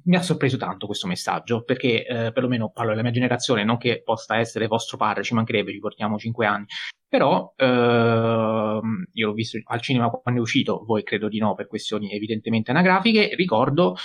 mi 0.04 0.16
ha 0.16 0.22
sorpreso 0.22 0.58
tanto 0.58 0.86
questo 0.86 1.08
messaggio, 1.08 1.64
perché 1.64 2.06
eh, 2.06 2.32
perlomeno 2.32 2.70
parlo 2.70 2.92
della 2.92 3.02
mia 3.02 3.12
generazione, 3.12 3.64
non 3.64 3.78
che 3.78 4.04
possa 4.04 4.38
essere 4.38 4.68
vostro 4.68 4.98
padre, 4.98 5.24
ci 5.24 5.34
mancherebbe, 5.34 5.72
ci 5.72 5.80
portiamo 5.80 6.18
cinque 6.18 6.46
anni, 6.46 6.66
però 7.08 7.54
eh, 7.56 8.80
io 9.14 9.28
l'ho 9.28 9.34
visto 9.34 9.58
al 9.64 9.82
cinema 9.82 10.10
quando 10.10 10.40
è 10.40 10.44
uscito, 10.44 10.84
voi 10.86 11.04
credo 11.04 11.28
di 11.28 11.40
no 11.40 11.56
per 11.56 11.68
questioni 11.68 12.14
evidentemente 12.14 12.70
anagrafiche, 12.70 13.34
ricordo 13.36 13.96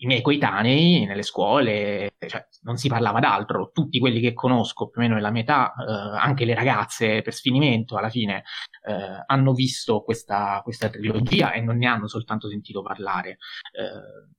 i 0.00 0.06
miei 0.06 0.22
coetanei 0.22 1.04
nelle 1.06 1.22
scuole, 1.22 2.12
cioè, 2.26 2.46
non 2.62 2.76
si 2.76 2.88
parlava 2.88 3.20
d'altro, 3.20 3.70
tutti 3.72 3.98
quelli 3.98 4.20
che 4.20 4.32
conosco 4.32 4.88
più 4.88 5.00
o 5.00 5.02
meno 5.02 5.14
nella 5.14 5.30
metà, 5.30 5.72
eh, 5.72 6.18
anche 6.18 6.44
le 6.44 6.54
ragazze 6.54 7.22
per 7.22 7.34
sfinimento 7.34 7.96
alla 7.96 8.10
fine, 8.10 8.44
eh, 8.86 9.24
hanno 9.26 9.52
visto 9.52 10.02
questa, 10.02 10.60
questa, 10.62 10.88
trilogia 10.88 11.52
e 11.52 11.60
non 11.60 11.78
ne 11.78 11.86
hanno 11.86 12.06
soltanto 12.06 12.48
sentito 12.48 12.82
parlare. 12.82 13.38
Eh, 13.72 14.36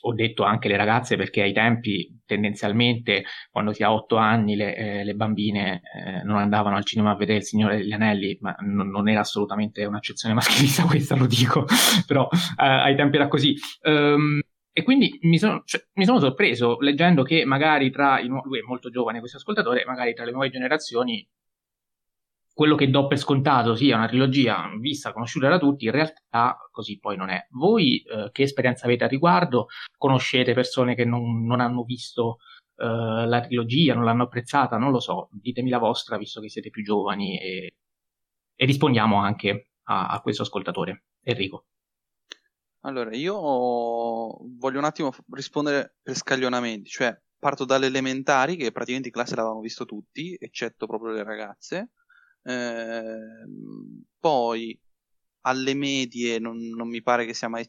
ho 0.00 0.14
detto 0.14 0.44
anche 0.44 0.68
le 0.68 0.76
ragazze 0.76 1.16
perché 1.16 1.42
ai 1.42 1.52
tempi 1.52 2.20
tendenzialmente 2.24 3.24
quando 3.50 3.72
si 3.72 3.82
ha 3.82 3.92
otto 3.92 4.16
anni 4.16 4.56
le, 4.56 4.76
eh, 4.76 5.04
le 5.04 5.14
bambine 5.14 5.80
eh, 5.94 6.22
non 6.24 6.36
andavano 6.36 6.76
al 6.76 6.84
cinema 6.84 7.10
a 7.10 7.16
vedere 7.16 7.38
Il 7.38 7.44
Signore 7.44 7.78
degli 7.78 7.92
Anelli, 7.92 8.36
ma 8.40 8.54
non, 8.60 8.88
non 8.88 9.08
era 9.08 9.20
assolutamente 9.20 9.84
un'accezione 9.84 10.34
maschilista 10.34 10.84
questa, 10.84 11.16
lo 11.16 11.26
dico, 11.26 11.64
però 12.06 12.28
eh, 12.32 12.64
ai 12.64 12.96
tempi 12.96 13.16
era 13.16 13.28
così. 13.28 13.54
Um, 13.82 14.40
e 14.72 14.82
quindi 14.84 15.18
mi 15.22 15.38
sono, 15.38 15.62
cioè, 15.64 15.82
mi 15.94 16.04
sono, 16.04 16.20
sorpreso 16.20 16.78
leggendo 16.78 17.24
che 17.24 17.44
magari 17.44 17.90
tra 17.90 18.20
i 18.20 18.28
lui 18.28 18.60
è 18.60 18.62
molto 18.62 18.90
giovane 18.90 19.18
questo 19.18 19.38
ascoltatore, 19.38 19.84
magari 19.84 20.14
tra 20.14 20.24
le 20.24 20.30
nuove 20.30 20.50
generazioni 20.50 21.26
quello 22.58 22.74
che 22.74 22.90
do 22.90 23.06
per 23.06 23.18
scontato 23.18 23.76
sia 23.76 23.94
una 23.94 24.08
trilogia 24.08 24.68
vista, 24.80 25.12
conosciuta 25.12 25.48
da 25.48 25.60
tutti, 25.60 25.84
in 25.84 25.92
realtà 25.92 26.58
così 26.72 26.98
poi 26.98 27.16
non 27.16 27.28
è. 27.28 27.46
Voi 27.50 28.02
eh, 28.02 28.30
che 28.32 28.42
esperienza 28.42 28.86
avete 28.86 29.04
a 29.04 29.06
riguardo? 29.06 29.66
Conoscete 29.96 30.54
persone 30.54 30.96
che 30.96 31.04
non, 31.04 31.44
non 31.46 31.60
hanno 31.60 31.84
visto 31.84 32.38
eh, 32.74 32.84
la 32.84 33.40
trilogia, 33.42 33.94
non 33.94 34.02
l'hanno 34.02 34.24
apprezzata? 34.24 34.76
Non 34.76 34.90
lo 34.90 34.98
so, 34.98 35.28
ditemi 35.30 35.70
la 35.70 35.78
vostra 35.78 36.18
visto 36.18 36.40
che 36.40 36.48
siete 36.48 36.70
più 36.70 36.82
giovani 36.82 37.38
e, 37.38 37.74
e 38.56 38.66
rispondiamo 38.66 39.18
anche 39.18 39.68
a, 39.84 40.08
a 40.08 40.20
questo 40.20 40.42
ascoltatore. 40.42 41.04
Enrico. 41.22 41.66
Allora, 42.80 43.14
io 43.14 43.36
voglio 43.36 44.78
un 44.78 44.84
attimo 44.84 45.12
rispondere 45.30 45.98
per 46.02 46.16
scaglionamenti, 46.16 46.88
cioè 46.90 47.16
parto 47.38 47.64
dalle 47.64 47.86
elementari 47.86 48.56
che 48.56 48.72
praticamente 48.72 49.10
in 49.10 49.14
classe 49.14 49.36
l'avevamo 49.36 49.60
visto 49.60 49.84
tutti, 49.84 50.36
eccetto 50.36 50.88
proprio 50.88 51.12
le 51.12 51.22
ragazze 51.22 51.92
eh, 52.48 53.46
poi 54.18 54.78
alle 55.42 55.74
medie 55.74 56.38
non, 56.38 56.56
non, 56.56 56.88
mi 56.88 57.02
pare 57.02 57.26
che 57.26 57.34
sia 57.34 57.48
mai 57.48 57.66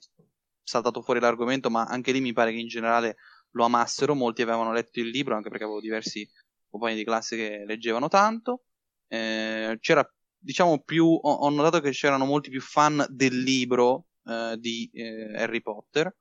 saltato 0.63 1.01
fuori 1.01 1.19
l'argomento, 1.19 1.69
ma 1.69 1.83
anche 1.83 2.13
lì 2.13 2.21
mi 2.21 2.33
pare 2.33 2.51
che 2.51 2.59
in 2.59 2.67
generale 2.67 3.17
lo 3.51 3.65
amassero, 3.65 4.15
molti 4.15 4.41
avevano 4.41 4.71
letto 4.71 4.99
il 4.99 5.09
libro, 5.09 5.35
anche 5.35 5.49
perché 5.49 5.65
avevo 5.65 5.81
diversi 5.81 6.27
compagni 6.69 6.95
di 6.95 7.03
classe 7.03 7.35
che 7.35 7.65
leggevano 7.65 8.07
tanto. 8.07 8.63
Eh, 9.07 9.77
c'era, 9.81 10.09
diciamo, 10.37 10.79
più, 10.79 11.05
ho, 11.05 11.31
ho, 11.31 11.49
notato 11.49 11.81
che 11.81 11.91
c'erano 11.91 12.25
molti 12.25 12.49
più 12.49 12.61
fan 12.61 13.05
del 13.09 13.37
libro 13.37 14.05
eh, 14.25 14.55
di 14.59 14.89
eh, 14.93 15.35
Harry 15.35 15.61
Potter. 15.61 16.15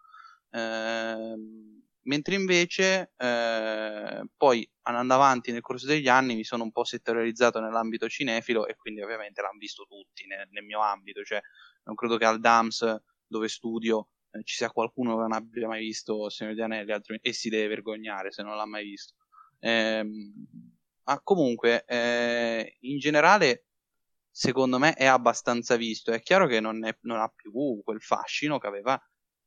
Eh, 0.50 1.34
mentre 2.08 2.34
invece 2.34 3.12
eh, 3.16 4.22
poi 4.36 4.68
andando 4.82 5.14
avanti 5.14 5.52
nel 5.52 5.60
corso 5.60 5.86
degli 5.86 6.08
anni 6.08 6.34
mi 6.34 6.44
sono 6.44 6.62
un 6.62 6.72
po' 6.72 6.84
settorializzato 6.84 7.60
nell'ambito 7.60 8.08
cinefilo 8.08 8.66
e 8.66 8.76
quindi 8.76 9.02
ovviamente 9.02 9.42
l'hanno 9.42 9.58
visto 9.58 9.84
tutti 9.84 10.26
nel, 10.26 10.48
nel 10.50 10.64
mio 10.64 10.80
ambito, 10.80 11.22
cioè 11.22 11.40
non 11.84 11.94
credo 11.94 12.16
che 12.16 12.24
al 12.24 12.40
DAMS 12.40 12.96
dove 13.26 13.48
studio 13.48 14.08
eh, 14.30 14.42
ci 14.42 14.56
sia 14.56 14.70
qualcuno 14.70 15.16
che 15.16 15.20
non 15.20 15.32
abbia 15.32 15.68
mai 15.68 15.84
visto 15.84 16.30
Signore 16.30 16.54
di 16.54 16.62
Anelli 16.62 16.92
e 17.20 17.32
si 17.32 17.50
deve 17.50 17.68
vergognare 17.68 18.32
se 18.32 18.42
non 18.42 18.56
l'ha 18.56 18.66
mai 18.66 18.84
visto. 18.84 19.14
Eh, 19.60 20.04
ma 21.04 21.20
comunque, 21.22 21.84
eh, 21.86 22.76
in 22.80 22.98
generale, 22.98 23.66
secondo 24.30 24.78
me 24.78 24.94
è 24.94 25.04
abbastanza 25.04 25.76
visto. 25.76 26.12
È 26.12 26.20
chiaro 26.22 26.46
che 26.46 26.60
non, 26.60 26.84
è, 26.86 26.96
non 27.02 27.18
ha 27.18 27.28
più 27.28 27.80
quel 27.82 28.00
fascino 28.00 28.58
che 28.58 28.66
aveva 28.66 28.98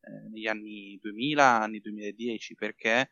eh, 0.01 0.29
negli 0.29 0.47
anni 0.47 0.97
2000, 0.99 1.61
anni 1.61 1.79
2010, 1.79 2.55
perché 2.55 2.99
eh, 2.99 3.11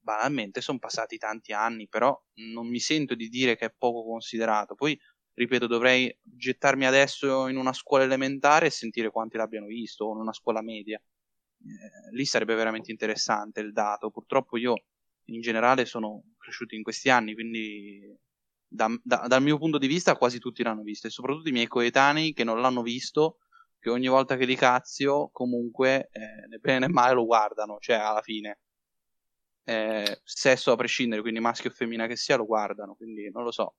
banalmente 0.00 0.60
sono 0.60 0.78
passati 0.78 1.18
tanti 1.18 1.52
anni, 1.52 1.88
però 1.88 2.18
non 2.52 2.68
mi 2.68 2.78
sento 2.78 3.14
di 3.14 3.28
dire 3.28 3.56
che 3.56 3.66
è 3.66 3.74
poco 3.76 4.04
considerato. 4.04 4.74
Poi, 4.74 4.98
ripeto, 5.34 5.66
dovrei 5.66 6.14
gettarmi 6.22 6.86
adesso 6.86 7.48
in 7.48 7.56
una 7.56 7.72
scuola 7.72 8.04
elementare 8.04 8.66
e 8.66 8.70
sentire 8.70 9.10
quanti 9.10 9.36
l'abbiano 9.36 9.66
visto, 9.66 10.04
o 10.06 10.14
in 10.14 10.20
una 10.20 10.32
scuola 10.32 10.62
media. 10.62 10.98
Eh, 10.98 12.14
lì 12.16 12.24
sarebbe 12.24 12.54
veramente 12.54 12.90
interessante 12.90 13.60
il 13.60 13.72
dato. 13.72 14.10
Purtroppo 14.10 14.56
io 14.56 14.74
in 15.28 15.40
generale 15.40 15.86
sono 15.86 16.22
cresciuto 16.38 16.74
in 16.74 16.82
questi 16.82 17.08
anni, 17.10 17.34
quindi 17.34 18.14
da, 18.66 18.88
da, 19.02 19.26
dal 19.26 19.42
mio 19.42 19.58
punto 19.58 19.78
di 19.78 19.86
vista 19.86 20.16
quasi 20.16 20.38
tutti 20.38 20.62
l'hanno 20.62 20.82
visto, 20.82 21.06
e 21.06 21.10
soprattutto 21.10 21.48
i 21.48 21.52
miei 21.52 21.66
coetanei 21.66 22.32
che 22.32 22.44
non 22.44 22.60
l'hanno 22.60 22.82
visto 22.82 23.38
che 23.84 23.90
ogni 23.90 24.08
volta 24.08 24.36
che 24.36 24.46
li 24.46 24.56
cazio 24.56 25.28
comunque 25.30 26.08
eh, 26.10 26.46
né 26.48 26.56
bene 26.58 26.86
né 26.86 26.88
male 26.88 27.12
lo 27.12 27.26
guardano, 27.26 27.76
cioè 27.80 27.96
alla 27.96 28.22
fine. 28.22 28.58
eh, 29.64 30.20
sesso 30.24 30.72
a 30.72 30.76
prescindere, 30.76 31.20
quindi 31.20 31.40
maschio 31.40 31.70
o 31.70 31.72
femmina 31.72 32.06
che 32.06 32.16
sia, 32.16 32.36
lo 32.36 32.46
guardano, 32.46 32.94
quindi 32.94 33.30
non 33.30 33.44
lo 33.44 33.50
so. 33.50 33.74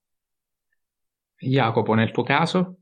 Jacopo, 1.37 1.93
nel 1.93 2.11
tuo 2.11 2.23
caso? 2.23 2.79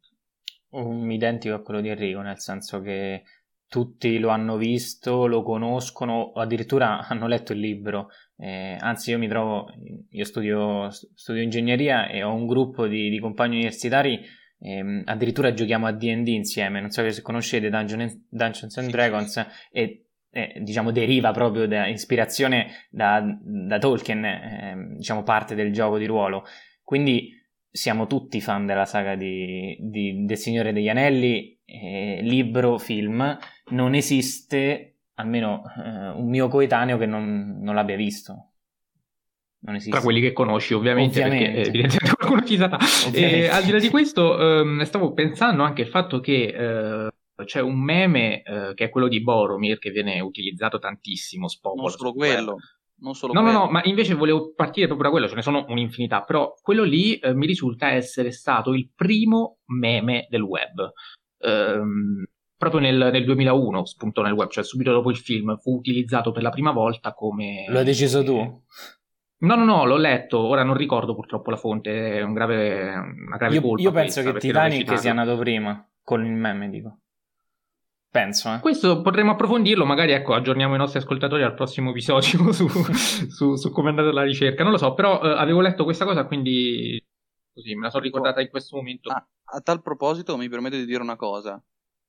Un 0.69 1.11
identico 1.11 1.55
a 1.55 1.61
quello 1.61 1.81
di 1.81 1.89
Enrico, 1.89 2.21
nel 2.21 2.39
senso 2.39 2.81
che 2.81 3.23
tutti 3.67 4.19
lo 4.19 4.29
hanno 4.29 4.57
visto, 4.57 5.25
lo 5.27 5.43
conoscono, 5.43 6.13
o 6.19 6.39
addirittura 6.39 6.99
hanno 7.07 7.27
letto 7.27 7.53
il 7.53 7.59
libro. 7.59 8.09
Eh, 8.37 8.77
anzi, 8.79 9.11
io 9.11 9.17
mi 9.17 9.27
trovo, 9.27 9.67
io 10.09 10.25
studio, 10.25 10.89
studio, 10.91 11.41
ingegneria 11.41 12.07
e 12.07 12.23
ho 12.23 12.33
un 12.33 12.47
gruppo 12.47 12.87
di, 12.87 13.09
di 13.09 13.19
compagni 13.19 13.55
universitari, 13.55 14.19
eh, 14.63 15.01
addirittura 15.05 15.53
giochiamo 15.53 15.87
a 15.87 15.91
DD 15.91 16.27
insieme. 16.29 16.79
Non 16.79 16.89
so 16.89 17.07
se 17.09 17.21
conoscete 17.21 17.69
Dungeon, 17.69 18.25
Dungeons 18.29 18.77
and 18.77 18.89
Dragons 18.89 19.45
e 19.71 20.05
eh, 20.31 20.59
diciamo 20.61 20.91
deriva 20.91 21.31
proprio 21.31 21.67
da 21.67 21.87
ispirazione 21.87 22.87
da, 22.89 23.21
da 23.41 23.77
Tolkien, 23.77 24.23
eh, 24.23 24.93
diciamo 24.95 25.23
parte 25.23 25.53
del 25.53 25.73
gioco 25.73 25.97
di 25.97 26.05
ruolo. 26.05 26.45
Quindi 26.81 27.29
siamo 27.69 28.07
tutti 28.07 28.39
fan 28.39 28.65
della 28.65 28.85
saga 28.85 29.15
di, 29.15 29.77
di, 29.79 30.25
del 30.25 30.37
Signore 30.37 30.71
degli 30.71 30.89
Anelli, 30.89 31.59
eh, 31.65 32.19
libro, 32.21 32.77
film, 32.77 33.37
non 33.71 33.95
esiste 33.95 34.99
almeno 35.15 35.63
eh, 35.77 36.09
un 36.09 36.29
mio 36.29 36.47
coetaneo 36.47 36.97
che 36.97 37.05
non, 37.05 37.59
non 37.59 37.75
l'abbia 37.75 37.95
visto. 37.95 38.52
Non 39.65 39.75
esiste. 39.75 39.91
Tra 39.91 40.01
quelli 40.01 40.19
che 40.19 40.33
conosci, 40.33 40.73
ovviamente, 40.73 41.19
ovviamente. 41.21 41.51
perché 41.53 41.69
evidentemente 41.69 42.15
qualcuno 42.15 42.43
ci 42.45 42.57
sarà. 42.57 42.77
E, 43.13 43.47
al 43.47 43.63
di 43.63 43.71
là 43.71 43.79
di 43.79 43.89
questo, 43.89 44.37
ehm, 44.37 44.83
stavo 44.83 45.13
pensando 45.13 45.63
anche 45.63 45.83
al 45.83 45.87
fatto 45.87 46.19
che 46.19 46.43
eh, 46.47 47.45
c'è 47.45 47.61
un 47.61 47.81
meme 47.81 48.41
eh, 48.43 48.73
che 48.73 48.85
è 48.85 48.89
quello 48.89 49.07
di 49.07 49.21
Boromir 49.21 49.79
che 49.79 49.91
viene 49.91 50.19
utilizzato 50.19 50.79
tantissimo. 50.79 51.47
Non 51.75 51.89
solo 51.89 52.13
quello. 52.13 52.57
Non 52.99 53.15
solo 53.15 53.33
no, 53.33 53.41
quello. 53.41 53.57
no, 53.57 53.65
no, 53.65 53.71
ma 53.71 53.81
invece 53.85 54.13
volevo 54.13 54.53
partire 54.53 54.85
proprio 54.85 55.07
da 55.07 55.13
quello, 55.15 55.29
ce 55.29 55.35
ne 55.35 55.41
sono 55.41 55.65
un'infinità, 55.67 56.23
però 56.23 56.53
quello 56.61 56.83
lì 56.83 57.15
eh, 57.15 57.33
mi 57.33 57.45
risulta 57.45 57.89
essere 57.89 58.31
stato 58.31 58.73
il 58.73 58.91
primo 58.93 59.59
meme 59.65 60.27
del 60.29 60.41
web. 60.41 60.91
Ehm, 61.39 62.23
proprio 62.55 62.79
nel, 62.79 63.09
nel, 63.11 63.25
2001 63.25 63.85
spuntò 63.85 64.21
nel 64.21 64.33
web, 64.33 64.49
cioè 64.49 64.63
subito 64.63 64.91
dopo 64.91 65.09
il 65.09 65.17
film, 65.17 65.57
fu 65.57 65.75
utilizzato 65.75 66.31
per 66.31 66.43
la 66.43 66.49
prima 66.49 66.71
volta 66.71 67.13
come... 67.13 67.65
Lo 67.67 67.79
hai 67.79 67.85
deciso 67.85 68.23
tu? 68.23 68.63
No, 69.43 69.55
no, 69.55 69.65
no, 69.65 69.85
l'ho 69.85 69.97
letto, 69.97 70.39
ora 70.39 70.63
non 70.63 70.75
ricordo 70.75 71.15
purtroppo 71.15 71.49
la 71.49 71.57
fonte, 71.57 72.17
è 72.17 72.21
un 72.21 72.33
grave, 72.33 72.93
una 72.95 73.37
grave 73.37 73.55
io, 73.55 73.61
colpa. 73.61 73.81
Io 73.81 73.91
penso 73.91 74.21
che 74.21 74.39
Titanic 74.39 74.97
sia 74.97 75.11
nato 75.11 75.37
prima, 75.37 75.85
con 76.01 76.25
il 76.25 76.31
meme, 76.31 76.69
dico. 76.69 76.99
Penso. 78.09 78.53
Eh. 78.53 78.59
Questo 78.59 79.01
potremmo 79.01 79.31
approfondirlo, 79.31 79.85
magari 79.85 80.11
ecco, 80.11 80.33
aggiorniamo 80.33 80.75
i 80.75 80.77
nostri 80.77 80.99
ascoltatori 80.99 81.43
al 81.43 81.55
prossimo 81.55 81.89
episodio 81.89 82.51
su, 82.53 82.67
su, 82.69 83.55
su 83.55 83.71
come 83.71 83.87
è 83.87 83.89
andata 83.89 84.11
la 84.13 84.23
ricerca. 84.23 84.63
Non 84.63 84.71
lo 84.71 84.77
so, 84.77 84.93
però 84.93 85.19
eh, 85.21 85.31
avevo 85.31 85.61
letto 85.61 85.83
questa 85.83 86.05
cosa, 86.05 86.25
quindi 86.25 87.03
così 87.51 87.75
me 87.75 87.83
la 87.83 87.89
sono 87.89 88.03
ricordata 88.03 88.39
in 88.39 88.49
questo 88.49 88.77
momento. 88.77 89.09
Ah, 89.09 89.27
a 89.45 89.59
tal 89.61 89.81
proposito 89.81 90.37
mi 90.37 90.47
permetto 90.47 90.77
di 90.77 90.85
dire 90.85 91.01
una 91.01 91.15
cosa. 91.15 91.61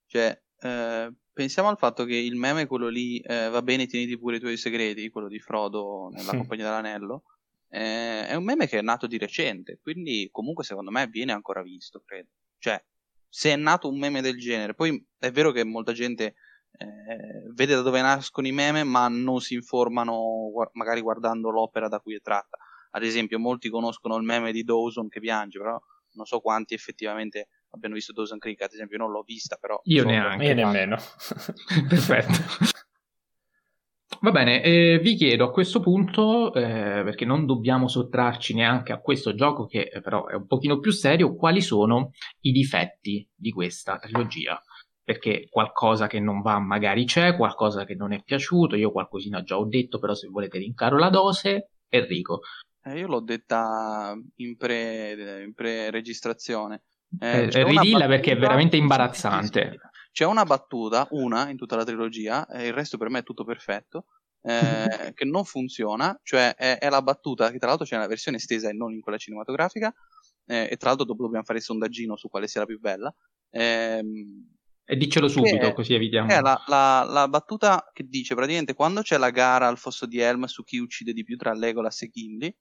Cioè, 0.05 0.41
eh, 0.61 1.13
pensiamo 1.35 1.67
al 1.67 1.77
fatto 1.77 2.05
che 2.05 2.15
il 2.15 2.37
meme, 2.37 2.65
quello 2.65 2.87
lì, 2.87 3.19
eh, 3.19 3.49
va 3.49 3.61
bene, 3.61 3.87
tieniti 3.87 4.17
pure 4.17 4.37
i 4.37 4.39
tuoi 4.39 4.55
segreti, 4.55 5.09
quello 5.09 5.27
di 5.27 5.39
Frodo 5.39 6.07
nella 6.11 6.31
sì. 6.31 6.37
compagnia 6.37 6.63
dell'anello. 6.63 7.23
Eh, 7.69 8.27
è 8.27 8.35
un 8.35 8.45
meme 8.45 8.67
che 8.67 8.79
è 8.79 8.81
nato 8.81 9.05
di 9.05 9.17
recente, 9.17 9.77
quindi 9.81 10.29
comunque 10.31 10.63
secondo 10.63 10.91
me 10.91 11.07
viene 11.07 11.33
ancora 11.33 11.61
visto, 11.61 12.01
credo. 12.05 12.29
Cioè, 12.57 12.81
se 13.27 13.51
è 13.51 13.57
nato 13.57 13.89
un 13.89 13.99
meme 13.99 14.21
del 14.21 14.37
genere. 14.37 14.73
Poi 14.75 15.05
è 15.19 15.29
vero 15.29 15.51
che 15.51 15.65
molta 15.65 15.91
gente 15.91 16.35
eh, 16.77 17.51
vede 17.53 17.75
da 17.75 17.81
dove 17.81 18.01
nascono 18.01 18.47
i 18.47 18.53
meme, 18.53 18.85
ma 18.85 19.09
non 19.09 19.41
si 19.41 19.55
informano 19.55 20.49
gu- 20.53 20.69
magari 20.71 21.01
guardando 21.01 21.49
l'opera 21.49 21.89
da 21.89 21.99
cui 21.99 22.15
è 22.15 22.21
tratta. 22.21 22.57
Ad 22.91 23.03
esempio, 23.03 23.39
molti 23.39 23.69
conoscono 23.69 24.15
il 24.15 24.23
meme 24.23 24.53
di 24.53 24.63
Dawson 24.63 25.09
che 25.09 25.19
piange, 25.19 25.59
però 25.59 25.77
non 26.13 26.25
so 26.25 26.39
quanti 26.39 26.73
effettivamente 26.73 27.49
abbiano 27.75 27.95
visto 27.95 28.13
Dawson 28.13 28.39
Creek. 28.39 28.61
Ad 28.61 28.73
esempio, 28.73 28.97
non 28.97 29.11
l'ho 29.11 29.21
vista, 29.21 29.57
però. 29.59 29.79
Io 29.83 30.01
so 30.01 30.07
neanche. 30.07 30.45
Io 30.45 30.53
nemmeno. 30.53 30.97
Perfetto. 31.87 32.73
Va 34.21 34.31
bene, 34.31 34.63
eh, 34.63 34.99
vi 34.99 35.15
chiedo 35.15 35.45
a 35.45 35.51
questo 35.51 35.79
punto, 35.79 36.53
eh, 36.53 37.01
perché 37.03 37.25
non 37.25 37.45
dobbiamo 37.45 37.87
sottrarci 37.87 38.53
neanche 38.53 38.91
a 38.91 38.99
questo 38.99 39.35
gioco 39.35 39.65
che 39.65 39.89
eh, 39.91 40.01
però 40.01 40.27
è 40.27 40.35
un 40.35 40.47
pochino 40.47 40.79
più 40.79 40.91
serio, 40.91 41.35
quali 41.35 41.61
sono 41.61 42.11
i 42.41 42.51
difetti 42.51 43.27
di 43.35 43.51
questa 43.51 43.97
trilogia? 43.97 44.61
Perché 45.03 45.47
qualcosa 45.49 46.07
che 46.07 46.19
non 46.19 46.41
va 46.41 46.59
magari 46.59 47.05
c'è, 47.05 47.35
qualcosa 47.35 47.83
che 47.83 47.95
non 47.95 48.13
è 48.13 48.23
piaciuto, 48.23 48.75
io 48.75 48.91
qualcosina 48.91 49.43
già 49.43 49.59
ho 49.59 49.65
detto, 49.65 49.99
però 49.99 50.13
se 50.13 50.27
volete 50.27 50.57
rincaro 50.59 50.97
la 50.97 51.09
dose, 51.09 51.69
Enrico. 51.89 52.41
Eh, 52.83 52.99
io 52.99 53.07
l'ho 53.07 53.19
detta 53.19 54.15
in, 54.37 54.55
pre, 54.57 55.43
in 55.43 55.53
pre-registrazione. 55.53 56.83
Eh, 57.19 57.49
eh 57.51 57.63
ridilla 57.63 58.07
perché 58.07 58.31
è 58.31 58.37
veramente 58.37 58.77
imbarazzante. 58.77 59.79
C'è 60.11 60.25
una 60.25 60.45
battuta, 60.45 61.07
una 61.11 61.49
in 61.49 61.57
tutta 61.57 61.75
la 61.75 61.83
trilogia, 61.83 62.47
e 62.47 62.67
il 62.67 62.73
resto 62.73 62.97
per 62.97 63.09
me 63.09 63.19
è 63.19 63.23
tutto 63.23 63.43
perfetto, 63.43 64.05
eh, 64.41 65.11
che 65.13 65.25
non 65.25 65.43
funziona, 65.43 66.17
cioè 66.23 66.55
è, 66.55 66.77
è, 66.77 66.89
la 66.89 67.01
battuta 67.01 67.51
che 67.51 67.57
tra 67.57 67.67
l'altro 67.67 67.85
c'è 67.85 67.95
nella 67.95 68.07
versione 68.07 68.37
estesa 68.37 68.69
e 68.69 68.73
non 68.73 68.93
in 68.93 69.01
quella 69.01 69.17
cinematografica, 69.17 69.93
eh, 70.45 70.69
e 70.71 70.77
tra 70.77 70.89
l'altro 70.89 71.05
dopo 71.05 71.23
dobbiamo 71.23 71.43
fare 71.43 71.59
il 71.59 71.65
sondaggino 71.65 72.15
su 72.15 72.29
quale 72.29 72.47
sia 72.47 72.61
la 72.61 72.67
più 72.67 72.79
bella. 72.79 73.13
Ehm, 73.49 74.53
e 74.87 74.95
diccelo 74.97 75.27
subito, 75.27 75.65
è, 75.65 75.73
così 75.73 75.95
evitiamo. 75.95 76.29
È 76.29 76.39
la, 76.39 76.63
la, 76.67 77.03
la, 77.09 77.27
battuta 77.27 77.89
che 77.91 78.03
dice 78.03 78.35
praticamente 78.35 78.75
quando 78.75 79.01
c'è 79.01 79.17
la 79.17 79.31
gara 79.31 79.67
al 79.67 79.79
fosso 79.79 80.05
di 80.05 80.19
Helm 80.19 80.45
su 80.45 80.63
chi 80.63 80.77
uccide 80.77 81.11
di 81.11 81.23
più 81.23 81.37
tra 81.37 81.53
Legolas 81.53 82.03
e 82.03 82.09
Gimli, 82.09 82.55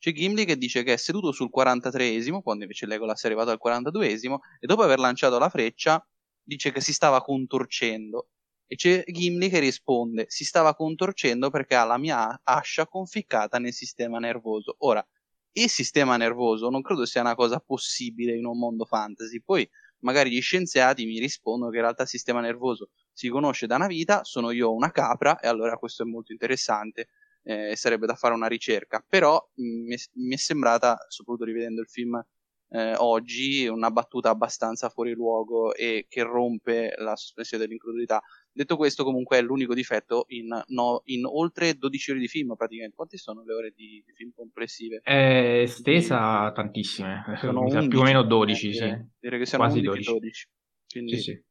c'è 0.00 0.12
Gimli 0.12 0.46
che 0.46 0.56
dice 0.56 0.82
che 0.82 0.94
è 0.94 0.96
seduto 0.96 1.30
sul 1.30 1.50
43esimo, 1.54 2.40
quando 2.40 2.64
invece 2.64 2.86
Legolas 2.86 3.22
è 3.22 3.26
arrivato 3.26 3.50
al 3.50 3.58
42esimo, 3.62 4.38
e 4.58 4.66
dopo 4.66 4.82
aver 4.82 4.98
lanciato 4.98 5.38
la 5.38 5.50
freccia 5.50 6.04
dice 6.42 6.72
che 6.72 6.80
si 6.80 6.92
stava 6.94 7.20
contorcendo. 7.20 8.30
E 8.66 8.76
c'è 8.76 9.04
Gimli 9.06 9.50
che 9.50 9.58
risponde: 9.58 10.24
Si 10.28 10.44
stava 10.44 10.74
contorcendo 10.74 11.50
perché 11.50 11.74
ha 11.74 11.84
la 11.84 11.98
mia 11.98 12.40
ascia 12.42 12.86
conficcata 12.86 13.58
nel 13.58 13.74
sistema 13.74 14.18
nervoso. 14.18 14.76
Ora, 14.78 15.06
il 15.52 15.68
sistema 15.68 16.16
nervoso 16.16 16.70
non 16.70 16.80
credo 16.80 17.04
sia 17.04 17.20
una 17.20 17.34
cosa 17.34 17.60
possibile 17.60 18.36
in 18.36 18.46
un 18.46 18.58
mondo 18.58 18.84
fantasy. 18.86 19.42
Poi 19.42 19.68
magari 19.98 20.30
gli 20.30 20.40
scienziati 20.40 21.04
mi 21.04 21.18
rispondono 21.18 21.70
che 21.70 21.76
in 21.76 21.82
realtà 21.82 22.04
il 22.04 22.08
sistema 22.08 22.40
nervoso 22.40 22.90
si 23.12 23.28
conosce 23.28 23.66
da 23.66 23.76
una 23.76 23.86
vita, 23.86 24.24
sono 24.24 24.50
io 24.50 24.72
una 24.72 24.90
capra, 24.90 25.38
e 25.40 25.48
allora 25.48 25.76
questo 25.76 26.04
è 26.04 26.06
molto 26.06 26.32
interessante 26.32 27.08
eh, 27.50 27.76
sarebbe 27.76 28.06
da 28.06 28.14
fare 28.14 28.34
una 28.34 28.46
ricerca. 28.46 29.04
Però 29.06 29.36
mh, 29.54 29.62
mi, 29.62 29.94
è, 29.94 29.98
mi 30.14 30.34
è 30.34 30.38
sembrata, 30.38 30.96
soprattutto 31.08 31.44
rivedendo 31.44 31.80
il 31.80 31.88
film 31.88 32.22
eh, 32.72 32.94
oggi 32.98 33.66
una 33.66 33.90
battuta 33.90 34.30
abbastanza 34.30 34.88
fuori 34.90 35.12
luogo 35.12 35.74
e 35.74 36.06
che 36.08 36.22
rompe 36.22 36.94
la 36.98 37.16
sospensione 37.16 37.64
dell'incredulità. 37.64 38.22
Detto 38.52 38.76
questo, 38.76 39.02
comunque 39.02 39.38
è 39.38 39.42
l'unico 39.42 39.74
difetto 39.74 40.24
in, 40.28 40.48
no, 40.68 41.02
in, 41.06 41.24
oltre 41.24 41.74
12 41.74 42.10
ore 42.12 42.20
di 42.20 42.28
film, 42.28 42.54
praticamente. 42.54 42.94
Quante 42.94 43.16
sono 43.16 43.42
le 43.42 43.54
ore 43.54 43.72
di, 43.74 44.02
di 44.06 44.12
film 44.12 44.30
complessive? 44.34 45.00
È 45.02 45.62
estesa 45.62 46.52
tantissime, 46.52 47.24
sono 47.40 47.62
11, 47.62 47.88
più 47.88 47.98
o 47.98 48.02
meno 48.02 48.22
12, 48.22 48.68
eh, 48.68 48.72
sì. 48.72 49.06
Direi 49.18 49.38
che 49.40 49.46
siano 49.46 49.64
Quasi 49.64 49.84
11, 49.84 50.10
12. 50.10 50.48
Quindi, 50.88 51.16
sì, 51.16 51.22
sì. 51.22 51.44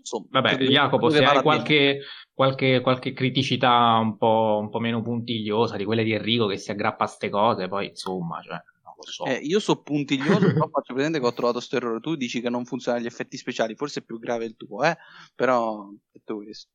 Insomma, 0.00 0.26
Vabbè, 0.30 0.56
Jacopo, 0.64 1.10
se 1.10 1.22
hai 1.22 1.42
qualche, 1.42 2.00
qualche, 2.32 2.80
qualche, 2.80 3.12
criticità 3.12 3.98
un 4.00 4.16
po', 4.16 4.58
un 4.60 4.70
po', 4.70 4.80
meno 4.80 5.02
puntigliosa 5.02 5.76
di 5.76 5.84
quelle 5.84 6.04
di 6.04 6.12
Enrico 6.12 6.46
che 6.46 6.56
si 6.56 6.70
aggrappa 6.70 7.04
a 7.04 7.06
ste 7.06 7.28
cose, 7.28 7.68
poi 7.68 7.88
insomma, 7.88 8.40
cioè, 8.42 8.60
so. 9.02 9.24
Eh, 9.24 9.36
io 9.36 9.60
so 9.60 9.82
puntiglioso, 9.82 10.52
però 10.52 10.68
faccio 10.68 10.94
presente 10.94 11.20
che 11.20 11.26
ho 11.26 11.32
trovato 11.32 11.58
questo 11.58 11.76
errore. 11.76 12.00
Tu 12.00 12.16
dici 12.16 12.40
che 12.40 12.50
non 12.50 12.64
funzionano 12.64 13.02
gli 13.02 13.06
effetti 13.06 13.36
speciali, 13.36 13.74
forse 13.74 14.00
è 14.00 14.02
più 14.02 14.18
grave 14.18 14.44
il 14.44 14.56
tuo, 14.56 14.82
eh? 14.84 14.96
Però 15.34 15.88
detto 16.10 16.36
questo. 16.36 16.68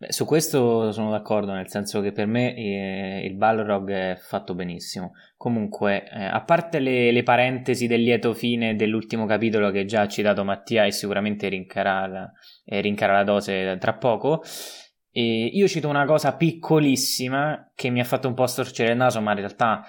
Beh, 0.00 0.12
su 0.12 0.24
questo 0.24 0.92
sono 0.92 1.10
d'accordo, 1.10 1.52
nel 1.52 1.68
senso 1.68 2.00
che 2.00 2.10
per 2.10 2.24
me 2.24 2.54
eh, 2.56 3.20
il 3.26 3.34
Balrog 3.34 3.90
è 3.90 4.16
fatto 4.16 4.54
benissimo. 4.54 5.12
Comunque, 5.36 6.08
eh, 6.08 6.24
a 6.24 6.40
parte 6.42 6.78
le, 6.78 7.12
le, 7.12 7.22
parentesi 7.22 7.86
del 7.86 8.00
lieto 8.00 8.32
fine 8.32 8.76
dell'ultimo 8.76 9.26
capitolo 9.26 9.70
che 9.70 9.84
già 9.84 10.00
ha 10.00 10.08
citato 10.08 10.42
Mattia 10.42 10.86
e 10.86 10.92
sicuramente 10.92 11.48
rincarà 11.48 12.06
la, 12.06 12.32
eh, 12.64 12.80
rincarà 12.80 13.12
la 13.12 13.24
dose 13.24 13.76
tra 13.78 13.92
poco, 13.92 14.40
io 15.12 15.66
cito 15.66 15.88
una 15.88 16.04
cosa 16.06 16.36
piccolissima 16.36 17.72
che 17.74 17.90
mi 17.90 18.00
ha 18.00 18.04
fatto 18.04 18.28
un 18.28 18.34
po' 18.34 18.46
storcere 18.46 18.92
il 18.92 18.96
naso, 18.96 19.20
ma 19.20 19.32
in 19.32 19.38
realtà 19.38 19.84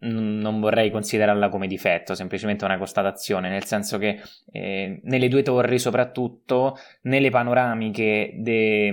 non 0.00 0.60
vorrei 0.60 0.90
considerarla 0.90 1.48
come 1.48 1.66
difetto, 1.66 2.14
semplicemente 2.14 2.64
una 2.64 2.76
constatazione, 2.76 3.48
nel 3.48 3.64
senso 3.64 3.96
che 3.98 4.20
eh, 4.52 5.00
nelle 5.04 5.28
due 5.28 5.42
torri, 5.42 5.78
soprattutto 5.78 6.76
nelle 7.02 7.30
panoramiche 7.30 8.34
de, 8.36 8.92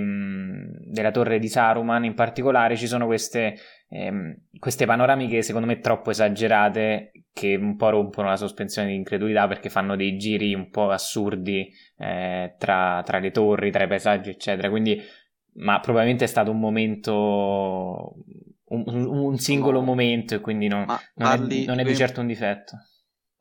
della 0.86 1.10
torre 1.10 1.38
di 1.38 1.48
Saruman 1.48 2.04
in 2.04 2.14
particolare, 2.14 2.76
ci 2.76 2.86
sono 2.86 3.06
queste, 3.06 3.56
ehm, 3.88 4.36
queste 4.58 4.86
panoramiche 4.86 5.42
secondo 5.42 5.66
me 5.66 5.80
troppo 5.80 6.10
esagerate 6.10 7.12
che 7.32 7.56
un 7.56 7.76
po' 7.76 7.90
rompono 7.90 8.28
la 8.28 8.36
sospensione 8.36 8.88
di 8.88 8.94
incredulità 8.94 9.46
perché 9.48 9.70
fanno 9.70 9.96
dei 9.96 10.16
giri 10.16 10.54
un 10.54 10.70
po' 10.70 10.90
assurdi 10.90 11.70
eh, 11.98 12.54
tra, 12.58 13.02
tra 13.04 13.18
le 13.18 13.30
torri, 13.30 13.70
tra 13.70 13.84
i 13.84 13.88
paesaggi, 13.88 14.30
eccetera. 14.30 14.68
Quindi, 14.68 15.00
ma 15.54 15.80
probabilmente 15.80 16.24
è 16.24 16.28
stato 16.28 16.50
un 16.50 16.60
momento 16.60 18.14
un, 18.72 19.06
un 19.06 19.38
singolo 19.38 19.80
no. 19.80 19.86
momento 19.86 20.34
e 20.34 20.40
quindi 20.40 20.68
no, 20.68 20.86
non, 21.14 21.50
è, 21.50 21.64
non 21.64 21.78
è 21.78 21.84
di 21.84 21.94
certo 21.94 22.20
un 22.20 22.26
difetto 22.26 22.76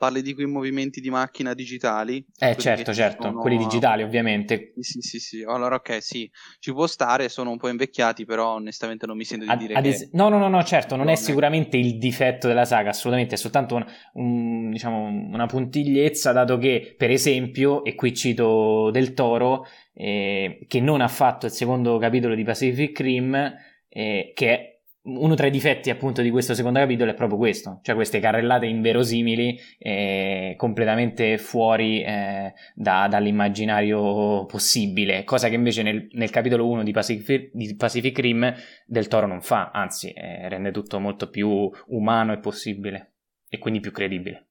parli 0.01 0.23
di 0.23 0.33
quei 0.33 0.47
movimenti 0.47 0.99
di 0.99 1.11
macchina 1.11 1.53
digitali. 1.53 2.25
Eh, 2.39 2.55
certo, 2.57 2.91
certo, 2.91 3.21
sono... 3.21 3.39
quelli 3.39 3.57
digitali 3.57 4.01
ovviamente. 4.01 4.73
Sì, 4.79 4.99
sì, 4.99 5.19
sì, 5.19 5.43
allora 5.43 5.75
ok, 5.75 6.01
sì, 6.01 6.27
ci 6.57 6.71
può 6.71 6.87
stare, 6.87 7.29
sono 7.29 7.51
un 7.51 7.57
po' 7.57 7.69
invecchiati, 7.69 8.25
però 8.25 8.55
onestamente 8.55 9.05
non 9.05 9.15
mi 9.15 9.23
sento 9.23 9.45
di 9.45 9.51
ad, 9.51 9.59
dire 9.59 9.75
ad 9.75 9.85
es- 9.85 10.09
No, 10.13 10.29
no, 10.29 10.39
no, 10.39 10.47
no, 10.47 10.63
certo, 10.63 10.95
non 10.95 11.07
è 11.07 11.13
sicuramente 11.13 11.77
il 11.77 11.99
difetto 11.99 12.47
della 12.47 12.65
saga, 12.65 12.89
assolutamente, 12.89 13.35
è 13.35 13.37
soltanto 13.37 13.75
un, 13.75 13.85
un, 14.13 14.71
diciamo, 14.71 15.05
una 15.05 15.45
puntigliezza, 15.45 16.31
dato 16.31 16.57
che, 16.57 16.95
per 16.97 17.11
esempio, 17.11 17.83
e 17.83 17.93
qui 17.93 18.15
cito 18.15 18.89
Del 18.89 19.13
Toro, 19.13 19.67
eh, 19.93 20.65
che 20.67 20.81
non 20.81 21.01
ha 21.01 21.07
fatto 21.07 21.45
il 21.45 21.51
secondo 21.51 21.99
capitolo 21.99 22.33
di 22.33 22.43
Pacific 22.43 22.99
Rim, 22.99 23.53
eh, 23.87 24.31
che 24.33 24.49
è 24.49 24.70
uno 25.03 25.33
tra 25.33 25.47
i 25.47 25.51
difetti 25.51 25.89
appunto 25.89 26.21
di 26.21 26.29
questo 26.29 26.53
secondo 26.53 26.79
capitolo 26.79 27.09
è 27.09 27.15
proprio 27.15 27.37
questo, 27.37 27.79
cioè 27.81 27.95
queste 27.95 28.19
carrellate 28.19 28.67
inverosimili 28.67 29.59
eh, 29.79 30.53
completamente 30.57 31.37
fuori 31.37 32.03
eh, 32.03 32.53
da, 32.75 33.07
dall'immaginario 33.07 34.45
possibile, 34.45 35.23
cosa 35.23 35.49
che 35.49 35.55
invece 35.55 35.81
nel, 35.81 36.07
nel 36.11 36.29
capitolo 36.29 36.67
1 36.69 36.83
di 36.83 36.91
Pacific, 36.91 37.49
di 37.53 37.75
Pacific, 37.75 38.19
Rim 38.19 38.53
del 38.85 39.07
Toro 39.07 39.25
non 39.25 39.41
fa, 39.41 39.71
anzi 39.73 40.11
eh, 40.11 40.47
rende 40.49 40.71
tutto 40.71 40.99
molto 40.99 41.29
più 41.29 41.71
umano 41.87 42.33
e 42.33 42.39
possibile 42.39 43.13
e 43.49 43.57
quindi 43.57 43.79
più 43.79 43.91
credibile. 43.91 44.50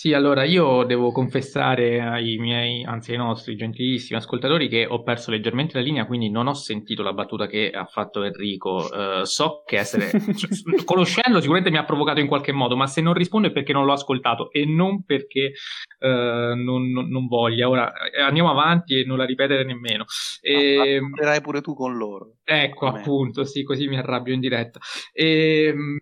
Sì, 0.00 0.14
allora 0.14 0.44
io 0.44 0.84
devo 0.84 1.12
confessare 1.12 2.00
ai 2.00 2.38
miei, 2.38 2.84
anzi 2.84 3.10
ai 3.10 3.18
nostri 3.18 3.54
gentilissimi 3.54 4.18
ascoltatori 4.18 4.66
che 4.66 4.86
ho 4.86 5.02
perso 5.02 5.30
leggermente 5.30 5.76
la 5.76 5.84
linea, 5.84 6.06
quindi 6.06 6.30
non 6.30 6.46
ho 6.46 6.54
sentito 6.54 7.02
la 7.02 7.12
battuta 7.12 7.46
che 7.46 7.70
ha 7.70 7.84
fatto 7.84 8.22
Enrico. 8.22 8.88
Uh, 8.90 9.24
so 9.24 9.62
che 9.66 9.76
essere, 9.76 10.10
conoscendolo 10.86 11.40
sicuramente 11.40 11.70
mi 11.70 11.76
ha 11.76 11.84
provocato 11.84 12.18
in 12.18 12.28
qualche 12.28 12.50
modo, 12.50 12.76
ma 12.76 12.86
se 12.86 13.02
non 13.02 13.12
rispondo 13.12 13.48
è 13.48 13.52
perché 13.52 13.74
non 13.74 13.84
l'ho 13.84 13.92
ascoltato 13.92 14.50
e 14.52 14.64
non 14.64 15.04
perché 15.04 15.52
uh, 15.98 16.06
non, 16.54 16.90
non, 16.90 17.10
non, 17.10 17.26
voglia. 17.26 17.68
Ora 17.68 17.92
eh, 18.10 18.22
andiamo 18.22 18.48
avanti 18.50 19.00
e 19.00 19.04
non 19.04 19.18
la 19.18 19.26
ripetere 19.26 19.64
nemmeno. 19.64 20.06
E... 20.40 20.98
Ah, 21.22 21.40
pure 21.42 21.60
tu 21.60 21.74
con 21.74 21.98
loro. 21.98 22.36
Ecco, 22.42 22.86
appunto, 22.86 23.44
sì, 23.44 23.64
così 23.64 23.86
mi 23.86 23.98
arrabbio 23.98 24.32
in 24.32 24.40
diretta. 24.40 24.80
E, 25.12 25.64
ehm, 25.64 25.98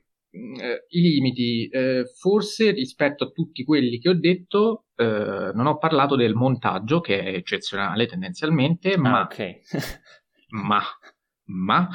eh, 0.60 0.84
i 0.88 1.00
limiti, 1.00 1.68
eh, 1.68 2.04
forse 2.18 2.70
rispetto 2.70 3.24
a 3.24 3.30
tutti 3.30 3.64
quelli 3.64 3.98
che 3.98 4.08
ho 4.08 4.14
detto, 4.14 4.86
eh, 4.96 5.50
non 5.54 5.66
ho 5.66 5.78
parlato 5.78 6.16
del 6.16 6.34
montaggio 6.34 7.00
che 7.00 7.20
è 7.22 7.34
eccezionale 7.34 8.06
tendenzialmente, 8.06 8.92
ah, 8.92 8.98
ma, 8.98 9.22
okay. 9.22 9.60
ma, 10.64 10.80
ma 11.46 11.88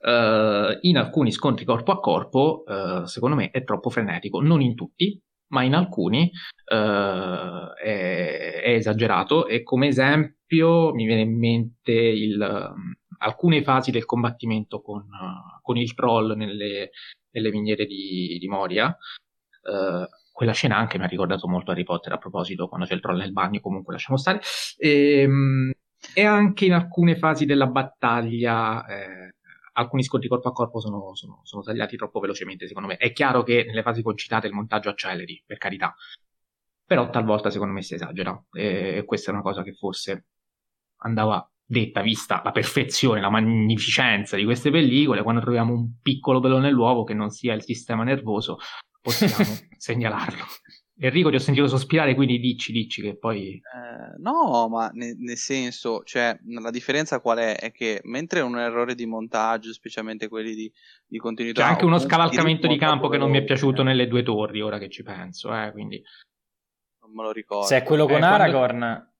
eh, 0.00 0.78
in 0.80 0.96
alcuni 0.96 1.32
scontri 1.32 1.64
corpo 1.64 1.92
a 1.92 2.00
corpo, 2.00 2.64
eh, 2.66 3.06
secondo 3.06 3.36
me 3.36 3.50
è 3.50 3.64
troppo 3.64 3.90
frenetico, 3.90 4.40
non 4.40 4.60
in 4.60 4.74
tutti, 4.74 5.20
ma 5.48 5.62
in 5.62 5.74
alcuni 5.74 6.30
uh, 6.72 7.72
è, 7.80 8.60
è, 8.62 8.70
esagerato. 8.72 9.46
E 9.46 9.62
come 9.62 9.86
esempio 9.86 10.92
mi 10.92 11.06
viene 11.06 11.20
in 11.20 11.38
mente 11.38 11.92
il, 11.92 12.74
alcune 13.18 13.62
fasi 13.62 13.90
del 13.90 14.04
combattimento 14.04 14.80
con, 14.80 15.02
uh, 15.02 15.60
con 15.62 15.76
il 15.76 15.94
troll 15.94 16.34
nelle, 16.34 16.90
nelle 17.30 17.50
miniere 17.50 17.86
di, 17.86 18.36
di 18.38 18.48
Moria. 18.48 18.96
Uh, 19.62 20.06
quella 20.32 20.52
scena 20.52 20.76
anche 20.76 20.98
mi 20.98 21.04
ha 21.04 21.08
ricordato 21.08 21.48
molto 21.48 21.70
Harry 21.70 21.82
Potter 21.82 22.12
a 22.12 22.18
proposito, 22.18 22.68
quando 22.68 22.86
c'è 22.86 22.94
il 22.94 23.00
troll 23.00 23.18
nel 23.18 23.32
bagno, 23.32 23.60
comunque 23.60 23.94
lasciamo 23.94 24.18
stare. 24.18 24.40
E, 24.76 25.24
um, 25.24 25.70
e 26.14 26.24
anche 26.24 26.66
in 26.66 26.74
alcune 26.74 27.16
fasi 27.16 27.46
della 27.46 27.66
battaglia, 27.66 28.84
eh, 28.86 29.34
alcuni 29.72 30.02
scontri 30.02 30.28
corpo 30.28 30.48
a 30.48 30.52
corpo 30.52 30.80
sono, 30.80 31.14
sono, 31.14 31.40
sono, 31.42 31.62
tagliati 31.62 31.96
troppo 31.96 32.20
velocemente, 32.20 32.66
secondo 32.66 32.88
me. 32.88 32.96
È 32.96 33.12
chiaro 33.12 33.42
che 33.42 33.64
nelle 33.66 33.82
fasi 33.82 34.02
concitate 34.02 34.46
il 34.46 34.52
montaggio 34.52 34.90
acceleri, 34.90 35.42
per 35.46 35.58
carità. 35.58 35.94
Però 36.84 37.10
talvolta 37.10 37.50
secondo 37.50 37.72
me 37.72 37.82
si 37.82 37.94
esagera. 37.94 38.38
E 38.52 39.02
questa 39.06 39.30
è 39.30 39.34
una 39.34 39.42
cosa 39.42 39.62
che 39.62 39.72
forse 39.72 40.26
andava 40.98 41.50
detta, 41.66 42.00
vista 42.00 42.40
la 42.44 42.52
perfezione, 42.52 43.20
la 43.20 43.30
magnificenza 43.30 44.36
di 44.36 44.44
queste 44.44 44.70
pellicole, 44.70 45.22
quando 45.22 45.40
troviamo 45.40 45.72
un 45.72 46.00
piccolo 46.00 46.40
pelo 46.40 46.58
nell'uovo 46.58 47.02
che 47.04 47.14
non 47.14 47.30
sia 47.30 47.54
il 47.54 47.62
sistema 47.62 48.04
nervoso, 48.04 48.58
possiamo 49.00 49.34
segnalarlo. 49.76 50.44
Enrico 50.98 51.28
ti 51.28 51.34
ho 51.34 51.40
sentito 51.40 51.66
sospirare, 51.66 52.14
quindi 52.14 52.38
dici, 52.38 52.72
dici 52.72 53.02
che 53.02 53.18
poi... 53.18 53.56
Eh, 53.56 54.18
no, 54.18 54.66
ma 54.68 54.88
ne, 54.94 55.14
nel 55.18 55.36
senso, 55.36 56.02
cioè, 56.04 56.38
la 56.46 56.70
differenza 56.70 57.20
qual 57.20 57.36
è? 57.36 57.56
È 57.56 57.70
che 57.70 58.00
mentre 58.04 58.40
un 58.40 58.58
errore 58.58 58.94
di 58.94 59.04
montaggio, 59.04 59.74
specialmente 59.74 60.28
quelli 60.28 60.54
di, 60.54 60.72
di 61.06 61.18
continuità... 61.18 61.62
C'è 61.62 61.68
anche 61.68 61.84
uno 61.84 61.98
scavalcamento 61.98 62.66
di 62.66 62.78
campo 62.78 63.08
che 63.08 63.18
non 63.18 63.30
mi 63.30 63.36
è 63.36 63.44
piaciuto 63.44 63.82
nelle 63.82 64.08
due 64.08 64.22
torri, 64.22 64.62
ora 64.62 64.78
che 64.78 64.88
ci 64.88 65.02
penso, 65.02 65.54
eh, 65.54 65.70
quindi... 65.72 66.02
Non 67.02 67.12
me 67.12 67.24
lo 67.24 67.32
ricordo. 67.32 67.66
Se 67.66 67.76
è 67.76 67.82
quello 67.82 68.06
con 68.06 68.22
eh, 68.22 68.24
Aragorn... 68.24 68.78
Quando... 68.78 69.14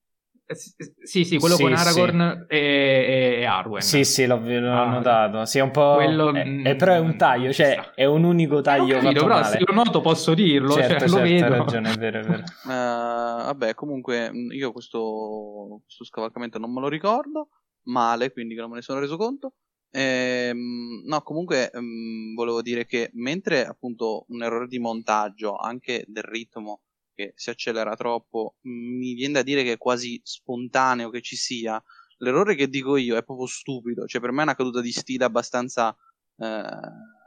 Eh, 0.49 0.55
sì, 1.03 1.25
sì, 1.25 1.39
quello 1.39 1.57
sì, 1.57 1.63
con 1.63 1.73
Aragorn 1.73 2.47
sì. 2.49 2.55
e, 2.55 3.37
e, 3.41 3.45
Arwen. 3.45 3.83
Sì, 3.83 4.05
sì, 4.05 4.27
l'ho, 4.27 4.39
l'ho 4.39 4.73
ah, 4.73 4.89
notato. 4.89 5.45
Sì, 5.45 5.59
è 5.59 5.63
un 5.63 5.73
po'. 5.73 5.95
Quello... 5.97 6.33
È, 6.33 6.63
è, 6.63 6.77
però 6.77 6.95
è 6.95 6.99
un 6.99 7.17
taglio, 7.17 7.53
cioè 7.53 7.93
è 7.95 8.05
un 8.05 8.25
unico 8.25 8.61
taglio. 8.61 8.99
Capito, 9.01 9.25
però 9.25 9.43
se 9.43 9.59
lo 9.65 9.75
noto 9.75 10.01
posso 10.01 10.35
dirlo. 10.35 10.73
Certo, 10.73 10.89
cioè, 10.89 10.99
certo, 11.01 11.17
lo 11.17 11.23
vedo. 11.23 11.45
hai 11.45 11.51
ragione, 11.51 11.93
è 11.93 11.97
vero, 11.97 12.21
è 12.21 12.23
vero. 12.23 12.43
uh, 12.65 12.69
vabbè, 13.47 13.75
comunque 13.75 14.31
io 14.51 14.73
questo, 14.73 15.81
questo 15.85 16.05
scavalcamento 16.05 16.59
non 16.59 16.73
me 16.73 16.81
lo 16.81 16.89
ricordo 16.89 17.49
male, 17.87 18.33
quindi 18.33 18.55
non 18.55 18.71
me 18.71 18.77
ne 18.77 18.83
sono 18.83 19.01
reso 19.01 19.17
conto. 19.17 19.55
Ehm, 19.91 21.03
no, 21.07 21.23
comunque 21.23 21.71
um, 21.73 22.35
volevo 22.35 22.61
dire 22.63 22.85
che 22.87 23.11
mentre 23.15 23.65
appunto 23.65 24.27
un 24.29 24.43
errore 24.43 24.67
di 24.67 24.79
montaggio, 24.79 25.57
anche 25.57 26.05
del 26.07 26.25
ritmo, 26.25 26.83
che 27.17 27.33
si 27.35 27.51
accelera 27.51 27.97
troppo, 27.97 28.57
mi 28.63 29.15
viene 29.15 29.33
da 29.33 29.43
dire 29.43 29.65
che 29.65 29.73
è 29.73 29.79
quasi 29.79 30.21
spontaneo 30.23 31.11
che 31.11 31.23
ci 31.23 31.35
sia. 31.35 31.83
L'errore 32.19 32.55
che 32.55 32.69
dico 32.69 32.97
io 32.97 33.17
è 33.17 33.25
proprio 33.25 33.47
stupido, 33.47 34.07
cioè 34.07 34.21
per 34.21 34.31
me 34.31 34.41
è 34.41 34.45
una 34.45 34.55
caduta 34.55 34.81
di 34.81 34.93
stile 34.93 35.25
abbastanza 35.25 35.97
eh, 36.37 36.65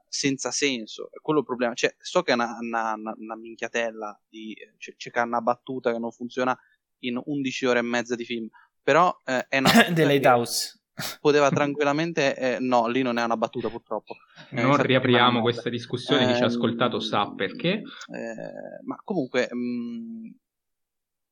senza 0.07 0.51
senso, 0.51 1.09
è 1.11 1.19
quello 1.21 1.39
il 1.39 1.45
problema. 1.45 1.73
Cioè, 1.73 1.93
so 1.99 2.21
che 2.21 2.31
è 2.31 2.35
una, 2.35 2.57
una, 2.61 2.93
una, 2.93 3.13
una 3.17 3.35
minchiatella, 3.35 4.19
di, 4.29 4.55
cioè, 4.77 4.95
c'è 4.95 5.11
una 5.21 5.41
battuta 5.41 5.91
che 5.91 5.99
non 5.99 6.11
funziona 6.11 6.57
in 6.99 7.19
11 7.21 7.65
ore 7.65 7.79
e 7.79 7.83
mezza 7.83 8.15
di 8.15 8.25
film, 8.25 8.47
però 8.81 9.15
eh, 9.25 9.45
è 9.47 9.57
una... 9.57 9.69
The 9.91 10.05
Lighthouse 10.05 10.78
poteva 11.19 11.49
tranquillamente 11.49 12.35
eh, 12.35 12.57
no 12.59 12.87
lì 12.87 13.01
non 13.01 13.17
è 13.17 13.23
una 13.23 13.37
battuta 13.37 13.69
purtroppo 13.69 14.15
eh, 14.51 14.61
non 14.61 14.81
riapriamo 14.81 15.41
questa 15.41 15.69
discussione 15.69 16.27
chi 16.27 16.35
ci 16.35 16.41
ha 16.41 16.45
ehm, 16.45 16.51
ascoltato 16.51 16.99
sa 16.99 17.33
perché 17.35 17.69
eh, 17.69 18.83
ma 18.85 18.99
comunque 19.03 19.47
mh, 19.51 19.57
mm, 19.57 20.25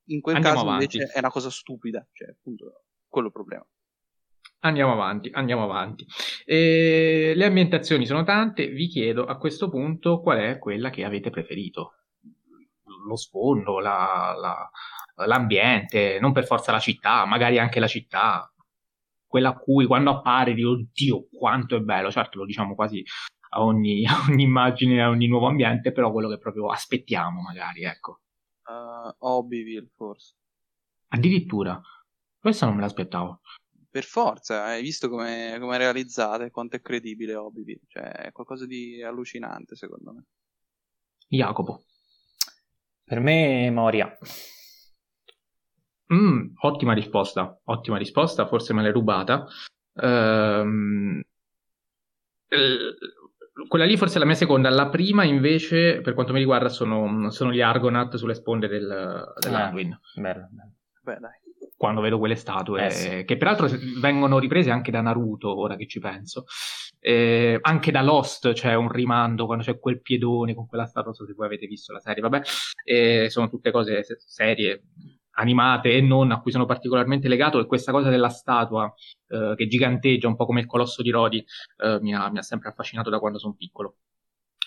in 0.10 0.22
quel 0.22 0.36
Andiamo 0.36 0.58
caso 0.58 0.68
avanti. 0.68 0.96
invece 0.96 1.14
è 1.14 1.20
una 1.20 1.32
cosa 1.32 1.50
stupida 1.50 2.08
cioè 2.14 2.30
appunto 2.30 2.84
quello 3.08 3.28
è 3.28 3.30
il 3.30 3.36
problema 3.36 3.66
Andiamo 4.62 4.94
avanti, 4.94 5.30
andiamo 5.34 5.64
avanti. 5.64 6.06
E 6.44 7.34
le 7.36 7.46
ambientazioni 7.46 8.08
sono 8.08 8.24
tante, 8.24 8.68
vi 8.68 8.88
chiedo 8.88 9.26
a 9.26 9.38
questo 9.38 9.70
punto 9.70 10.20
qual 10.20 10.40
è 10.40 10.58
quella 10.58 10.90
che 10.90 11.06
avete 11.06 11.30
preferito. 11.30 11.94
Lo 13.06 13.16
sfondo, 13.16 13.80
la, 13.80 14.36
la, 14.36 15.26
l'ambiente, 15.26 16.18
non 16.20 16.32
per 16.32 16.46
forza 16.46 16.72
la 16.72 16.80
città, 16.80 17.26
magari 17.26 17.60
anche 17.60 17.80
la 17.80 17.88
città, 17.88 18.52
quella 19.38 19.50
a 19.50 19.58
cui 19.58 19.86
quando 19.86 20.10
appare 20.10 20.56
di 20.56 20.64
oddio 20.64 21.28
quanto 21.32 21.76
è 21.76 21.80
bello, 21.80 22.10
certo 22.10 22.40
lo 22.40 22.46
diciamo 22.46 22.74
quasi 22.74 23.04
a 23.50 23.64
ogni, 23.64 24.04
a 24.08 24.26
ogni 24.28 24.44
immagine, 24.44 25.04
a 25.04 25.10
ogni 25.10 25.28
nuovo 25.28 25.48
ambiente, 25.48 25.92
però 25.92 26.12
quello 26.12 26.28
che 26.28 26.40
proprio 26.40 26.70
aspettiamo 26.70 27.42
magari, 27.42 27.84
ecco. 27.84 28.22
Uh, 28.66 29.14
Hobbyville 29.20 29.92
forse. 29.96 30.36
Addirittura, 31.10 31.80
questa 32.40 32.66
non 32.66 32.76
me 32.76 32.82
l'aspettavo. 32.82 33.42
Per 33.90 34.04
forza, 34.04 34.66
hai 34.66 34.82
visto 34.82 35.08
come 35.08 35.54
è 35.54 35.60
realizzata 35.60 36.44
e 36.44 36.52
quanto 36.52 36.76
è 36.76 36.82
credibile 36.82 37.36
Hobbyville, 37.36 37.86
cioè 37.88 38.10
è 38.10 38.32
qualcosa 38.32 38.66
di 38.66 39.02
allucinante 39.04 39.76
secondo 39.76 40.14
me. 40.14 40.26
Jacopo. 41.28 41.84
Per 43.04 43.20
me 43.20 43.70
Moria. 43.70 44.18
Mm, 46.14 46.54
ottima 46.62 46.94
risposta, 46.94 47.60
ottima 47.66 47.98
risposta, 47.98 48.48
forse 48.48 48.74
me 48.74 48.82
l'hai 48.82 48.92
rubata. 48.92 49.46
Ehm, 49.94 51.22
quella 53.68 53.86
lì 53.86 53.98
forse 53.98 54.16
è 54.16 54.20
la 54.20 54.26
mia 54.26 54.36
seconda, 54.36 54.70
la 54.70 54.88
prima 54.88 55.24
invece 55.26 56.00
per 56.02 56.14
quanto 56.14 56.32
mi 56.32 56.40
riguarda 56.40 56.70
sono, 56.70 57.30
sono 57.30 57.52
gli 57.52 57.62
Argonaut 57.62 58.16
sulle 58.16 58.36
sponde 58.36 58.68
del, 58.68 59.34
dell'Anduin. 59.40 59.92
Ah, 59.92 60.22
bello, 60.22 60.48
bello. 60.52 60.72
Beh, 61.04 61.18
dai. 61.20 61.46
Quando 61.76 62.02
vedo 62.02 62.18
quelle 62.18 62.36
statue, 62.36 62.86
eh, 62.86 62.90
sì. 62.90 63.24
che 63.24 63.38
peraltro 63.38 63.68
vengono 64.00 64.40
riprese 64.40 64.72
anche 64.72 64.90
da 64.90 65.02
Naruto, 65.02 65.60
ora 65.60 65.76
che 65.76 65.88
ci 65.88 66.00
penso. 66.00 66.46
Eh, 67.00 67.60
anche 67.62 67.92
da 67.92 68.02
Lost 68.02 68.54
c'è 68.54 68.74
un 68.74 68.92
rimando 68.92 69.46
quando 69.46 69.64
c'è 69.64 69.78
quel 69.78 70.02
piedone 70.02 70.56
con 70.56 70.66
quella 70.66 70.86
statua, 70.86 71.06
non 71.06 71.14
so 71.14 71.26
se 71.26 71.34
voi 71.34 71.46
avete 71.46 71.68
visto 71.68 71.94
la 71.94 72.00
serie, 72.00 72.22
vabbè, 72.22 72.42
eh, 72.84 73.30
sono 73.30 73.48
tutte 73.48 73.70
cose 73.70 74.04
serie 74.26 74.86
animate 75.38 75.94
e 75.94 76.02
non, 76.02 76.32
a 76.32 76.42
cui 76.42 76.52
sono 76.52 76.66
particolarmente 76.66 77.28
legato, 77.28 77.60
è 77.60 77.66
questa 77.66 77.92
cosa 77.92 78.10
della 78.10 78.30
statua 78.30 78.92
eh, 79.28 79.54
che 79.56 79.68
giganteggia 79.68 80.28
un 80.28 80.36
po' 80.36 80.46
come 80.46 80.62
il 80.62 80.66
colosso 80.66 81.02
di 81.02 81.10
Rodi, 81.10 81.44
eh, 81.78 82.00
mi, 82.02 82.14
ha, 82.14 82.30
mi, 82.30 82.40
ha, 82.40 82.42
sempre 82.42 82.70
affascinato 82.70 83.10
da 83.10 83.20
quando 83.20 83.40
sono 83.40 83.56
piccolo. 83.56 83.98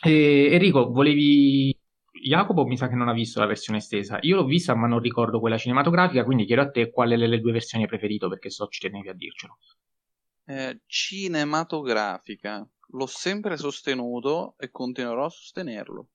E, 0.03 0.49
Enrico, 0.53 0.91
volevi... 0.91 1.77
Jacopo 2.23 2.67
mi 2.67 2.77
sa 2.77 2.89
che 2.89 2.97
non 2.97 3.09
ha 3.09 3.13
visto 3.13 3.39
la 3.41 3.47
versione 3.47 3.79
estesa, 3.79 4.19
io 4.23 4.37
l'ho 4.37 4.45
vista 4.45 4.75
ma 4.75 4.87
non 4.87 4.99
ricordo 4.99 5.41
quella 5.41 5.57
cinematografica, 5.57 6.25
quindi 6.25 6.45
chiedo 6.45 6.63
a 6.63 6.71
te 6.71 6.91
quale 6.91 7.17
delle 7.17 7.41
due 7.41 7.53
versioni 7.53 7.85
hai 7.85 7.89
preferito 7.89 8.29
perché 8.29 8.51
so 8.51 8.67
ci 8.67 8.81
tenevi 8.81 9.09
a 9.09 9.15
dircelo. 9.15 9.59
Eh, 10.45 10.81
cinematografica, 10.87 12.69
l'ho 12.89 13.07
sempre 13.07 13.57
sostenuto 13.57 14.55
e 14.59 14.71
continuerò 14.71 15.25
a 15.25 15.31
sostenerlo. 15.31 16.09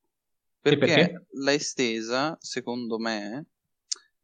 Perché, 0.59 0.85
perché? 0.85 1.25
la 1.41 1.53
estesa, 1.53 2.37
secondo 2.39 2.99
me, 2.99 3.45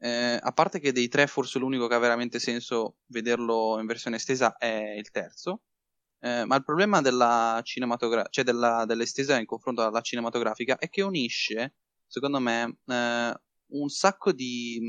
eh, 0.04 0.40
a 0.42 0.52
parte 0.52 0.80
che 0.80 0.92
dei 0.92 1.08
tre 1.08 1.28
forse 1.28 1.60
l'unico 1.60 1.88
che 1.88 1.94
ha 1.94 2.00
veramente 2.00 2.40
senso 2.40 2.98
vederlo 3.06 3.80
in 3.80 3.86
versione 3.86 4.16
estesa 4.16 4.58
è 4.58 4.96
il 4.98 5.12
terzo, 5.12 5.62
eh, 6.20 6.44
ma 6.46 6.56
il 6.56 6.64
problema 6.64 7.02
della 7.02 7.62
cinematogra- 7.64 8.28
cioè 8.32 8.44
della, 8.44 8.86
dell'estesa 8.86 9.38
in 9.38 9.46
confronto 9.46 9.84
alla 9.84 10.02
cinematografica 10.02 10.78
è 10.78 10.90
che 10.90 11.04
unisce, 11.04 11.76
secondo 12.08 12.40
me, 12.40 12.80
eh, 12.86 13.40
un 13.74 13.90
sacco 13.90 14.32
di, 14.32 14.80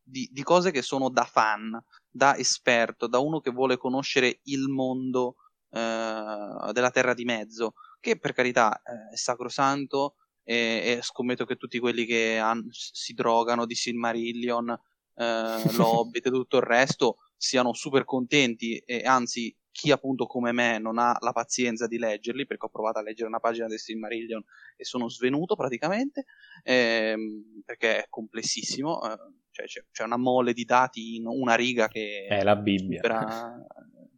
di, 0.00 0.28
di, 0.30 0.42
cose 0.44 0.70
che 0.70 0.82
sono 0.82 1.10
da 1.10 1.24
fan, 1.24 1.76
da 2.08 2.36
esperto, 2.36 3.08
da 3.08 3.18
uno 3.18 3.40
che 3.40 3.50
vuole 3.50 3.76
conoscere 3.76 4.40
il 4.44 4.68
mondo 4.68 5.36
eh, 5.70 6.70
della 6.72 6.90
Terra 6.92 7.14
di 7.14 7.24
Mezzo, 7.24 7.72
che 7.98 8.16
per 8.16 8.32
carità 8.32 8.80
eh, 8.80 9.12
è 9.12 9.16
sacrosanto, 9.16 10.14
e, 10.48 10.96
e 10.96 11.02
scommetto 11.02 11.44
che 11.44 11.56
tutti 11.56 11.78
quelli 11.78 12.06
che 12.06 12.38
han, 12.38 12.66
si 12.70 13.12
drogano 13.12 13.66
di 13.66 13.74
Silmarillion, 13.74 14.70
eh, 14.70 15.62
l'Hobbit 15.76 16.26
e 16.26 16.30
tutto 16.30 16.56
il 16.56 16.62
resto 16.62 17.18
siano 17.36 17.74
super 17.74 18.04
contenti 18.04 18.78
e 18.78 19.02
anzi 19.04 19.54
chi 19.70 19.92
appunto 19.92 20.26
come 20.26 20.52
me 20.52 20.78
non 20.78 20.98
ha 20.98 21.14
la 21.20 21.32
pazienza 21.32 21.86
di 21.86 21.98
leggerli, 21.98 22.46
perché 22.46 22.64
ho 22.64 22.70
provato 22.70 22.98
a 22.98 23.02
leggere 23.02 23.28
una 23.28 23.40
pagina 23.40 23.66
del 23.66 23.78
Silmarillion 23.78 24.42
e 24.74 24.84
sono 24.84 25.10
svenuto 25.10 25.54
praticamente, 25.54 26.24
ehm, 26.62 27.62
perché 27.66 28.04
è 28.04 28.06
complessissimo, 28.08 29.02
eh, 29.04 29.16
cioè 29.50 29.66
c'è, 29.66 29.84
c'è, 29.92 30.02
una 30.02 30.16
mole 30.16 30.54
di 30.54 30.64
dati 30.64 31.16
in 31.16 31.26
una 31.26 31.54
riga 31.56 31.88
che... 31.88 32.26
È 32.26 32.42
la 32.42 32.56
Bibbia. 32.56 32.96
Supera, 32.96 33.66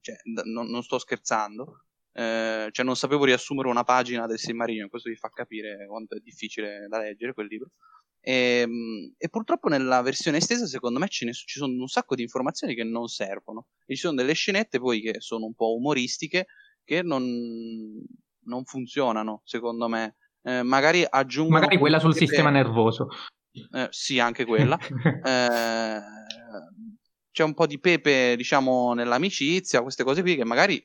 cioè, 0.00 0.16
non, 0.44 0.68
non, 0.70 0.82
sto 0.82 0.98
scherzando. 0.98 1.86
Eh, 2.12 2.68
cioè 2.70 2.84
non 2.84 2.96
sapevo 2.96 3.24
riassumere 3.24 3.68
una 3.68 3.84
pagina 3.84 4.26
del 4.26 4.38
Silmarillion, 4.38 4.88
questo 4.88 5.10
vi 5.10 5.16
fa 5.16 5.28
capire 5.28 5.86
quanto 5.86 6.16
è 6.16 6.20
difficile 6.20 6.86
da 6.88 6.98
leggere 6.98 7.32
quel 7.32 7.46
libro. 7.46 7.70
E, 8.20 8.60
ehm, 8.62 9.14
e 9.16 9.28
purtroppo 9.28 9.68
nella 9.68 10.02
versione 10.02 10.38
estesa, 10.38 10.66
secondo 10.66 10.98
me, 10.98 11.06
ne, 11.20 11.32
ci 11.32 11.58
sono 11.58 11.72
un 11.72 11.88
sacco 11.88 12.14
di 12.14 12.22
informazioni 12.22 12.74
che 12.74 12.84
non 12.84 13.06
servono. 13.06 13.66
E 13.86 13.94
ci 13.94 14.00
sono 14.00 14.16
delle 14.16 14.34
scenette 14.34 14.78
poi 14.78 15.00
che 15.00 15.20
sono 15.20 15.46
un 15.46 15.54
po' 15.54 15.74
umoristiche 15.74 16.46
che 16.84 17.02
non, 17.02 17.24
non 18.44 18.64
funzionano, 18.64 19.42
secondo 19.44 19.88
me. 19.88 20.16
Eh, 20.42 20.62
magari 20.62 21.04
aggiungono. 21.08 21.60
Magari 21.60 21.78
quella 21.78 21.98
sul 21.98 22.14
sistema 22.14 22.50
nervoso. 22.50 23.08
Eh, 23.52 23.88
sì, 23.90 24.18
anche 24.18 24.44
quella. 24.44 24.78
eh, 25.24 26.00
c'è 27.30 27.44
un 27.44 27.54
po' 27.54 27.66
di 27.66 27.78
pepe, 27.78 28.34
diciamo, 28.36 28.92
nell'amicizia, 28.94 29.82
queste 29.82 30.04
cose 30.04 30.22
qui 30.22 30.36
che 30.36 30.44
magari 30.44 30.82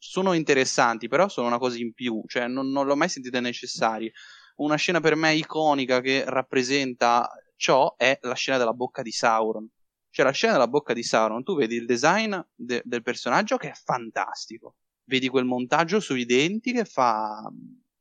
sono 0.00 0.32
interessanti, 0.32 1.08
però 1.08 1.28
sono 1.28 1.46
una 1.46 1.58
cosa 1.58 1.76
in 1.78 1.92
più, 1.92 2.22
cioè 2.26 2.48
non, 2.48 2.70
non 2.70 2.86
l'ho 2.86 2.96
mai 2.96 3.10
sentita 3.10 3.38
necessarie. 3.38 4.12
Una 4.56 4.76
scena 4.76 5.00
per 5.00 5.14
me 5.14 5.34
iconica 5.34 6.00
che 6.00 6.24
rappresenta 6.26 7.30
ciò 7.54 7.94
è 7.96 8.18
la 8.22 8.34
scena 8.34 8.56
della 8.56 8.72
bocca 8.72 9.02
di 9.02 9.12
Sauron. 9.12 9.68
Cioè 10.08 10.24
la 10.24 10.32
scena 10.32 10.54
della 10.54 10.68
bocca 10.68 10.94
di 10.94 11.02
Sauron, 11.02 11.44
tu 11.44 11.54
vedi 11.54 11.76
il 11.76 11.84
design 11.84 12.34
de- 12.54 12.82
del 12.84 13.02
personaggio 13.02 13.58
che 13.58 13.70
è 13.70 13.74
fantastico, 13.74 14.76
vedi 15.04 15.28
quel 15.28 15.44
montaggio 15.44 16.00
sui 16.00 16.24
denti 16.24 16.72
che 16.72 16.84
fa 16.84 17.48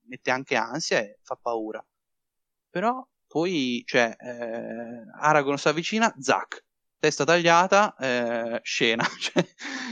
mette 0.07 0.31
anche 0.31 0.55
ansia 0.55 0.99
e 0.99 1.19
fa 1.21 1.35
paura. 1.35 1.85
Però 2.69 3.05
poi, 3.27 3.83
cioè, 3.85 4.15
eh, 4.17 5.03
Aragorn 5.19 5.57
si 5.57 5.67
avvicina, 5.67 6.13
zac, 6.17 6.63
testa 6.99 7.23
tagliata, 7.23 7.95
eh, 7.97 8.59
scena. 8.63 9.03
Cioè, 9.19 9.45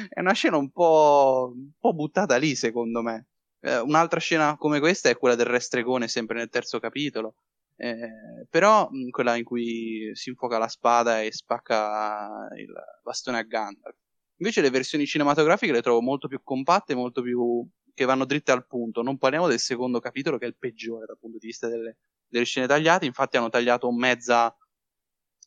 è 0.10 0.20
una 0.20 0.34
scena 0.34 0.58
un 0.58 0.70
po', 0.72 1.52
un 1.56 1.72
po' 1.80 1.94
buttata 1.94 2.36
lì, 2.38 2.56
secondo 2.56 3.02
me. 3.02 3.28
Eh, 3.62 3.80
un'altra 3.80 4.20
scena 4.20 4.56
come 4.58 4.80
questa 4.80 5.10
è 5.10 5.18
quella 5.18 5.36
del 5.36 5.46
Re 5.48 5.60
Stregone, 5.60 6.08
sempre 6.08 6.38
nel 6.38 6.50
terzo 6.50 6.80
capitolo. 6.80 7.36
Eh, 7.76 8.48
però 8.50 8.88
mh, 8.90 9.10
quella 9.10 9.36
in 9.36 9.44
cui 9.44 10.10
si 10.14 10.30
infuoca 10.30 10.58
la 10.58 10.68
spada 10.68 11.22
e 11.22 11.32
spacca 11.32 12.48
il 12.58 12.74
bastone 13.04 13.38
a 13.40 13.44
Gandalf. 13.44 13.96
Invece 14.38 14.62
le 14.62 14.70
versioni 14.70 15.06
cinematografiche 15.06 15.72
le 15.72 15.82
trovo 15.82 16.02
molto 16.02 16.28
più 16.28 16.42
compatte, 16.44 16.94
molto 16.96 17.22
più 17.22 17.68
che 17.94 18.06
vanno 18.06 18.26
dritte 18.26 18.52
al 18.52 18.68
punto. 18.68 19.02
Non 19.02 19.18
parliamo 19.18 19.48
del 19.48 19.60
secondo 19.60 20.00
capitolo 20.00 20.38
che 20.38 20.46
è 20.46 20.48
il 20.48 20.58
peggiore 20.58 21.06
dal 21.08 21.18
punto 21.20 21.38
di 21.40 21.48
vista 21.48 21.68
delle, 21.68 21.98
delle 22.28 22.46
scene 22.46 22.68
tagliate. 22.68 23.06
Infatti 23.06 23.38
hanno 23.38 23.50
tagliato 23.50 23.92
mezza 23.92 24.56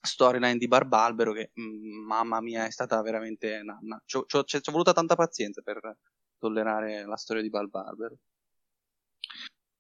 storyline 0.01 0.57
di 0.57 0.69
Barbalbero 0.69 1.33
che 1.33 1.53
mm, 1.59 2.07
mamma 2.07 2.41
mia 2.41 2.67
è 2.67 2.71
stata 2.71 3.01
veramente 3.03 3.61
una... 3.63 4.03
Ci 4.05 4.57
è 4.57 4.71
voluta 4.71 4.93
tanta 4.93 5.15
pazienza 5.15 5.63
per 5.63 5.81
tollerare 6.39 7.05
la 7.05 7.17
storia 7.17 7.43
di 7.43 7.51
Barbalbero. 7.51 8.17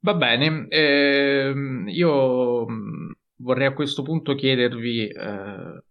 Va 0.02 0.14
bene 0.14 0.66
eh, 0.68 1.52
io 1.86 2.66
mm, 2.68 3.10
vorrei 3.36 3.66
a 3.66 3.74
questo 3.74 4.02
punto 4.02 4.34
chiedervi 4.34 5.08
eh, 5.08 5.82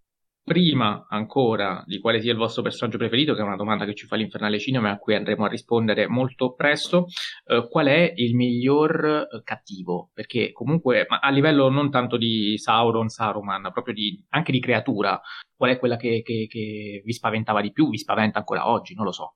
prima 0.43 1.05
ancora 1.09 1.83
di 1.85 1.99
quale 1.99 2.21
sia 2.21 2.31
il 2.31 2.37
vostro 2.37 2.61
personaggio 2.61 2.97
preferito, 2.97 3.33
che 3.33 3.41
è 3.41 3.43
una 3.43 3.55
domanda 3.55 3.85
che 3.85 3.93
ci 3.93 4.07
fa 4.07 4.15
l'Infernale 4.15 4.59
Cinema 4.59 4.89
e 4.89 4.91
a 4.93 4.97
cui 4.97 5.15
andremo 5.15 5.45
a 5.45 5.47
rispondere 5.47 6.07
molto 6.07 6.53
presto, 6.53 7.05
eh, 7.45 7.67
qual 7.69 7.87
è 7.87 8.13
il 8.15 8.35
miglior 8.35 9.27
eh, 9.31 9.43
cattivo? 9.43 10.09
Perché 10.13 10.51
comunque 10.51 11.05
a 11.07 11.29
livello 11.29 11.69
non 11.69 11.91
tanto 11.91 12.17
di 12.17 12.57
Sauron, 12.57 13.09
Saruman, 13.09 13.69
proprio 13.71 13.93
di, 13.93 14.25
anche 14.29 14.51
di 14.51 14.59
creatura, 14.59 15.19
qual 15.55 15.71
è 15.71 15.79
quella 15.79 15.97
che, 15.97 16.21
che, 16.23 16.47
che 16.49 17.01
vi 17.03 17.13
spaventava 17.13 17.61
di 17.61 17.71
più, 17.71 17.89
vi 17.89 17.97
spaventa 17.97 18.39
ancora 18.39 18.67
oggi, 18.69 18.95
non 18.95 19.05
lo 19.05 19.11
so. 19.11 19.35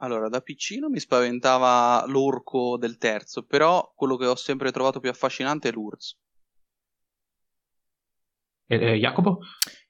Allora, 0.00 0.28
da 0.28 0.40
piccino 0.40 0.88
mi 0.88 1.00
spaventava 1.00 2.04
l'orco 2.06 2.76
del 2.76 2.98
terzo, 2.98 3.44
però 3.44 3.92
quello 3.96 4.16
che 4.16 4.26
ho 4.26 4.36
sempre 4.36 4.70
trovato 4.70 5.00
più 5.00 5.10
affascinante 5.10 5.70
è 5.70 5.72
l'Urz. 5.72 6.16
Eh, 8.70 8.98
Jacopo? 8.98 9.40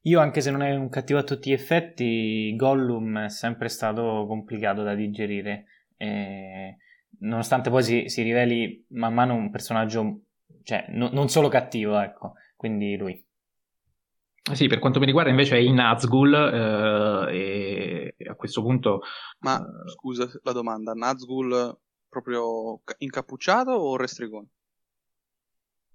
Io, 0.02 0.20
anche 0.20 0.40
se 0.40 0.52
non 0.52 0.62
è 0.62 0.74
un 0.74 0.88
cattivo 0.88 1.18
a 1.18 1.24
tutti 1.24 1.50
gli 1.50 1.52
effetti, 1.52 2.55
Gollum 2.55 3.24
è 3.24 3.28
sempre 3.28 3.68
stato 3.68 4.24
complicato 4.28 4.82
da 4.82 4.94
digerire. 4.94 5.64
E 5.96 6.76
nonostante 7.20 7.70
poi 7.70 7.82
si, 7.82 8.09
si, 8.09 8.22
riveli 8.22 8.86
man 8.90 9.12
mano 9.12 9.34
un 9.34 9.50
personaggio, 9.50 10.20
cioè, 10.62 10.86
no, 10.90 11.10
non 11.12 11.28
solo 11.28 11.48
cattivo, 11.48 11.98
ecco. 11.98 12.34
Quindi 12.56 12.96
lui. 12.96 13.22
Sì, 14.52 14.68
per 14.68 14.78
quanto 14.78 15.00
mi 15.00 15.06
riguarda 15.06 15.30
invece 15.30 15.56
è 15.56 15.60
in 15.60 15.74
Nazgul 15.74 16.32
eh, 17.30 18.14
e 18.16 18.28
a 18.28 18.34
questo 18.34 18.62
punto... 18.62 19.00
Ma 19.40 19.59
eh... 19.59 19.90
scusa 19.90 20.30
la 20.42 20.52
domanda, 20.52 20.92
Nazgul 20.92 21.76
proprio 22.09 22.80
incappucciato 22.98 23.72
o 23.72 23.96
restregone? 23.96 24.48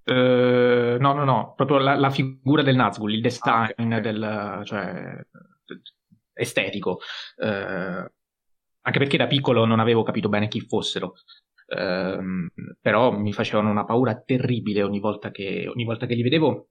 Uh, 0.05 0.97
no, 0.99 1.13
no, 1.13 1.23
no, 1.23 1.53
proprio 1.55 1.77
la, 1.77 1.95
la 1.95 2.09
figura 2.09 2.61
del 2.61 2.75
Nazgul, 2.75 3.13
il 3.13 3.21
design 3.21 3.93
ah, 3.93 3.99
del, 3.99 4.61
cioè, 4.65 5.25
estetico. 6.33 6.99
Uh, 7.37 8.05
anche 8.85 8.99
perché 8.99 9.17
da 9.17 9.27
piccolo 9.27 9.65
non 9.65 9.79
avevo 9.79 10.03
capito 10.03 10.29
bene 10.29 10.47
chi 10.47 10.61
fossero. 10.61 11.13
Uh, 11.65 12.47
però 12.81 13.11
mi 13.11 13.33
facevano 13.33 13.71
una 13.71 13.85
paura 13.85 14.19
terribile 14.19 14.83
ogni 14.83 14.99
volta 14.99 15.31
che, 15.31 15.67
ogni 15.67 15.85
volta 15.85 16.05
che 16.05 16.15
li 16.15 16.21
vedevo 16.21 16.67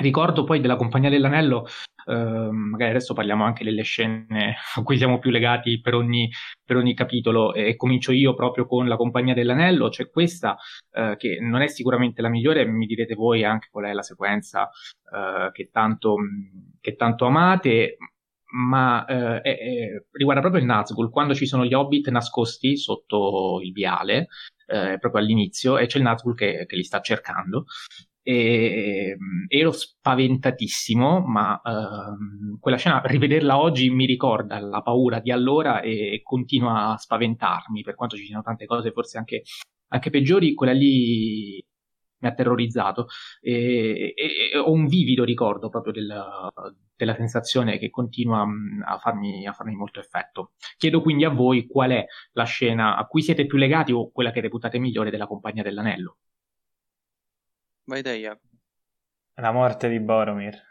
Ricordo 0.00 0.44
poi 0.44 0.60
della 0.60 0.76
Compagnia 0.76 1.10
dell'Anello, 1.10 1.66
eh, 2.06 2.48
magari 2.50 2.90
adesso 2.90 3.14
parliamo 3.14 3.44
anche 3.44 3.64
delle 3.64 3.82
scene 3.82 4.56
a 4.76 4.82
cui 4.82 4.96
siamo 4.96 5.18
più 5.18 5.30
legati 5.30 5.80
per 5.80 5.94
ogni, 5.94 6.30
per 6.64 6.76
ogni 6.76 6.94
capitolo 6.94 7.52
e 7.52 7.76
comincio 7.76 8.12
io 8.12 8.34
proprio 8.34 8.66
con 8.66 8.88
la 8.88 8.96
Compagnia 8.96 9.34
dell'Anello, 9.34 9.88
c'è 9.88 10.08
questa 10.08 10.56
eh, 10.92 11.16
che 11.18 11.38
non 11.40 11.62
è 11.62 11.68
sicuramente 11.68 12.22
la 12.22 12.28
migliore, 12.28 12.64
mi 12.64 12.86
direte 12.86 13.14
voi 13.14 13.44
anche 13.44 13.68
qual 13.70 13.86
è 13.86 13.92
la 13.92 14.02
sequenza 14.02 14.70
eh, 15.12 15.50
che, 15.52 15.68
tanto, 15.70 16.16
che 16.80 16.94
tanto 16.94 17.26
amate, 17.26 17.96
ma 18.50 19.04
eh, 19.04 19.40
è, 19.42 20.02
riguarda 20.12 20.40
proprio 20.40 20.62
il 20.62 20.68
Nazgul, 20.68 21.10
quando 21.10 21.34
ci 21.34 21.46
sono 21.46 21.64
gli 21.66 21.74
hobbit 21.74 22.08
nascosti 22.08 22.76
sotto 22.76 23.60
il 23.62 23.72
viale, 23.72 24.28
eh, 24.66 24.96
proprio 24.98 25.20
all'inizio, 25.20 25.76
e 25.76 25.86
c'è 25.86 25.98
il 25.98 26.04
Nazgul 26.04 26.34
che, 26.34 26.64
che 26.66 26.76
li 26.76 26.84
sta 26.84 27.00
cercando, 27.00 27.66
e, 28.28 29.10
ehm, 29.12 29.46
ero 29.48 29.72
spaventatissimo, 29.72 31.20
ma 31.20 31.58
uh, 31.64 32.58
quella 32.60 32.76
scena, 32.76 33.00
rivederla 33.02 33.58
oggi 33.58 33.88
mi 33.88 34.04
ricorda 34.04 34.58
la 34.60 34.82
paura 34.82 35.18
di 35.18 35.32
allora 35.32 35.80
e 35.80 36.20
continua 36.22 36.92
a 36.92 36.98
spaventarmi, 36.98 37.80
per 37.82 37.94
quanto 37.94 38.16
ci 38.16 38.26
siano 38.26 38.42
tante 38.42 38.66
cose 38.66 38.92
forse 38.92 39.16
anche, 39.16 39.42
anche 39.88 40.10
peggiori, 40.10 40.52
quella 40.52 40.72
lì 40.72 41.64
mi 42.20 42.28
ha 42.28 42.34
terrorizzato 42.34 43.06
e, 43.40 44.12
e, 44.14 44.50
e, 44.52 44.58
ho 44.58 44.72
un 44.72 44.86
vivido 44.88 45.24
ricordo 45.24 45.68
proprio 45.70 45.92
della, 45.92 46.50
della 46.96 47.14
sensazione 47.14 47.78
che 47.78 47.88
continua 47.88 48.44
mm, 48.44 48.82
a 48.84 48.98
farmi, 48.98 49.46
a 49.46 49.52
farmi, 49.52 49.74
molto 49.74 50.00
effetto. 50.00 50.52
Chiedo 50.76 51.00
quindi 51.00 51.24
a 51.24 51.30
voi 51.30 51.66
qual 51.66 51.92
è 51.92 52.04
la 52.32 52.44
scena 52.44 52.96
a 52.96 53.06
cui 53.06 53.22
siete 53.22 53.46
più 53.46 53.56
legati 53.56 53.92
o 53.92 54.10
quella 54.10 54.32
che 54.32 54.40
reputate 54.42 54.78
migliore 54.78 55.10
della 55.10 55.26
Compagnia 55.26 55.62
dell'Anello. 55.62 56.16
Vai 57.88 58.02
da 58.02 58.12
Jacopo. 58.12 58.46
La 59.36 59.50
morte 59.50 59.88
di 59.88 59.98
Boromir. 59.98 60.62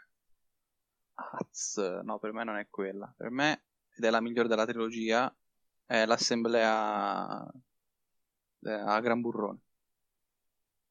Az, 1.14 1.76
no, 2.04 2.20
per 2.20 2.32
me 2.32 2.44
non 2.44 2.56
è 2.56 2.68
quella. 2.70 3.12
Per 3.16 3.28
me, 3.30 3.64
ed 3.96 4.04
è 4.04 4.10
la 4.10 4.20
migliore 4.20 4.46
della 4.46 4.64
trilogia, 4.64 5.36
è 5.84 6.06
l'assemblea 6.06 7.40
a 8.62 9.00
Gran 9.00 9.20
Burrone. 9.20 9.58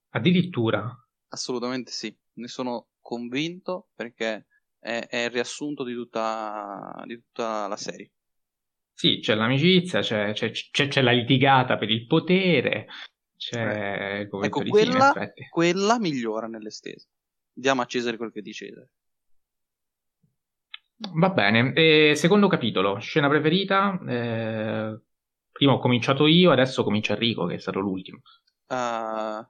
Addirittura? 0.09 0.85
Assolutamente 1.29 1.91
sì, 1.91 2.13
ne 2.33 2.47
sono 2.49 2.89
convinto 2.99 3.91
perché 3.95 4.47
è, 4.79 5.07
è 5.07 5.23
il 5.23 5.29
riassunto 5.29 5.85
di 5.85 5.93
tutta, 5.93 7.03
di 7.05 7.15
tutta, 7.15 7.67
la 7.67 7.77
serie. 7.77 8.11
Sì, 8.91 9.19
c'è 9.19 9.33
l'amicizia, 9.33 10.01
c'è, 10.01 10.33
c'è, 10.33 10.51
c'è, 10.51 10.89
c'è 10.89 11.01
la 11.01 11.11
litigata 11.11 11.77
per 11.77 11.89
il 11.89 12.05
potere, 12.05 12.87
c'è... 13.37 14.19
Eh. 14.19 14.19
Ecco, 14.21 14.39
quella, 14.67 15.13
sì, 15.13 15.47
quella 15.49 15.99
migliora 15.99 16.47
nell'estesa. 16.47 17.07
Diamo 17.53 17.81
a 17.81 17.85
Cesare 17.85 18.17
quel 18.17 18.31
che 18.31 18.39
è 18.39 18.41
di 18.41 18.53
Cesare. 18.53 18.89
Va 21.13 21.29
bene, 21.29 21.73
e 21.73 22.15
secondo 22.15 22.47
capitolo, 22.47 22.97
scena 22.97 23.29
preferita. 23.29 23.99
Eh, 24.07 24.99
prima 25.51 25.73
ho 25.73 25.79
cominciato 25.79 26.25
io, 26.25 26.51
adesso 26.51 26.83
comincia 26.83 27.13
Enrico, 27.13 27.45
che 27.45 27.55
è 27.55 27.59
stato 27.59 27.79
l'ultimo. 27.79 28.21
Uh, 28.67 29.47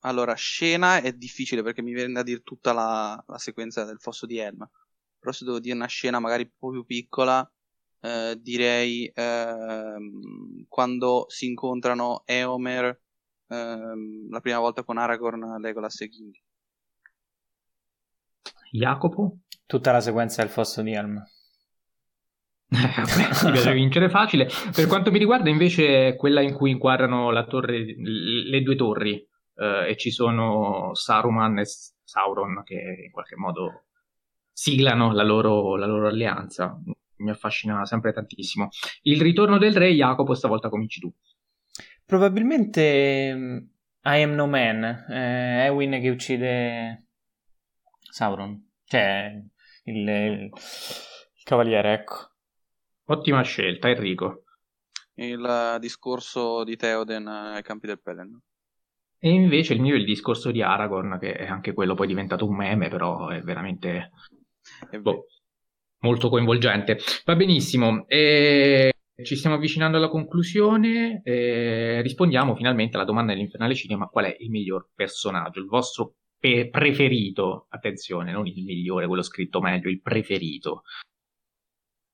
allora, 0.00 0.34
scena 0.34 1.00
è 1.00 1.12
difficile 1.12 1.62
perché 1.62 1.82
mi 1.82 1.92
viene 1.92 2.12
da 2.12 2.24
dire 2.24 2.42
tutta 2.42 2.72
la, 2.72 3.24
la 3.26 3.38
sequenza 3.38 3.84
del 3.84 4.00
fosso 4.00 4.26
di 4.26 4.38
Elma. 4.38 4.68
Però 5.20 5.32
se 5.32 5.44
devo 5.44 5.60
dire 5.60 5.74
una 5.74 5.86
scena 5.86 6.20
magari 6.20 6.42
un 6.42 6.50
po' 6.58 6.70
più 6.70 6.84
piccola, 6.84 7.48
eh, 8.00 8.36
direi 8.40 9.06
eh, 9.06 9.96
quando 10.68 11.26
si 11.28 11.46
incontrano 11.46 12.22
Eomer 12.24 13.00
eh, 13.48 14.28
la 14.30 14.40
prima 14.40 14.58
volta 14.58 14.84
con 14.84 14.98
Aragorn, 14.98 15.60
Legolas 15.60 16.00
e 16.00 16.08
Gimli. 16.08 16.42
Jacopo? 18.70 19.38
Tutta 19.66 19.92
la 19.92 20.00
sequenza 20.00 20.42
del 20.42 20.50
fosso 20.50 20.82
di 20.82 20.92
Helm. 20.92 21.22
si 22.68 23.50
piace 23.50 23.72
vincere 23.72 24.10
facile. 24.10 24.48
Per 24.74 24.86
quanto 24.86 25.10
mi 25.10 25.18
riguarda, 25.18 25.48
invece, 25.48 26.16
quella 26.16 26.40
in 26.42 26.54
cui 26.54 26.70
inquadrano 26.70 27.30
la 27.30 27.46
torre, 27.46 27.78
le 27.96 28.62
due 28.62 28.76
torri 28.76 29.26
eh, 29.54 29.90
e 29.90 29.96
ci 29.96 30.10
sono 30.10 30.94
Saruman 30.94 31.58
e 31.58 31.64
Sauron 31.64 32.62
che 32.64 33.04
in 33.06 33.10
qualche 33.10 33.36
modo 33.36 33.84
siglano 34.52 35.12
la 35.12 35.22
loro, 35.22 35.76
la 35.76 35.86
loro 35.86 36.08
alleanza. 36.08 36.78
Mi 37.16 37.30
affascina 37.30 37.84
sempre 37.84 38.12
tantissimo. 38.12 38.68
Il 39.02 39.20
ritorno 39.20 39.58
del 39.58 39.74
re, 39.74 39.90
Jacopo, 39.92 40.34
stavolta 40.34 40.68
cominci 40.68 41.00
tu. 41.00 41.12
Probabilmente 42.08 43.34
mm, 43.34 43.56
I 44.04 44.22
Am 44.22 44.32
No 44.32 44.46
Man, 44.46 44.82
eh, 45.10 45.66
Ewin 45.66 46.00
che 46.00 46.08
uccide 46.08 47.08
Sauron. 48.10 48.70
Cioè, 48.82 49.30
il, 49.84 50.08
il, 50.08 50.50
cavaliere, 51.44 51.92
ecco. 51.92 52.30
Ottima 53.08 53.42
scelta, 53.42 53.90
Enrico. 53.90 54.44
Il 55.16 55.76
discorso 55.80 56.64
di 56.64 56.76
Theoden 56.76 57.26
ai 57.26 57.62
campi 57.62 57.86
del 57.86 58.00
Pelen. 58.00 58.40
E 59.18 59.28
invece 59.28 59.74
il 59.74 59.82
mio 59.82 59.94
è 59.94 59.98
il 59.98 60.06
discorso 60.06 60.50
di 60.50 60.62
Aragorn, 60.62 61.18
che 61.18 61.34
è 61.34 61.46
anche 61.46 61.74
quello 61.74 61.94
poi 61.94 62.06
diventato 62.06 62.46
un 62.46 62.56
meme, 62.56 62.88
però 62.88 63.28
è 63.28 63.42
veramente 63.42 64.12
boh, 64.98 65.26
molto 65.98 66.30
coinvolgente. 66.30 67.00
Va 67.26 67.36
benissimo. 67.36 68.06
E... 68.08 68.94
Ci 69.20 69.34
stiamo 69.34 69.56
avvicinando 69.56 69.96
alla 69.96 70.08
conclusione. 70.08 71.22
Eh, 71.24 72.00
rispondiamo 72.02 72.54
finalmente 72.54 72.96
alla 72.96 73.04
domanda 73.04 73.32
dell'Infernale 73.32 73.74
Cinema: 73.74 74.06
qual 74.06 74.26
è 74.26 74.36
il 74.38 74.50
miglior 74.50 74.90
personaggio, 74.94 75.58
il 75.58 75.66
vostro 75.66 76.14
pe- 76.38 76.68
preferito, 76.70 77.66
attenzione, 77.68 78.30
non 78.30 78.46
il 78.46 78.62
migliore, 78.62 79.06
quello 79.06 79.22
scritto 79.22 79.60
meglio, 79.60 79.90
il 79.90 80.00
preferito. 80.00 80.82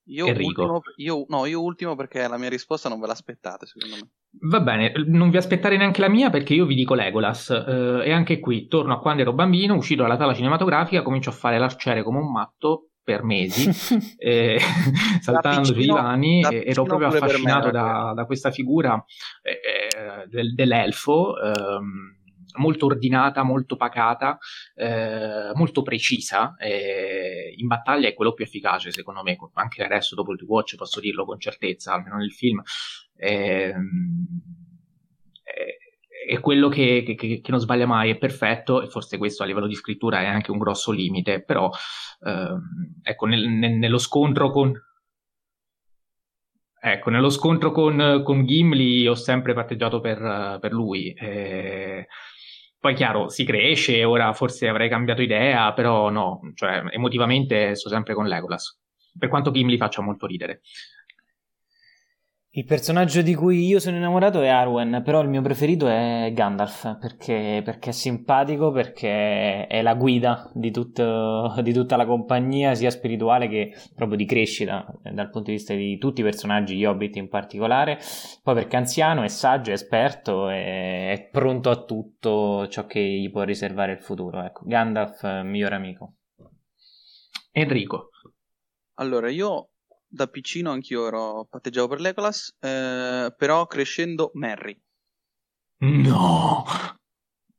Io 0.07 0.27
ultimo, 0.27 0.83
io, 0.97 1.25
no, 1.29 1.47
io 1.47 1.63
ultimo 1.63 1.95
perché 1.95 2.27
la 2.29 2.37
mia 2.37 2.51
risposta 2.51 2.91
non 2.91 3.01
ve 3.01 3.07
l'aspettate, 3.07 3.67
secondo 3.67 3.97
me. 3.97 4.11
Va 4.51 4.61
bene, 4.61 4.93
non 5.07 5.31
vi 5.31 5.39
aspettare 5.39 5.77
neanche 5.77 6.01
la 6.01 6.11
mia 6.11 6.29
perché 6.29 6.55
io 6.55 6.67
vi 6.67 6.75
dico 6.75 6.95
Legolas. 6.95 7.51
Eh, 7.51 8.03
e 8.05 8.13
anche 8.13 8.39
qui, 8.39 8.67
torno 8.67 8.95
a 8.95 9.01
quando 9.01 9.23
ero 9.23 9.33
bambino, 9.33 9.77
uscito 9.77 10.03
dalla 10.03 10.19
sala 10.19 10.35
cinematografica, 10.35 11.03
comincio 11.03 11.31
a 11.31 11.35
fare 11.35 11.59
l'arciere 11.59 12.03
come 12.03 12.19
un 12.19 12.31
matto 12.31 12.91
per 13.05 13.23
mesi, 13.23 13.71
eh, 14.17 14.59
saltando 15.21 15.65
sui 15.65 15.83
divani, 15.83 16.43
ero 16.43 16.85
proprio 16.85 17.09
affascinato 17.09 17.67
me, 17.67 17.73
da, 17.73 18.13
da, 18.15 18.25
questa 18.25 18.51
figura 18.51 19.05
eh, 19.43 19.51
eh 19.53 20.27
del, 20.29 20.55
dell'elfo. 20.55 21.39
Ehm, 21.39 22.23
molto 22.57 22.87
ordinata, 22.87 23.43
molto 23.43 23.77
pacata, 23.77 24.39
eh, 24.75 25.51
molto 25.55 25.83
precisa. 25.83 26.55
Eh, 26.57 27.53
in 27.57 27.67
battaglia 27.67 28.09
è 28.09 28.15
quello 28.15 28.33
più 28.33 28.45
efficace, 28.45 28.93
secondo 28.93 29.23
me. 29.23 29.37
Anche 29.55 29.85
adesso, 29.85 30.15
dopo 30.15 30.33
il 30.33 30.39
rewatch, 30.39 30.77
posso 30.77 31.01
dirlo 31.01 31.25
con 31.25 31.41
certezza, 31.41 31.95
almeno 31.95 32.17
nel 32.17 32.33
film. 32.33 32.63
Eh, 33.17 33.75
è 36.27 36.41
quello 36.41 36.69
che, 36.69 37.03
che, 37.05 37.15
che, 37.15 37.51
non 37.51 37.61
sbaglia 37.61 37.87
mai, 37.87 38.11
è 38.11 38.17
perfetto 38.17 38.83
e 38.83 38.89
forse 38.89 39.19
questo 39.19 39.43
a 39.43 39.47
livello 39.47 39.67
di 39.67 39.75
scrittura 39.75 40.21
è 40.21 40.27
anche 40.27 40.51
un 40.51 40.59
grosso 40.59 40.91
limite, 40.91 41.43
però 41.43 41.71
ehm, 42.25 43.01
ecco, 43.03 43.27
nel, 43.27 43.47
nel, 43.49 43.73
nello 43.73 43.99
scontro 43.99 44.51
con... 44.51 44.73
Ecco, 46.87 47.09
nello 47.09 47.31
scontro 47.31 47.71
con, 47.71 48.21
con 48.23 48.45
Gimli 48.45 49.07
ho 49.07 49.15
sempre 49.15 49.55
patteggiato 49.55 50.01
per, 50.01 50.59
per 50.61 50.73
lui. 50.73 51.13
Eh, 51.15 52.07
poi 52.79 52.95
chiaro, 52.95 53.31
si 53.31 53.45
cresce, 53.45 54.05
ora 54.05 54.35
forse 54.35 54.69
avrei 54.69 54.91
cambiato 54.91 55.23
idea, 55.23 55.73
però 55.73 56.11
no, 56.11 56.41
cioè 56.53 56.83
emotivamente 56.91 57.75
sto 57.75 57.89
sempre 57.89 58.13
con 58.13 58.27
Legolas. 58.27 58.79
Per 59.19 59.31
quanto 59.31 59.51
Gimli 59.51 59.79
faccia 59.79 60.03
molto 60.03 60.27
ridere. 60.27 60.61
Il 62.57 62.67
personaggio 62.67 63.21
di 63.21 63.35
cui 63.35 63.67
io 63.67 63.81
sono 63.81 63.97
innamorato 63.97 64.41
è 64.41 64.47
Arwen, 64.47 65.03
però 65.05 65.21
il 65.21 65.29
mio 65.29 65.43
preferito 65.43 65.89
è 65.89 66.31
Gandalf 66.33 66.99
perché, 67.01 67.63
perché 67.65 67.91
è 67.91 67.93
simpatico, 67.93 68.71
perché 68.71 69.67
è 69.67 69.83
la 69.83 69.97
guida 69.97 70.49
di, 70.55 70.71
tutto, 70.71 71.53
di, 71.61 71.73
tutta 71.73 71.97
la 71.97 72.07
compagnia, 72.07 72.77
sia 72.77 72.91
spirituale 72.91 73.49
che 73.49 73.75
proprio 73.97 74.17
di 74.17 74.25
crescita 74.25 74.87
dal 75.03 75.31
punto 75.31 75.51
di 75.51 75.57
vista 75.57 75.75
di 75.75 75.99
tutti 75.99 76.21
i 76.21 76.23
personaggi, 76.23 76.77
gli 76.77 76.85
hobbit 76.85 77.17
in 77.17 77.29
particolare. 77.29 77.99
Poi 78.45 78.55
perché 78.55 78.77
è 78.77 78.79
anziano, 78.79 79.25
è 79.25 79.29
saggio, 79.29 79.71
è 79.71 79.75
esperto, 79.75 80.49
è, 80.49 81.11
è 81.11 81.29
pronto 81.33 81.71
a 81.71 81.83
tutto 81.83 82.69
ciò 82.69 82.87
che 82.87 83.01
gli 83.01 83.33
può 83.33 83.43
riservare 83.43 83.91
il 83.91 84.01
futuro. 84.01 84.45
Ecco, 84.45 84.63
Gandalf, 84.65 85.43
miglior 85.43 85.73
amico. 85.73 86.19
Enrico. 87.51 88.11
Allora, 88.99 89.29
io 89.29 89.71
da 90.15 90.29
piccino 90.29 90.71
anch'io 90.71 91.09
ero 91.09 91.47
patteggiavo 91.51 91.89
per 91.89 92.01
Legolas, 92.01 92.57
eh, 92.61 93.35
però 93.37 93.67
crescendo 93.67 94.31
Merry. 94.35 94.81
No! 95.79 96.65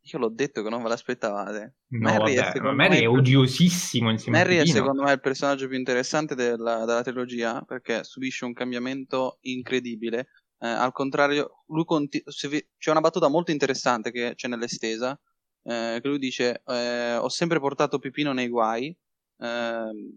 Io 0.08 0.20
l'ho 0.20 0.30
detto 0.30 0.64
che 0.64 0.70
non 0.70 0.82
ve 0.84 0.90
l'aspettavate. 0.90 1.76
No, 1.88 2.12
Merry, 2.12 2.36
vabbè, 2.36 2.52
è, 2.54 2.60
Merry 2.60 3.00
è 3.02 3.10
odiosissimo 3.10 4.12
insieme 4.12 4.38
Merry 4.38 4.58
è 4.58 4.66
secondo 4.66 5.02
me 5.02 5.12
il 5.12 5.20
personaggio 5.20 5.68
più 5.68 5.78
interessante 5.78 6.36
della, 6.36 6.86
della 6.86 7.02
trilogia 7.02 7.62
perché 7.62 8.04
subisce 8.04 8.46
un 8.46 8.54
cambiamento 8.54 9.40
incredibile. 9.42 10.28
Eh, 10.60 10.68
al 10.68 10.92
contrario, 10.92 11.64
lui 11.68 11.84
conti- 11.84 12.24
vi- 12.50 12.68
c'è 12.78 12.92
una 12.92 13.02
battuta 13.02 13.28
molto 13.28 13.52
interessante 13.52 14.12
che 14.12 14.34
c'è 14.36 14.48
nell'estesa. 14.48 15.20
Eh, 15.64 16.00
che 16.02 16.08
lui 16.08 16.20
dice: 16.20 16.62
eh, 16.66 17.16
Ho 17.16 17.30
sempre 17.30 17.60
portato 17.60 17.98
Pipino 17.98 18.32
nei 18.32 18.48
guai, 18.48 18.96
ehm, 19.40 20.12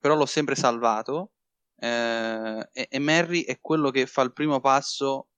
però 0.00 0.16
l'ho 0.16 0.26
sempre 0.26 0.54
salvato 0.54 1.32
eh, 1.78 2.68
e, 2.72 2.86
e 2.90 2.98
Merry 2.98 3.42
è 3.42 3.58
quello 3.60 3.90
che 3.90 4.06
fa 4.06 4.22
il 4.22 4.32
primo 4.32 4.60
passo 4.60 5.28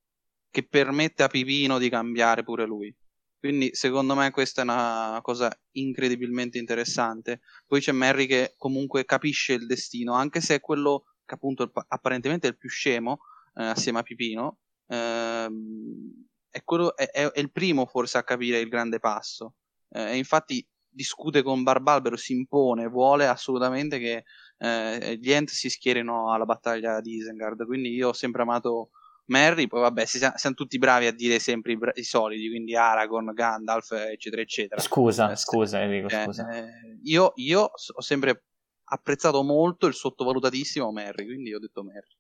che 0.51 0.67
permette 0.67 1.23
a 1.23 1.29
Pipino 1.29 1.79
di 1.79 1.89
cambiare 1.89 2.43
pure 2.43 2.67
lui. 2.67 2.95
Quindi 3.39 3.71
secondo 3.73 4.17
me 4.17 4.31
questa 4.33 4.63
è 4.63 4.65
una 4.65 5.21
cosa 5.23 5.49
incredibilmente 5.73 6.59
interessante. 6.59 7.41
Poi 7.67 7.81
c'è 7.81 7.93
Merry 7.93 8.27
che 8.27 8.55
comunque 8.57 9.05
capisce 9.05 9.53
il 9.53 9.67
destino, 9.67 10.15
anche 10.15 10.41
se 10.41 10.57
è 10.57 10.61
quello 10.61 11.05
che 11.25 11.35
appunto 11.35 11.71
apparentemente 11.89 12.49
è 12.49 12.51
il 12.51 12.57
più 12.57 12.69
scemo, 12.69 13.21
eh, 13.55 13.65
assieme 13.65 14.01
a 14.01 14.03
Pipino. 14.03 14.59
Ehm, 14.89 16.27
è, 16.51 16.63
quello, 16.65 16.97
è, 16.97 17.05
è, 17.11 17.31
il 17.39 17.53
primo 17.53 17.87
forse 17.87 18.19
a 18.19 18.25
capire 18.25 18.59
il 18.59 18.69
grande 18.69 18.99
passo. 18.99 19.55
Eh, 19.91 20.17
infatti 20.17 20.67
discute 20.89 21.43
con 21.43 21.63
Barbalbero, 21.63 22.17
si 22.17 22.33
impone, 22.33 22.89
vuole 22.89 23.29
assolutamente 23.29 23.99
che 24.01 24.25
eh, 24.59 25.19
gli 25.21 25.33
Ent 25.33 25.51
si 25.51 25.71
schierino 25.71 26.33
alla 26.33 26.45
battaglia 26.45 27.01
di 27.01 27.15
Isengard. 27.15 27.65
Quindi 27.65 27.95
io 27.95 28.09
ho 28.09 28.13
sempre 28.13 28.43
amato 28.43 28.91
Merry, 29.27 29.67
poi 29.67 29.81
vabbè, 29.81 30.05
si, 30.05 30.19
siamo 30.19 30.57
tutti 30.57 30.79
bravi 30.79 31.07
a 31.07 31.13
dire 31.13 31.39
sempre 31.39 31.73
i, 31.73 31.77
bra- 31.77 31.93
i, 31.95 32.03
soliti, 32.03 32.49
quindi 32.49 32.75
Aragorn, 32.75 33.33
Gandalf, 33.35 33.93
eccetera, 33.93 34.43
eccetera. 34.43 34.81
Scusa, 34.81 35.31
eh, 35.31 35.37
scusa, 35.37 35.83
Enrico, 35.83 36.09
eh, 36.09 36.25
scusa. 36.25 36.49
Eh, 36.51 36.99
io, 37.03 37.33
io 37.37 37.71
ho 37.71 38.01
sempre 38.01 38.45
apprezzato 38.85 39.43
molto 39.43 39.87
il 39.87 39.95
sottovalutatissimo 39.95 40.91
Merry, 40.93 41.27
quindi 41.27 41.53
ho 41.53 41.59
detto 41.59 41.83
Merry. 41.83 42.17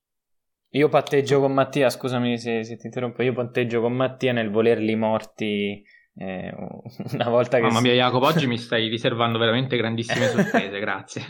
Io 0.72 0.88
patteggio 0.90 1.40
con 1.40 1.52
Mattia, 1.52 1.88
scusami 1.88 2.36
se, 2.36 2.62
se, 2.62 2.76
ti 2.76 2.86
interrompo, 2.86 3.22
io 3.22 3.32
patteggio 3.32 3.80
con 3.80 3.94
Mattia 3.94 4.32
nel 4.32 4.50
volerli 4.50 4.94
morti 4.96 5.82
eh, 6.14 6.52
una 7.12 7.28
volta 7.30 7.56
che... 7.56 7.62
Mamma 7.62 7.80
mia 7.80 7.94
Jacopo, 7.94 8.26
oggi 8.26 8.46
mi 8.46 8.58
stai 8.58 8.88
riservando 8.88 9.38
veramente 9.38 9.78
grandissime 9.78 10.28
sorprese, 10.28 10.76
grazie. 10.78 11.22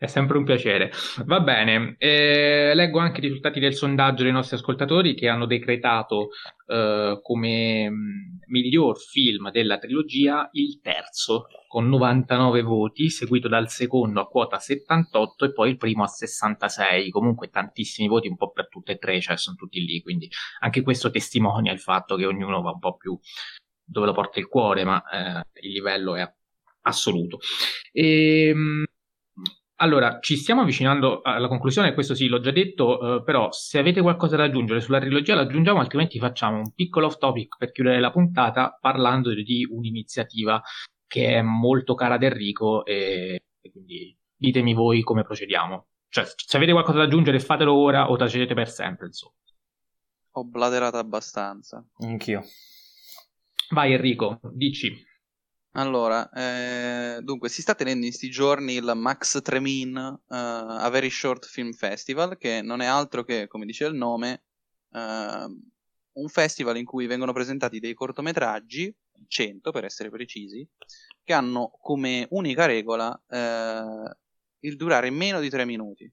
È 0.00 0.06
sempre 0.06 0.38
un 0.38 0.44
piacere. 0.44 0.90
Va 1.26 1.40
bene, 1.40 1.94
eh, 1.98 2.72
leggo 2.74 3.00
anche 3.00 3.18
i 3.18 3.24
risultati 3.24 3.60
del 3.60 3.74
sondaggio 3.74 4.22
dei 4.22 4.32
nostri 4.32 4.56
ascoltatori 4.56 5.12
che 5.12 5.28
hanno 5.28 5.44
decretato 5.44 6.30
eh, 6.66 7.18
come 7.20 7.90
mm, 7.90 8.38
miglior 8.46 8.98
film 8.98 9.50
della 9.50 9.76
trilogia 9.76 10.48
il 10.52 10.80
terzo 10.80 11.48
con 11.68 11.86
99 11.90 12.62
voti, 12.62 13.10
seguito 13.10 13.46
dal 13.46 13.68
secondo 13.68 14.22
a 14.22 14.26
quota 14.26 14.58
78 14.58 15.44
e 15.44 15.52
poi 15.52 15.68
il 15.68 15.76
primo 15.76 16.02
a 16.02 16.06
66. 16.06 17.10
Comunque 17.10 17.50
tantissimi 17.50 18.08
voti 18.08 18.26
un 18.26 18.36
po' 18.36 18.52
per 18.52 18.68
tutte 18.70 18.92
e 18.92 18.96
tre, 18.96 19.20
cioè 19.20 19.36
sono 19.36 19.56
tutti 19.56 19.84
lì, 19.84 20.00
quindi 20.00 20.30
anche 20.60 20.80
questo 20.80 21.10
testimonia 21.10 21.72
il 21.72 21.78
fatto 21.78 22.16
che 22.16 22.24
ognuno 22.24 22.62
va 22.62 22.70
un 22.70 22.78
po' 22.78 22.96
più 22.96 23.18
dove 23.84 24.06
lo 24.06 24.12
porta 24.14 24.40
il 24.40 24.48
cuore, 24.48 24.82
ma 24.82 25.02
eh, 25.02 25.60
il 25.60 25.72
livello 25.72 26.16
è 26.16 26.26
assoluto. 26.84 27.38
Ehm, 27.92 28.86
allora, 29.82 30.18
ci 30.20 30.36
stiamo 30.36 30.60
avvicinando 30.60 31.22
alla 31.22 31.48
conclusione, 31.48 31.94
questo 31.94 32.14
sì, 32.14 32.28
l'ho 32.28 32.40
già 32.40 32.50
detto, 32.50 33.16
eh, 33.16 33.22
però 33.22 33.50
se 33.50 33.78
avete 33.78 34.02
qualcosa 34.02 34.36
da 34.36 34.44
aggiungere 34.44 34.80
sulla 34.80 35.00
trilogia 35.00 35.34
lo 35.34 35.40
aggiungiamo, 35.40 35.80
altrimenti 35.80 36.18
facciamo 36.18 36.58
un 36.58 36.74
piccolo 36.74 37.06
off 37.06 37.16
topic 37.16 37.56
per 37.56 37.72
chiudere 37.72 37.98
la 37.98 38.10
puntata 38.10 38.76
parlando 38.78 39.32
di 39.32 39.66
un'iniziativa 39.70 40.60
che 41.06 41.34
è 41.34 41.42
molto 41.42 41.94
cara 41.94 42.14
ad 42.14 42.22
Enrico 42.22 42.84
e, 42.84 43.42
e 43.58 43.70
quindi 43.70 44.14
ditemi 44.36 44.74
voi 44.74 45.02
come 45.02 45.22
procediamo. 45.22 45.86
Cioè, 46.08 46.24
se 46.26 46.56
avete 46.56 46.72
qualcosa 46.72 46.98
da 46.98 47.04
aggiungere 47.04 47.40
fatelo 47.40 47.72
ora 47.72 48.10
o 48.10 48.16
tacete 48.16 48.52
per 48.52 48.68
sempre, 48.68 49.06
insomma. 49.06 49.34
Ho 50.32 50.44
bladerato 50.44 50.98
abbastanza. 50.98 51.82
Anch'io. 52.00 52.42
Vai 53.70 53.94
Enrico, 53.94 54.40
dici. 54.52 55.08
Allora, 55.74 56.28
eh, 56.30 57.20
dunque, 57.22 57.48
si 57.48 57.62
sta 57.62 57.76
tenendo 57.76 58.04
in 58.04 58.10
questi 58.10 58.28
giorni 58.28 58.74
il 58.74 58.92
Max 58.96 59.40
Tremin 59.40 59.94
uh, 59.96 60.24
A 60.26 60.88
Very 60.90 61.10
Short 61.10 61.46
Film 61.46 61.72
Festival, 61.72 62.36
che 62.38 62.60
non 62.60 62.80
è 62.80 62.86
altro 62.86 63.22
che, 63.22 63.46
come 63.46 63.66
dice 63.66 63.84
il 63.84 63.94
nome, 63.94 64.42
uh, 64.88 64.98
un 64.98 66.28
festival 66.28 66.76
in 66.76 66.84
cui 66.84 67.06
vengono 67.06 67.32
presentati 67.32 67.78
dei 67.78 67.94
cortometraggi, 67.94 68.92
100 69.28 69.70
per 69.70 69.84
essere 69.84 70.10
precisi, 70.10 70.66
che 71.22 71.32
hanno 71.32 71.70
come 71.80 72.26
unica 72.30 72.66
regola 72.66 73.08
uh, 73.28 74.10
il 74.60 74.76
durare 74.76 75.10
meno 75.10 75.38
di 75.38 75.48
3 75.50 75.64
minuti, 75.64 76.12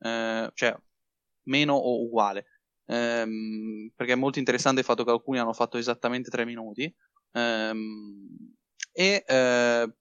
cioè 0.00 0.76
meno 1.44 1.74
o 1.74 2.02
uguale. 2.02 2.46
Um, 2.90 3.90
perché 3.94 4.14
è 4.14 4.16
molto 4.16 4.38
interessante 4.38 4.80
il 4.80 4.86
fatto 4.86 5.04
che 5.04 5.10
alcuni 5.10 5.38
hanno 5.38 5.52
fatto 5.52 5.76
esattamente 5.76 6.30
3 6.30 6.44
minuti. 6.44 6.92
Um, 7.32 8.56
e 8.98 9.22
eh, 9.24 9.92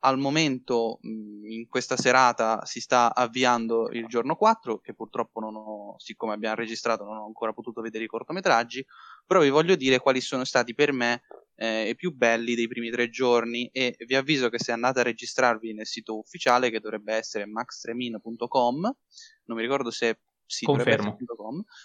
al 0.00 0.18
momento 0.18 1.00
in 1.02 1.66
questa 1.68 1.98
serata 1.98 2.64
si 2.64 2.80
sta 2.80 3.14
avviando 3.14 3.90
il 3.90 4.06
giorno 4.06 4.36
4 4.36 4.78
che 4.78 4.94
purtroppo 4.94 5.38
non 5.38 5.54
ho, 5.54 5.98
siccome 5.98 6.32
abbiamo 6.32 6.54
registrato 6.54 7.04
non 7.04 7.18
ho 7.18 7.26
ancora 7.26 7.52
potuto 7.52 7.82
vedere 7.82 8.04
i 8.04 8.06
cortometraggi 8.08 8.82
però 9.26 9.40
vi 9.40 9.50
voglio 9.50 9.76
dire 9.76 9.98
quali 9.98 10.22
sono 10.22 10.44
stati 10.44 10.74
per 10.74 10.92
me 10.92 11.24
eh, 11.56 11.90
i 11.90 11.94
più 11.94 12.14
belli 12.14 12.54
dei 12.54 12.68
primi 12.68 12.88
tre 12.90 13.10
giorni. 13.10 13.68
E 13.72 13.94
vi 14.06 14.14
avviso 14.14 14.48
che 14.48 14.58
se 14.58 14.72
andate 14.72 15.00
a 15.00 15.02
registrarvi 15.02 15.74
nel 15.74 15.86
sito 15.86 16.16
ufficiale 16.16 16.70
che 16.70 16.80
dovrebbe 16.80 17.14
essere 17.14 17.44
maxtremin.com 17.46 18.80
non 18.80 19.56
mi 19.56 19.62
ricordo 19.62 19.90
se 19.90 20.20
sì, 20.48 20.64
Confermo. 20.64 21.16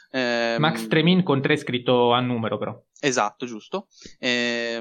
Eh, 0.10 0.56
Max 0.58 0.88
Tremin 0.88 1.22
con 1.22 1.42
tre 1.42 1.58
scritto 1.58 2.14
a 2.14 2.22
numero 2.22 2.58
però. 2.58 2.82
Esatto, 3.00 3.46
giusto. 3.46 3.88
Eh, 4.18 4.80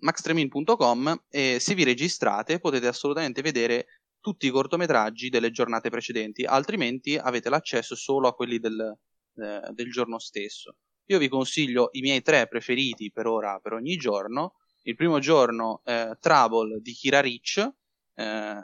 maxtremin.com 0.00 1.24
e 1.28 1.58
se 1.58 1.74
vi 1.74 1.82
registrate 1.82 2.60
potete 2.60 2.86
assolutamente 2.86 3.42
vedere 3.42 3.86
tutti 4.20 4.46
i 4.46 4.50
cortometraggi 4.50 5.28
delle 5.28 5.50
giornate 5.50 5.90
precedenti, 5.90 6.44
altrimenti 6.44 7.16
avete 7.16 7.50
l'accesso 7.50 7.96
solo 7.96 8.28
a 8.28 8.34
quelli 8.34 8.58
del, 8.58 8.96
eh, 9.36 9.72
del 9.72 9.90
giorno 9.90 10.20
stesso. 10.20 10.76
Io 11.06 11.18
vi 11.18 11.28
consiglio 11.28 11.88
i 11.92 12.00
miei 12.00 12.22
tre 12.22 12.46
preferiti 12.46 13.10
per 13.10 13.26
ora, 13.26 13.58
per 13.60 13.72
ogni 13.72 13.96
giorno. 13.96 14.54
Il 14.82 14.94
primo 14.94 15.18
giorno, 15.18 15.82
eh, 15.84 16.16
Trouble 16.20 16.78
di 16.80 16.92
Kira 16.92 17.20
Rich, 17.20 17.68
eh, 18.14 18.60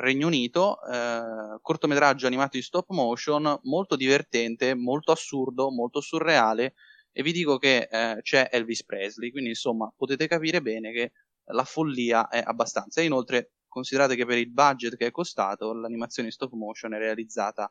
Regno 0.00 0.26
Unito, 0.26 0.82
eh, 0.84 1.58
cortometraggio 1.60 2.26
animato 2.26 2.56
in 2.56 2.62
stop 2.62 2.90
motion, 2.90 3.58
molto 3.64 3.96
divertente, 3.96 4.74
molto 4.74 5.12
assurdo, 5.12 5.70
molto 5.70 6.00
surreale 6.00 6.74
e 7.12 7.22
vi 7.22 7.32
dico 7.32 7.58
che 7.58 7.88
eh, 7.90 8.20
c'è 8.22 8.48
Elvis 8.50 8.84
Presley, 8.84 9.32
quindi 9.32 9.50
insomma 9.50 9.92
potete 9.96 10.28
capire 10.28 10.62
bene 10.62 10.92
che 10.92 11.12
la 11.46 11.64
follia 11.64 12.28
è 12.28 12.40
abbastanza. 12.44 13.00
E 13.00 13.06
inoltre 13.06 13.54
considerate 13.66 14.14
che 14.14 14.24
per 14.24 14.38
il 14.38 14.50
budget 14.52 14.96
che 14.96 15.06
è 15.06 15.10
costato 15.10 15.72
l'animazione 15.74 16.28
in 16.28 16.34
stop 16.34 16.52
motion 16.52 16.94
è 16.94 16.98
realizzata 16.98 17.70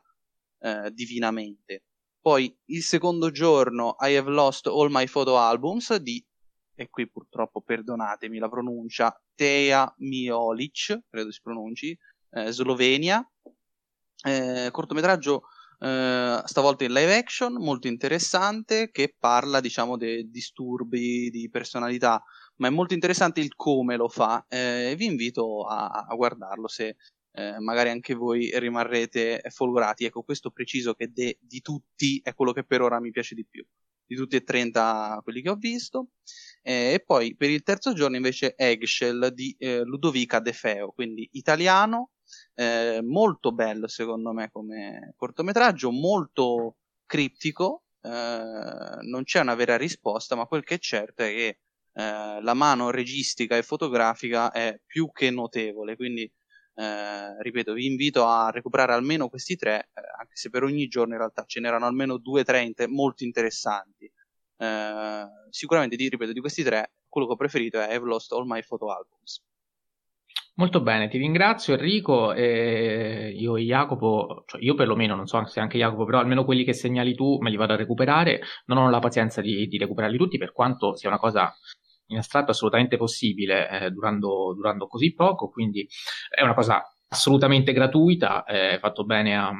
eh, 0.60 0.90
divinamente. 0.92 1.84
Poi 2.20 2.54
il 2.66 2.82
secondo 2.82 3.30
giorno 3.30 3.96
I 4.00 4.16
Have 4.16 4.30
Lost 4.30 4.66
All 4.66 4.90
My 4.90 5.06
Photo 5.08 5.38
Albums 5.38 5.94
di 5.96 6.22
e 6.80 6.88
qui 6.90 7.10
purtroppo 7.10 7.60
perdonatemi 7.60 8.38
la 8.38 8.48
pronuncia, 8.48 9.12
Teja 9.34 9.92
Miolic, 9.98 11.00
credo 11.10 11.32
si 11.32 11.40
pronunci, 11.42 11.98
eh, 12.30 12.52
Slovenia, 12.52 13.20
eh, 14.24 14.68
cortometraggio 14.70 15.42
eh, 15.80 16.40
stavolta 16.44 16.84
in 16.84 16.92
live 16.92 17.16
action, 17.16 17.54
molto 17.54 17.88
interessante, 17.88 18.90
che 18.92 19.12
parla 19.18 19.58
diciamo 19.58 19.96
dei 19.96 20.30
disturbi 20.30 21.30
di 21.30 21.50
personalità, 21.50 22.22
ma 22.58 22.68
è 22.68 22.70
molto 22.70 22.94
interessante 22.94 23.40
il 23.40 23.56
come 23.56 23.96
lo 23.96 24.08
fa, 24.08 24.46
eh, 24.48 24.94
vi 24.96 25.06
invito 25.06 25.64
a, 25.64 26.06
a 26.08 26.14
guardarlo 26.14 26.68
se 26.68 26.94
eh, 27.32 27.58
magari 27.58 27.90
anche 27.90 28.14
voi 28.14 28.56
rimarrete 28.56 29.42
folgorati. 29.50 30.04
Ecco, 30.04 30.22
questo 30.22 30.52
preciso 30.52 30.94
che 30.94 31.10
de, 31.10 31.38
di 31.40 31.60
tutti 31.60 32.20
è 32.22 32.34
quello 32.34 32.52
che 32.52 32.62
per 32.62 32.82
ora 32.82 33.00
mi 33.00 33.10
piace 33.10 33.34
di 33.34 33.44
più, 33.44 33.66
di 34.08 34.16
tutti 34.16 34.36
e 34.36 34.42
30 34.42 35.20
quelli 35.22 35.42
che 35.42 35.50
ho 35.50 35.54
visto. 35.56 36.08
Eh, 36.62 36.94
e 36.94 37.00
poi 37.04 37.36
per 37.36 37.50
il 37.50 37.62
terzo 37.62 37.92
giorno 37.92 38.16
invece 38.16 38.54
Eggshell 38.56 39.28
di 39.28 39.54
eh, 39.58 39.82
Ludovica 39.84 40.40
De 40.40 40.52
Feo, 40.52 40.90
quindi 40.92 41.28
italiano, 41.32 42.10
eh, 42.54 43.00
molto 43.02 43.52
bello 43.52 43.86
secondo 43.86 44.32
me 44.32 44.50
come 44.50 45.14
cortometraggio, 45.16 45.90
molto 45.90 46.76
criptico, 47.06 47.84
eh, 48.02 48.08
non 48.08 49.22
c'è 49.24 49.40
una 49.40 49.54
vera 49.54 49.76
risposta, 49.76 50.34
ma 50.34 50.46
quel 50.46 50.64
che 50.64 50.76
è 50.76 50.78
certo 50.78 51.22
è 51.22 51.28
che 51.28 51.58
eh, 51.92 52.42
la 52.42 52.54
mano 52.54 52.90
registica 52.90 53.56
e 53.56 53.62
fotografica 53.62 54.50
è 54.50 54.80
più 54.86 55.10
che 55.12 55.30
notevole, 55.30 55.96
quindi 55.96 56.30
eh, 56.78 57.42
ripeto, 57.42 57.72
vi 57.72 57.86
invito 57.86 58.24
a 58.24 58.50
recuperare 58.50 58.92
almeno 58.92 59.28
questi 59.28 59.56
tre, 59.56 59.90
anche 59.92 60.34
se 60.34 60.48
per 60.48 60.62
ogni 60.62 60.86
giorno 60.86 61.14
in 61.14 61.18
realtà 61.18 61.42
ce 61.44 61.58
n'erano 61.58 61.86
almeno 61.86 62.18
due 62.18 62.42
o 62.42 62.44
tre 62.44 62.62
inter- 62.62 62.88
molto 62.88 63.24
interessanti. 63.24 64.08
Eh, 64.56 65.24
sicuramente, 65.50 65.96
di, 65.96 66.08
ripeto, 66.08 66.32
di 66.32 66.40
questi 66.40 66.62
tre, 66.62 66.92
quello 67.08 67.26
che 67.26 67.32
ho 67.32 67.36
preferito 67.36 67.80
è 67.80 67.92
I've 67.92 68.06
Lost 68.06 68.30
All 68.32 68.46
My 68.46 68.62
Photo 68.64 68.92
Albums. 68.92 69.42
Molto 70.54 70.80
bene, 70.80 71.08
ti 71.08 71.18
ringrazio 71.18 71.74
Enrico. 71.74 72.32
E 72.32 73.34
io 73.36 73.56
e 73.56 73.62
Jacopo, 73.62 74.44
cioè 74.46 74.62
io 74.62 74.74
perlomeno, 74.74 75.16
non 75.16 75.26
so 75.26 75.44
se 75.46 75.58
anche 75.58 75.78
Jacopo, 75.78 76.04
però 76.04 76.18
almeno 76.18 76.44
quelli 76.44 76.62
che 76.62 76.74
segnali 76.74 77.14
tu 77.16 77.38
me 77.40 77.50
li 77.50 77.56
vado 77.56 77.72
a 77.72 77.76
recuperare. 77.76 78.40
Non 78.66 78.78
ho 78.78 78.88
la 78.88 78.98
pazienza 79.00 79.40
di, 79.40 79.66
di 79.66 79.78
recuperarli 79.78 80.16
tutti, 80.16 80.38
per 80.38 80.52
quanto 80.52 80.94
sia 80.94 81.08
una 81.08 81.18
cosa 81.18 81.52
in 82.08 82.18
astratto 82.18 82.50
assolutamente 82.50 82.96
possibile 82.96 83.68
eh, 83.70 83.90
durando, 83.90 84.52
durando, 84.54 84.86
così 84.86 85.14
poco. 85.14 85.48
Quindi 85.48 85.88
è 86.28 86.42
una 86.42 86.54
cosa 86.54 86.82
assolutamente 87.08 87.72
gratuita. 87.72 88.44
Hai 88.44 88.74
eh, 88.74 88.78
fatto 88.78 89.04
bene 89.04 89.36
a 89.36 89.52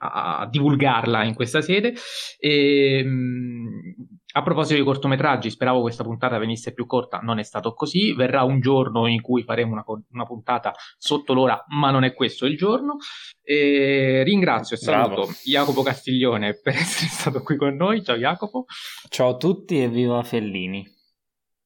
a, 0.00 0.46
divulgarla 0.50 1.24
in 1.24 1.34
questa 1.34 1.60
sede. 1.60 1.94
E, 2.38 3.02
mh, 3.04 3.94
a 4.32 4.42
proposito 4.42 4.78
di 4.78 4.84
cortometraggi, 4.84 5.50
speravo 5.50 5.80
questa 5.80 6.04
puntata 6.04 6.38
venisse 6.38 6.72
più 6.72 6.86
corta, 6.86 7.18
non 7.18 7.38
è 7.38 7.42
stato 7.42 7.72
così. 7.74 8.14
Verrà 8.14 8.42
un 8.44 8.60
giorno 8.60 9.06
in 9.06 9.20
cui 9.20 9.42
faremo 9.42 9.72
una, 9.72 9.84
una 10.12 10.24
puntata 10.24 10.72
sotto 10.98 11.32
l'ora, 11.32 11.64
ma 11.68 11.90
non 11.90 12.04
è 12.04 12.14
questo 12.14 12.46
il 12.46 12.56
giorno. 12.56 12.96
E 13.42 14.22
ringrazio 14.24 14.76
e 14.76 14.78
saluto 14.78 15.14
Bravo. 15.14 15.32
Jacopo 15.44 15.82
Castiglione 15.82 16.54
per 16.60 16.74
essere 16.76 17.08
stato 17.08 17.42
qui 17.42 17.56
con 17.56 17.74
noi. 17.74 18.04
Ciao 18.04 18.16
Jacopo. 18.16 18.66
Ciao 19.08 19.30
a 19.30 19.36
tutti 19.36 19.82
e 19.82 19.88
viva 19.88 20.22
Fellini. 20.22 20.98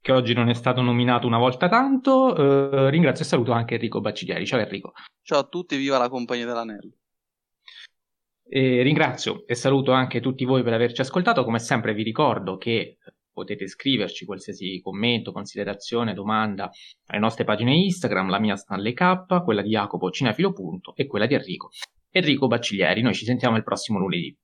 Che 0.05 0.13
oggi 0.13 0.35
non 0.35 0.51
è 0.51 0.53
stato 0.53 0.83
nominato 0.83 1.27
una 1.27 1.39
volta 1.39 1.67
tanto. 1.67 2.35
Uh, 2.35 2.89
ringrazio 2.89 3.25
e 3.25 3.27
saluto 3.27 3.53
anche 3.53 3.77
Enrico 3.77 4.03
Bacciglieri. 4.03 4.45
Ciao 4.45 4.61
Enrico. 4.61 4.93
Ciao 5.23 5.39
a 5.39 5.45
tutti, 5.45 5.79
viva 5.79 5.97
la 5.97 6.11
compagnia 6.11 6.45
dell'anello. 6.45 6.93
E 8.47 8.83
ringrazio 8.83 9.47
e 9.47 9.55
saluto 9.55 9.93
anche 9.93 10.21
tutti 10.21 10.45
voi 10.45 10.63
per 10.63 10.75
averci 10.75 11.01
ascoltato. 11.01 11.43
Come 11.43 11.59
sempre 11.59 11.95
vi 11.95 12.03
ricordo 12.03 12.59
che 12.59 12.99
potete 13.33 13.67
scriverci 13.67 14.27
qualsiasi 14.27 14.79
commento, 14.83 15.33
considerazione, 15.33 16.13
domanda 16.13 16.71
alle 17.07 17.21
nostre 17.21 17.45
pagine 17.45 17.75
Instagram, 17.75 18.29
la 18.29 18.41
mia 18.41 18.57
Stanley 18.57 18.93
K, 18.93 19.43
quella 19.43 19.63
di 19.63 19.71
Jacopo 19.71 20.11
Cinefilo. 20.11 20.53
e 20.97 21.07
quella 21.07 21.25
di 21.25 21.33
Enrico. 21.33 21.71
Enrico 22.11 22.47
Bacciglieri. 22.47 23.01
Noi 23.01 23.15
ci 23.15 23.25
sentiamo 23.25 23.57
il 23.57 23.65
prossimo 23.65 23.99
lunedì. 23.99 24.37